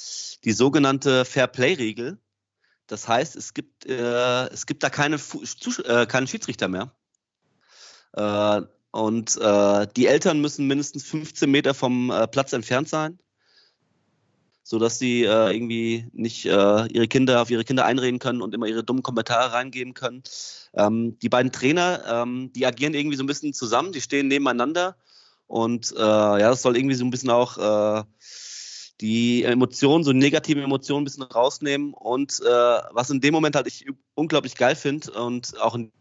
die 0.43 0.51
sogenannte 0.51 1.25
Fair-Play-Regel. 1.25 2.19
Das 2.87 3.07
heißt, 3.07 3.35
es 3.35 3.53
gibt, 3.53 3.85
äh, 3.85 4.47
es 4.47 4.65
gibt 4.65 4.83
da 4.83 4.89
keine, 4.89 5.15
äh, 5.15 6.05
keinen 6.05 6.27
Schiedsrichter 6.27 6.67
mehr. 6.67 6.91
Äh, 8.13 8.61
und 8.91 9.37
äh, 9.37 9.87
die 9.95 10.07
Eltern 10.07 10.41
müssen 10.41 10.67
mindestens 10.67 11.03
15 11.03 11.49
Meter 11.49 11.73
vom 11.73 12.11
äh, 12.11 12.27
Platz 12.27 12.53
entfernt 12.53 12.89
sein, 12.89 13.17
sodass 14.61 14.99
sie 14.99 15.23
äh, 15.23 15.53
irgendwie 15.53 16.07
nicht 16.13 16.45
ihre 16.45 17.07
Kinder 17.07 17.41
auf 17.41 17.49
ihre 17.49 17.63
Kinder 17.63 17.85
einreden 17.85 18.19
können 18.19 18.41
und 18.41 18.53
immer 18.53 18.67
ihre 18.67 18.83
dummen 18.83 19.01
Kommentare 19.01 19.53
reingeben 19.53 19.93
können. 19.93 20.23
Ähm, 20.75 21.17
die 21.19 21.29
beiden 21.29 21.51
Trainer, 21.51 22.03
ähm, 22.07 22.51
die 22.53 22.65
agieren 22.65 22.93
irgendwie 22.93 23.17
so 23.17 23.23
ein 23.23 23.27
bisschen 23.27 23.53
zusammen, 23.53 23.91
die 23.91 24.01
stehen 24.01 24.27
nebeneinander 24.27 24.95
und 25.47 25.91
ja, 25.95 26.37
das 26.37 26.63
soll 26.63 26.77
irgendwie 26.77 26.95
so 26.95 27.05
ein 27.05 27.11
bisschen 27.11 27.29
auch 27.29 27.57
die 29.03 29.43
Emotionen, 29.43 30.05
so 30.05 30.13
negative 30.13 30.63
Emotionen 30.63 31.01
ein 31.01 31.03
bisschen 31.03 31.23
rausnehmen. 31.23 31.93
Und 31.93 32.39
äh, 32.39 32.49
was 32.49 33.09
in 33.09 33.19
dem 33.19 33.33
Moment 33.33 33.57
halt 33.57 33.67
ich 33.67 33.85
unglaublich 34.15 34.55
geil 34.55 34.77
finde 34.77 35.11
und 35.11 35.59
auch 35.59 35.75
in 35.75 35.91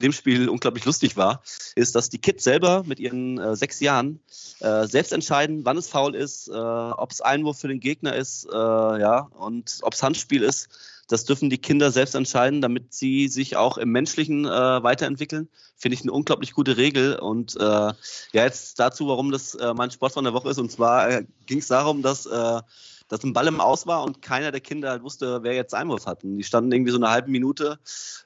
dem 0.00 0.12
Spiel 0.12 0.48
unglaublich 0.48 0.84
lustig 0.84 1.16
war, 1.16 1.42
ist, 1.74 1.96
dass 1.96 2.08
die 2.08 2.18
Kids 2.18 2.44
selber 2.44 2.84
mit 2.86 3.00
ihren 3.00 3.38
äh, 3.38 3.56
sechs 3.56 3.80
Jahren 3.80 4.20
äh, 4.60 4.86
selbst 4.86 5.12
entscheiden, 5.12 5.64
wann 5.64 5.76
es 5.76 5.88
faul 5.88 6.14
ist, 6.14 6.46
äh, 6.46 6.52
ob 6.52 7.10
es 7.10 7.20
Einwurf 7.20 7.58
für 7.58 7.68
den 7.68 7.80
Gegner 7.80 8.14
ist, 8.14 8.46
äh, 8.48 8.54
ja, 8.54 9.28
und 9.36 9.78
ob 9.82 9.94
es 9.94 10.02
Handspiel 10.04 10.44
ist. 10.44 10.68
Das 11.08 11.24
dürfen 11.24 11.50
die 11.50 11.58
Kinder 11.58 11.92
selbst 11.92 12.14
entscheiden, 12.14 12.60
damit 12.60 12.92
sie 12.92 13.28
sich 13.28 13.56
auch 13.56 13.78
im 13.78 13.90
Menschlichen 13.90 14.44
äh, 14.44 14.82
weiterentwickeln. 14.82 15.48
Finde 15.76 15.94
ich 15.94 16.02
eine 16.02 16.12
unglaublich 16.12 16.52
gute 16.52 16.76
Regel. 16.76 17.16
Und 17.16 17.54
äh, 17.56 17.60
ja, 17.60 17.94
jetzt 18.32 18.80
dazu, 18.80 19.06
warum 19.06 19.30
das 19.30 19.54
äh, 19.54 19.72
mein 19.74 19.90
Sport 19.90 20.12
von 20.12 20.24
der 20.24 20.34
Woche 20.34 20.50
ist. 20.50 20.58
Und 20.58 20.72
zwar 20.72 21.08
äh, 21.08 21.24
ging 21.46 21.58
es 21.58 21.68
darum, 21.68 22.02
dass, 22.02 22.26
äh, 22.26 22.60
dass 23.08 23.22
ein 23.22 23.32
Ball 23.32 23.46
im 23.46 23.60
Aus 23.60 23.86
war 23.86 24.02
und 24.02 24.20
keiner 24.20 24.50
der 24.50 24.60
Kinder 24.60 24.90
halt 24.90 25.02
wusste, 25.02 25.42
wer 25.42 25.54
jetzt 25.54 25.74
Einwurf 25.74 26.06
hat. 26.06 26.24
Und 26.24 26.38
die 26.38 26.44
standen 26.44 26.72
irgendwie 26.72 26.92
so 26.92 26.98
eine 26.98 27.10
halbe 27.10 27.30
Minute 27.30 27.78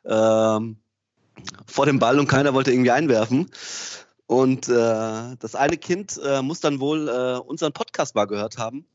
ähm, 0.07 0.79
vor 1.67 1.87
dem 1.87 1.99
Ball 1.99 2.19
und 2.19 2.29
keiner 2.29 2.55
wollte 2.55 2.73
irgendwie 2.73 2.91
einwerfen. 2.91 3.51
Und 4.27 4.69
äh, 4.69 5.37
das 5.39 5.55
eine 5.55 5.77
Kind 5.77 6.19
äh, 6.25 6.41
muss 6.41 6.61
dann 6.61 6.81
wohl 6.81 7.09
äh, 7.09 7.39
unseren 7.41 7.73
Podcast 7.73 8.15
mal 8.15 8.27
gehört 8.27 8.59
haben 8.59 8.87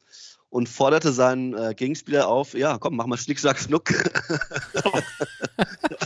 und 0.55 0.69
forderte 0.69 1.11
seinen 1.11 1.53
äh, 1.53 1.73
Gegenspieler 1.75 2.29
auf, 2.29 2.53
ja, 2.53 2.77
komm, 2.77 2.95
mach 2.95 3.07
mal 3.07 3.17
Schnick, 3.17 3.41
Schnack, 3.41 3.59
Schnuck. 3.59 3.89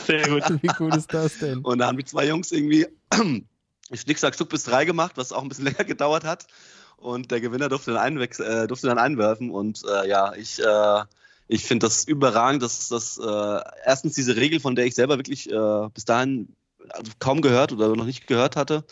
Sehr 0.08 0.28
gut. 0.28 0.44
Wie 0.64 0.72
cool 0.80 0.96
ist 0.96 1.14
das 1.14 1.38
denn? 1.38 1.60
Und 1.60 1.78
da 1.78 1.86
haben 1.86 2.00
die 2.00 2.04
zwei 2.04 2.26
Jungs 2.26 2.52
irgendwie 2.52 2.88
Schnick, 3.94 4.18
Schnack, 4.18 4.34
Schnuck 4.34 4.50
bis 4.50 4.64
drei 4.64 4.86
gemacht, 4.86 5.12
was 5.18 5.32
auch 5.32 5.44
ein 5.44 5.50
bisschen 5.50 5.66
länger 5.70 5.84
gedauert 5.84 6.24
hat. 6.24 6.48
Und 6.98 7.30
der 7.30 7.42
Gewinner 7.42 7.70
durfte 7.70 7.92
dann, 7.92 8.02
einwechs 8.02 8.40
äh, 8.40 8.66
durfte 8.66 8.88
dann 8.88 8.98
einwerfen. 8.98 9.52
Und 9.52 9.84
äh, 9.88 10.10
ja, 10.10 10.34
ich, 10.34 10.58
äh, 10.58 11.04
ich 11.48 11.64
finde 11.64 11.86
das 11.86 12.06
überragend, 12.06 12.64
dass 12.64 12.88
das 12.88 13.20
äh, 13.20 13.60
erstens 13.86 14.16
diese 14.16 14.36
Regel, 14.36 14.60
von 14.60 14.76
der 14.76 14.88
ich 14.88 14.96
selber 14.96 15.18
wirklich 15.20 15.48
äh, 15.52 15.90
bis 15.94 16.06
dahin 16.06 16.56
also 16.90 17.12
kaum 17.20 17.42
gehört 17.42 17.72
oder 17.72 17.96
noch 17.96 18.06
nicht 18.06 18.26
gehört 18.26 18.56
hatte. 18.56 18.84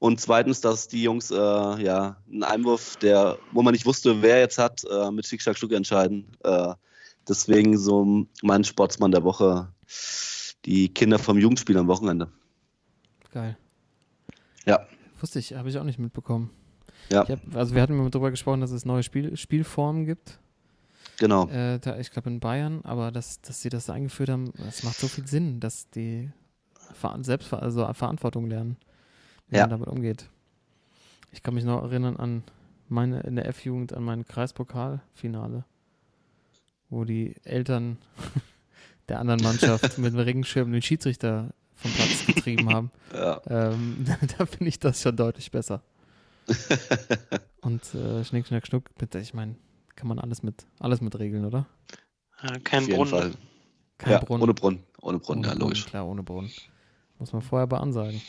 Und 0.00 0.18
zweitens, 0.18 0.62
dass 0.62 0.88
die 0.88 1.02
Jungs 1.02 1.30
äh, 1.30 1.36
ja 1.36 2.16
einen 2.26 2.42
Einwurf, 2.42 2.96
der, 2.96 3.38
wo 3.52 3.62
man 3.62 3.72
nicht 3.72 3.84
wusste, 3.84 4.22
wer 4.22 4.40
jetzt 4.40 4.56
hat, 4.56 4.82
äh, 4.90 5.10
mit 5.10 5.26
Schick, 5.26 5.42
Schnack, 5.42 5.58
Schnuck 5.58 5.72
entscheiden. 5.72 6.26
Äh, 6.42 6.72
deswegen 7.28 7.76
so 7.76 8.26
mein 8.42 8.64
Sportsmann 8.64 9.12
der 9.12 9.24
Woche, 9.24 9.68
die 10.64 10.88
Kinder 10.88 11.18
vom 11.18 11.36
Jugendspiel 11.36 11.76
am 11.76 11.86
Wochenende. 11.86 12.28
Geil. 13.30 13.58
Ja. 14.64 14.86
Wusste 15.20 15.38
ich, 15.38 15.52
habe 15.52 15.68
ich 15.68 15.76
auch 15.76 15.84
nicht 15.84 15.98
mitbekommen. 15.98 16.50
Ja. 17.10 17.28
Hab, 17.28 17.40
also 17.54 17.74
wir 17.74 17.82
hatten 17.82 17.94
mal 17.94 18.08
darüber 18.08 18.30
gesprochen, 18.30 18.62
dass 18.62 18.70
es 18.70 18.86
neue 18.86 19.02
Spiel, 19.02 19.36
Spielformen 19.36 20.06
gibt. 20.06 20.38
Genau. 21.18 21.46
Äh, 21.48 21.78
da, 21.78 21.98
ich 21.98 22.10
glaube 22.10 22.30
in 22.30 22.40
Bayern, 22.40 22.80
aber 22.84 23.12
dass, 23.12 23.42
dass 23.42 23.60
sie 23.60 23.68
das 23.68 23.90
eingeführt 23.90 24.30
haben, 24.30 24.50
das 24.64 24.82
macht 24.82 24.96
so 24.96 25.08
viel 25.08 25.26
Sinn, 25.26 25.60
dass 25.60 25.90
die 25.90 26.30
selbst 27.20 27.52
also 27.52 27.92
Verantwortung 27.92 28.46
lernen, 28.46 28.78
wie 29.50 29.56
Ja. 29.56 29.62
man 29.62 29.70
damit 29.70 29.88
umgeht. 29.88 30.28
Ich 31.32 31.42
kann 31.42 31.54
mich 31.54 31.64
noch 31.64 31.82
erinnern 31.82 32.16
an 32.16 32.42
meine 32.88 33.20
in 33.20 33.36
der 33.36 33.46
F-Jugend 33.46 33.92
an 33.92 34.02
mein 34.02 34.26
Kreispokalfinale, 34.26 35.64
wo 36.88 37.04
die 37.04 37.36
Eltern 37.44 37.98
der 39.08 39.20
anderen 39.20 39.42
Mannschaft 39.42 39.98
mit 39.98 40.12
dem 40.12 40.18
Regenschirm 40.20 40.72
den 40.72 40.82
Schiedsrichter 40.82 41.50
vom 41.76 41.92
Platz 41.92 42.26
getrieben 42.26 42.72
haben. 42.72 42.90
Ja. 43.12 43.40
Ähm, 43.48 44.06
da 44.38 44.46
finde 44.46 44.68
ich 44.68 44.78
das 44.78 45.02
schon 45.02 45.16
deutlich 45.16 45.50
besser. 45.50 45.82
Und 47.60 47.94
äh, 47.94 48.24
Schnick, 48.24 48.46
Schnack, 48.46 48.64
Schnuck, 48.66 48.84
bitte, 48.96 49.18
ich 49.18 49.34
meine, 49.34 49.56
kann 49.96 50.06
man 50.06 50.20
alles 50.20 50.44
mit, 50.44 50.64
alles 50.78 51.00
mit 51.00 51.18
regeln, 51.18 51.44
oder? 51.44 51.66
Kein 52.62 52.84
Auf 52.84 52.88
jeden 52.88 52.96
Brunnen. 52.96 53.06
Fall. 53.10 53.32
Kein 53.98 54.12
ja, 54.12 54.18
Brunnen. 54.20 54.42
Ohne 54.44 54.54
Brunnen. 54.54 54.84
Ohne 55.02 55.18
Brunnen, 55.18 55.44
Ohne 55.44 55.54
ja, 55.54 55.58
logisch. 55.60 55.86
Klar, 55.86 56.06
ohne 56.06 56.22
Brunnen. 56.22 56.50
Muss 57.18 57.32
man 57.32 57.42
vorher 57.42 57.66
beansagen. 57.66 58.20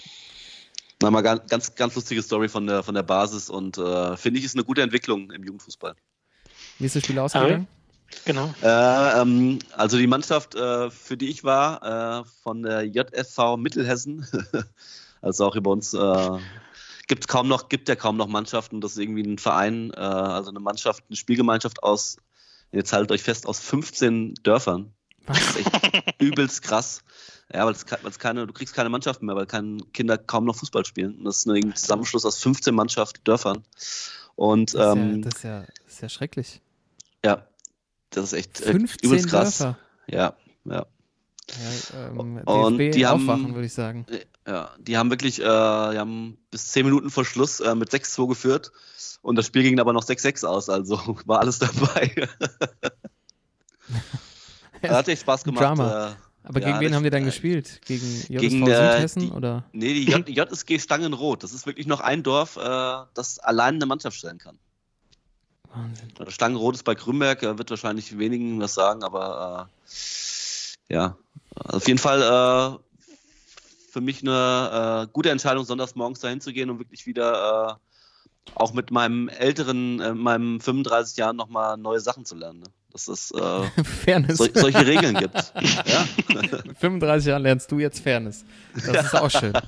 Na, 1.01 1.09
mal 1.09 1.21
ganz, 1.21 1.49
ganz, 1.49 1.75
ganz 1.75 1.95
lustige 1.95 2.21
Story 2.21 2.47
von 2.47 2.67
der, 2.67 2.83
von 2.83 2.93
der 2.93 3.01
Basis 3.01 3.49
und 3.49 3.77
äh, 3.79 4.15
finde 4.17 4.39
ich, 4.39 4.45
ist 4.45 4.55
eine 4.55 4.63
gute 4.63 4.83
Entwicklung 4.83 5.31
im 5.31 5.43
Jugendfußball. 5.43 5.95
Wie 6.77 6.85
ist 6.85 6.95
das 6.95 7.03
Spiel 7.03 7.17
ausgegangen? 7.17 7.67
Genau. 8.25 8.53
Äh, 8.61 9.21
ähm, 9.21 9.59
also 9.71 9.97
die 9.97 10.05
Mannschaft, 10.05 10.53
äh, 10.53 10.91
für 10.91 11.17
die 11.17 11.29
ich 11.29 11.43
war, 11.43 12.21
äh, 12.21 12.25
von 12.43 12.61
der 12.61 12.83
JFV 12.83 13.57
Mittelhessen, 13.57 14.27
also 15.21 15.45
auch 15.45 15.55
über 15.55 15.71
uns, 15.71 15.93
äh, 15.95 16.37
gibt 17.07 17.27
kaum 17.27 17.47
noch, 17.47 17.69
gibt 17.69 17.89
ja 17.89 17.95
kaum 17.95 18.17
noch 18.17 18.27
Mannschaften. 18.27 18.79
Das 18.79 18.91
ist 18.91 18.97
irgendwie 18.99 19.23
ein 19.23 19.39
Verein, 19.39 19.91
äh, 19.95 19.99
also 19.99 20.51
eine 20.51 20.59
Mannschaft, 20.59 21.03
eine 21.09 21.15
Spielgemeinschaft 21.15 21.81
aus, 21.81 22.17
jetzt 22.71 22.93
haltet 22.93 23.11
euch 23.11 23.23
fest, 23.23 23.47
aus 23.47 23.59
15 23.59 24.35
Dörfern. 24.43 24.93
Das 25.25 25.39
ist 25.39 25.57
echt 25.57 26.21
übelst 26.21 26.61
krass. 26.61 27.01
Ja, 27.53 27.65
weil 27.65 27.73
es, 27.73 27.85
keine, 28.19 28.47
du 28.47 28.53
kriegst 28.53 28.73
keine 28.73 28.89
Mannschaften 28.89 29.25
mehr, 29.25 29.35
weil 29.35 29.45
keine 29.45 29.77
Kinder 29.93 30.17
kaum 30.17 30.45
noch 30.45 30.55
Fußball 30.55 30.85
spielen. 30.85 31.15
Und 31.17 31.25
das 31.25 31.37
ist 31.39 31.47
ein 31.47 31.75
Zusammenschluss 31.75 32.25
aus 32.25 32.37
15 32.39 32.73
Mannschaften, 32.73 33.19
Dörfern. 33.25 33.63
Und 34.35 34.73
Das 34.73 34.79
ist, 34.79 34.79
ja, 34.79 34.93
ähm, 34.93 35.21
das, 35.21 35.35
ist 35.35 35.43
ja, 35.43 35.59
das 35.83 35.93
ist 35.93 36.01
ja 36.01 36.09
schrecklich. 36.09 36.61
ja, 37.25 37.45
das 38.11 38.25
ist 38.25 38.33
echt 38.33 38.61
äh, 38.61 38.71
15 38.71 39.09
übelst 39.09 39.27
krass. 39.29 39.57
Dörfer. 39.57 39.77
Ja, 40.07 40.33
ja. 40.65 40.85
Ja, 41.93 42.07
ähm, 42.07 42.37
Und 42.45 42.77
die 42.77 43.05
haben- 43.05 43.29
aufwachen, 43.29 43.53
würde 43.53 43.65
ich 43.65 43.73
sagen. 43.73 44.05
Ja, 44.47 44.71
die 44.79 44.97
haben 44.97 45.09
wirklich, 45.09 45.39
äh, 45.39 45.43
die 45.43 45.47
haben 45.99 46.37
bis 46.49 46.67
10 46.71 46.85
Minuten 46.85 47.09
vor 47.09 47.25
Schluss 47.25 47.59
äh, 47.59 47.75
mit 47.75 47.89
6-2 47.91 48.27
geführt 48.29 48.71
und 49.21 49.35
das 49.35 49.47
Spiel 49.47 49.63
ging 49.63 49.77
aber 49.79 49.91
noch 49.91 50.03
6-6 50.05 50.45
aus, 50.45 50.69
also 50.69 50.97
war 51.25 51.39
alles 51.39 51.59
dabei. 51.59 52.15
Hat 54.87 55.07
echt 55.09 55.21
Spaß 55.23 55.43
gemacht. 55.43 55.61
Drama. 55.63 56.11
Äh, 56.11 56.15
Aber 56.43 56.59
ja, 56.59 56.67
gegen 56.67 56.79
wen 56.79 56.95
haben 56.95 57.03
die 57.03 57.09
dann 57.09 57.21
äh, 57.21 57.25
gespielt? 57.25 57.81
Gegen 57.85 58.05
JSV 58.05 58.27
gegen, 58.39 58.65
Südhessen 58.65 59.21
die- 59.21 59.31
oder? 59.31 59.63
Nee, 59.73 59.93
die 59.93 60.05
J 60.05 60.27
JSG 60.27 60.79
Stangenrot, 60.79 61.43
das 61.43 61.53
ist 61.53 61.65
wirklich 61.65 61.87
noch 61.87 61.99
ein 61.99 62.23
Dorf, 62.23 62.57
äh, 62.57 62.61
das 63.13 63.39
allein 63.39 63.75
eine 63.75 63.85
Mannschaft 63.85 64.17
stellen 64.17 64.39
kann. 64.39 64.57
Wahnsinn. 65.73 66.11
Also 66.17 66.31
Stangenrot 66.31 66.75
ist 66.75 66.83
bei 66.83 66.95
Grünberg, 66.95 67.43
äh, 67.43 67.57
wird 67.57 67.69
wahrscheinlich 67.69 68.17
wenigen 68.17 68.59
was 68.59 68.73
sagen, 68.73 69.03
aber 69.03 69.69
äh, 70.89 70.93
ja, 70.93 71.17
auf 71.55 71.87
jeden 71.87 71.99
Fall 71.99 72.21
äh, 72.21 72.77
für 73.91 74.01
mich 74.01 74.21
eine 74.21 75.05
äh, 75.07 75.11
gute 75.13 75.29
Entscheidung, 75.29 75.63
sonntags 75.65 75.95
morgens 75.95 76.19
dahin 76.21 76.41
zu 76.41 76.53
gehen 76.53 76.69
und 76.69 76.79
wirklich 76.79 77.05
wieder 77.05 77.79
auch 78.55 78.73
mit 78.73 78.89
meinem 78.89 79.29
älteren, 79.29 80.17
meinem 80.17 80.59
35 80.59 81.15
Jahren 81.17 81.35
nochmal 81.35 81.77
neue 81.77 81.99
Sachen 81.99 82.25
zu 82.25 82.35
lernen. 82.35 82.61
Ne? 82.61 82.65
Dass 82.91 83.07
es 83.07 83.31
äh, 83.31 83.83
Fairness. 83.83 84.37
sol 84.37 84.49
solche 84.53 84.85
Regeln 84.85 85.15
gibt. 85.15 85.35
Ja? 85.85 86.05
Mit 86.65 86.77
35 86.77 87.27
Jahren 87.27 87.43
lernst 87.43 87.71
du 87.71 87.79
jetzt 87.79 87.99
Fairness. 87.99 88.45
Das 88.85 89.05
ist 89.05 89.15
auch 89.15 89.29
schön. 89.29 89.53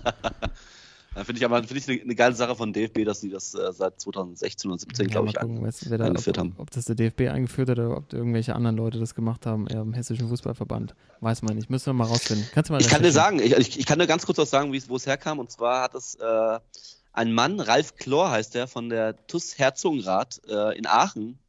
Da 1.16 1.24
Finde 1.24 1.40
ich 1.40 1.46
aber 1.46 1.62
finde 1.64 1.78
ich 1.78 1.88
eine, 1.88 2.02
eine 2.02 2.16
geile 2.16 2.34
Sache 2.34 2.56
von 2.56 2.74
DFB, 2.74 3.06
dass 3.06 3.22
sie 3.22 3.30
das 3.30 3.54
äh, 3.54 3.72
seit 3.72 4.02
2016 4.02 4.72
oder 4.72 4.80
17, 4.80 5.06
Ja, 5.06 5.12
glaube 5.12 5.28
ich, 5.30 5.36
gucken, 5.36 5.64
an, 5.64 5.74
wer 5.86 5.98
da, 6.00 6.06
eingeführt 6.06 6.38
ob, 6.40 6.44
haben. 6.44 6.54
ob 6.58 6.72
das 6.72 6.86
der 6.86 6.96
DFB 6.96 7.22
eingeführt 7.30 7.70
hat 7.70 7.78
oder 7.78 7.98
ob 7.98 8.12
irgendwelche 8.12 8.56
anderen 8.56 8.78
Leute 8.78 9.00
das 9.00 9.14
gemacht 9.14 9.46
haben, 9.46 9.68
im 9.68 9.94
Hessischen 9.94 10.28
Fußballverband. 10.30 10.96
Weiß 11.22 11.44
man 11.44 11.56
nicht. 11.56 11.70
Müssen 11.70 11.86
wir 11.86 11.94
mal 11.94 12.06
rausfinden. 12.06 12.48
Kannst 12.54 12.70
du 12.70 12.74
mal 12.74 12.82
Ich 12.82 12.88
kann 12.88 13.04
dir 13.04 13.12
sagen, 13.12 13.40
ich, 13.40 13.52
ich, 13.56 13.80
ich 13.80 13.86
kann 13.86 14.00
dir 14.00 14.08
ganz 14.08 14.26
kurz 14.26 14.40
was 14.40 14.50
sagen, 14.50 14.74
wo 14.74 14.96
es 14.96 15.06
herkam. 15.06 15.38
Und 15.38 15.52
zwar 15.52 15.84
hat 15.84 15.94
es 15.94 16.16
äh, 16.16 16.60
ein 17.14 17.32
Mann, 17.32 17.60
Ralf 17.60 17.96
Klor 17.96 18.32
heißt 18.32 18.56
der, 18.56 18.68
von 18.68 18.90
der 18.90 19.28
TUS 19.28 19.58
Herzogenrath 19.58 20.42
äh, 20.48 20.78
in 20.78 20.88
Aachen 20.88 21.40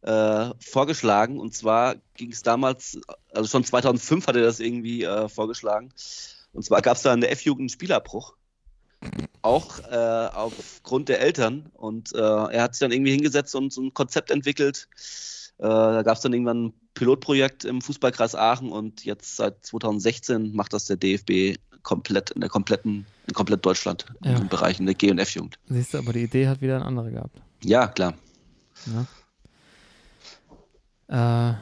äh, 0.00 0.50
vorgeschlagen. 0.58 1.38
Und 1.38 1.54
zwar 1.54 1.96
ging 2.14 2.32
es 2.32 2.42
damals, 2.42 2.98
also 3.32 3.48
schon 3.48 3.64
2005 3.64 4.26
hat 4.26 4.36
er 4.36 4.42
das 4.42 4.58
irgendwie 4.58 5.04
äh, 5.04 5.28
vorgeschlagen. 5.28 5.92
Und 6.52 6.64
zwar 6.64 6.80
gab 6.82 6.96
es 6.96 7.02
da 7.02 7.12
in 7.12 7.20
der 7.20 7.30
F-Jugend 7.32 7.60
einen 7.60 7.68
Spielabbruch. 7.68 8.34
Auch 9.42 9.80
äh, 9.80 10.28
aufgrund 10.32 11.08
der 11.08 11.20
Eltern. 11.20 11.70
Und 11.74 12.14
äh, 12.14 12.18
er 12.18 12.62
hat 12.62 12.74
sich 12.74 12.80
dann 12.80 12.92
irgendwie 12.92 13.12
hingesetzt 13.12 13.54
und 13.54 13.72
so 13.72 13.82
ein 13.82 13.94
Konzept 13.94 14.30
entwickelt. 14.30 14.88
Äh, 15.58 15.64
da 15.64 16.02
gab 16.02 16.16
es 16.16 16.22
dann 16.22 16.32
irgendwann 16.32 16.66
ein 16.66 16.74
Pilotprojekt 16.94 17.64
im 17.64 17.82
Fußballkreis 17.82 18.34
Aachen 18.34 18.70
und 18.70 19.04
jetzt 19.04 19.36
seit 19.36 19.64
2016 19.64 20.54
macht 20.54 20.72
das 20.72 20.86
der 20.86 20.96
DFB 20.96 21.58
komplett 21.82 22.30
in 22.30 22.40
der 22.40 22.50
kompletten, 22.50 23.06
in 23.26 23.34
komplett 23.34 23.64
Deutschland, 23.64 24.06
Ja. 24.22 24.30
in 24.32 24.36
den 24.38 24.48
Bereichen 24.48 24.86
der 24.86 24.94
G- 24.94 25.10
und 25.10 25.18
F-Jugend. 25.18 25.58
Siehst 25.66 25.94
du, 25.94 25.98
aber 25.98 26.12
die 26.12 26.22
Idee 26.24 26.48
hat 26.48 26.60
wieder 26.60 26.76
ein 26.76 26.82
anderer 26.82 27.10
gehabt. 27.10 27.40
Ja, 27.64 27.86
klar. 27.88 28.14
Ja. 31.08 31.50
Äh, 31.50 31.54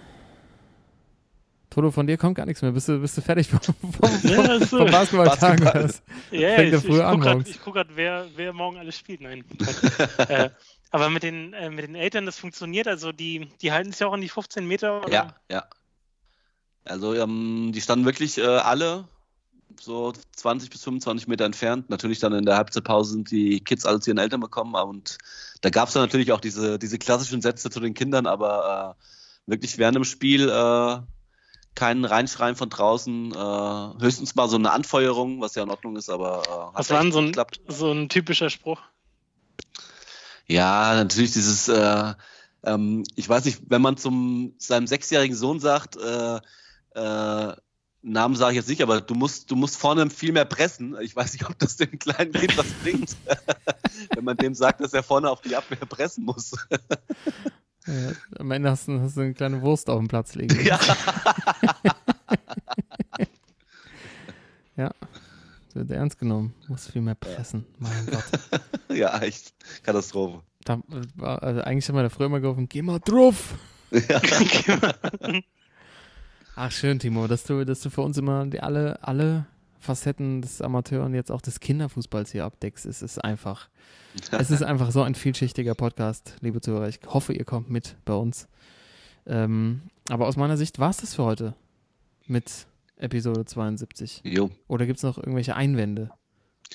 Toto, 1.70 1.90
von 1.92 2.06
dir 2.06 2.16
kommt 2.18 2.34
gar 2.36 2.46
nichts 2.46 2.62
mehr. 2.62 2.72
Bist 2.72 2.88
du, 2.88 2.98
bist 3.00 3.16
du 3.16 3.20
fertig 3.20 3.48
vom, 3.48 3.60
vom, 3.60 4.10
Ja, 4.24 4.58
so. 4.58 4.78
vom 4.78 4.90
Basketballtag? 4.90 5.60
Basketball. 5.62 5.94
Ja, 6.32 6.56
Fängt 6.56 6.74
ich, 6.74 6.82
ja 6.82 7.12
ich 7.12 7.12
gucke 7.12 7.20
gerade, 7.20 7.44
guck 7.64 7.74
grad, 7.74 7.86
wer, 7.94 8.26
wer 8.34 8.52
morgen 8.52 8.76
alles 8.78 8.96
spielt. 8.96 9.20
Nein. 9.20 9.44
Äh, 10.28 10.50
aber 10.92 11.08
mit 11.10 11.22
den, 11.22 11.52
äh, 11.52 11.70
mit 11.70 11.86
den 11.86 11.94
Eltern, 11.94 12.26
das 12.26 12.36
funktioniert. 12.38 12.88
Also 12.88 13.12
die, 13.12 13.48
die 13.62 13.70
halten 13.70 13.92
sich 13.92 14.02
auch 14.04 14.12
an 14.12 14.20
die 14.20 14.28
15 14.28 14.66
Meter. 14.66 15.04
Oder? 15.04 15.12
Ja, 15.12 15.34
ja. 15.50 15.64
Also 16.84 17.14
ähm, 17.14 17.70
die 17.72 17.80
standen 17.80 18.04
wirklich 18.04 18.38
äh, 18.38 18.42
alle 18.44 19.04
so 19.80 20.12
20 20.36 20.70
bis 20.70 20.84
25 20.84 21.28
Meter 21.28 21.44
entfernt. 21.44 21.90
Natürlich 21.90 22.18
dann 22.20 22.32
in 22.32 22.44
der 22.44 22.56
Halbzeitpause 22.56 23.12
sind 23.12 23.30
die 23.30 23.60
Kids 23.60 23.84
alle 23.86 24.00
zu 24.00 24.10
ihren 24.10 24.18
Eltern 24.18 24.40
bekommen. 24.40 24.74
Und 24.74 25.18
da 25.62 25.70
gab 25.70 25.88
es 25.88 25.94
dann 25.94 26.02
natürlich 26.02 26.32
auch 26.32 26.40
diese, 26.40 26.78
diese 26.78 26.98
klassischen 26.98 27.42
Sätze 27.42 27.70
zu 27.70 27.80
den 27.80 27.94
Kindern, 27.94 28.26
aber 28.26 28.96
äh, 29.46 29.50
wirklich 29.50 29.78
während 29.78 29.96
dem 29.96 30.04
Spiel 30.04 30.48
äh, 30.48 30.98
kein 31.74 32.04
Reinschreien 32.04 32.56
von 32.56 32.68
draußen, 32.68 33.32
äh, 33.32 34.02
höchstens 34.02 34.34
mal 34.34 34.48
so 34.48 34.56
eine 34.56 34.72
Anfeuerung, 34.72 35.40
was 35.40 35.54
ja 35.54 35.62
in 35.62 35.70
Ordnung 35.70 35.96
ist, 35.96 36.10
aber 36.10 36.42
äh, 36.46 36.50
hat 36.50 36.78
Was 36.78 36.90
war 36.90 37.02
denn 37.02 37.12
so 37.12 37.18
ein, 37.20 37.26
geklappt. 37.26 37.60
so 37.68 37.90
ein 37.92 38.08
typischer 38.08 38.50
Spruch? 38.50 38.80
Ja, 40.46 40.94
natürlich 40.94 41.32
dieses, 41.32 41.68
äh, 41.68 42.14
Ähm, 42.62 43.04
ich 43.16 43.28
weiß 43.28 43.46
nicht, 43.46 43.62
wenn 43.68 43.80
man 43.80 43.96
zum 43.96 44.54
seinem 44.58 44.86
sechsjährigen 44.86 45.36
Sohn 45.36 45.60
sagt, 45.60 45.96
äh, 45.96 46.40
äh, 46.94 47.56
Namen 48.02 48.34
sage 48.34 48.52
ich 48.52 48.56
jetzt 48.56 48.68
nicht, 48.68 48.82
aber 48.82 49.00
du 49.00 49.14
musst, 49.14 49.50
du 49.50 49.56
musst 49.56 49.76
vorne 49.76 50.08
viel 50.08 50.32
mehr 50.32 50.46
pressen. 50.46 50.96
Ich 51.00 51.14
weiß 51.14 51.34
nicht, 51.34 51.46
ob 51.48 51.58
das 51.58 51.76
dem 51.76 51.98
kleinen 51.98 52.32
Kind 52.32 52.56
was 52.56 52.66
bringt, 52.82 53.16
wenn 54.14 54.24
man 54.24 54.36
dem 54.36 54.54
sagt, 54.54 54.80
dass 54.80 54.94
er 54.94 55.02
vorne 55.02 55.30
auf 55.30 55.42
die 55.42 55.54
Abwehr 55.54 55.78
pressen 55.78 56.24
muss. 56.24 56.52
Ja, 57.86 58.12
am 58.38 58.50
Ende 58.50 58.70
hast 58.70 58.88
du, 58.88 59.00
hast 59.00 59.16
du 59.16 59.20
eine 59.22 59.34
kleine 59.34 59.60
Wurst 59.62 59.90
auf 59.90 59.98
dem 59.98 60.08
Platz 60.08 60.34
liegen. 60.34 60.64
ja. 60.64 60.78
Ja. 64.80 64.94
Wird 65.74 65.90
ernst 65.90 66.18
genommen. 66.18 66.54
Muss 66.68 66.88
viel 66.88 67.02
mehr 67.02 67.14
pressen. 67.14 67.66
Mein 67.78 68.06
Gott. 68.06 68.24
ja, 68.96 69.20
echt. 69.20 69.52
Katastrophe. 69.82 70.42
Da, 70.64 70.80
äh, 71.20 71.22
also 71.22 71.60
eigentlich 71.60 71.86
haben 71.88 71.96
wir 71.96 72.02
da 72.02 72.08
früher 72.08 72.26
immer 72.26 72.40
gerufen, 72.40 72.68
geh 72.68 72.80
mal 72.80 72.98
drauf. 72.98 73.54
Ja. 73.90 74.20
Ach 76.62 76.70
schön, 76.70 76.98
Timo, 76.98 77.26
dass 77.26 77.44
du, 77.44 77.64
dass 77.64 77.80
du 77.80 77.88
für 77.88 78.02
uns 78.02 78.18
immer 78.18 78.44
die, 78.44 78.60
alle, 78.60 79.02
alle 79.02 79.46
Facetten 79.78 80.42
des 80.42 80.60
Amateur- 80.60 81.06
und 81.06 81.14
jetzt 81.14 81.32
auch 81.32 81.40
des 81.40 81.58
Kinderfußballs 81.58 82.32
hier 82.32 82.44
abdeckst. 82.44 82.84
Es 82.84 83.00
ist 83.00 83.16
einfach, 83.24 83.70
es 84.30 84.50
ist 84.50 84.62
einfach 84.62 84.90
so 84.90 85.02
ein 85.02 85.14
vielschichtiger 85.14 85.74
Podcast, 85.74 86.34
liebe 86.42 86.60
Zuhörer. 86.60 86.86
Ich 86.86 87.00
hoffe, 87.06 87.32
ihr 87.32 87.46
kommt 87.46 87.70
mit 87.70 87.96
bei 88.04 88.12
uns. 88.12 88.46
Ähm, 89.26 89.80
aber 90.10 90.26
aus 90.26 90.36
meiner 90.36 90.58
Sicht 90.58 90.78
war 90.78 90.90
es 90.90 90.98
das 90.98 91.14
für 91.14 91.24
heute 91.24 91.54
mit 92.26 92.66
Episode 92.98 93.46
72. 93.46 94.20
Jo. 94.24 94.50
Oder 94.68 94.84
gibt 94.84 94.98
es 94.98 95.02
noch 95.02 95.16
irgendwelche 95.16 95.56
Einwände? 95.56 96.10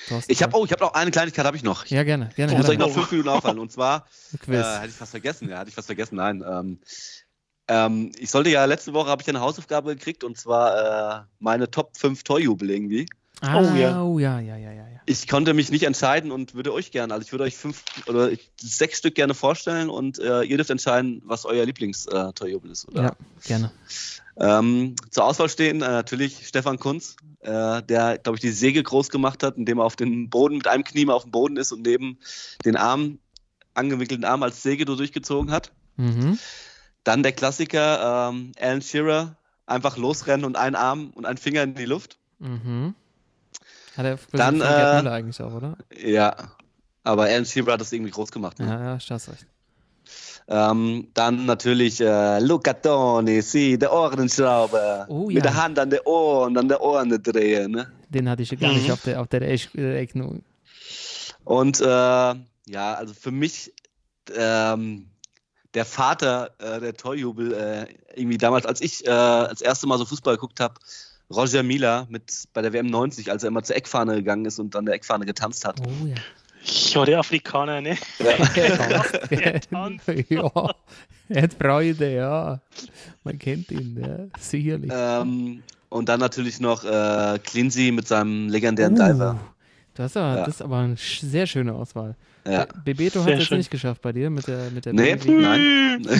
Thorsten? 0.07 0.31
Ich 0.31 0.41
habe 0.41 0.57
oh, 0.57 0.65
ich 0.65 0.71
habe 0.71 0.83
noch 0.83 0.95
eine 0.95 1.11
Kleinigkeit 1.11 1.45
habe 1.45 1.57
ich 1.57 1.63
noch. 1.63 1.85
Ja, 1.85 2.03
gerne, 2.03 2.31
gerne. 2.35 2.53
Oh, 2.53 2.59
ich 2.59 2.65
gerne. 2.65 2.79
noch 2.79 2.91
fünf 2.91 3.11
Minuten 3.11 3.29
aufhalten? 3.37 3.59
Und 3.59 3.71
zwar. 3.71 4.07
Äh, 4.47 4.57
hatte 4.57 4.87
ich 4.87 4.95
fast 4.95 5.11
vergessen, 5.11 5.47
ja, 5.47 5.59
hatte 5.59 5.69
ich 5.69 5.75
fast 5.75 5.85
vergessen, 5.85 6.15
nein. 6.15 6.43
Ähm, 6.43 6.79
ähm, 7.67 8.11
ich 8.17 8.31
sollte 8.31 8.49
ja 8.49 8.65
letzte 8.65 8.93
Woche 8.93 9.09
habe 9.09 9.21
ich 9.21 9.29
eine 9.29 9.41
Hausaufgabe 9.41 9.95
gekriegt 9.95 10.23
und 10.23 10.37
zwar 10.37 11.21
äh, 11.21 11.23
meine 11.39 11.69
Top 11.71 11.97
5 11.97 12.23
Torjubel 12.23 12.69
irgendwie. 12.69 13.07
ah, 13.41 13.59
oh 13.59 13.75
ja. 13.75 14.01
Oh 14.01 14.19
ja, 14.19 14.39
ja, 14.39 14.55
ja, 14.55 14.71
ja. 14.71 14.87
ja. 14.87 14.99
Ich 15.07 15.27
konnte 15.27 15.53
mich 15.53 15.69
nicht 15.69 15.83
entscheiden 15.83 16.31
und 16.31 16.55
würde 16.55 16.73
euch 16.73 16.91
gerne, 16.91 17.13
also 17.13 17.25
ich 17.25 17.31
würde 17.31 17.43
euch 17.43 17.55
fünf 17.55 17.83
oder 18.07 18.29
sechs 18.59 18.99
Stück 18.99 19.15
gerne 19.15 19.33
vorstellen 19.33 19.89
und 19.89 20.19
äh, 20.19 20.43
ihr 20.43 20.57
dürft 20.57 20.69
entscheiden, 20.69 21.21
was 21.25 21.45
euer 21.45 21.65
Lieblingstorjubel 21.65 22.71
ist. 22.71 22.87
Oder? 22.87 23.03
Ja, 23.03 23.15
gerne. 23.43 23.71
Ähm, 24.37 24.95
zur 25.11 25.25
Auswahl 25.25 25.49
stehen 25.49 25.81
äh, 25.81 25.87
natürlich 25.87 26.47
Stefan 26.47 26.77
Kunz, 26.77 27.15
äh, 27.39 27.81
der, 27.83 28.17
glaube 28.17 28.35
ich, 28.35 28.41
die 28.41 28.49
Säge 28.49 28.83
groß 28.83 29.09
gemacht 29.09 29.43
hat, 29.43 29.57
indem 29.57 29.79
er 29.79 29.85
auf 29.85 29.95
den 29.95 30.29
Boden 30.29 30.57
mit 30.57 30.67
einem 30.67 30.83
Knie 30.83 31.05
mal 31.05 31.13
auf 31.13 31.23
dem 31.23 31.31
Boden 31.31 31.57
ist 31.57 31.71
und 31.71 31.83
neben 31.83 32.19
den 32.65 32.75
Arm, 32.75 33.19
angewickelten 33.73 34.25
Arm 34.25 34.43
als 34.43 34.61
Säge 34.61 34.85
durchgezogen 34.85 35.51
hat. 35.51 35.71
Mhm. 35.95 36.37
Dann 37.05 37.23
der 37.23 37.31
Klassiker, 37.31 38.29
ähm, 38.29 38.51
Alan 38.59 38.81
Shearer, 38.81 39.37
einfach 39.65 39.95
losrennen 39.95 40.43
und 40.45 40.57
ein 40.57 40.75
Arm 40.75 41.11
und 41.15 41.25
ein 41.25 41.37
Finger 41.37 41.63
in 41.63 41.75
die 41.75 41.85
Luft. 41.85 42.17
Mhm. 42.39 42.93
Hat 43.95 44.05
er 44.05 44.19
Dann, 44.33 44.59
äh, 44.59 45.09
eigentlich 45.09 45.41
auch, 45.41 45.53
oder? 45.53 45.77
Ja, 45.97 46.35
aber 47.03 47.23
Alan 47.23 47.45
Shearer 47.45 47.73
hat 47.73 47.81
das 47.81 47.93
irgendwie 47.93 48.11
groß 48.11 48.31
gemacht. 48.31 48.59
Ne? 48.59 48.67
Ja, 48.67 48.83
ja, 48.93 48.99
hast 48.99 49.29
recht. 49.29 49.45
Ähm, 50.47 51.07
dann 51.13 51.45
natürlich 51.45 51.99
äh, 52.01 52.39
Luca 52.39 52.73
Toni, 52.73 53.41
sie, 53.41 53.77
der 53.79 53.91
Ohrenschrauber. 53.91 55.05
Oh, 55.09 55.27
Mit 55.27 55.37
ja. 55.37 55.41
der 55.41 55.55
Hand 55.55 55.79
an 55.79 55.89
der 55.89 56.05
Ohr 56.05 56.45
und 56.45 56.57
an 56.57 56.67
der 56.67 56.81
Ohren 56.81 57.09
drehen. 57.23 57.71
Ne? 57.71 57.91
Den 58.09 58.29
hatte 58.29 58.43
ich 58.43 58.59
gar 58.59 58.73
nicht 58.73 58.87
Mhm. 58.87 58.93
auf 58.93 59.01
der, 59.01 59.21
auf 59.21 59.27
der 59.27 59.41
Eck- 59.41 59.75
äh. 59.75 60.07
Und 61.43 61.79
äh, 61.81 61.85
ja, 61.85 62.93
also 62.95 63.13
für 63.13 63.31
mich 63.31 63.73
ähm, 64.35 65.07
der 65.75 65.85
Vater 65.85 66.51
äh, 66.57 66.79
der 66.79 66.93
Torjubel, 66.95 67.53
äh, 67.53 67.85
irgendwie 68.15 68.37
damals, 68.37 68.65
als 68.65 68.81
ich 68.81 69.03
äh, 69.05 69.07
das 69.09 69.61
erste 69.61 69.87
Mal 69.87 69.97
so 69.97 70.05
Fußball 70.05 70.35
geguckt 70.35 70.59
habe, 70.59 70.75
Roger 71.29 71.63
Mila 71.63 72.07
mit 72.09 72.45
bei 72.53 72.61
der 72.61 72.71
WM 72.73 72.87
90, 72.87 73.31
als 73.31 73.43
er 73.43 73.49
immer 73.49 73.63
zur 73.63 73.75
Eckfahne 73.75 74.15
gegangen 74.15 74.45
ist 74.45 74.59
und 74.59 74.75
an 74.75 74.85
der 74.85 74.95
Eckfahne 74.95 75.25
getanzt 75.25 75.65
hat. 75.65 75.79
Oh 75.85 76.05
ja. 76.07 76.15
Ja, 76.67 77.05
der 77.05 77.19
Afrikaner, 77.19 77.79
ne? 77.81 77.95
Der 79.29 79.61
tanzt. 79.61 80.07
ja, 80.29 80.71
er 81.29 81.43
hat 81.43 81.53
Freude, 81.53 82.15
ja. 82.15 82.61
Man 83.23 83.37
kennt 83.37 83.69
ihn, 83.71 83.97
ja. 84.01 84.39
Sicherlich. 84.39 84.91
Ähm, 84.93 85.61
und 85.89 86.09
dann 86.09 86.19
natürlich 86.19 86.59
noch 86.59 86.83
äh, 86.83 87.39
Cleansey 87.43 87.91
mit 87.91 88.07
seinem 88.07 88.49
legendären 88.49 88.93
Uh, 88.93 88.97
Diver. 89.13 89.39
Du 89.93 90.03
hast 90.03 90.17
aber, 90.17 90.37
Ja. 90.37 90.45
das 90.45 90.55
ist 90.55 90.61
aber 90.61 90.77
eine 90.79 90.95
sehr 90.97 91.45
schöne 91.47 91.73
Auswahl. 91.73 92.15
Ja. 92.47 92.65
Be- 92.65 92.73
Bebeto 92.93 93.23
hat 93.23 93.29
es 93.33 93.49
nicht 93.51 93.71
geschafft 93.71 94.01
bei 94.01 94.11
dir 94.11 94.29
mit 94.29 94.47
der 94.47 94.69
mit 94.71 94.85
der 94.85 94.93
Nee, 94.93 95.15
Baby. 95.15 95.31
nein. 95.41 96.07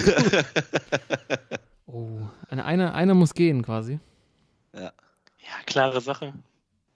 Oh, 1.88 2.20
eine, 2.50 2.66
eine, 2.66 2.94
einer 2.94 3.14
muss 3.14 3.34
gehen 3.34 3.62
quasi. 3.64 4.00
Ja, 4.74 4.92
klare 5.66 6.02
Sache. 6.02 6.34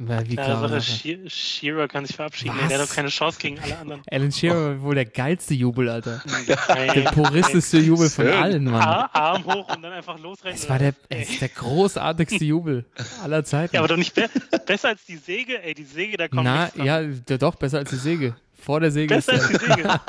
Weil 0.01 0.27
Wie 0.29 0.35
Klare 0.35 0.67
klar. 0.67 0.69
Sache. 0.69 0.81
She- 0.81 1.29
Shearer 1.29 1.87
kann 1.87 2.05
sich 2.05 2.15
verabschieden. 2.15 2.55
ey, 2.61 2.67
Der 2.69 2.77
hat 2.77 2.81
Was? 2.83 2.89
doch 2.89 2.95
keine 2.95 3.09
Chance 3.09 3.37
gegen 3.39 3.59
alle 3.59 3.77
anderen. 3.77 4.01
Alan 4.09 4.31
Shearer 4.31 4.75
war 4.77 4.81
wohl 4.81 4.95
der 4.95 5.05
geilste 5.05 5.53
Jubel, 5.53 5.89
Alter. 5.89 6.21
Der 6.47 7.11
puristischste 7.11 7.79
Jubel 7.79 8.09
von 8.09 8.25
Schön. 8.25 8.33
allen, 8.33 8.63
Mann. 8.63 8.81
Ar- 8.81 9.13
Arm 9.13 9.43
hoch 9.45 9.75
und 9.75 9.81
dann 9.83 9.91
einfach 9.93 10.17
losrennen. 10.19 10.55
Es 10.57 10.67
war 10.69 10.79
der, 10.79 10.93
es 11.09 11.29
ist 11.29 11.41
der 11.41 11.49
großartigste 11.49 12.43
Jubel 12.45 12.85
aller 13.23 13.43
Zeiten. 13.43 13.75
Ja, 13.75 13.81
aber 13.81 13.89
doch 13.89 13.97
nicht 13.97 14.15
be 14.15 14.29
besser 14.65 14.89
als 14.89 15.05
die 15.05 15.17
Säge. 15.17 15.61
Ey, 15.61 15.73
die 15.73 15.83
Säge, 15.83 16.15
da 16.17 16.27
kommt 16.29 16.43
Na, 16.43 16.69
ja, 16.75 17.01
doch, 17.37 17.55
besser 17.55 17.77
als 17.79 17.89
die 17.91 17.97
Säge. 17.97 18.35
Vor 18.61 18.79
der 18.79 18.91
Säge 18.91 19.15
Besser 19.15 19.33
ist 19.33 19.41
als 19.41 19.59
die 19.59 19.65
Säge. 19.65 20.01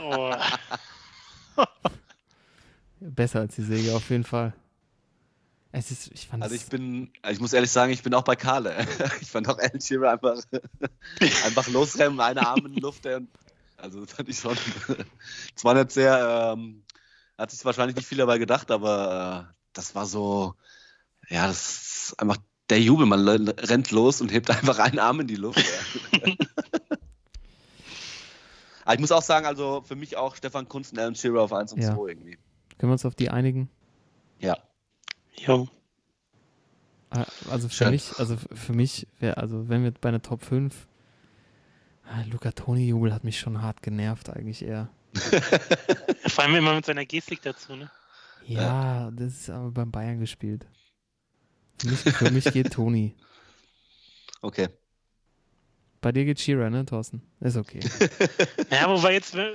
oh. 0.00 0.34
besser 3.00 3.40
als 3.40 3.54
die 3.54 3.62
Säge, 3.62 3.94
auf 3.94 4.08
jeden 4.10 4.24
Fall. 4.24 4.52
Es 5.72 5.90
ist, 5.90 6.10
ich 6.12 6.28
fand 6.28 6.42
Also 6.42 6.54
ich 6.54 6.66
bin, 6.66 7.10
ich 7.28 7.40
muss 7.40 7.52
ehrlich 7.52 7.70
sagen, 7.70 7.92
ich 7.92 8.02
bin 8.02 8.14
auch 8.14 8.22
bei 8.22 8.36
Karle. 8.36 8.86
Ich 9.20 9.30
fand 9.30 9.48
auch 9.48 9.58
Alan 9.58 9.80
Shearer 9.80 10.12
einfach, 10.12 10.36
einfach 11.44 11.66
losrennen, 11.68 12.20
eine 12.20 12.46
Arm 12.46 12.66
in 12.66 12.74
die 12.74 12.80
Luft. 12.80 13.04
und- 13.06 13.28
Also 13.76 14.00
das 14.04 14.12
fand 14.14 14.28
ich 14.28 14.38
schon. 14.38 14.56
Es 15.56 15.64
war 15.64 15.74
nicht 15.74 15.90
sehr, 15.90 16.52
ähm, 16.56 16.82
hat 17.36 17.50
sich 17.50 17.64
wahrscheinlich 17.64 17.96
nicht 17.96 18.06
viel 18.06 18.18
dabei 18.18 18.38
gedacht, 18.38 18.70
aber 18.70 19.48
äh, 19.50 19.54
das 19.72 19.94
war 19.96 20.06
so, 20.06 20.54
ja, 21.28 21.48
das 21.48 21.56
ist 22.10 22.20
einfach 22.20 22.36
der 22.70 22.80
Jubel. 22.80 23.06
Man 23.06 23.26
rennt 23.48 23.90
los 23.90 24.20
und 24.20 24.30
hebt 24.30 24.48
einfach 24.50 24.78
einen 24.78 25.00
Arm 25.00 25.20
in 25.20 25.26
die 25.26 25.34
Luft. 25.36 25.64
Aber 28.84 28.94
ich 28.94 29.00
muss 29.00 29.12
auch 29.12 29.22
sagen, 29.22 29.46
also 29.46 29.82
für 29.82 29.96
mich 29.96 30.16
auch 30.16 30.36
Stefan 30.36 30.68
Kunst 30.68 30.92
und 30.92 30.98
Alan 30.98 31.14
Shearer 31.14 31.42
auf 31.42 31.52
1 31.52 31.72
und 31.72 31.82
Ja. 31.82 31.94
2 31.94 32.08
irgendwie. 32.10 32.38
können 32.78 32.90
wir 32.90 32.92
uns 32.92 33.04
auf 33.04 33.14
die 33.14 33.30
einigen? 33.30 33.70
Ja. 34.38 34.58
Jo. 35.36 35.68
Ah, 37.10 37.24
Also 37.50 37.68
für 37.68 37.74
Schön. 37.84 37.90
mich, 37.90 38.12
also 38.18 38.36
für 38.36 38.72
mich 38.72 39.06
wäre, 39.20 39.36
also 39.38 39.68
wenn 39.68 39.82
wir 39.84 39.92
bei 39.92 40.08
einer 40.10 40.22
Top 40.22 40.42
5, 40.42 40.86
ah, 42.06 42.22
Luca 42.30 42.50
Toni 42.52 42.86
Jubel 42.88 43.12
hat 43.14 43.24
mich 43.24 43.38
schon 43.38 43.62
hart 43.62 43.82
genervt 43.82 44.30
eigentlich 44.30 44.62
eher. 44.62 44.88
Vor 46.26 46.44
allem 46.44 46.56
immer 46.56 46.74
mit 46.74 46.84
seiner 46.84 47.04
Gestik 47.06 47.40
dazu, 47.42 47.76
ne? 47.76 47.90
Ja, 48.46 49.10
das 49.12 49.32
ist 49.32 49.50
aber 49.50 49.70
beim 49.70 49.90
Bayern 49.90 50.18
gespielt. 50.20 50.66
Für 51.80 51.88
mich, 51.88 52.00
für 52.00 52.30
mich 52.30 52.44
geht 52.52 52.72
Toni. 52.72 53.14
Okay. 54.42 54.68
Bei 56.04 56.12
dir 56.12 56.26
geht 56.26 56.38
Shearer, 56.38 56.68
ne, 56.68 56.84
Thorsten? 56.84 57.22
Ist 57.40 57.56
okay. 57.56 57.80
Ja, 58.70 58.90
wobei 58.90 59.14
jetzt, 59.14 59.34
äh, 59.34 59.52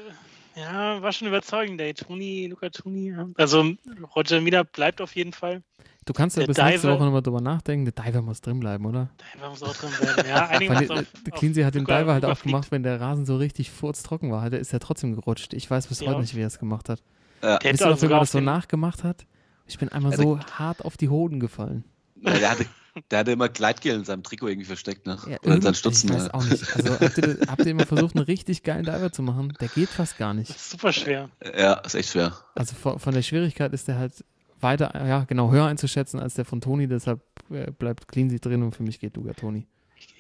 ja, 0.56 1.00
war 1.00 1.12
schon 1.14 1.28
überzeugend, 1.28 1.80
ey. 1.80 1.94
Toni, 1.94 2.48
Luca 2.48 2.70
Toni. 2.70 3.10
Ja. 3.12 3.28
Also, 3.38 3.74
Roger 4.16 4.42
Miller 4.42 4.64
bleibt 4.64 5.00
auf 5.00 5.16
jeden 5.16 5.32
Fall. 5.32 5.62
Du 6.06 6.14
kannst 6.14 6.38
ja 6.38 6.42
Der 6.42 6.48
bis 6.48 6.58
nächste 6.58 6.88
Diver- 6.88 6.96
Woche 6.96 7.06
nochmal 7.06 7.22
drüber 7.22 7.40
nachdenken. 7.40 7.86
Der 7.94 8.04
Diver 8.04 8.24
muss 8.24 8.42
drin 8.42 8.60
bleiben, 8.60 8.84
oder? 8.88 9.10
Der 9.40 9.48
muss 9.48 9.62
auch 9.62 9.76
drin 9.76 9.92
bleiben. 10.02 10.28
Ja, 10.28 10.48
einige 10.48 10.74
Weil 10.74 10.88
der, 10.88 10.98
auf- 10.98 11.06
der 11.24 11.34
auf 11.34 11.40
Cleansey 11.40 11.62
hat 11.64 11.76
den 11.76 11.82
Luca 11.82 12.00
Diver 12.00 12.14
halt 12.14 12.26
auch 12.26 12.30
überfliegt. 12.30 12.52
gemacht, 12.52 12.72
wenn 12.72 12.82
der 12.82 13.00
Rasen 13.00 13.28
so 13.28 13.38
richtig 13.38 13.70
furztrocken 13.70 14.32
war. 14.32 14.42
Hat 14.42 14.54
er- 14.54 14.60
Ist 14.60 14.74
er 14.74 14.80
trotzdem 14.80 15.14
gerutscht. 15.14 15.54
Ich 15.54 15.70
weiß 15.70 15.86
bis 15.86 16.00
Ja. 16.00 16.08
heute 16.10 16.22
nicht, 16.22 16.36
wie 16.36 16.42
er 16.42 16.48
es 16.48 16.58
gemacht 16.58 16.90
hat. 16.90 17.04
Ja. 17.44 17.60
Der 17.60 17.74
Wisst 17.74 17.82
hätte 17.82 17.84
ihr 17.84 17.86
noch, 17.86 17.92
also 17.94 18.08
wie 18.08 18.12
man 18.12 18.20
das 18.22 18.32
so 18.32 18.40
nachgemacht 18.42 19.04
hat? 19.04 19.28
Ich 19.68 19.78
bin 19.78 19.90
einmal 19.90 20.14
Ja, 20.14 20.18
so 20.18 20.40
hart 20.58 20.84
auf 20.84 20.98
die 20.98 21.10
Hoden 21.10 21.40
gefallen. 21.40 21.84
Ja, 22.22 22.34
Der 22.40 22.50
hatte, 22.50 22.66
der 23.12 23.20
hatte 23.20 23.32
immer 23.32 23.50
Gleitgel 23.50 23.96
in 23.96 24.06
seinem 24.06 24.24
Trikot 24.24 24.48
irgendwie 24.48 24.66
versteckt, 24.68 25.06
ne? 25.06 25.18
Ja, 25.28 25.38
Oder 25.44 25.56
in 25.56 25.62
seinen 25.62 25.76
Stutzen. 25.76 26.10
ich 26.10 26.16
weiß 26.16 26.34
auch 26.34 26.44
nicht. 26.44 26.76
Also 26.76 27.00
habt 27.00 27.18
ihr, 27.18 27.38
habt 27.48 27.60
ihr 27.66 27.72
immer 27.72 27.86
versucht, 27.86 28.16
einen 28.16 28.26
richtig 28.26 28.64
geilen 28.64 28.86
Diver 28.86 29.12
zu 29.12 29.22
machen? 29.22 29.54
Der 29.60 29.68
geht 29.68 29.90
fast 29.90 30.18
gar 30.18 30.30
Das 30.34 30.38
nicht. 30.38 30.50
ist 30.52 30.70
super 30.72 30.94
schwer. 30.94 31.30
Ja, 31.58 31.74
ist 31.74 31.96
echt 31.96 32.10
schwer. 32.12 32.38
Also 32.56 32.76
von, 32.76 33.00
von 33.00 33.14
der 33.14 33.22
Schwierigkeit 33.22 33.74
ist 33.74 33.88
der 33.88 33.98
halt 33.98 34.14
weiter, 34.62 34.92
ja 35.08 35.24
genau, 35.24 35.52
höher 35.52 35.66
einzuschätzen 35.66 36.20
als 36.20 36.34
der 36.34 36.46
von 36.46 36.62
Toni. 36.62 36.88
Deshalb 36.88 37.22
äh, 37.50 37.72
bleibt 37.72 38.08
Cleansey 38.08 38.40
drin 38.40 38.64
und 38.64 38.76
für 38.76 38.84
mich 38.84 39.00
geht 39.00 39.16
Luca 39.16 39.34
Toni. 39.34 39.68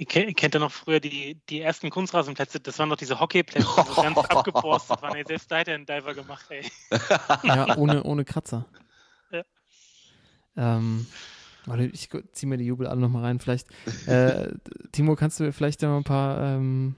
Kennt, 0.08 0.54
ihr 0.56 0.60
noch 0.60 0.72
früher 0.72 1.00
die, 1.00 1.40
die 1.50 1.62
ersten 1.62 1.90
Kunstrasenplätze, 1.90 2.60
das 2.60 2.78
waren 2.80 2.90
noch 2.90 2.98
diese 2.98 3.20
Hockeyplätze, 3.20 3.66
die 3.66 3.94
so 3.94 4.02
ganz 4.02 4.18
abgeborstet 4.30 5.02
waren. 5.02 5.16
Ey, 5.16 5.24
selbst 5.26 5.50
da 5.52 5.60
hat 5.60 5.68
er 5.70 5.76
einen 5.76 5.86
Diver 5.86 6.14
gemacht, 6.14 6.46
ey. 6.50 6.70
Ja, 7.44 7.78
ohne, 7.78 8.04
ohne 8.04 8.26
Kratzer. 8.26 8.66
Ja. 9.32 9.44
Ähm, 10.58 11.06
ich 11.78 12.10
ziehe 12.32 12.50
mir 12.50 12.58
die 12.58 12.66
Jubel 12.66 12.88
alle 12.88 13.00
nochmal 13.02 13.24
rein. 13.24 13.40
Vielleicht, 13.40 13.68
äh, 14.08 14.50
Timo, 14.92 15.16
kannst 15.16 15.40
du 15.40 15.52
vielleicht 15.54 15.82
noch 15.82 15.98
ein 15.98 16.04
paar, 16.04 16.42
ähm, 16.42 16.96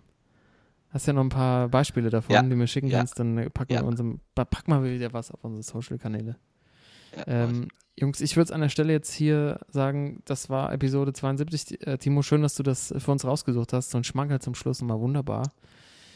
Hast 0.94 1.08
ja 1.08 1.14
noch 1.14 1.22
ein 1.24 1.30
paar 1.30 1.70
Beispiele 1.70 2.10
davon, 2.10 2.36
Ja. 2.36 2.42
die 2.44 2.50
du 2.50 2.56
mir 2.58 2.68
schicken 2.68 2.88
Ja. 2.90 2.98
kannst, 2.98 3.18
dann 3.18 3.38
äh, 3.38 3.50
packen 3.50 3.72
Ja. 3.72 3.80
wir 3.82 3.88
unserem, 3.88 4.20
pa- 4.36 4.44
pack 4.44 4.68
mal 4.68 4.84
wieder 4.84 5.14
was 5.14 5.32
auf 5.32 5.42
unsere 5.44 5.64
Social-Kanäle. 5.64 6.36
Ähm, 7.28 7.70
Jungs, 7.98 8.20
ich 8.20 8.36
würde 8.36 8.46
es 8.46 8.52
an 8.52 8.60
der 8.60 8.68
Stelle 8.68 8.92
jetzt 8.92 9.14
hier 9.14 9.60
sagen, 9.70 10.22
das 10.26 10.50
war 10.50 10.74
Episode 10.74 11.14
72. 11.14 11.88
Äh, 11.88 11.98
Timo, 11.98 12.22
schön, 12.24 12.42
dass 12.42 12.56
du 12.56 12.64
das 12.64 12.94
für 12.98 13.12
uns 13.12 13.24
rausgesucht 13.24 13.72
hast. 13.72 13.92
So 13.92 13.98
ein 14.00 14.04
Schmankerl 14.04 14.42
zum 14.42 14.54
Schluss 14.54 14.82
immer 14.82 15.00
wunderbar. 15.00 15.52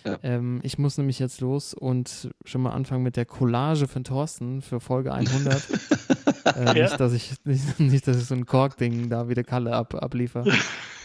Ja. 0.06 0.18
Ähm, 0.24 0.60
ich 0.64 0.78
muss 0.78 0.98
nämlich 0.98 1.20
jetzt 1.20 1.40
los 1.42 1.74
und 1.74 2.30
schon 2.44 2.62
mal 2.62 2.72
anfangen 2.72 3.02
mit 3.04 3.16
der 3.16 3.26
Collage 3.26 3.88
von 3.88 4.04
Thorsten 4.04 4.62
für 4.62 4.80
Folge 4.82 5.14
100. 5.14 5.62
äh, 6.46 6.66
Ja. 6.66 6.74
nicht, 6.74 7.00
dass 7.00 7.14
ich, 7.14 7.34
nicht, 7.44 7.80
nicht, 7.80 8.08
dass 8.08 8.18
ich 8.18 8.26
so 8.26 8.36
ein 8.36 8.46
Kork-Ding 8.46 9.10
da 9.10 9.28
wie 9.30 9.34
der 9.34 9.44
Kalle 9.44 9.74
ab, 9.74 9.94
abliefer. 9.96 10.46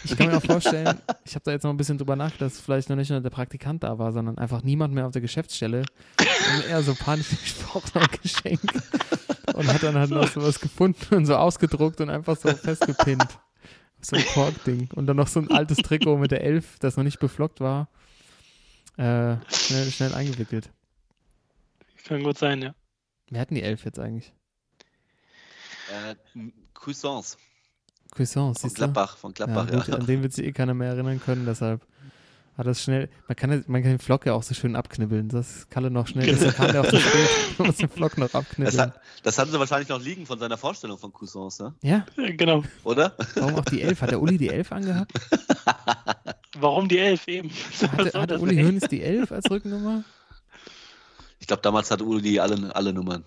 Ich 0.04 0.16
kann 0.16 0.28
mir 0.28 0.36
auch 0.38 0.42
vorstellen, 0.44 0.98
ich 1.24 1.34
habe 1.34 1.44
da 1.44 1.50
jetzt 1.52 1.64
noch 1.64 1.70
ein 1.70 1.76
bisschen 1.76 1.98
drüber 1.98 2.16
nachgedacht, 2.16 2.52
dass 2.52 2.60
vielleicht 2.60 2.88
noch 2.88 2.96
nicht 2.96 3.10
nur 3.10 3.20
der 3.20 3.30
Praktikant 3.30 3.82
da 3.82 3.98
war, 3.98 4.12
sondern 4.12 4.38
einfach 4.38 4.62
niemand 4.62 4.94
mehr 4.94 5.06
auf 5.06 5.12
der 5.12 5.20
Geschäftsstelle 5.20 5.82
und 6.18 6.64
er 6.70 6.82
so 6.82 6.94
panisch 6.94 7.28
gesprochen 7.28 8.00
hat 8.00 8.22
Geschenk 8.22 8.60
und 9.54 9.72
hat 9.72 9.82
dann 9.82 9.96
halt 9.96 10.10
noch 10.10 10.26
sowas 10.28 10.58
gefunden 10.60 11.14
und 11.14 11.26
so 11.26 11.36
ausgedruckt 11.36 12.00
und 12.00 12.08
einfach 12.10 12.36
so 12.36 12.48
festgepinnt. 12.48 13.38
So 14.02 14.16
ein 14.16 14.24
Kork-Ding. 14.32 14.88
Und 14.94 15.06
dann 15.06 15.16
noch 15.18 15.28
so 15.28 15.40
ein 15.40 15.50
altes 15.50 15.76
Trikot 15.76 16.16
mit 16.16 16.30
der 16.30 16.42
Elf, 16.42 16.78
das 16.78 16.96
noch 16.96 17.04
nicht 17.04 17.20
beflockt 17.20 17.60
war. 17.60 17.88
Äh, 18.96 19.36
schnell, 19.52 19.90
schnell 19.90 20.14
eingewickelt. 20.14 20.70
Kann 22.06 22.22
gut 22.22 22.38
sein, 22.38 22.62
ja. 22.62 22.74
Wer 23.28 23.42
hatten 23.42 23.54
die 23.54 23.62
Elf 23.62 23.84
jetzt 23.84 23.98
eigentlich? 23.98 24.32
Äh, 25.90 26.14
Cuisance 26.74 27.36
Cuisance, 28.14 28.60
von? 28.60 28.74
Gladbach, 28.74 29.16
von 29.16 29.32
Gladbach, 29.34 29.66
ja, 29.68 29.78
ja. 29.78 29.84
gut, 29.84 29.94
An 29.94 30.06
den 30.06 30.22
wird 30.22 30.32
sich 30.32 30.46
eh 30.46 30.52
keiner 30.52 30.74
mehr 30.74 30.88
erinnern 30.92 31.20
können, 31.24 31.46
deshalb 31.46 31.80
hat 32.58 32.66
das 32.66 32.82
schnell. 32.82 33.08
Man 33.28 33.36
kann, 33.36 33.52
ja- 33.52 33.62
man 33.68 33.82
kann 33.82 33.92
den 33.92 33.98
Flock 34.00 34.26
ja 34.26 34.34
auch 34.34 34.42
so 34.42 34.52
schön 34.54 34.76
abknibbeln. 34.76 35.28
Das 35.28 35.68
kann 35.70 35.84
er 35.84 35.90
noch 35.90 36.06
schnell. 36.08 36.26
Deshalb 36.34 36.56
kam 36.56 36.72
der 36.72 36.80
auch 36.82 36.88
zu 36.88 36.98
spät. 37.00 37.28
Man 37.58 37.68
muss 37.68 37.76
den 37.76 37.88
Flock 37.88 38.18
noch 38.18 38.26
Das, 38.26 38.34
abknibbeln. 38.34 38.78
hat, 38.80 39.00
das 39.22 39.38
hatten 39.38 39.50
sie 39.52 39.58
wahrscheinlich 39.58 39.88
noch 39.88 40.00
liegen 40.00 40.26
von 40.26 40.38
seiner 40.38 40.58
Vorstellung 40.58 40.98
von 40.98 41.10
Cuisance, 41.12 41.62
ne? 41.62 41.74
Ja, 41.82 42.04
Ja, 42.16 42.30
Genau. 42.32 42.62
oder? 42.84 43.14
warum 43.36 43.54
auch 43.54 43.64
die 43.64 43.80
Elf? 43.80 44.02
Hat 44.02 44.10
der 44.10 44.20
Uli 44.20 44.36
die 44.36 44.48
Elf 44.50 44.72
angehabt? 44.72 45.12
Warum 46.58 46.88
die 46.88 46.98
Elf 46.98 47.26
eben? 47.28 47.48
Hatte, 47.96 48.26
das, 48.26 48.40
Uli? 48.42 48.56
Hoeneß 48.62 48.88
die 48.90 49.00
Elf 49.02 49.30
als 49.32 49.48
Rückennummer? 49.50 50.02
Ich 51.38 51.46
glaube, 51.46 51.62
damals 51.62 51.90
hatte 51.90 52.04
Uli 52.04 52.38
alle, 52.40 52.74
alle 52.74 52.92
Nummern. 52.92 53.24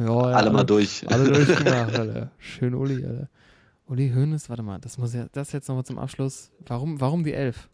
Ja, 0.00 0.30
ja, 0.30 0.36
alle 0.36 0.50
mal 0.50 0.64
durch. 0.64 1.04
Alle 1.10 1.30
durchgemacht, 1.32 1.94
Alter. 1.98 2.30
Schön 2.38 2.74
Uli, 2.74 3.04
Alter. 3.04 3.28
Uli 3.86 4.10
Hoeneß, 4.14 4.48
warte 4.48 4.62
mal, 4.62 4.78
das 4.78 4.98
muss 4.98 5.12
ja, 5.14 5.26
das 5.32 5.52
jetzt 5.52 5.68
nochmal 5.68 5.84
zum 5.84 5.98
Abschluss. 5.98 6.50
Warum, 6.66 7.00
warum 7.00 7.24
die 7.24 7.34
Elf? 7.34 7.68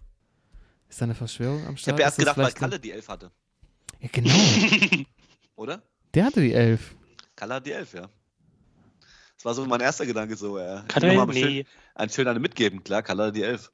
Ist 0.89 1.01
da 1.01 1.05
eine 1.05 1.15
Verschwörung 1.15 1.67
am 1.67 1.75
Ich 1.75 1.81
Start? 1.83 1.95
habe 1.95 2.03
erst 2.03 2.19
gedacht, 2.19 2.37
weil 2.39 2.53
Kalle 2.53 2.81
die 2.81 2.91
Elf 2.93 3.09
hatte, 3.09 3.31
Ja, 4.01 4.09
genau. 4.11 4.31
oder? 5.57 5.83
Der 6.15 6.25
hatte 6.25 6.41
die 6.41 6.53
Elf. 6.55 6.95
Kalle 7.37 7.55
hat 7.55 7.67
die 7.67 7.73
Elf, 7.73 7.93
ja. 7.95 8.09
Das 9.37 9.45
war 9.45 9.55
so 9.55 9.67
mein 9.67 9.81
erster 9.81 10.07
Gedanke 10.07 10.35
so, 10.37 10.59
ja. 10.59 10.85
Ich 10.89 10.95
schön, 11.03 11.29
Nee. 11.29 11.67
ein 11.95 12.09
schön 12.09 12.27
eine 12.27 12.41
mitgeben, 12.41 12.83
klar, 12.83 13.03
Kalle 13.03 13.27
hat 13.27 13.37
die 13.37 13.43
Elf. 13.43 13.71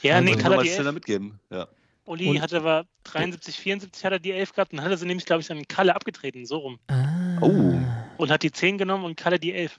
Ja, 0.00 0.20
nee, 0.20 0.32
kann 0.36 0.50
Nochmal 0.50 0.64
die 0.64 0.70
schöner 0.70 0.86
Elf. 0.86 0.94
mitgeben, 0.94 1.38
ja. 1.50 1.68
Uli 2.04 2.28
Und- 2.30 2.40
hatte 2.42 2.56
aber 2.58 2.86
73, 3.04 3.56
74 3.56 4.04
hat 4.04 4.12
er 4.12 4.18
die 4.18 4.32
Elf 4.32 4.52
gehabt 4.52 4.72
und 4.72 4.78
dann 4.78 4.84
hat 4.84 4.92
er 4.92 4.98
sie 4.98 5.06
nämlich, 5.06 5.24
glaube 5.26 5.42
ich, 5.42 5.50
an 5.52 5.66
Kalle 5.68 5.94
abgetreten, 5.94 6.44
so 6.46 6.58
rum. 6.58 6.78
Ah. 6.88 7.38
Oh. 7.40 7.78
Und 8.18 8.30
hat 8.30 8.42
die 8.42 8.50
10 8.52 8.78
genommen 8.78 9.04
und 9.04 9.16
Kalle 9.16 9.38
die 9.38 9.52
11. 9.52 9.78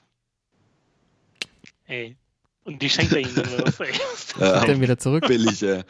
Ey. 1.86 2.16
Und 2.64 2.80
die 2.80 2.88
schenkt 2.88 3.12
er 3.12 3.18
ihm 3.20 3.34
dann 3.34 3.46
oder 3.52 3.66
was, 3.66 3.78
ey. 3.80 3.92
Ja, 4.40 4.58
Kommt 4.58 4.68
dann 4.70 4.80
wieder 4.80 4.98
zurück. 4.98 5.26
billig, 5.26 5.60
ja. 5.60 5.82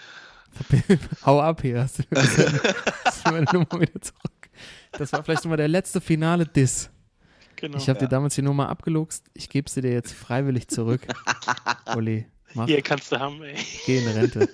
Hau 1.27 1.41
ab 1.41 1.63
hier. 1.63 1.81
Hast 1.81 1.99
du 2.01 2.05
meine 3.31 3.45
Nummer 3.53 3.81
wieder 3.81 4.01
zurück. 4.01 4.51
Das 4.93 5.13
war 5.13 5.23
vielleicht 5.25 5.45
immer 5.45 5.57
der 5.57 5.69
letzte 5.69 6.01
finale 6.01 6.47
Diss. 6.47 6.91
Genau. 7.57 7.77
Ich 7.79 7.89
habe 7.89 7.99
Ja. 8.01 8.07
dir 8.07 8.09
damals 8.09 8.35
die 8.35 8.43
Nummer 8.43 8.69
abgeluchst. 8.69 9.25
Ich 9.35 9.49
gebe 9.49 9.71
sie 9.71 9.81
dir 9.81 9.93
jetzt 9.93 10.13
freiwillig 10.13 10.67
zurück. 10.69 11.03
Uli, 11.97 12.27
mach, 12.55 12.67
Hier 12.67 12.83
kannst 12.83 13.11
du 13.13 13.19
haben, 13.19 13.43
ey. 13.43 13.57
geh 13.87 13.99
in 13.99 14.09
Rente. 14.09 14.49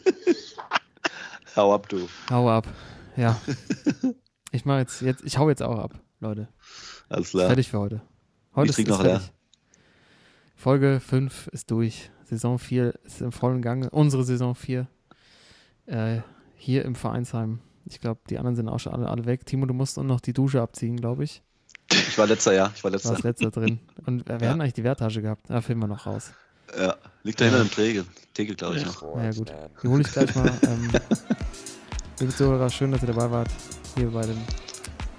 Hau 1.57 1.75
ab, 1.75 1.89
du. 1.89 2.09
Hau 2.31 2.49
ab. 2.51 2.67
Ja. 3.17 3.41
Ich 4.53 4.65
mach 4.65 4.79
jetzt, 4.79 5.01
jetzt, 5.01 5.23
ich 5.23 5.39
hau 5.39 5.49
jetzt 5.49 5.63
auch 5.63 5.79
ab, 5.79 5.95
Leute. 6.19 6.49
Alles 7.09 7.31
klar. 7.31 7.47
Fertig 7.47 7.69
für 7.71 7.79
heute. 7.79 8.03
Heute 8.57 8.73
Ich 8.73 8.79
ist, 8.81 8.85
ist 8.85 8.89
noch 8.89 9.01
leer. 9.01 9.21
fertig. 9.21 9.33
Folge 10.57 10.99
5 10.99 11.47
ist 11.53 11.71
durch. 11.71 12.11
Saison 12.25 12.59
4 12.59 12.95
ist 13.05 13.21
im 13.21 13.31
vollen 13.31 13.63
Gange. 13.63 13.91
Unsere 13.91 14.25
Saison 14.25 14.57
4. 14.57 14.89
Äh, 15.87 16.19
hier 16.57 16.85
im 16.85 16.97
Vereinsheim. 16.97 17.61
Ich 17.85 18.01
glaube, 18.01 18.21
die 18.29 18.39
anderen 18.39 18.57
sind 18.57 18.69
auch 18.69 18.81
schon 18.81 18.93
alle, 18.93 19.09
alle 19.09 19.25
weg. 19.25 19.47
Timo, 19.47 19.67
du 19.67 19.75
musst 19.75 19.97
noch 19.99 20.21
die 20.21 20.33
Dusche 20.33 20.61
abziehen, 20.61 20.97
glaube 20.97 21.23
ich. 21.23 21.45
Ich 21.93 22.19
war 22.19 22.27
letzter, 22.27 22.53
ja. 22.53 22.73
Ich 22.75 22.83
war 22.83 22.91
Du 22.91 22.97
letzter. 22.97 23.11
warst 23.11 23.23
letzter 23.23 23.53
drin. 23.53 23.79
Und 24.05 24.29
äh, 24.29 24.41
wir 24.41 24.47
Ja. 24.47 24.51
hatten 24.51 24.61
eigentlich 24.63 24.75
die 24.75 24.83
Werttasche 24.85 25.23
gehabt. 25.23 25.49
Da 25.49 25.61
finden 25.61 25.85
wir 25.85 25.87
noch 25.87 26.07
raus. 26.07 26.33
Ja. 26.79 26.97
Liegt 27.23 27.41
da 27.41 27.45
hinter 27.45 27.59
dem 27.59 27.71
Tegel. 27.71 28.05
Tegel, 28.33 28.57
glaube 28.57 28.77
ich, 28.77 28.87
noch. 28.87 29.03
Na 29.17 29.25
ja, 29.25 29.33
Sports, 29.33 29.53
gut. 29.53 29.83
Die 29.83 29.89
hole 29.89 30.03
ich 30.03 30.13
gleich 30.13 30.35
mal. 30.35 30.53
Ähm, 30.63 30.91
liebe 32.21 32.35
Zuhörer, 32.35 32.71
schön, 32.71 32.93
dass 32.93 33.03
ihr 33.03 33.09
dabei 33.09 33.31
wart. 33.31 33.49
Hier 33.97 34.09
bei, 34.11 34.23
dem, 34.23 34.39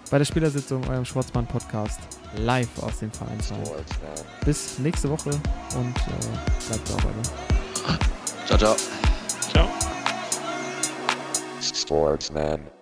bei 0.10 0.18
der 0.18 0.26
Spielersitzung, 0.26 0.88
eurem 0.90 1.06
Schwarzmann-Podcast. 1.06 1.99
Live 2.38 2.82
aus 2.82 2.99
dem 2.99 3.11
Vereinsheim. 3.11 3.61
Bis 4.45 4.80
nächste 4.80 5.10
Woche 5.10 5.30
und 5.30 5.98
äh, 5.98 6.68
bleibt 6.68 6.88
sauber. 6.88 7.10
Ne? 7.10 7.98
Ciao, 8.45 8.57
ciao. 8.57 8.76
Ciao. 9.52 9.69
Sportsman. 11.61 12.81